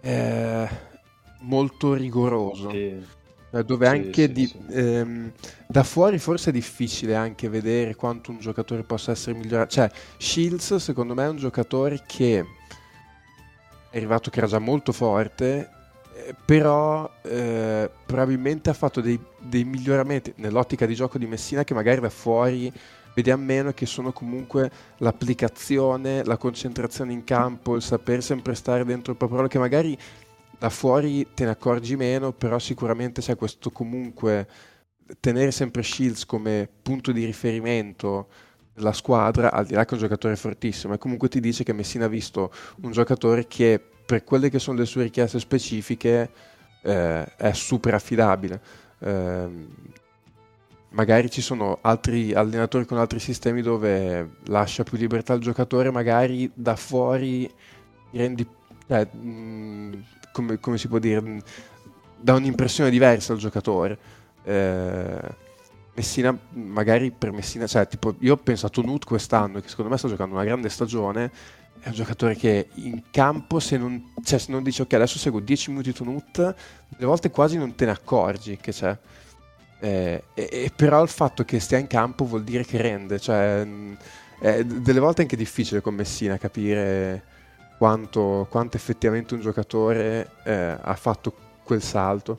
eh, 0.00 0.68
molto 1.40 1.94
rigoroso. 1.94 2.70
Sì. 2.70 3.20
Eh, 3.54 3.64
dove 3.64 3.86
Sì, 3.86 3.92
anche 3.92 4.22
sì, 4.26 4.32
di- 4.32 4.46
sì. 4.46 4.58
ehm, 4.70 5.32
da 5.66 5.82
fuori 5.82 6.18
forse 6.18 6.50
è 6.50 6.52
difficile 6.52 7.14
anche 7.14 7.48
vedere 7.48 7.94
quanto 7.94 8.30
un 8.30 8.38
giocatore 8.38 8.82
possa 8.82 9.12
essere 9.12 9.36
migliorato. 9.36 9.70
Cioè, 9.70 9.90
Shields 10.16 10.76
secondo 10.76 11.14
me 11.14 11.24
è 11.24 11.28
un 11.28 11.36
giocatore 11.36 12.02
che 12.06 12.44
è 13.90 13.96
arrivato 13.96 14.30
che 14.30 14.38
era 14.38 14.46
già 14.46 14.58
molto 14.58 14.92
forte, 14.92 15.70
eh, 16.14 16.34
però 16.44 17.10
eh, 17.22 17.90
probabilmente 18.06 18.70
ha 18.70 18.74
fatto 18.74 19.00
dei, 19.00 19.18
dei 19.38 19.64
miglioramenti 19.64 20.32
nell'ottica 20.36 20.86
di 20.86 20.94
gioco 20.94 21.18
di 21.18 21.26
Messina 21.26 21.64
che 21.64 21.74
magari 21.74 22.00
da 22.00 22.08
fuori 22.10 22.72
vediamo 23.14 23.44
meno 23.44 23.72
che 23.72 23.84
sono 23.84 24.12
comunque 24.12 24.70
l'applicazione, 24.98 26.24
la 26.24 26.38
concentrazione 26.38 27.12
in 27.12 27.24
campo, 27.24 27.76
il 27.76 27.82
saper 27.82 28.22
sempre 28.22 28.54
stare 28.54 28.84
dentro 28.86 29.12
il 29.12 29.18
proprio 29.18 29.38
ruolo 29.38 29.52
che 29.52 29.58
magari 29.58 29.96
da 30.62 30.70
fuori 30.70 31.26
te 31.34 31.42
ne 31.42 31.50
accorgi 31.50 31.96
meno, 31.96 32.32
però 32.32 32.56
sicuramente 32.60 33.20
c'è 33.20 33.34
questo 33.34 33.70
comunque 33.72 34.46
tenere 35.18 35.50
sempre 35.50 35.82
Shields 35.82 36.24
come 36.24 36.68
punto 36.82 37.10
di 37.10 37.24
riferimento 37.24 38.28
della 38.72 38.92
squadra, 38.92 39.50
al 39.50 39.66
di 39.66 39.74
là 39.74 39.84
che 39.84 39.90
è 39.90 39.94
un 39.94 39.98
giocatore 40.02 40.36
fortissimo, 40.36 40.94
e 40.94 40.98
comunque 40.98 41.28
ti 41.28 41.40
dice 41.40 41.64
che 41.64 41.72
Messina 41.72 42.04
ha 42.04 42.08
visto 42.08 42.52
un 42.82 42.92
giocatore 42.92 43.48
che 43.48 43.80
per 44.06 44.22
quelle 44.22 44.50
che 44.50 44.60
sono 44.60 44.78
le 44.78 44.84
sue 44.84 45.02
richieste 45.02 45.40
specifiche 45.40 46.30
eh, 46.80 47.24
è 47.24 47.52
super 47.52 47.94
affidabile. 47.94 48.60
Ehm, 49.00 49.66
magari 50.90 51.28
ci 51.28 51.40
sono 51.40 51.78
altri 51.80 52.34
allenatori 52.34 52.84
con 52.84 52.98
altri 52.98 53.18
sistemi 53.18 53.62
dove 53.62 54.36
lascia 54.44 54.84
più 54.84 54.96
libertà 54.96 55.32
al 55.32 55.40
giocatore, 55.40 55.90
magari 55.90 56.48
da 56.54 56.76
fuori 56.76 57.52
rendi, 58.12 58.46
cioè, 58.86 59.04
mh, 59.12 60.20
come, 60.32 60.58
come 60.58 60.78
si 60.78 60.88
può 60.88 60.98
dire, 60.98 61.20
mh, 61.20 61.42
dà 62.18 62.34
un'impressione 62.34 62.90
diversa 62.90 63.32
al 63.32 63.38
giocatore. 63.38 63.98
Eh, 64.44 65.40
Messina, 65.94 66.36
magari 66.54 67.10
per 67.10 67.32
Messina, 67.32 67.66
cioè, 67.66 67.86
tipo, 67.86 68.14
io 68.20 68.32
ho 68.34 68.36
pensato 68.38 68.80
Nut 68.80 69.04
quest'anno, 69.04 69.60
che 69.60 69.68
secondo 69.68 69.90
me 69.90 69.98
sta 69.98 70.08
giocando 70.08 70.34
una 70.34 70.44
grande 70.44 70.68
stagione. 70.68 71.30
È 71.80 71.88
un 71.88 71.94
giocatore 71.94 72.34
che 72.36 72.68
in 72.74 73.02
campo, 73.10 73.60
se 73.60 73.76
non, 73.76 74.12
cioè, 74.24 74.38
se 74.38 74.52
non 74.52 74.62
dici 74.62 74.80
ok, 74.80 74.92
adesso 74.94 75.18
seguo 75.18 75.40
10 75.40 75.70
minuti 75.70 75.92
tu 75.92 76.04
Nut, 76.04 76.36
delle 76.36 77.06
volte 77.06 77.30
quasi 77.30 77.58
non 77.58 77.74
te 77.74 77.84
ne 77.84 77.90
accorgi 77.90 78.56
che 78.56 78.72
c'è. 78.72 78.96
Eh, 79.80 80.22
e, 80.34 80.48
e 80.50 80.72
però 80.74 81.02
il 81.02 81.08
fatto 81.08 81.44
che 81.44 81.58
stia 81.58 81.78
in 81.78 81.88
campo 81.88 82.24
vuol 82.24 82.44
dire 82.44 82.64
che 82.64 82.80
rende, 82.80 83.18
cioè, 83.18 83.64
mh, 83.64 83.96
è 84.38 84.64
delle 84.64 85.00
volte 85.00 85.20
è 85.20 85.24
anche 85.24 85.36
difficile 85.36 85.80
con 85.80 85.94
Messina 85.94 86.38
capire 86.38 87.22
quanto, 87.82 88.46
quanto 88.48 88.76
effettivamente 88.76 89.34
un 89.34 89.40
giocatore 89.40 90.30
eh, 90.44 90.78
ha 90.80 90.94
fatto 90.94 91.34
quel 91.64 91.82
salto. 91.82 92.38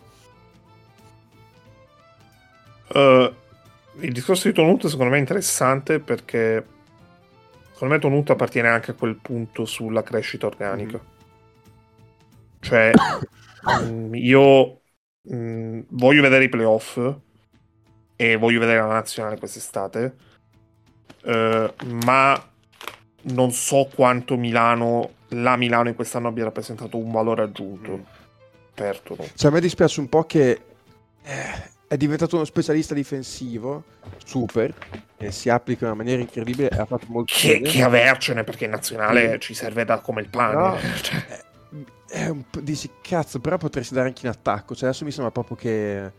Eh, 2.87 3.33
il 3.99 4.13
discorso 4.13 4.47
di 4.47 4.53
Tonut 4.53 4.87
secondo 4.87 5.11
me 5.11 5.17
è 5.17 5.19
interessante 5.19 5.99
perché 5.99 6.65
secondo 7.73 7.93
me 7.93 7.99
Tonut 7.99 8.29
appartiene 8.29 8.69
anche 8.69 8.91
a 8.91 8.93
quel 8.93 9.17
punto 9.17 9.65
sulla 9.65 10.01
crescita 10.01 10.45
organica. 10.45 10.97
Cioè, 12.61 12.91
mm, 13.83 14.15
io 14.15 14.79
mm, 15.29 15.81
voglio 15.89 16.21
vedere 16.21 16.45
i 16.45 16.49
playoff 16.49 16.97
e 18.15 18.37
voglio 18.37 18.61
vedere 18.61 18.79
la 18.79 18.87
nazionale 18.93 19.37
quest'estate, 19.37 20.15
eh, 21.25 21.73
ma 22.05 22.51
non 23.23 23.51
so 23.51 23.89
quanto 23.93 24.37
Milano, 24.37 25.21
la 25.33 25.55
Milano 25.55 25.89
in 25.89 25.95
quest'anno 25.95 26.27
abbia 26.29 26.43
rappresentato 26.45 26.97
un 26.97 27.11
valore 27.11 27.43
aggiunto 27.43 27.91
Mm. 27.91 28.01
per 28.73 28.99
Tonut. 28.99 29.31
Cioè, 29.35 29.51
a 29.51 29.53
me 29.53 29.59
dispiace 29.61 29.99
un 29.99 30.09
po' 30.09 30.23
che 30.25 30.61
eh, 31.23 31.71
è 31.87 31.97
diventato 31.97 32.35
uno 32.35 32.45
specialista 32.45 32.93
difensivo, 32.93 33.83
super, 34.25 34.73
e 35.17 35.31
si 35.31 35.49
applica 35.49 35.85
in 35.85 35.91
una 35.91 35.97
maniera 36.01 36.21
incredibile 36.21 36.69
e 36.69 36.77
ha 36.77 36.85
fatto 36.85 37.05
molto 37.09 37.33
Che, 37.37 37.59
bene. 37.59 37.69
che 37.69 37.83
avercene 37.83 38.43
perché 38.43 38.65
in 38.65 38.71
nazionale 38.71 39.37
ci 39.39 39.53
serve 39.53 39.85
da 39.85 39.99
come 39.99 40.21
il 40.21 40.29
pane. 40.29 40.53
No. 40.55 40.77
Cioè, 41.01 41.25
Eh, 41.29 42.25
è 42.25 42.27
un 42.29 42.43
po', 42.49 42.59
dici, 42.61 42.89
cazzo, 43.01 43.39
però 43.39 43.57
potresti 43.57 43.93
dare 43.93 44.07
anche 44.07 44.25
in 44.25 44.31
attacco. 44.31 44.75
Cioè, 44.75 44.89
adesso 44.89 45.03
mi 45.05 45.11
sembra 45.11 45.31
proprio 45.31 45.55
che 45.55 46.11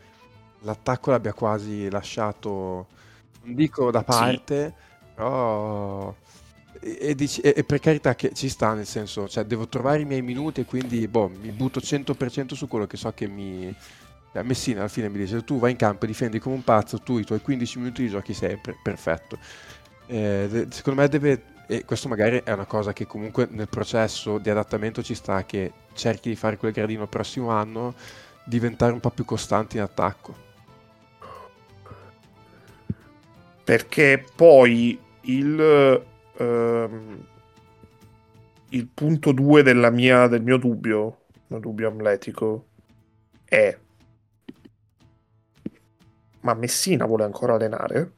l'attacco 0.61 1.11
l'abbia 1.11 1.33
quasi 1.33 1.89
lasciato, 1.91 2.87
non 3.43 3.55
dico 3.55 3.91
da 3.91 4.03
parte, 4.03 4.73
però... 5.15 6.15
E, 6.87 7.15
dici- 7.15 7.41
e- 7.41 7.55
e 7.57 7.65
per 7.65 7.81
carità 7.81 8.15
che 8.15 8.33
ci 8.35 8.49
sta, 8.51 8.75
nel 8.75 8.87
senso, 8.87 9.27
cioè, 9.29 9.45
devo 9.45 9.69
trovare 9.69 10.03
i 10.03 10.05
miei 10.05 10.21
minuti 10.23 10.61
e 10.61 10.65
quindi, 10.67 11.09
boh, 11.09 11.31
mi 11.41 11.51
butto 11.51 11.81
100% 11.81 12.55
su 12.55 12.69
quello 12.69 12.87
che 12.87 12.97
so 12.97 13.13
che 13.13 13.27
mi... 13.27 13.75
Messina 14.43 14.81
alla 14.81 14.89
fine 14.89 15.09
mi 15.09 15.19
dice, 15.19 15.45
tu 15.45 15.61
vai 15.61 15.71
in 15.71 15.77
campo 15.77 16.05
e 16.05 16.09
difendi 16.09 16.41
come 16.41 16.57
un 16.57 16.65
pazzo, 16.65 16.99
tu 16.99 17.19
i 17.19 17.25
tuoi 17.25 17.41
15 17.41 17.79
minuti 17.79 18.03
li 18.03 18.09
giochi 18.09 18.35
sempre, 18.35 18.77
perfetto. 18.83 19.39
Eh, 20.07 20.67
secondo 20.71 21.01
me 21.01 21.09
deve 21.09 21.43
e 21.67 21.85
questo 21.85 22.09
magari 22.09 22.43
è 22.45 22.53
una 22.53 22.67
cosa 22.67 22.93
che 22.93 23.07
comunque 23.07 23.49
nel 23.51 23.69
processo 23.69 24.39
di 24.39 24.51
adattamento 24.51 25.03
ci 25.03 25.15
sta 25.15 25.45
che 25.45 25.73
cerchi 25.95 26.29
di 26.29 26.37
fare 26.37 26.59
quel 26.59 26.73
gradino 26.73 27.03
il 27.03 27.09
prossimo 27.09 27.51
anno 27.51 27.95
diventare 28.45 28.93
un 28.93 29.01
po' 29.01 29.11
più 29.11 29.25
costanti 29.25 29.77
in 29.77 29.83
attacco 29.83 30.35
perché 33.65 34.23
poi 34.35 34.99
il, 35.23 36.05
ehm, 36.37 37.27
il 38.71 38.89
punto 38.89 39.33
2 39.33 39.63
della 39.63 39.91
mia, 39.91 40.27
del 40.27 40.43
mio 40.43 40.57
dubbio, 40.57 41.19
un 41.49 41.61
dubbio 41.61 41.89
amletico, 41.89 42.67
è 43.45 43.77
ma 46.45 46.55
Messina 46.55 47.07
vuole 47.07 47.25
ancora 47.25 47.55
allenare? 47.55 48.13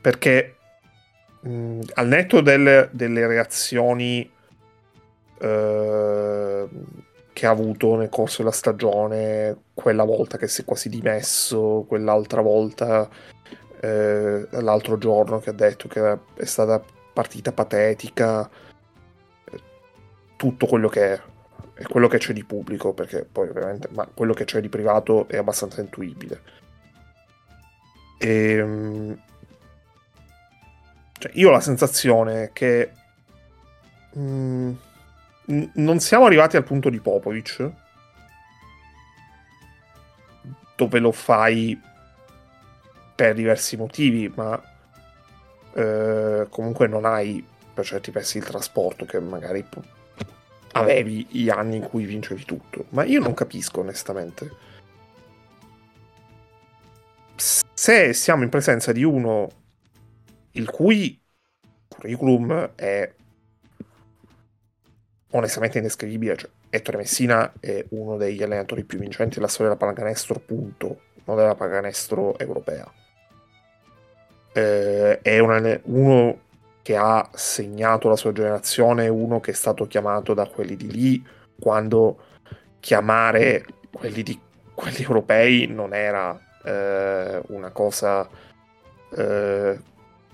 Perché 0.00 0.56
mh, 1.42 1.80
al 1.94 2.08
netto 2.08 2.40
del- 2.40 2.88
delle 2.92 3.26
reazioni 3.26 4.28
eh, 5.40 6.68
che 7.32 7.46
ha 7.46 7.50
avuto 7.50 7.96
nel 7.96 8.08
corso 8.08 8.38
della 8.38 8.54
stagione, 8.54 9.64
quella 9.74 10.04
volta 10.04 10.36
che 10.36 10.48
si 10.48 10.62
è 10.62 10.64
quasi 10.64 10.88
dimesso, 10.88 11.84
quell'altra 11.88 12.40
volta, 12.42 13.08
eh, 13.82 14.46
l'altro 14.60 14.96
giorno 14.96 15.40
che 15.40 15.50
ha 15.50 15.54
detto 15.54 15.88
che 15.88 16.18
è 16.34 16.44
stata 16.44 16.80
partita 17.12 17.52
patetica, 17.52 18.48
tutto 20.36 20.66
quello 20.66 20.88
che 20.88 21.12
è, 21.12 21.20
e 21.74 21.84
quello 21.88 22.06
che 22.06 22.18
c'è 22.18 22.32
di 22.32 22.44
pubblico, 22.44 22.92
perché 22.92 23.24
poi 23.24 23.48
ovviamente, 23.48 23.88
ma 23.90 24.06
quello 24.06 24.34
che 24.34 24.44
c'è 24.44 24.60
di 24.60 24.68
privato 24.68 25.26
è 25.28 25.36
abbastanza 25.36 25.80
intuibile. 25.80 26.40
Ehm, 28.18 29.20
cioè, 31.18 31.32
io 31.34 31.48
ho 31.48 31.52
la 31.52 31.60
sensazione 31.60 32.50
che 32.52 32.92
mm, 34.16 34.72
n- 35.46 35.70
non 35.74 35.98
siamo 35.98 36.26
arrivati 36.26 36.56
al 36.56 36.64
punto 36.64 36.88
di 36.88 37.00
Popovic, 37.00 37.70
dove 40.76 40.98
lo 41.00 41.10
fai 41.10 41.90
per 43.22 43.34
diversi 43.34 43.76
motivi, 43.76 44.28
ma 44.34 44.60
eh, 45.74 46.44
comunque 46.50 46.88
non 46.88 47.04
hai 47.04 47.46
per 47.72 47.84
certi 47.84 48.10
versi 48.10 48.38
il 48.38 48.44
trasporto 48.44 49.04
che 49.04 49.20
magari 49.20 49.62
po- 49.62 49.84
avevi 50.72 51.24
gli 51.30 51.48
anni 51.48 51.76
in 51.76 51.82
cui 51.84 52.04
vincevi 52.04 52.44
tutto. 52.44 52.86
Ma 52.88 53.04
io 53.04 53.20
non 53.20 53.32
capisco 53.32 53.78
onestamente. 53.78 54.50
Se 57.36 58.12
siamo 58.12 58.42
in 58.42 58.48
presenza 58.48 58.90
di 58.90 59.04
uno 59.04 59.48
il 60.52 60.68
cui 60.68 61.22
curriculum 61.86 62.72
è 62.74 63.14
onestamente 65.30 65.78
indescrivibile, 65.78 66.36
cioè 66.36 66.50
Ettore 66.70 66.96
Messina 66.96 67.52
è 67.60 67.86
uno 67.90 68.16
degli 68.16 68.42
allenatori 68.42 68.82
più 68.82 68.98
vincenti 68.98 69.36
della 69.36 69.46
storia 69.46 69.72
della 69.72 69.78
pallacanestro, 69.78 70.40
punto, 70.40 71.02
non 71.24 71.36
della 71.36 71.54
pallacanestro 71.54 72.36
europea. 72.36 72.92
Eh, 74.52 75.20
è 75.20 75.38
un 75.38 75.50
alle- 75.52 75.80
uno 75.84 76.40
che 76.82 76.96
ha 76.96 77.28
segnato 77.32 78.08
la 78.08 78.16
sua 78.16 78.32
generazione, 78.32 79.08
uno 79.08 79.40
che 79.40 79.52
è 79.52 79.54
stato 79.54 79.86
chiamato 79.86 80.34
da 80.34 80.46
quelli 80.46 80.76
di 80.76 80.90
lì 80.90 81.24
quando 81.58 82.18
chiamare 82.80 83.64
quelli, 83.92 84.22
di, 84.22 84.38
quelli 84.74 85.02
europei 85.02 85.66
non 85.68 85.94
era 85.94 86.38
eh, 86.64 87.40
una 87.48 87.70
cosa 87.70 88.28
eh, 89.14 89.78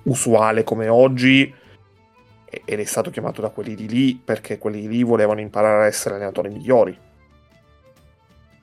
usuale 0.04 0.64
come 0.64 0.88
oggi 0.88 1.54
ed 2.64 2.80
è 2.80 2.84
stato 2.84 3.10
chiamato 3.10 3.42
da 3.42 3.50
quelli 3.50 3.74
di 3.74 3.86
lì 3.86 4.14
perché 4.14 4.56
quelli 4.56 4.80
di 4.80 4.88
lì 4.88 5.02
volevano 5.02 5.40
imparare 5.40 5.84
a 5.84 5.86
essere 5.86 6.14
allenatori 6.14 6.48
migliori. 6.48 6.98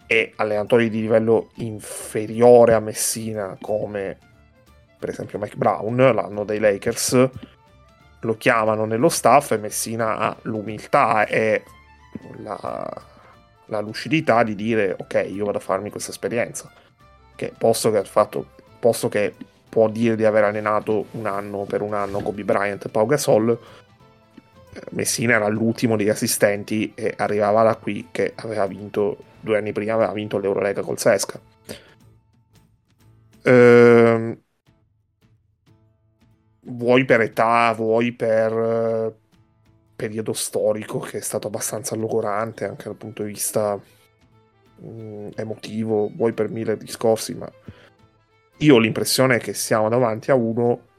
E 0.08 0.34
allenatori 0.36 0.90
di 0.90 1.02
livello 1.02 1.50
inferiore 1.56 2.74
a 2.74 2.80
Messina 2.80 3.58
come 3.62 4.18
per 5.06 5.14
esempio 5.14 5.38
Mike 5.38 5.56
Brown 5.56 5.96
l'anno 5.96 6.44
dei 6.44 6.58
Lakers 6.58 7.30
lo 8.22 8.38
chiamano 8.38 8.86
nello 8.86 9.08
staff 9.08 9.52
e 9.52 9.58
Messina 9.58 10.18
ha 10.18 10.36
l'umiltà 10.42 11.28
e 11.28 11.64
la, 12.38 13.02
la 13.66 13.80
lucidità 13.82 14.42
di 14.42 14.56
dire 14.56 14.96
ok, 14.98 15.28
io 15.30 15.46
vado 15.46 15.60
a 15.60 15.62
farmi 15.62 15.92
questa 15.92 16.10
esperienza. 16.10 16.72
Che 17.36 17.54
posto 17.56 17.92
che, 17.92 18.04
fatto, 18.04 18.48
posto 18.80 19.10
che 19.10 19.36
può 19.70 19.90
dire 19.90 20.16
di 20.16 20.26
aver 20.26 20.46
allenato 20.46 21.06
un 21.12 21.28
anno 21.28 21.66
per 21.66 21.84
un 21.84 21.94
anno 21.94 22.22
Kobe 22.22 22.44
Bryant 22.44 22.86
e 22.86 22.90
Pau 22.90 23.06
Gasol, 23.06 23.60
Messina 24.92 25.36
era 25.36 25.48
l'ultimo 25.48 25.96
degli 25.96 26.10
assistenti 26.10 26.94
e 26.96 27.14
arrivava 27.16 27.62
da 27.62 27.76
qui 27.76 28.08
che 28.10 28.34
aveva 28.38 28.66
vinto 28.66 29.18
due 29.40 29.58
anni 29.58 29.72
prima 29.72 29.94
aveva 29.94 30.12
vinto 30.14 30.40
l'Eurolega 30.40 30.82
col 30.82 30.98
Sesca. 30.98 31.40
Ehm, 33.44 34.45
vuoi 36.66 37.06
per 37.06 37.22
età, 37.22 37.74
vuoi 37.74 38.12
per 38.12 38.52
eh, 38.54 39.14
periodo 39.96 40.34
storico 40.34 41.00
che 41.00 41.18
è 41.20 41.22
stato 41.22 41.48
abbastanza 41.48 41.96
logorante 41.96 42.66
anche 42.66 42.86
dal 42.86 42.96
punto 42.96 43.24
di 43.24 43.30
vista 43.30 43.76
mh, 43.76 44.88
mm, 44.88 45.28
emotivo, 45.36 46.12
vuoi 46.16 46.34
per 46.34 46.50
mille 46.50 46.78
discorsi, 46.78 47.34
ma 47.36 47.52
io 48.60 48.76
ho 48.76 48.80
l'impressione 48.80 49.38
che 49.38 49.54
siamo 49.54 49.90
davanti 49.90 50.32
a 50.32 50.36
uno 50.36 50.94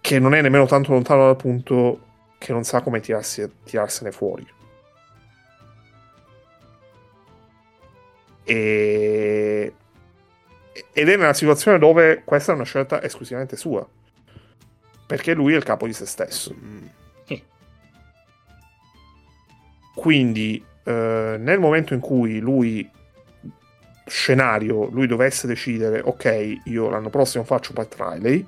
che 0.00 0.18
non 0.18 0.34
è 0.34 0.40
nemmeno 0.40 0.66
tanto 0.66 0.92
lontano 0.92 1.26
dal 1.26 1.36
punto 1.36 2.08
che 2.38 2.52
non 2.52 2.64
sa 2.64 2.80
come 2.80 3.00
tirarsi, 3.00 3.48
tirarsene 3.64 4.10
fuori. 4.10 4.46
E... 8.44 9.74
Ed 10.92 11.08
è 11.08 11.16
nella 11.16 11.34
situazione 11.34 11.78
dove 11.78 12.22
questa 12.24 12.52
è 12.52 12.54
una 12.54 12.64
scelta 12.64 13.02
esclusivamente 13.02 13.56
sua. 13.56 13.86
Perché 15.06 15.34
lui 15.34 15.54
è 15.54 15.56
il 15.56 15.64
capo 15.64 15.86
di 15.86 15.92
se 15.92 16.06
stesso. 16.06 16.54
Quindi, 20.00 20.64
eh, 20.84 21.36
nel 21.38 21.58
momento 21.58 21.92
in 21.92 22.00
cui 22.00 22.38
lui, 22.38 22.88
scenario, 24.06 24.86
lui 24.86 25.06
dovesse 25.06 25.46
decidere, 25.46 26.00
ok, 26.02 26.60
io 26.64 26.88
l'anno 26.88 27.10
prossimo 27.10 27.44
faccio 27.44 27.74
Pat 27.74 27.96
Riley, 27.98 28.46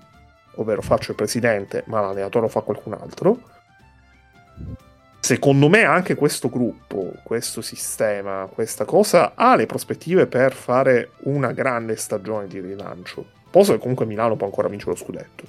ovvero 0.54 0.80
faccio 0.80 1.10
il 1.10 1.16
presidente, 1.16 1.84
ma 1.88 2.00
l'allenatore 2.00 2.46
lo 2.46 2.50
fa 2.50 2.60
qualcun 2.62 2.94
altro. 2.94 3.51
Secondo 5.24 5.68
me 5.68 5.84
anche 5.84 6.16
questo 6.16 6.48
gruppo, 6.48 7.12
questo 7.22 7.60
sistema, 7.60 8.48
questa 8.52 8.84
cosa 8.84 9.34
ha 9.36 9.54
le 9.54 9.66
prospettive 9.66 10.26
per 10.26 10.52
fare 10.52 11.12
una 11.20 11.52
grande 11.52 11.94
stagione 11.94 12.48
di 12.48 12.58
rilancio. 12.58 13.24
Posso 13.48 13.70
che 13.70 13.78
comunque 13.78 14.04
Milano 14.04 14.34
può 14.34 14.46
ancora 14.46 14.66
vincere 14.66 14.90
lo 14.90 14.96
scudetto. 14.96 15.44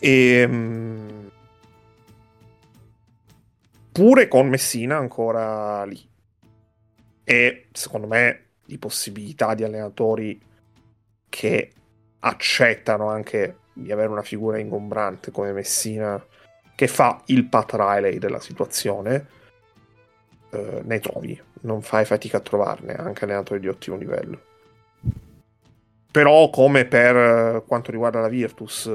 E, 0.00 0.10
ehm, 0.40 1.30
pure 3.92 4.26
con 4.26 4.48
Messina 4.48 4.96
ancora 4.96 5.84
lì. 5.84 6.04
E 7.22 7.68
secondo 7.70 8.08
me 8.08 8.46
di 8.64 8.76
possibilità 8.76 9.54
di 9.54 9.62
allenatori 9.62 10.42
che 11.28 11.72
accettano 12.18 13.08
anche 13.08 13.58
di 13.72 13.92
avere 13.92 14.08
una 14.08 14.22
figura 14.22 14.58
ingombrante 14.58 15.30
come 15.30 15.52
Messina 15.52 16.20
che 16.80 16.88
fa 16.88 17.20
il 17.26 17.44
Pat 17.44 17.74
Riley 17.74 18.16
della 18.16 18.40
situazione, 18.40 19.26
eh, 20.48 20.80
ne 20.82 20.98
trovi, 20.98 21.38
non 21.60 21.82
fai 21.82 22.06
fatica 22.06 22.38
a 22.38 22.40
trovarne, 22.40 22.94
anche 22.94 23.24
allenatori 23.24 23.60
di 23.60 23.68
ottimo 23.68 23.96
livello. 23.96 24.40
Però 26.10 26.48
come 26.48 26.86
per 26.86 27.64
quanto 27.66 27.90
riguarda 27.90 28.20
la 28.20 28.28
Virtus, 28.28 28.90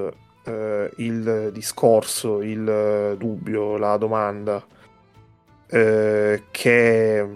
eh, 0.46 0.92
il 0.96 1.52
discorso, 1.54 2.42
il 2.42 2.68
eh, 2.68 3.18
dubbio, 3.18 3.78
la 3.78 3.98
domanda 3.98 4.66
eh, 5.68 6.46
che, 6.50 7.30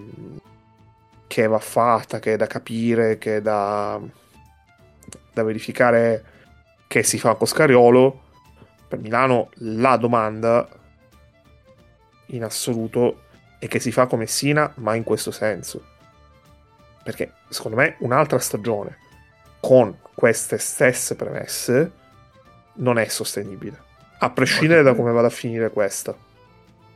che, 1.28 1.46
va 1.48 1.60
fatta, 1.60 2.18
che 2.18 2.34
è 2.34 2.38
da 2.38 2.48
capire, 2.48 3.20
che 3.20 3.36
è 3.36 3.42
da, 3.44 4.02
da 5.32 5.44
verificare 5.44 6.24
che 6.88 7.04
si 7.04 7.20
fa 7.20 7.36
con 7.36 7.46
Scariolo. 7.46 8.22
Per 8.90 9.00
Milano 9.00 9.52
la 9.58 9.96
domanda 9.98 10.68
in 12.28 12.44
assoluto 12.44 13.22
è 13.60 13.68
che 13.68 13.80
si 13.80 13.92
fa 13.92 14.08
come 14.08 14.26
Sina, 14.26 14.72
ma 14.78 14.96
in 14.96 15.04
questo 15.04 15.30
senso. 15.30 15.84
Perché 17.04 17.34
secondo 17.50 17.78
me 17.78 17.96
un'altra 18.00 18.40
stagione 18.40 18.98
con 19.60 19.96
queste 20.16 20.58
stesse 20.58 21.16
premesse 21.16 21.92
non 22.76 22.98
è 22.98 23.08
sostenibile. 23.08 23.88
A 24.20 24.32
prescindere 24.32 24.82
da 24.82 24.96
come 24.96 25.12
vada 25.12 25.28
a 25.28 25.32
finire 25.32 25.70
questa. 25.70 26.16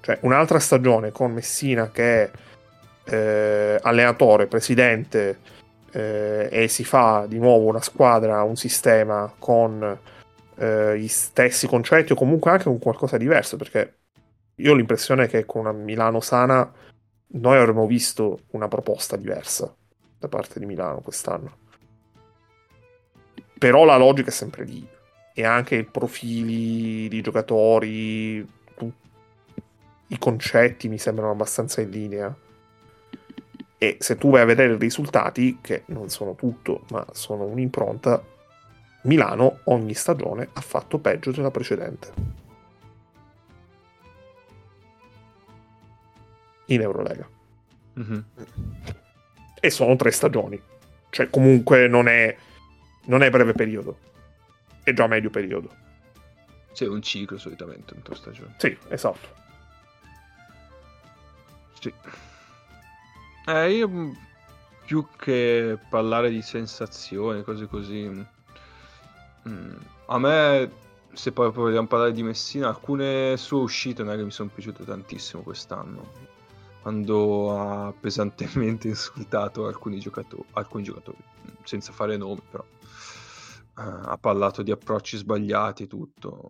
Cioè, 0.02 0.18
un'altra 0.22 0.60
stagione 0.60 1.12
con 1.12 1.32
Messina 1.32 1.92
che 1.92 2.24
è 2.24 2.32
eh, 3.06 3.80
allenatore, 3.82 4.48
presidente 4.48 5.40
eh, 5.92 6.50
e 6.52 6.68
si 6.68 6.84
fa 6.84 7.26
di 7.28 7.38
nuovo 7.38 7.68
una 7.68 7.82
squadra, 7.82 8.42
un 8.44 8.56
sistema 8.56 9.32
con 9.38 10.00
eh, 10.58 11.00
gli 11.00 11.08
stessi 11.08 11.68
concetti 11.68 12.12
o 12.12 12.16
comunque 12.16 12.52
anche 12.52 12.66
con 12.66 12.80
qualcosa 12.80 13.18
di 13.18 13.24
diverso, 13.24 13.58
perché 13.58 13.96
io 14.56 14.72
ho 14.72 14.76
l'impressione 14.76 15.28
che 15.28 15.46
con 15.46 15.62
una 15.62 15.72
Milano 15.72 16.20
sana 16.20 16.72
noi 17.36 17.58
avremmo 17.58 17.88
visto 17.88 18.42
una 18.52 18.68
proposta 18.68 19.16
diversa 19.16 19.74
da 20.20 20.28
parte 20.28 20.60
di 20.60 20.66
Milano 20.66 21.02
quest'anno. 21.02 21.58
Però 23.58 23.86
la 23.86 23.98
logica 23.98 24.30
è 24.30 24.34
sempre 24.34 24.66
lì 24.66 24.88
e 25.34 25.46
anche 25.46 25.76
i 25.76 25.84
profili 25.84 27.08
di 27.08 27.22
giocatori, 27.22 28.48
i 30.08 30.20
concetti 30.20 30.88
mi 30.88 31.00
sembrano 31.00 31.32
abbastanza 31.32 31.82
in 31.82 31.90
linea. 31.90 32.36
E 33.78 33.98
se 34.00 34.18
tu 34.18 34.30
vai 34.30 34.42
a 34.42 34.46
vedere 34.46 34.74
i 34.74 34.78
risultati, 34.78 35.58
che 35.60 35.84
non 35.88 36.10
sono 36.10 36.36
tutto, 36.36 36.84
ma 36.92 37.06
sono 37.12 37.44
un'impronta, 37.46 38.24
Milano 39.04 39.60
ogni 39.66 39.94
stagione 39.94 40.50
ha 40.52 40.62
fatto 40.62 41.00
peggio 41.00 41.32
della 41.32 41.52
precedente. 41.52 42.14
In 46.66 46.82
Eurolega. 46.82 47.30
Mm-hmm. 48.00 48.20
E 49.60 49.70
sono 49.70 49.96
tre 49.96 50.12
stagioni. 50.12 50.62
Cioè 51.10 51.30
comunque 51.30 51.88
non 51.88 52.08
è, 52.08 52.36
non 53.06 53.22
è 53.22 53.30
breve 53.30 53.54
periodo 53.54 54.12
è 54.84 54.92
già 54.94 55.08
medio 55.08 55.30
periodo. 55.30 55.82
Sì, 56.74 56.86
un 56.86 57.02
ciclo 57.02 57.38
solitamente, 57.38 57.94
un 57.94 58.02
tre 58.02 58.16
stagioni. 58.16 58.54
Sì, 58.58 58.78
esatto. 58.90 59.42
Sì. 61.80 61.94
Eh, 63.46 63.72
io 63.72 64.12
più 64.86 65.08
che 65.18 65.78
parlare 65.90 66.30
di 66.30 66.42
sensazioni, 66.42 67.44
cose 67.44 67.68
così... 67.68 68.26
Mm, 69.48 69.76
a 70.08 70.18
me, 70.20 70.72
se 71.14 71.32
poi 71.32 71.52
vogliamo 71.52 71.88
parlare 71.88 72.12
di 72.12 72.24
Messina, 72.24 72.68
alcune 72.68 73.36
sue 73.38 73.60
uscite 73.60 74.04
non 74.04 74.14
è 74.14 74.18
che 74.18 74.24
mi 74.24 74.32
sono 74.32 74.50
piaciute 74.54 74.84
tantissimo 74.84 75.44
quest'anno. 75.44 76.32
Quando 76.82 77.58
ha 77.58 77.94
pesantemente 77.94 78.88
insultato 78.90 79.68
alcuni 79.68 80.00
giocatori, 80.00 80.46
alcuni 80.54 80.84
giocatori 80.84 81.18
senza 81.64 81.94
fare 81.94 82.18
nomi 82.18 82.42
però 82.50 82.66
ha 83.76 84.18
parlato 84.18 84.62
di 84.62 84.72
approcci 84.72 85.18
sbagliati 85.18 85.84
e 85.84 85.88
tutto. 85.88 86.50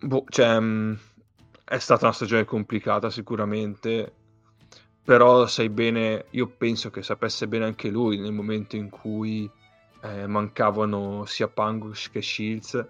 Boh, 0.00 0.24
cioè, 0.28 0.58
mm, 0.58 0.94
è 1.64 1.78
stata 1.78 2.04
una 2.04 2.14
stagione 2.14 2.44
complicata 2.44 3.10
sicuramente, 3.10 4.12
però 5.02 5.46
sai 5.46 5.68
bene, 5.68 6.26
io 6.30 6.46
penso 6.46 6.90
che 6.90 7.02
sapesse 7.02 7.48
bene 7.48 7.66
anche 7.66 7.88
lui 7.88 8.18
nel 8.18 8.32
momento 8.32 8.76
in 8.76 8.88
cui 8.88 9.50
eh, 10.00 10.26
mancavano 10.26 11.24
sia 11.24 11.48
Pangush 11.48 12.10
che 12.10 12.22
Shields, 12.22 12.86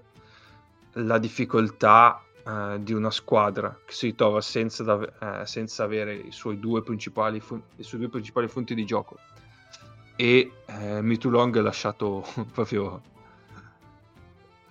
la 0.92 1.18
difficoltà 1.18 2.22
eh, 2.46 2.78
di 2.80 2.92
una 2.92 3.10
squadra 3.10 3.78
che 3.84 3.92
si 3.92 4.14
trova 4.14 4.40
senza, 4.40 4.82
da, 4.82 5.40
eh, 5.42 5.46
senza 5.46 5.84
avere 5.84 6.14
i 6.14 6.32
suoi 6.32 6.58
due 6.58 6.82
principali, 6.82 7.40
fun- 7.40 7.62
suoi 7.78 8.00
due 8.00 8.10
principali 8.10 8.48
fonti 8.48 8.74
di 8.74 8.84
gioco. 8.84 9.16
E 10.16 10.50
eh, 10.66 11.02
Mitulong 11.02 11.56
ha 11.56 11.62
lasciato 11.62 12.26
proprio 12.52 13.00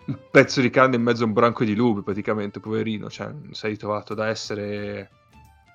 un 0.05 0.18
pezzo 0.31 0.61
di 0.61 0.69
carne 0.69 0.95
in 0.95 1.03
mezzo 1.03 1.23
a 1.23 1.27
un 1.27 1.34
branco 1.34 1.64
di 1.64 1.76
lupi 1.76 2.01
praticamente, 2.01 2.59
poverino, 2.59 3.09
cioè 3.09 3.31
sei 3.51 3.72
ritrovato 3.72 4.14
da 4.14 4.27
essere 4.27 5.11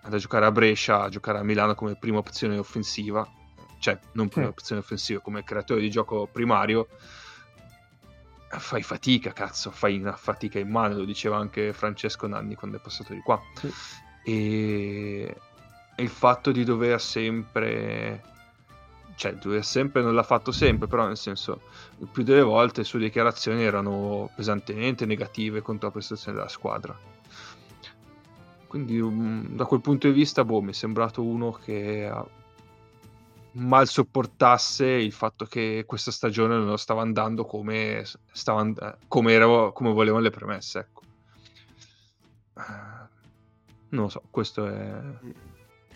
da 0.05 0.17
giocare 0.19 0.47
a 0.47 0.51
Brescia 0.51 1.03
a 1.03 1.09
giocare 1.09 1.39
a 1.39 1.45
Milano 1.45 1.75
come 1.75 1.97
prima 1.97 2.19
opzione 2.19 2.59
offensiva, 2.59 3.27
cioè 3.83 3.99
non 4.13 4.29
prima 4.29 4.47
mm. 4.47 4.51
opzione 4.51 4.81
offensiva, 4.81 5.19
come 5.19 5.43
creatore 5.43 5.81
di 5.81 5.91
gioco 5.91 6.29
primario, 6.31 6.87
fai 8.49 8.85
fatica, 8.85 9.33
cazzo, 9.33 9.73
fai 9.73 9.99
una 9.99 10.15
fatica 10.15 10.61
immane, 10.61 10.95
lo 10.95 11.05
diceva 11.05 11.37
anche 11.37 11.73
Francesco 11.73 12.29
Nanni 12.29 12.55
quando 12.55 12.77
è 12.77 12.81
passato 12.81 13.13
di 13.13 13.19
qua. 13.19 13.43
Sì. 13.57 13.73
E... 14.25 15.37
e 15.97 16.03
il 16.03 16.09
fatto 16.09 16.53
di 16.53 16.63
dover 16.63 17.01
sempre 17.01 18.23
cioè, 19.17 19.37
lui 19.43 19.61
sempre, 19.63 20.01
non 20.01 20.15
l'ha 20.15 20.23
fatto 20.23 20.53
sempre, 20.53 20.87
però 20.87 21.07
nel 21.07 21.17
senso, 21.17 21.63
più 22.11 22.23
delle 22.23 22.43
volte 22.43 22.81
le 22.81 22.87
sue 22.87 23.01
dichiarazioni 23.01 23.63
erano 23.63 24.31
pesantemente 24.35 25.07
negative 25.07 25.61
contro 25.61 25.89
la 25.89 25.93
prestazione 25.93 26.37
della 26.37 26.49
squadra. 26.49 26.97
Quindi 28.69 28.99
um, 29.01 29.49
da 29.49 29.65
quel 29.65 29.81
punto 29.81 30.07
di 30.07 30.15
vista, 30.15 30.45
boh, 30.45 30.63
mi 30.63 30.71
è 30.71 30.75
sembrato 30.75 31.23
uno 31.23 31.53
che 31.53 32.11
mal 33.53 33.87
sopportasse 33.87 34.87
il 34.87 35.13
fatto 35.13 35.45
che 35.45 35.85
questa 35.87 36.11
stagione 36.11 36.57
non 36.57 36.79
stava 36.79 37.03
andando 37.03 37.45
come, 37.45 38.05
stava 38.33 38.61
and- 38.61 38.99
come, 39.09 39.33
era, 39.33 39.71
come 39.73 39.93
volevano 39.93 40.23
le 40.23 40.31
premesse. 40.31 40.79
Ecco. 40.79 41.01
Non 43.91 44.05
lo 44.05 44.09
so, 44.09 44.23
questo 44.31 44.67
è 44.67 45.01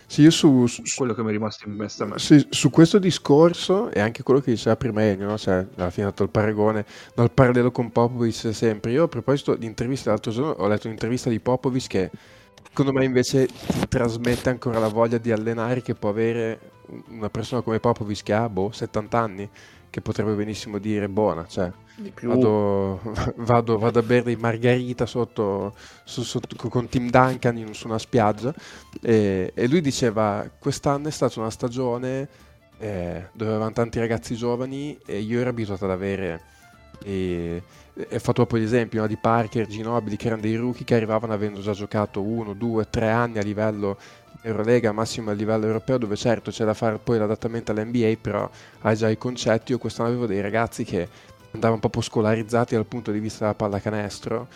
sì, 0.08 0.22
io 0.22 0.30
su, 0.30 0.66
su, 0.66 0.82
quello 0.94 1.14
che 1.14 1.22
mi 1.22 1.30
è 1.30 1.32
rimasto 1.32 1.68
in 1.68 1.74
mente 1.74 2.02
a 2.02 2.06
me. 2.06 2.18
Sì, 2.18 2.46
su 2.50 2.70
questo 2.70 2.98
discorso 2.98 3.90
è 3.90 3.98
anche 3.98 4.22
quello 4.22 4.40
che 4.40 4.52
diceva 4.52 4.76
prima 4.76 5.02
Ennio, 5.02 5.26
no? 5.26 5.36
cioè, 5.36 5.66
alla 5.74 5.90
fine 5.90 6.06
ha 6.06 6.10
dato 6.10 6.22
il 6.22 6.28
paragone, 6.28 6.86
dal 7.14 7.32
parallelo 7.32 7.72
con 7.72 7.90
Popovic 7.90 8.54
sempre. 8.54 8.92
Io 8.92 9.04
a 9.04 9.08
proposito 9.08 9.56
di 9.56 9.66
interviste 9.66 10.08
l'altro 10.08 10.30
giorno 10.30 10.52
ho 10.52 10.68
letto 10.68 10.86
un'intervista 10.86 11.28
di 11.28 11.40
Popovic 11.40 11.86
che 11.88 12.10
secondo 12.68 12.92
me 12.92 13.04
invece 13.04 13.48
trasmette 13.88 14.48
ancora 14.48 14.78
la 14.78 14.88
voglia 14.88 15.18
di 15.18 15.32
allenare 15.32 15.82
che 15.82 15.94
può 15.94 16.10
avere 16.10 16.74
una 17.08 17.30
persona 17.30 17.62
come 17.62 17.80
Popovic 17.80 18.22
che 18.22 18.32
ha 18.32 18.48
boh, 18.48 18.70
70 18.70 19.18
anni, 19.18 19.48
che 19.90 20.00
potrebbe 20.00 20.34
benissimo 20.34 20.78
dire 20.78 21.08
buona, 21.08 21.46
cioè 21.46 21.70
vado, 22.22 23.00
vado, 23.36 23.78
vado, 23.78 23.98
a 23.98 24.02
bere 24.02 24.24
dei 24.24 24.36
margarita 24.36 25.06
sotto, 25.06 25.74
sotto, 26.04 26.68
con 26.68 26.88
Tim 26.88 27.10
Duncan 27.10 27.56
in, 27.56 27.74
su 27.74 27.86
una 27.86 27.98
spiaggia. 27.98 28.54
E, 29.00 29.52
e, 29.54 29.68
lui 29.68 29.80
diceva 29.80 30.48
quest'anno 30.58 31.08
è 31.08 31.10
stata 31.10 31.40
una 31.40 31.50
stagione 31.50 32.28
eh, 32.78 33.28
dove 33.32 33.50
avevano 33.50 33.72
tanti 33.72 33.98
ragazzi 33.98 34.36
giovani 34.36 34.98
e 35.06 35.20
io 35.20 35.40
ero 35.40 35.48
abituato 35.48 35.84
ad 35.86 35.90
avere 35.90 36.42
e, 37.02 37.62
e 37.94 38.18
fatto 38.18 38.44
proprio 38.44 38.60
l'esempio 38.60 39.00
no, 39.00 39.06
di 39.06 39.16
Parker, 39.16 39.66
Ginobili 39.66 40.16
che 40.16 40.26
erano 40.26 40.42
dei 40.42 40.56
rookie 40.56 40.84
che 40.84 40.94
arrivavano 40.94 41.32
avendo 41.32 41.60
già 41.60 41.72
giocato 41.72 42.20
uno, 42.20 42.52
due, 42.52 42.88
tre 42.90 43.10
anni 43.10 43.38
a 43.38 43.42
livello 43.42 43.96
Eurolega, 44.42 44.92
massimo 44.92 45.30
a 45.30 45.34
livello 45.34 45.66
europeo, 45.66 45.98
dove 45.98 46.16
certo 46.16 46.50
c'è 46.50 46.64
da 46.64 46.74
fare 46.74 46.98
poi 46.98 47.18
l'adattamento 47.18 47.72
all'NBA, 47.72 48.16
però 48.20 48.48
hai 48.80 48.96
già 48.96 49.08
i 49.08 49.18
concetti. 49.18 49.72
Io 49.72 49.78
quest'anno 49.78 50.08
avevo 50.08 50.26
dei 50.26 50.40
ragazzi 50.40 50.84
che 50.84 51.08
andavano 51.52 51.80
proprio 51.80 52.02
scolarizzati 52.02 52.74
dal 52.74 52.86
punto 52.86 53.10
di 53.10 53.18
vista 53.18 53.40
della 53.40 53.54
pallacanestro 53.54 54.48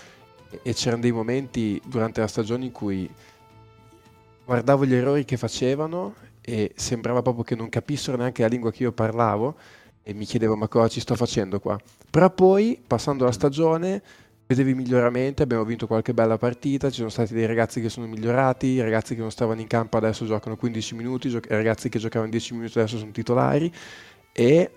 e, 0.63 0.75
c'erano 0.75 1.03
dei 1.03 1.13
momenti 1.13 1.81
durante 1.85 2.21
la 2.21 2.27
stagione 2.27 2.65
in 2.67 2.73
cui 2.73 3.09
guardavo 4.45 4.85
gli 4.85 4.95
errori 4.95 5.25
che 5.25 5.37
facevano 5.37 6.15
e 6.41 6.73
sembrava 6.75 7.23
proprio 7.23 7.45
che 7.45 7.55
non 7.55 7.69
capissero 7.69 8.17
neanche 8.17 8.43
la 8.43 8.49
lingua 8.49 8.73
che 8.73 8.83
io 8.83 8.93
parlavo 8.93 9.57
e 10.03 10.13
mi 10.15 10.25
chiedevo 10.25 10.57
ma 10.57 10.69
cosa 10.69 10.89
ci 10.89 11.01
sto 11.01 11.15
facendo 11.15 11.61
qua. 11.61 11.79
Però 12.11 12.31
poi, 12.31 12.83
passando 12.85 13.25
la 13.25 13.33
stagione, 13.33 14.03
vedevi 14.51 14.75
miglioramenti, 14.75 15.43
abbiamo 15.43 15.63
vinto 15.63 15.87
qualche 15.87 16.13
bella 16.13 16.37
partita, 16.37 16.91
ci 16.91 16.97
sono 16.97 17.09
stati 17.09 17.35
dei 17.35 17.47
ragazzi 17.47 17.81
che 17.81 17.89
sono 17.89 18.09
migliorati, 18.09 18.81
ragazzi 18.81 19.15
che 19.15 19.21
non 19.21 19.31
stavano 19.31 19.61
in 19.61 19.69
campo 19.69 19.97
adesso 19.97 20.27
giocano 20.27 20.57
15 20.57 20.97
minuti, 20.97 21.29
i 21.29 21.41
ragazzi 21.47 21.89
che 21.89 22.01
giocavano 22.01 22.33
10 22.33 22.55
minuti 22.55 22.77
adesso 22.77 22.99
sono 22.99 23.13
titolari 23.13 23.73
e, 24.33 24.71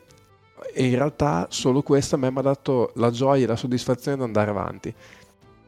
e 0.75 0.85
in 0.85 0.93
realtà 0.93 1.47
solo 1.49 1.81
questo 1.81 2.13
a 2.13 2.17
me 2.19 2.29
mi 2.29 2.37
ha 2.37 2.41
dato 2.43 2.91
la 2.97 3.09
gioia 3.09 3.45
e 3.45 3.47
la 3.47 3.55
soddisfazione 3.55 4.15
di 4.15 4.21
andare 4.21 4.51
avanti. 4.51 4.93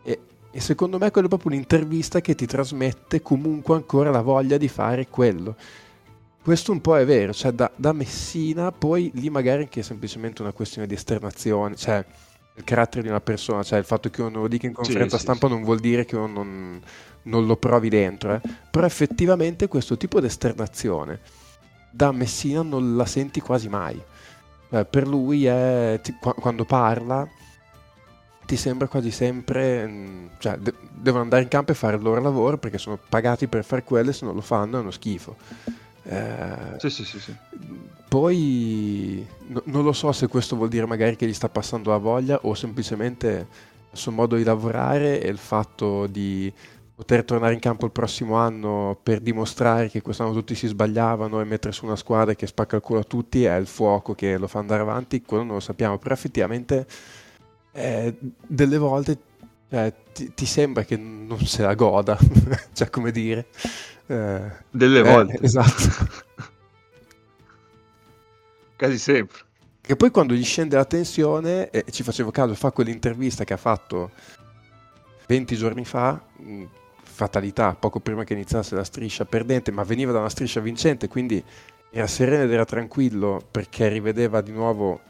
E, 0.03 0.19
e 0.51 0.59
secondo 0.59 0.99
me 0.99 1.09
quello 1.09 1.25
è 1.25 1.29
proprio 1.29 1.53
un'intervista 1.53 2.21
che 2.21 2.35
ti 2.35 2.45
trasmette 2.45 3.23
comunque 3.23 3.73
ancora 3.73 4.11
la 4.11 4.21
voglia 4.21 4.57
di 4.57 4.67
fare 4.67 5.07
quello. 5.07 5.55
Questo 6.43 6.71
un 6.71 6.79
po' 6.79 6.95
è 6.95 7.05
vero, 7.05 7.33
cioè 7.33 7.53
da, 7.53 7.71
da 7.75 7.91
Messina 7.91 8.71
poi 8.71 9.09
lì 9.15 9.31
magari 9.31 9.63
anche 9.63 9.79
è 9.79 9.83
semplicemente 9.83 10.43
una 10.43 10.51
questione 10.51 10.85
di 10.85 10.93
esternazione, 10.93 11.75
cioè 11.75 12.05
il 12.55 12.63
carattere 12.63 13.03
di 13.03 13.09
una 13.09 13.21
persona, 13.21 13.63
cioè 13.63 13.79
il 13.79 13.85
fatto 13.85 14.09
che 14.09 14.21
uno 14.21 14.41
lo 14.41 14.47
dica 14.47 14.65
in 14.67 14.73
conferenza 14.73 15.17
sì, 15.17 15.23
stampa 15.23 15.47
sì, 15.47 15.53
non 15.53 15.63
vuol 15.63 15.79
dire 15.79 16.05
che 16.05 16.15
uno 16.15 16.27
non, 16.27 16.81
non 17.23 17.45
lo 17.45 17.57
provi 17.57 17.89
dentro, 17.89 18.33
eh. 18.33 18.41
però 18.71 18.85
effettivamente 18.85 19.67
questo 19.67 19.97
tipo 19.97 20.19
di 20.19 20.27
esternazione 20.27 21.19
da 21.95 22.11
Messina 22.11 22.61
non 22.61 22.97
la 22.97 23.05
senti 23.05 23.39
quasi 23.39 23.69
mai. 23.69 24.01
Eh, 24.69 24.85
per 24.85 25.07
lui 25.07 25.45
è, 25.45 25.99
ti, 26.03 26.13
quando 26.19 26.65
parla 26.65 27.27
ti 28.45 28.57
sembra 28.57 28.87
quasi 28.87 29.11
sempre, 29.11 29.87
mm, 29.87 30.25
cioè 30.37 30.57
de- 30.57 30.73
devono 30.91 31.23
andare 31.23 31.43
in 31.43 31.47
campo 31.47 31.71
e 31.71 31.75
fare 31.75 31.95
il 31.95 32.03
loro 32.03 32.21
lavoro 32.21 32.57
perché 32.57 32.77
sono 32.77 32.99
pagati 33.09 33.47
per 33.47 33.63
fare 33.63 33.83
quello 33.83 34.09
e 34.09 34.13
se 34.13 34.25
non 34.25 34.35
lo 34.35 34.41
fanno 34.41 34.77
è 34.77 34.81
uno 34.81 34.91
schifo. 34.91 35.35
Eh, 36.07 36.75
sì, 36.77 36.89
sì, 36.89 37.03
sì, 37.03 37.19
sì. 37.19 37.35
Poi 38.07 39.27
no, 39.47 39.61
non 39.65 39.83
lo 39.83 39.91
so 39.91 40.11
se 40.11 40.27
questo 40.27 40.55
vuol 40.55 40.69
dire 40.69 40.85
magari 40.85 41.15
che 41.15 41.27
gli 41.27 41.33
sta 41.33 41.49
passando 41.49 41.89
la 41.89 41.97
voglia 41.97 42.39
o 42.43 42.53
semplicemente 42.53 43.47
il 43.91 43.97
suo 43.97 44.11
modo 44.11 44.35
di 44.35 44.43
lavorare 44.43 45.21
e 45.21 45.29
il 45.29 45.37
fatto 45.37 46.05
di 46.07 46.51
poter 46.95 47.25
tornare 47.25 47.53
in 47.53 47.59
campo 47.59 47.85
il 47.85 47.91
prossimo 47.91 48.35
anno 48.35 48.97
per 49.01 49.19
dimostrare 49.19 49.89
che 49.89 50.01
quest'anno 50.01 50.31
tutti 50.31 50.55
si 50.55 50.67
sbagliavano 50.67 51.41
e 51.41 51.43
mettere 51.43 51.73
su 51.73 51.85
una 51.85 51.97
squadra 51.97 52.35
che 52.35 52.47
spacca 52.47 52.77
il 52.77 52.81
culo 52.81 52.99
a 52.99 53.03
tutti 53.03 53.43
è 53.43 53.55
il 53.55 53.67
fuoco 53.67 54.13
che 54.13 54.37
lo 54.37 54.47
fa 54.47 54.59
andare 54.59 54.81
avanti, 54.81 55.21
quello 55.21 55.43
non 55.43 55.55
lo 55.55 55.59
sappiamo, 55.59 55.97
però 55.97 56.13
effettivamente 56.13 56.87
eh, 57.73 58.15
delle 58.47 58.77
volte 58.77 59.17
eh, 59.75 59.93
ti, 60.13 60.33
ti, 60.33 60.45
sembra 60.45 60.83
che 60.83 60.95
non 60.95 61.45
se 61.45 61.61
la 61.61 61.73
goda, 61.73 62.17
cioè 62.73 62.89
come 62.89 63.11
dire. 63.11 63.47
Eh, 64.07 64.51
delle 64.71 65.01
volte. 65.01 65.37
esatto. 65.41 66.23
Quasi 68.77 68.97
sempre. 68.97 69.39
Che 69.81 69.95
poi 69.97 70.11
quando 70.11 70.33
gli 70.33 70.43
scende 70.43 70.77
la 70.77 70.85
tensione, 70.85 71.69
e 71.69 71.83
ci 71.91 72.03
facevo 72.03 72.31
caso, 72.31 72.55
fa 72.55 72.71
quell'intervista 72.71 73.43
che 73.43 73.53
ha 73.53 73.57
fatto 73.57 74.11
20 75.27 75.55
giorni 75.55 75.83
fa, 75.83 76.23
fatalità, 77.01 77.75
poco 77.75 77.99
prima 77.99 78.23
che 78.23 78.33
iniziasse 78.33 78.75
la 78.75 78.83
striscia 78.83 79.25
perdente, 79.25 79.71
ma 79.71 79.83
veniva 79.83 80.11
da 80.11 80.19
una 80.19 80.29
striscia 80.29 80.61
vincente, 80.61 81.07
quindi 81.07 81.43
era 81.91 82.07
sereno 82.07 82.43
ed 82.43 82.51
era 82.51 82.65
tranquillo 82.65 83.45
perché 83.51 83.89
rivedeva 83.89 84.41
di 84.41 84.51
nuovo 84.51 85.01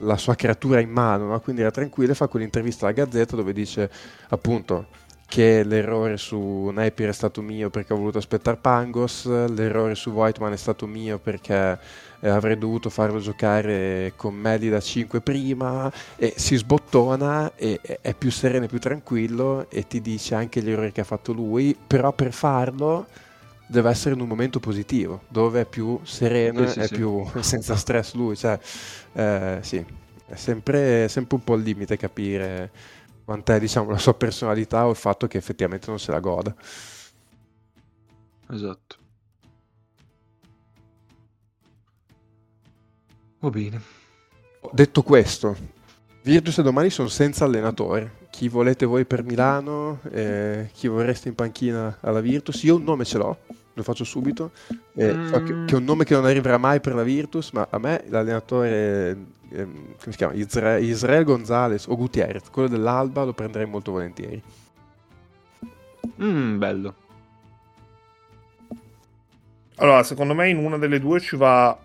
la 0.00 0.16
sua 0.16 0.34
creatura 0.34 0.80
in 0.80 0.90
mano, 0.90 1.26
no? 1.26 1.40
quindi 1.40 1.62
era 1.62 1.70
tranquillo 1.70 2.12
e 2.12 2.14
fa 2.14 2.28
quell'intervista 2.28 2.86
alla 2.86 2.94
Gazzetta 2.94 3.36
dove 3.36 3.52
dice 3.52 3.90
appunto 4.28 4.86
che 5.30 5.62
l'errore 5.62 6.16
su 6.16 6.70
Napier 6.72 7.10
è 7.10 7.12
stato 7.12 7.40
mio 7.40 7.70
perché 7.70 7.92
ho 7.92 7.96
voluto 7.96 8.18
aspettare 8.18 8.56
Pangos, 8.56 9.26
l'errore 9.26 9.94
su 9.94 10.10
Voigtman 10.10 10.52
è 10.52 10.56
stato 10.56 10.88
mio 10.88 11.20
perché 11.20 11.78
eh, 12.18 12.28
avrei 12.28 12.58
dovuto 12.58 12.90
farlo 12.90 13.20
giocare 13.20 14.12
con 14.16 14.34
Meli 14.34 14.68
da 14.68 14.80
5 14.80 15.20
prima 15.20 15.90
e 16.16 16.34
si 16.36 16.56
sbottona 16.56 17.52
e 17.54 17.80
è 18.00 18.12
più 18.12 18.32
sereno 18.32 18.64
e 18.64 18.68
più 18.68 18.80
tranquillo 18.80 19.70
e 19.70 19.86
ti 19.86 20.00
dice 20.00 20.34
anche 20.34 20.62
gli 20.62 20.70
errori 20.70 20.90
che 20.90 21.02
ha 21.02 21.04
fatto 21.04 21.32
lui, 21.32 21.76
però 21.86 22.12
per 22.12 22.32
farlo 22.32 23.06
deve 23.70 23.88
essere 23.88 24.14
in 24.16 24.20
un 24.20 24.26
momento 24.26 24.58
positivo, 24.58 25.22
dove 25.28 25.60
è 25.60 25.64
più 25.64 26.00
sereno 26.02 26.62
e 26.62 26.68
sì, 26.68 26.88
più 26.94 27.24
senza 27.40 27.76
stress 27.76 28.14
lui, 28.14 28.36
cioè 28.36 28.58
eh, 29.12 29.58
sì, 29.62 29.84
è 30.26 30.34
sempre, 30.34 31.06
sempre 31.08 31.36
un 31.36 31.44
po' 31.44 31.54
il 31.54 31.62
limite 31.62 31.96
capire 31.96 32.70
quant'è 33.24 33.60
diciamo, 33.60 33.90
la 33.90 33.98
sua 33.98 34.14
personalità 34.14 34.86
o 34.86 34.90
il 34.90 34.96
fatto 34.96 35.28
che 35.28 35.38
effettivamente 35.38 35.86
non 35.88 36.00
se 36.00 36.10
la 36.10 36.18
goda. 36.18 36.52
Esatto. 38.50 38.96
Va 43.38 43.50
bene. 43.50 43.80
Detto 44.72 45.02
questo, 45.02 45.56
Virtus 46.22 46.58
e 46.58 46.62
domani 46.62 46.90
sono 46.90 47.08
senza 47.08 47.44
allenatore. 47.44 48.18
Chi 48.30 48.48
volete 48.48 48.84
voi 48.84 49.06
per 49.06 49.22
Milano? 49.22 50.00
Eh, 50.10 50.70
chi 50.72 50.88
vorreste 50.88 51.28
in 51.28 51.34
panchina 51.34 51.98
alla 52.00 52.20
Virtus? 52.20 52.62
Io 52.64 52.76
un 52.76 52.82
nome 52.82 53.04
ce 53.04 53.18
l'ho, 53.18 53.38
lo 53.80 53.84
faccio 53.84 54.04
subito. 54.04 54.52
Eh, 54.94 55.12
mm. 55.12 55.28
so 55.28 55.42
che, 55.42 55.64
che, 55.66 55.74
è 55.74 55.78
un 55.78 55.84
nome 55.84 56.04
che 56.04 56.14
non 56.14 56.24
arriverà 56.24 56.58
mai 56.58 56.80
per 56.80 56.94
la 56.94 57.02
Virtus, 57.02 57.50
ma 57.50 57.66
a 57.70 57.78
me 57.78 58.04
l'allenatore 58.08 59.16
ehm, 59.50 59.94
come 59.98 60.10
si 60.10 60.16
chiama? 60.16 60.32
Isra- 60.34 60.78
Israel 60.78 61.24
Gonzalez 61.24 61.86
o 61.86 61.96
Gutierrez, 61.96 62.50
quello 62.50 62.68
dell'Alba 62.68 63.24
lo 63.24 63.32
prenderei 63.32 63.66
molto 63.66 63.92
volentieri. 63.92 64.42
Mm, 66.22 66.58
bello. 66.58 66.94
Allora, 69.76 70.02
secondo 70.02 70.34
me 70.34 70.48
in 70.48 70.58
una 70.58 70.78
delle 70.78 71.00
due 71.00 71.20
ci 71.20 71.36
va. 71.36 71.76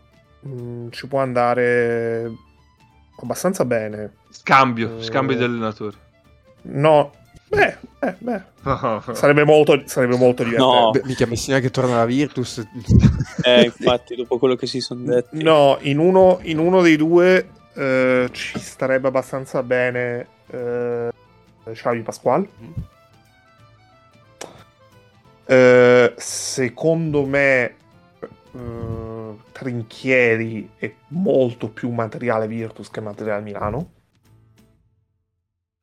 Mh, 0.41 0.49
mm, 0.49 0.87
ci 0.91 1.07
può 1.07 1.19
andare 1.19 2.31
abbastanza 3.21 3.65
bene. 3.65 4.13
Scambio, 4.29 4.95
uh, 4.95 5.01
scambio 5.01 5.37
di 5.37 5.43
allenatore. 5.43 5.97
No, 6.63 7.11
Beh, 7.47 7.77
eh, 7.99 8.15
beh. 8.17 8.41
Sarebbe, 9.13 9.43
molto, 9.43 9.81
sarebbe 9.85 10.17
molto 10.17 10.43
divertente. 10.43 10.79
No. 10.79 10.91
Beh, 10.91 11.01
mica 11.05 11.25
Messina 11.25 11.59
che 11.59 11.69
torna 11.69 11.95
alla 11.95 12.05
Virtus. 12.05 12.65
eh, 13.43 13.63
infatti, 13.63 14.15
dopo 14.15 14.37
quello 14.37 14.55
che 14.55 14.67
si 14.67 14.79
sono 14.79 15.03
detti. 15.03 15.43
No, 15.43 15.77
in 15.81 15.99
uno, 15.99 16.39
in 16.41 16.59
uno 16.59 16.81
dei 16.81 16.95
due 16.97 17.49
eh, 17.73 18.29
ci 18.31 18.59
starebbe 18.59 19.07
abbastanza 19.07 19.61
bene 19.61 20.27
eh, 20.47 21.09
Xavi 21.71 22.01
Pasquale. 22.01 22.49
Mm. 22.61 22.71
Eh, 25.47 26.13
secondo 26.17 27.25
me, 27.25 27.75
eh, 28.53 29.35
Trinchieri 29.51 30.71
è 30.77 30.93
molto 31.09 31.69
più 31.69 31.91
materiale 31.91 32.47
Virtus 32.47 32.89
che 32.89 33.01
materiale 33.01 33.43
Milano. 33.43 33.91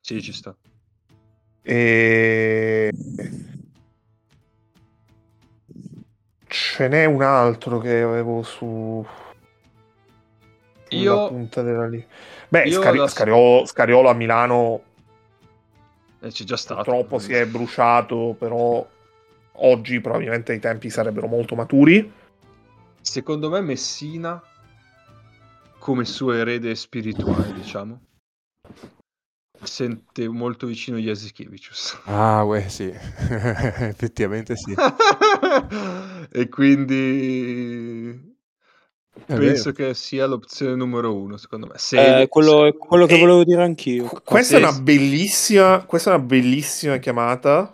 Sì, 0.01 0.21
ci 0.21 0.33
sta. 0.33 0.53
E... 1.63 2.91
Ce 6.45 6.87
n'è 6.87 7.05
un 7.05 7.21
altro 7.21 7.79
che 7.79 8.01
avevo 8.01 8.43
su... 8.43 9.05
Io... 10.89 11.27
punta 11.27 11.61
della 11.63 11.87
lì. 11.87 12.05
Beh, 12.49 12.69
Scari- 12.69 12.97
la- 12.97 13.07
Scariolo, 13.07 13.65
Scariolo 13.65 14.09
a 14.09 14.13
Milano 14.13 14.83
Eh, 16.19 16.29
c'è 16.29 16.43
già 16.43 16.55
stato. 16.57 16.83
purtroppo 16.83 17.17
si 17.17 17.33
è 17.33 17.47
bruciato, 17.47 18.35
però 18.37 18.87
oggi 19.53 19.99
probabilmente 20.01 20.53
i 20.53 20.59
tempi 20.59 20.91
sarebbero 20.91 21.25
molto 21.27 21.55
maturi. 21.55 22.11
Secondo 23.01 23.49
me 23.49 23.61
Messina, 23.61 24.41
come 25.79 26.05
suo 26.05 26.33
erede 26.33 26.75
spirituale, 26.75 27.53
diciamo, 27.53 27.99
sente 29.65 30.27
molto 30.27 30.67
vicino 30.67 30.97
Jasikevicius. 30.97 32.01
Ah, 32.05 32.43
uè, 32.43 32.67
sì. 32.67 32.85
Effettivamente 32.91 34.55
sì. 34.55 34.73
e 36.31 36.49
quindi 36.49 38.31
È 39.25 39.35
penso 39.35 39.71
vero. 39.71 39.89
che 39.89 39.93
sia 39.93 40.25
l'opzione 40.25 40.75
numero 40.75 41.15
uno, 41.15 41.37
secondo 41.37 41.67
me. 41.67 41.77
Se, 41.77 42.21
Eh, 42.21 42.27
quello 42.27 42.65
è 42.65 42.75
quello 42.75 43.05
che 43.05 43.15
E- 43.15 43.19
volevo 43.19 43.43
dire 43.43 43.63
anch'io. 43.63 44.07
Questa 44.23 44.55
è 44.55 44.59
una 44.59 44.73
bellissima, 44.79 45.83
questa 45.85 46.11
è 46.11 46.15
una 46.15 46.23
bellissima 46.23 46.97
chiamata. 46.97 47.71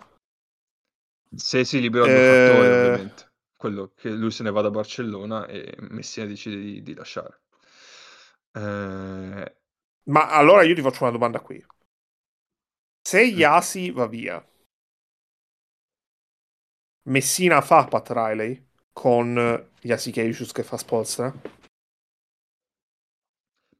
se 1.34 1.64
si 1.64 1.80
libera 1.80 2.04
il 2.06 2.10
Eh. 2.10 2.48
fattore, 2.48 2.68
ovviamente. 2.86 3.28
Quello 3.56 3.92
che 3.94 4.08
lui 4.10 4.30
se 4.30 4.42
ne 4.42 4.50
va 4.50 4.62
da 4.62 4.70
Barcellona 4.70 5.46
e 5.46 5.76
Messina 5.90 6.24
decide 6.26 6.56
di, 6.56 6.82
di 6.82 6.94
lasciare. 6.94 7.40
Eh, 8.52 9.54
Ma 10.04 10.28
allora 10.30 10.62
io 10.62 10.74
ti 10.74 10.80
faccio 10.82 11.02
una 11.04 11.12
domanda 11.12 11.40
qui. 11.40 11.62
Se 13.10 13.22
Yasi 13.24 13.90
va 13.90 14.06
via, 14.06 14.40
Messina 17.08 17.60
fa 17.60 17.84
Pat 17.86 18.08
Riley 18.10 18.68
con 18.92 19.34
Yasikevicius 19.80 20.52
che 20.52 20.62
fa 20.62 20.76
Spolstra? 20.76 21.34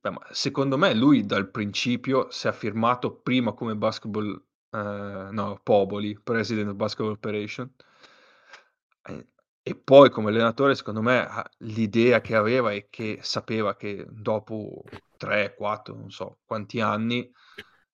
Beh, 0.01 0.11
ma 0.11 0.27
secondo 0.32 0.77
me 0.77 0.94
lui 0.94 1.24
dal 1.27 1.48
principio 1.48 2.28
si 2.32 2.48
è 2.48 2.52
firmato 2.52 3.20
prima 3.20 3.52
come 3.52 3.77
basketball, 3.77 4.35
eh, 4.69 5.28
no, 5.31 5.61
Poboli, 5.62 6.19
President 6.19 6.70
of 6.70 6.74
Basketball 6.74 7.12
Operation, 7.12 7.73
eh, 9.02 9.28
e 9.62 9.77
poi 9.77 10.11
come 10.11 10.31
allenatore, 10.31 10.74
secondo 10.74 11.02
me, 11.02 11.28
l'idea 11.59 12.20
che 12.20 12.35
aveva 12.35 12.73
è 12.73 12.89
che 12.90 13.20
sapeva 13.23 13.77
che 13.77 14.05
dopo 14.11 14.82
3, 15.19 15.55
4, 15.55 15.94
non 15.94 16.11
so 16.11 16.40
quanti 16.44 16.81
anni 16.81 17.32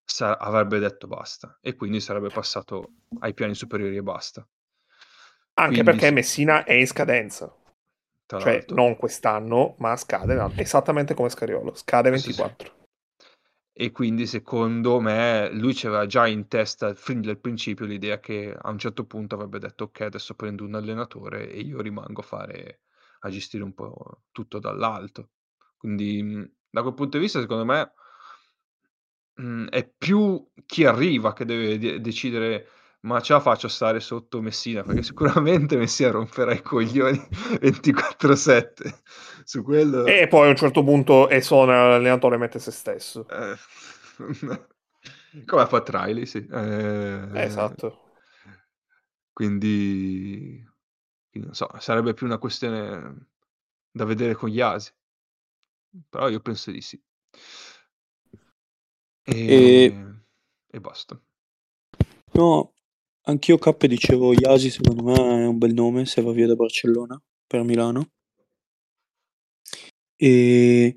sa- 0.07 0.37
avrebbe 0.39 0.79
detto 0.79 1.07
basta 1.07 1.59
e 1.61 1.75
quindi 1.75 2.01
sarebbe 2.01 2.29
passato 2.29 2.93
ai 3.21 3.35
piani 3.35 3.55
superiori 3.55 3.97
e 3.97 4.03
basta. 4.03 4.47
Anche 5.55 5.75
Quindi 5.75 5.91
perché 5.91 6.07
sì. 6.07 6.13
Messina 6.15 6.65
è 6.65 6.73
in 6.73 6.87
scadenza. 6.87 7.53
Tra 8.27 8.39
Cioè, 8.39 8.53
l'altro. 8.53 8.77
non 8.77 8.97
quest'anno, 8.97 9.75
ma 9.79 9.97
scade 9.97 10.53
esattamente 10.57 11.15
come 11.15 11.29
Scariolo. 11.29 11.75
Scade 11.75 12.11
Sì, 12.11 12.33
sì. 12.33 12.43
24. 12.43 12.75
E 13.79 13.93
quindi 13.93 14.27
secondo 14.27 15.01
me 15.01 15.51
lui 15.53 15.75
c'aveva 15.75 16.07
già 16.07 16.27
in 16.27 16.49
testa 16.49 16.95
fin 16.95 17.21
dal 17.21 17.39
principio 17.39 17.85
l'idea 17.85 18.19
che 18.21 18.57
a 18.59 18.71
un 18.71 18.79
certo 18.79 19.05
punto 19.05 19.35
avrebbe 19.35 19.59
detto 19.59 19.85
ok 19.85 20.01
adesso 20.03 20.35
prendo 20.35 20.65
un 20.65 20.75
allenatore 20.75 21.51
e 21.51 21.61
io 21.61 21.83
rimango 21.83 22.21
a 22.23 22.25
fare 22.25 22.81
a 23.21 23.29
gestire 23.29 23.63
un 23.65 23.75
po' 23.75 24.23
tutto 24.33 24.59
dall'alto. 24.59 25.31
Quindi 25.77 26.51
da 26.71 26.81
quel 26.83 26.95
punto 26.95 27.19
di 27.19 27.25
vista 27.25 27.41
secondo 27.41 27.65
me 27.67 27.93
mh, 29.37 29.67
è 29.69 29.89
più 29.89 30.47
chi 30.67 30.85
arriva 30.85 31.33
che 31.33 31.45
deve 31.45 31.79
de- 31.79 32.01
decidere 32.01 32.69
ma 33.03 33.21
ce 33.21 33.35
la 33.35 33.41
faccio 33.41 33.67
a 33.67 33.71
stare 33.71 34.01
sotto 34.01 34.41
Messina 34.43 34.83
perché 34.83 35.03
sicuramente 35.05 35.77
Messina 35.77 36.11
romperà 36.11 36.53
i 36.53 36.63
coglioni 36.63 37.21
24/7 37.61 39.03
su 39.45 39.63
quello 39.63 40.21
E 40.21 40.27
poi 40.29 40.47
a 40.47 40.51
un 40.51 40.57
certo 40.57 40.83
punto 40.83 41.29
esonera 41.29 41.89
l'allenatore 41.91 42.37
e 42.37 42.39
mette 42.39 42.59
se 42.59 42.71
stesso. 42.71 43.29
eh, 43.29 43.57
come 45.45 45.63
ha 45.63 45.67
fatto 45.67 45.93
Riley, 45.93 46.27
sì. 46.27 46.47
Eh, 46.47 47.29
Esatto. 47.43 48.03
Quindi, 49.33 50.65
quindi 51.31 51.49
non 51.49 51.55
so, 51.55 51.69
sarebbe 51.81 52.15
più 52.15 52.27
una 52.27 52.39
questione 52.39 53.29
da 53.91 54.05
vedere 54.05 54.35
con 54.35 54.49
gli 54.49 54.61
asi. 54.61 54.93
Però 56.11 56.29
io 56.29 56.41
penso 56.41 56.71
di 56.71 56.81
sì. 56.81 57.01
E, 59.27 59.45
E- 59.45 60.05
e 60.71 60.81
basta. 60.81 61.21
No, 62.33 62.75
anch'io 63.23 63.59
K 63.59 63.87
dicevo 63.87 64.33
Iasi, 64.33 64.71
secondo 64.71 65.03
me 65.03 65.15
è 65.15 65.47
un 65.47 65.59
bel 65.59 65.75
nome 65.75 66.07
se 66.07 66.23
va 66.23 66.33
via 66.33 66.47
da 66.47 66.55
Barcellona 66.55 67.21
per 67.47 67.63
Milano. 67.63 68.11
E 70.17 70.95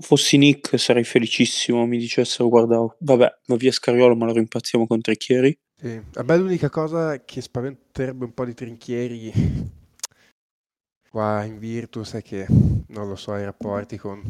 fossi 0.00 0.36
Nick 0.36 0.78
sarei 0.78 1.04
felicissimo, 1.04 1.86
mi 1.86 1.98
dicessero 1.98 2.48
guarda, 2.48 2.78
vabbè, 2.98 3.40
va 3.46 3.56
via 3.56 3.72
Scariolo 3.72 4.14
ma 4.14 4.26
lo 4.26 4.32
rimpazziamo 4.32 4.86
con 4.86 5.00
Trecchieri. 5.00 5.56
Sì. 5.76 6.00
Me 6.24 6.36
l'unica 6.36 6.70
cosa 6.70 7.24
che 7.24 7.40
spaventerebbe 7.40 8.24
un 8.24 8.34
po' 8.34 8.44
di 8.44 8.54
trinchieri 8.54 9.32
qua 11.10 11.44
in 11.44 11.58
Virtus 11.58 12.14
è 12.14 12.22
che, 12.22 12.46
non 12.48 13.08
lo 13.08 13.16
so, 13.16 13.34
i 13.36 13.44
rapporti 13.44 13.96
con, 13.96 14.22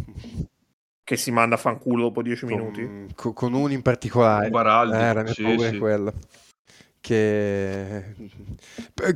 Che 1.13 1.19
si 1.19 1.31
manda 1.31 1.57
a 1.57 1.59
fanculo 1.59 2.05
dopo 2.05 2.23
10 2.23 2.47
con, 2.47 2.55
minuti. 2.57 3.07
co- 3.15 3.35
con 3.35 3.53
uno 3.53 3.71
in 3.71 3.83
particolare. 3.83 4.49
Baraldi, 4.49 4.97
Eh, 4.97 5.23
mia 5.23 5.35
sì, 5.35 5.43
paura 5.43 5.69
sì. 5.69 5.75
è 5.75 5.79
quella. 5.79 6.13
Che... 7.01 8.15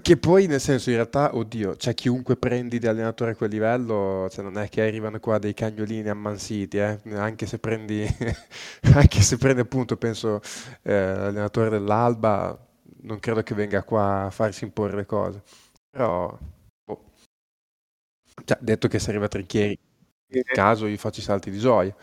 che 0.03 0.17
poi, 0.19 0.47
nel 0.47 0.61
senso, 0.61 0.91
in 0.91 0.97
realtà, 0.97 1.35
oddio, 1.35 1.77
cioè 1.77 1.95
chiunque 1.95 2.37
prendi 2.37 2.79
di 2.79 2.87
allenatore 2.87 3.31
a 3.31 3.35
quel 3.35 3.49
livello, 3.49 4.29
cioè 4.31 4.45
non 4.45 4.59
è 4.59 4.69
che 4.69 4.83
arrivano 4.83 5.19
qua 5.21 5.39
dei 5.39 5.55
cagnolini 5.55 6.11
ammansiti, 6.11 6.77
eh? 6.77 7.01
Anche 7.15 7.47
se 7.47 7.59
prendi, 7.59 8.05
anche 8.95 9.23
se 9.23 9.39
prendi 9.39 9.63
appunto, 9.63 9.97
penso, 9.97 10.43
eh, 10.83 10.93
l'allenatore 11.15 11.71
dell'Alba, 11.71 12.59
non 13.05 13.19
credo 13.21 13.43
che 13.43 13.55
venga 13.55 13.83
qua 13.85 14.25
a 14.27 14.31
farsi 14.31 14.65
imporre 14.65 14.97
le 14.97 15.07
cose. 15.07 15.43
Però, 15.89 16.39
boh. 16.85 17.05
Cioè, 18.45 18.59
detto 18.61 18.89
che 18.89 18.99
se 18.99 19.11
arriva 19.11 19.29
Trinchieri, 19.29 19.79
in 20.29 20.43
caso 20.45 20.87
io 20.87 20.97
faccio 20.97 21.21
i 21.21 21.25
salti 21.25 21.51
di 21.51 21.59
gioia. 21.59 21.95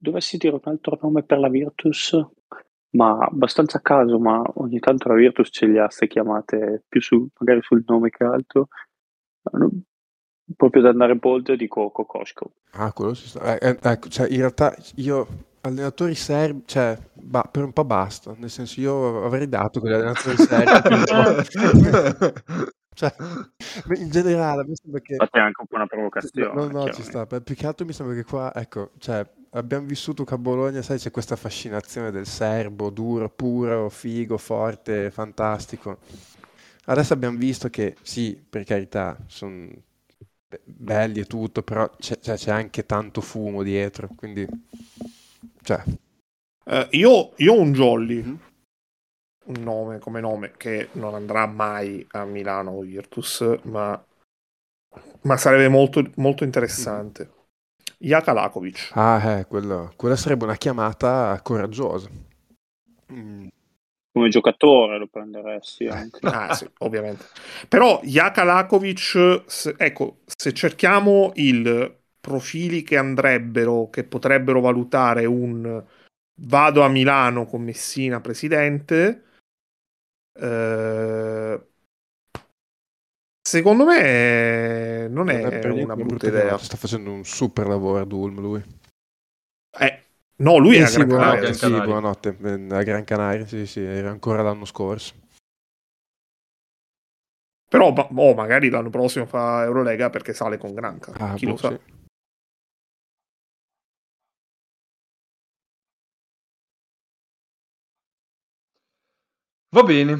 Dovessi 0.00 0.36
dire 0.36 0.54
un 0.54 0.60
altro 0.64 0.98
nome 1.02 1.24
per 1.24 1.38
la 1.38 1.48
Virtus, 1.48 2.16
ma 2.90 3.18
abbastanza 3.18 3.78
a 3.78 3.80
caso, 3.80 4.18
ma 4.18 4.42
ogni 4.54 4.78
tanto 4.78 5.08
la 5.08 5.14
Virtus 5.14 5.48
ce 5.50 5.66
li 5.66 5.78
ha 5.78 5.88
ste 5.88 6.06
chiamate 6.06 6.84
più 6.88 7.00
su, 7.00 7.28
magari 7.38 7.60
sul 7.62 7.82
nome 7.86 8.10
che 8.10 8.24
altro. 8.24 8.68
Proprio 10.56 10.82
da 10.82 10.90
andare 10.90 11.16
bold 11.16 11.52
dico 11.54 11.90
Kokoschko. 11.90 12.52
Ah, 12.72 12.92
quello 12.92 13.14
si 13.14 13.28
sta. 13.28 13.58
eh, 13.58 13.70
eh, 13.70 13.78
ecco, 13.82 14.08
cioè, 14.08 14.28
in 14.30 14.38
realtà 14.38 14.74
io 14.96 15.26
allenatori 15.62 16.14
serbi, 16.14 16.62
cioè, 16.64 16.96
ba- 17.12 17.48
per 17.50 17.64
un 17.64 17.72
po' 17.72 17.84
basta. 17.84 18.34
Nel 18.38 18.50
senso, 18.50 18.80
io 18.80 19.24
avrei 19.24 19.48
dato 19.48 19.80
gli 19.80 19.92
allenatori 19.92 20.36
serbi. 20.36 20.70
Cioè, 22.98 23.14
in 23.96 24.10
generale, 24.10 24.64
mi 24.66 24.74
sembra 24.74 25.00
che. 25.00 25.12
Infatti 25.12 25.38
è 25.38 25.40
anche 25.40 25.60
un 25.60 25.66
po' 25.68 25.76
una 25.76 25.86
provocazione. 25.86 26.52
No, 26.52 26.66
no, 26.66 26.92
ci 26.92 27.04
sta. 27.04 27.26
Più 27.26 27.54
che 27.54 27.66
altro 27.66 27.86
mi 27.86 27.92
sembra 27.92 28.16
che 28.16 28.24
qua, 28.24 28.52
ecco, 28.52 28.90
cioè, 28.98 29.24
abbiamo 29.50 29.86
vissuto 29.86 30.24
qua 30.24 30.34
a 30.34 30.40
Bologna, 30.40 30.82
sai, 30.82 30.98
c'è 30.98 31.12
questa 31.12 31.36
fascinazione 31.36 32.10
del 32.10 32.26
serbo, 32.26 32.90
duro, 32.90 33.30
puro, 33.30 33.88
figo, 33.88 34.36
forte, 34.36 35.12
fantastico. 35.12 35.98
Adesso 36.86 37.12
abbiamo 37.12 37.38
visto 37.38 37.68
che, 37.68 37.94
sì, 38.02 38.36
per 38.48 38.64
carità, 38.64 39.16
sono 39.28 39.68
belli 40.64 41.20
e 41.20 41.24
tutto, 41.26 41.62
però 41.62 41.88
c'è, 41.98 42.18
cioè, 42.18 42.34
c'è 42.34 42.50
anche 42.50 42.84
tanto 42.84 43.20
fumo 43.20 43.62
dietro, 43.62 44.08
quindi, 44.16 44.44
cioè, 45.62 45.82
Eh, 46.70 46.88
io, 46.90 47.32
io 47.36 47.52
ho 47.54 47.60
un 47.60 47.72
Jolly, 47.72 48.22
Mhm. 48.22 48.38
Un 49.48 49.62
nome 49.62 49.98
come 49.98 50.20
nome 50.20 50.52
che 50.56 50.88
non 50.92 51.14
andrà 51.14 51.46
mai 51.46 52.06
a 52.12 52.24
Milano 52.24 52.70
o 52.72 52.80
Virtus, 52.82 53.44
ma, 53.64 54.00
ma 55.22 55.36
sarebbe 55.36 55.68
molto, 55.68 56.02
molto 56.16 56.44
interessante. 56.44 57.30
Jaka 57.98 58.32
Lakovic. 58.32 58.96
ah, 58.96 59.38
eh, 59.38 59.46
quello, 59.46 59.92
quella 59.96 60.14
sarebbe 60.16 60.44
una 60.44 60.56
chiamata 60.56 61.40
coraggiosa. 61.42 62.10
Mm, 63.12 63.46
Come 64.12 64.28
giocatore 64.28 64.98
lo 64.98 65.06
prenderesti 65.08 65.88
anche. 65.88 66.20
Ah, 66.22 66.52
sì, 66.52 66.68
ovviamente. 66.78 67.24
Però 67.68 68.00
Jaka 68.02 68.44
Lakovic, 68.44 69.44
se- 69.46 69.74
ecco, 69.78 70.18
se 70.26 70.52
cerchiamo 70.52 71.32
i 71.34 71.92
profili 72.20 72.82
che 72.82 72.96
andrebbero, 72.96 73.88
che 73.90 74.04
potrebbero 74.04 74.60
valutare 74.60 75.24
un 75.24 75.82
vado 76.40 76.82
a 76.82 76.88
Milano 76.88 77.46
con 77.46 77.62
Messina 77.62 78.20
presidente, 78.20 79.24
eh, 80.38 81.60
Secondo 83.42 83.84
me 83.86 85.08
non 85.08 85.28
è, 85.30 85.40
Non 85.40 85.48
è 85.48 85.68
niente 85.68 85.68
una 85.70 85.96
brutta 85.96 86.28
idea. 86.28 86.42
idea. 86.44 86.58
Sta 86.58 86.76
facendo 86.76 87.10
un 87.10 87.24
super 87.24 87.66
lavoro 87.66 87.98
a 88.00 88.04
Dulm 88.04 88.40
lui. 88.40 88.62
Eh, 89.80 90.04
no, 90.36 90.58
lui 90.58 90.76
è 90.76 90.80
Eh 90.80 90.84
a 90.84 90.86
sì, 90.86 90.96
Gran 90.96 91.08
buonanotte, 91.08 91.40
Canaria. 91.40 91.50
Gran 91.54 91.54
sì, 91.54 91.80
buonanotte. 91.80 92.36
Eh, 92.42 92.74
A 92.76 92.82
Gran 92.82 93.04
Canaria, 93.04 93.46
sì, 93.46 93.66
sì, 93.66 93.80
era 93.80 94.10
ancora 94.10 94.42
l'anno 94.42 94.64
scorso. 94.66 95.14
Però 97.68 97.88
oh, 97.94 98.34
magari 98.34 98.68
l'anno 98.68 98.90
prossimo 98.90 99.24
fa 99.26 99.62
Eurolega 99.62 100.10
perché 100.10 100.32
sale 100.34 100.58
con 100.58 100.74
Granca. 100.74 101.12
Ah, 101.18 101.34
Chi 101.34 101.46
boh, 101.46 101.52
lo 101.52 101.56
sa? 101.56 101.70
sì. 101.70 101.78
Va 109.70 109.82
bene. 109.82 110.18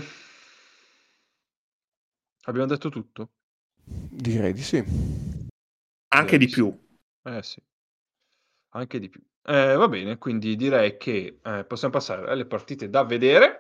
Abbiamo 2.47 2.67
detto 2.67 2.89
tutto? 2.89 3.31
Direi 4.11 4.53
di 4.53 4.63
sì. 4.63 4.83
Anche 6.09 6.37
Direi 6.37 6.39
di 6.39 6.49
sì. 6.49 6.55
più. 6.55 6.79
Eh 7.23 7.43
sì, 7.43 7.63
anche 8.71 8.99
di 8.99 9.09
più. 9.09 9.23
Eh, 9.43 9.75
va 9.77 9.89
bene, 9.89 10.19
quindi 10.19 10.57
direi 10.57 10.97
che 10.97 11.41
eh, 11.43 11.65
possiamo 11.67 11.93
passare 11.95 12.31
alle 12.31 12.47
partite 12.47 12.89
da 12.91 13.05
vedere. 13.05 13.58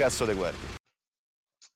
Cazzo 0.00 0.24
te 0.24 0.32
guardi? 0.34 0.78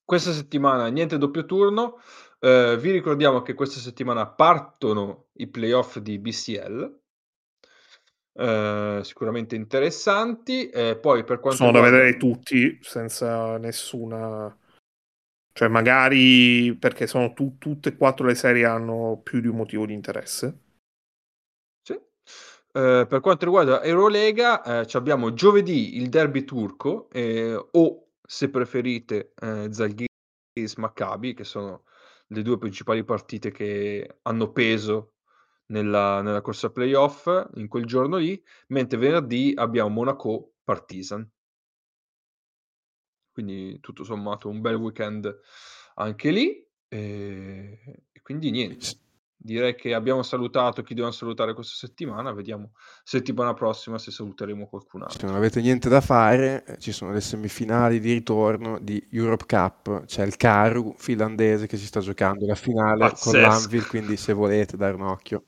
Questa 0.03 0.33
settimana 0.33 0.87
niente 0.89 1.19
doppio 1.19 1.45
turno. 1.45 2.01
Eh, 2.39 2.77
vi 2.81 2.91
ricordiamo 2.91 3.43
che 3.43 3.53
questa 3.53 3.79
settimana 3.81 4.27
partono 4.27 5.27
i 5.35 5.47
playoff 5.47 5.99
di 5.99 6.19
BCL. 6.19 7.01
Eh, 8.37 9.01
sicuramente 9.03 9.57
interessanti. 9.57 10.71
Eh, 10.71 10.97
poi 10.97 11.25
per 11.25 11.39
quanto 11.39 11.59
Sono 11.59 11.73
da 11.73 11.83
riguarda- 11.83 11.99
vedere 12.03 12.19
tutti 12.19 12.79
senza 12.81 13.59
nessuna. 13.59 14.57
Cioè, 15.53 15.69
magari 15.69 16.75
perché 16.77 17.07
sono 17.07 17.33
tu- 17.35 17.59
tutte 17.59 17.91
e 17.91 17.97
quattro 17.97 18.27
le 18.27 18.35
serie 18.35 18.65
hanno 18.65 19.21
più 19.23 19.41
di 19.41 19.49
un 19.49 19.57
motivo 19.57 19.85
di 19.87 19.93
interesse. 19.93 20.59
Sì. 21.83 21.93
Eh, 21.93 23.07
per 23.09 23.21
quanto 23.21 23.45
riguarda 23.45 23.83
Eurolega, 23.83 24.85
ci 24.85 24.97
abbiamo 24.97 25.33
giovedì 25.33 25.97
il 25.97 26.09
derby 26.09 26.43
turco 26.43 27.09
eh, 27.11 27.55
o, 27.55 28.04
se 28.27 28.49
preferite, 28.49 29.33
eh, 29.37 29.69
Zalgiris 29.71 30.77
Maccabi, 30.77 31.35
che 31.35 31.45
sono 31.45 31.85
le 32.29 32.43
due 32.43 32.59
principali 32.59 33.05
partite 33.05 33.51
che 33.51 34.19
hanno 34.23 34.51
peso 34.51 35.15
nella, 35.67 36.23
nella 36.23 36.41
corsa 36.41 36.71
playoff 36.71 37.27
in 37.55 37.69
quel 37.69 37.85
giorno 37.85 38.17
lì, 38.17 38.43
mentre 38.69 38.99
venerdì 38.99 39.53
abbiamo 39.55 39.91
Monaco 39.91 40.55
Partizan. 40.65 41.29
Quindi 43.33 43.81
tutto 43.81 44.05
sommato 44.05 44.49
un 44.49 44.61
bel 44.61 44.77
weekend 44.77 45.41
anche 45.97 46.31
lì. 46.31 46.67
E, 46.89 48.07
e 48.13 48.21
quindi 48.23 48.51
niente. 48.51 49.04
Direi 49.47 49.75
che 49.75 49.93
abbiamo 49.93 50.23
salutato 50.23 50.81
chi 50.83 50.95
dobbiamo 50.95 51.13
salutare 51.13 51.53
questa 51.53 51.75
settimana. 51.87 52.33
Vediamo 52.33 52.71
settimana 53.03 53.53
prossima 53.53 53.99
se 53.99 54.11
saluteremo 54.11 54.67
qualcun 54.67 55.03
Se 55.03 55.03
altro. 55.03 55.27
non 55.27 55.37
avete 55.37 55.61
niente 55.61 55.91
da 55.91 56.01
fare, 56.01 56.65
eh, 56.65 56.79
ci 56.79 56.93
sono 56.93 57.13
le 57.13 57.21
semifinali 57.21 58.01
di 58.01 58.15
ritorno 58.15 58.79
di 58.81 59.07
Europe 59.11 59.45
Cup. 59.47 60.07
C'è 60.07 60.25
il 60.25 60.37
Caru 60.37 60.95
finlandese 60.97 61.67
che 61.67 61.77
si 61.77 61.85
sta 61.85 62.01
giocando 62.01 62.47
la 62.47 62.55
finale 62.55 63.01
con 63.19 63.21
Pazzesco. 63.35 63.37
l'Anvil, 63.37 63.87
quindi 63.87 64.17
se 64.17 64.33
volete 64.33 64.79
dare 64.79 64.95
un 64.95 65.03
occhio. 65.03 65.45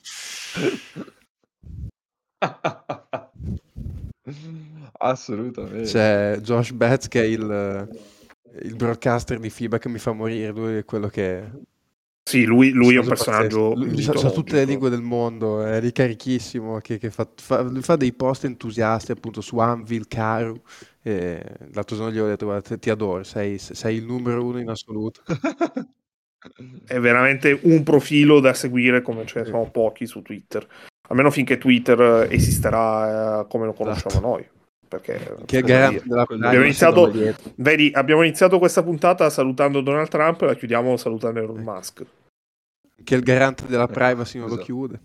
Assolutamente. 4.98 5.82
C'è 5.82 6.38
Josh 6.40 6.72
Betts 6.72 7.08
che 7.08 7.22
è 7.22 7.24
il, 7.24 7.88
il 8.62 8.76
broadcaster 8.76 9.38
di 9.38 9.50
FIBA 9.50 9.78
che 9.78 9.88
mi 9.88 9.98
fa 9.98 10.12
morire, 10.12 10.52
lui 10.52 10.76
è 10.78 10.84
quello 10.84 11.08
che... 11.08 11.50
Sì, 12.28 12.44
lui, 12.44 12.70
lui 12.70 12.96
è 12.96 12.98
un 12.98 13.06
personaggio. 13.06 13.72
Lui 13.74 14.02
sa, 14.02 14.16
sa 14.16 14.30
tutte 14.32 14.56
le 14.56 14.64
lingue 14.64 14.90
del 14.90 15.00
mondo, 15.00 15.62
è 15.62 15.78
ricarichissimo, 15.78 16.80
che, 16.80 16.98
che 16.98 17.12
fa, 17.12 17.28
fa- 17.36 17.70
fa 17.80 17.94
dei 17.94 18.12
post 18.12 18.46
entusiasti 18.46 19.12
appunto 19.12 19.40
su 19.40 19.58
Anvil, 19.58 20.08
Caru. 20.08 20.60
E 21.02 21.40
l'altro 21.72 21.94
giorno 21.94 22.10
gli 22.10 22.18
ho 22.18 22.26
detto, 22.26 22.46
guarda, 22.46 22.76
ti- 22.76 22.90
adoro, 22.90 23.22
sei, 23.22 23.58
sei 23.58 23.98
il 23.98 24.04
numero 24.04 24.44
uno 24.44 24.58
in 24.58 24.68
assoluto. 24.68 25.22
È 26.84 26.98
veramente 26.98 27.60
un 27.62 27.84
profilo 27.84 28.40
da 28.40 28.54
seguire 28.54 29.02
come 29.02 29.24
ce 29.24 29.42
ne 29.42 29.44
sono 29.46 29.70
pochi 29.70 30.06
su 30.06 30.20
Twitter. 30.20 30.66
Almeno 31.08 31.30
finché 31.30 31.58
Twitter 31.58 32.26
esisterà 32.28 33.42
eh, 33.42 33.46
come 33.46 33.66
lo 33.66 33.72
conosciamo 33.72 34.16
Esatto. 34.16 34.26
noi. 34.26 34.48
Perché 34.88 35.36
Che 35.46 35.62
privacy 35.62 35.96
Abbiamo 36.08 36.62
iniziato-. 36.64 37.10
Vedi, 37.56 37.90
abbiamo 37.94 38.22
iniziato 38.22 38.58
questa 38.58 38.82
puntata 38.82 39.28
salutando 39.30 39.80
Donald 39.80 40.08
Trump 40.08 40.42
e 40.42 40.46
la 40.46 40.54
chiudiamo 40.54 40.96
salutando 40.96 41.40
Elon 41.40 41.58
Ecco. 41.60 41.70
Musk. 41.72 42.06
Che 43.04 43.14
il 43.14 43.22
garante 43.22 43.66
della 43.66 43.84
Ecco, 43.84 43.92
privacy 43.92 44.38
non 44.38 44.46
lo 44.48 44.54
esatto. 44.54 44.66
chiude. 44.66 45.00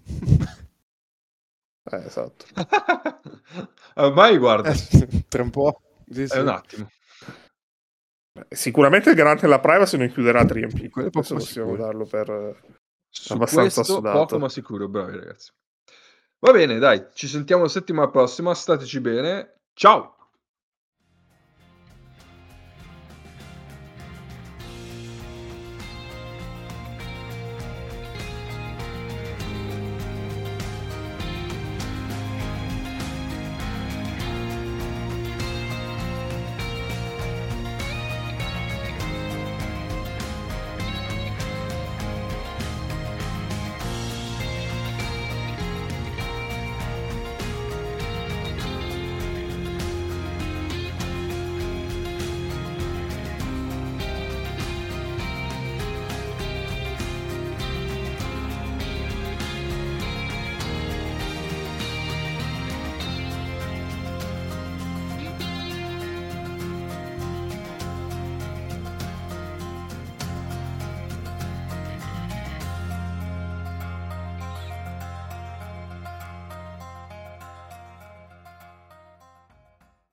Eh, 1.91 2.05
esatto. 2.05 2.45
Ormai 3.95 4.37
guarda, 4.37 4.71
Eh, 4.71 5.25
tra 5.27 5.41
un 5.43 5.49
po'. 5.49 5.81
Sì, 6.09 6.27
sì. 6.27 6.35
è 6.37 6.39
un 6.41 6.47
attimo. 6.49 6.89
Sicuramente 8.49 9.09
il 9.09 9.15
garante 9.15 9.41
della 9.41 9.59
privacy 9.59 9.97
non 9.97 10.09
chiuderà 10.11 10.43
3MP. 10.43 10.89
Quello 10.89 11.07
è 11.07 11.11
poco 11.11 11.25
Questo 11.27 11.33
possiamo 11.35 11.69
sicuro. 11.71 11.83
darlo 11.85 12.05
per... 12.05 12.29
eh, 12.29 12.55
Su 13.09 13.33
Abbastanza 13.33 13.81
questo 13.81 13.93
sudato. 13.95 14.17
poco 14.19 14.39
ma 14.39 14.47
sicuro, 14.49 14.87
bravi 14.87 15.17
ragazzi. 15.17 15.51
Va 16.39 16.51
bene, 16.53 16.79
dai, 16.79 17.05
ci 17.13 17.27
sentiamo 17.27 17.63
la 17.63 17.69
settimana 17.69 18.09
prossima, 18.09 18.53
stateci 18.53 18.99
bene. 19.01 19.57
Ciao! 19.75 20.20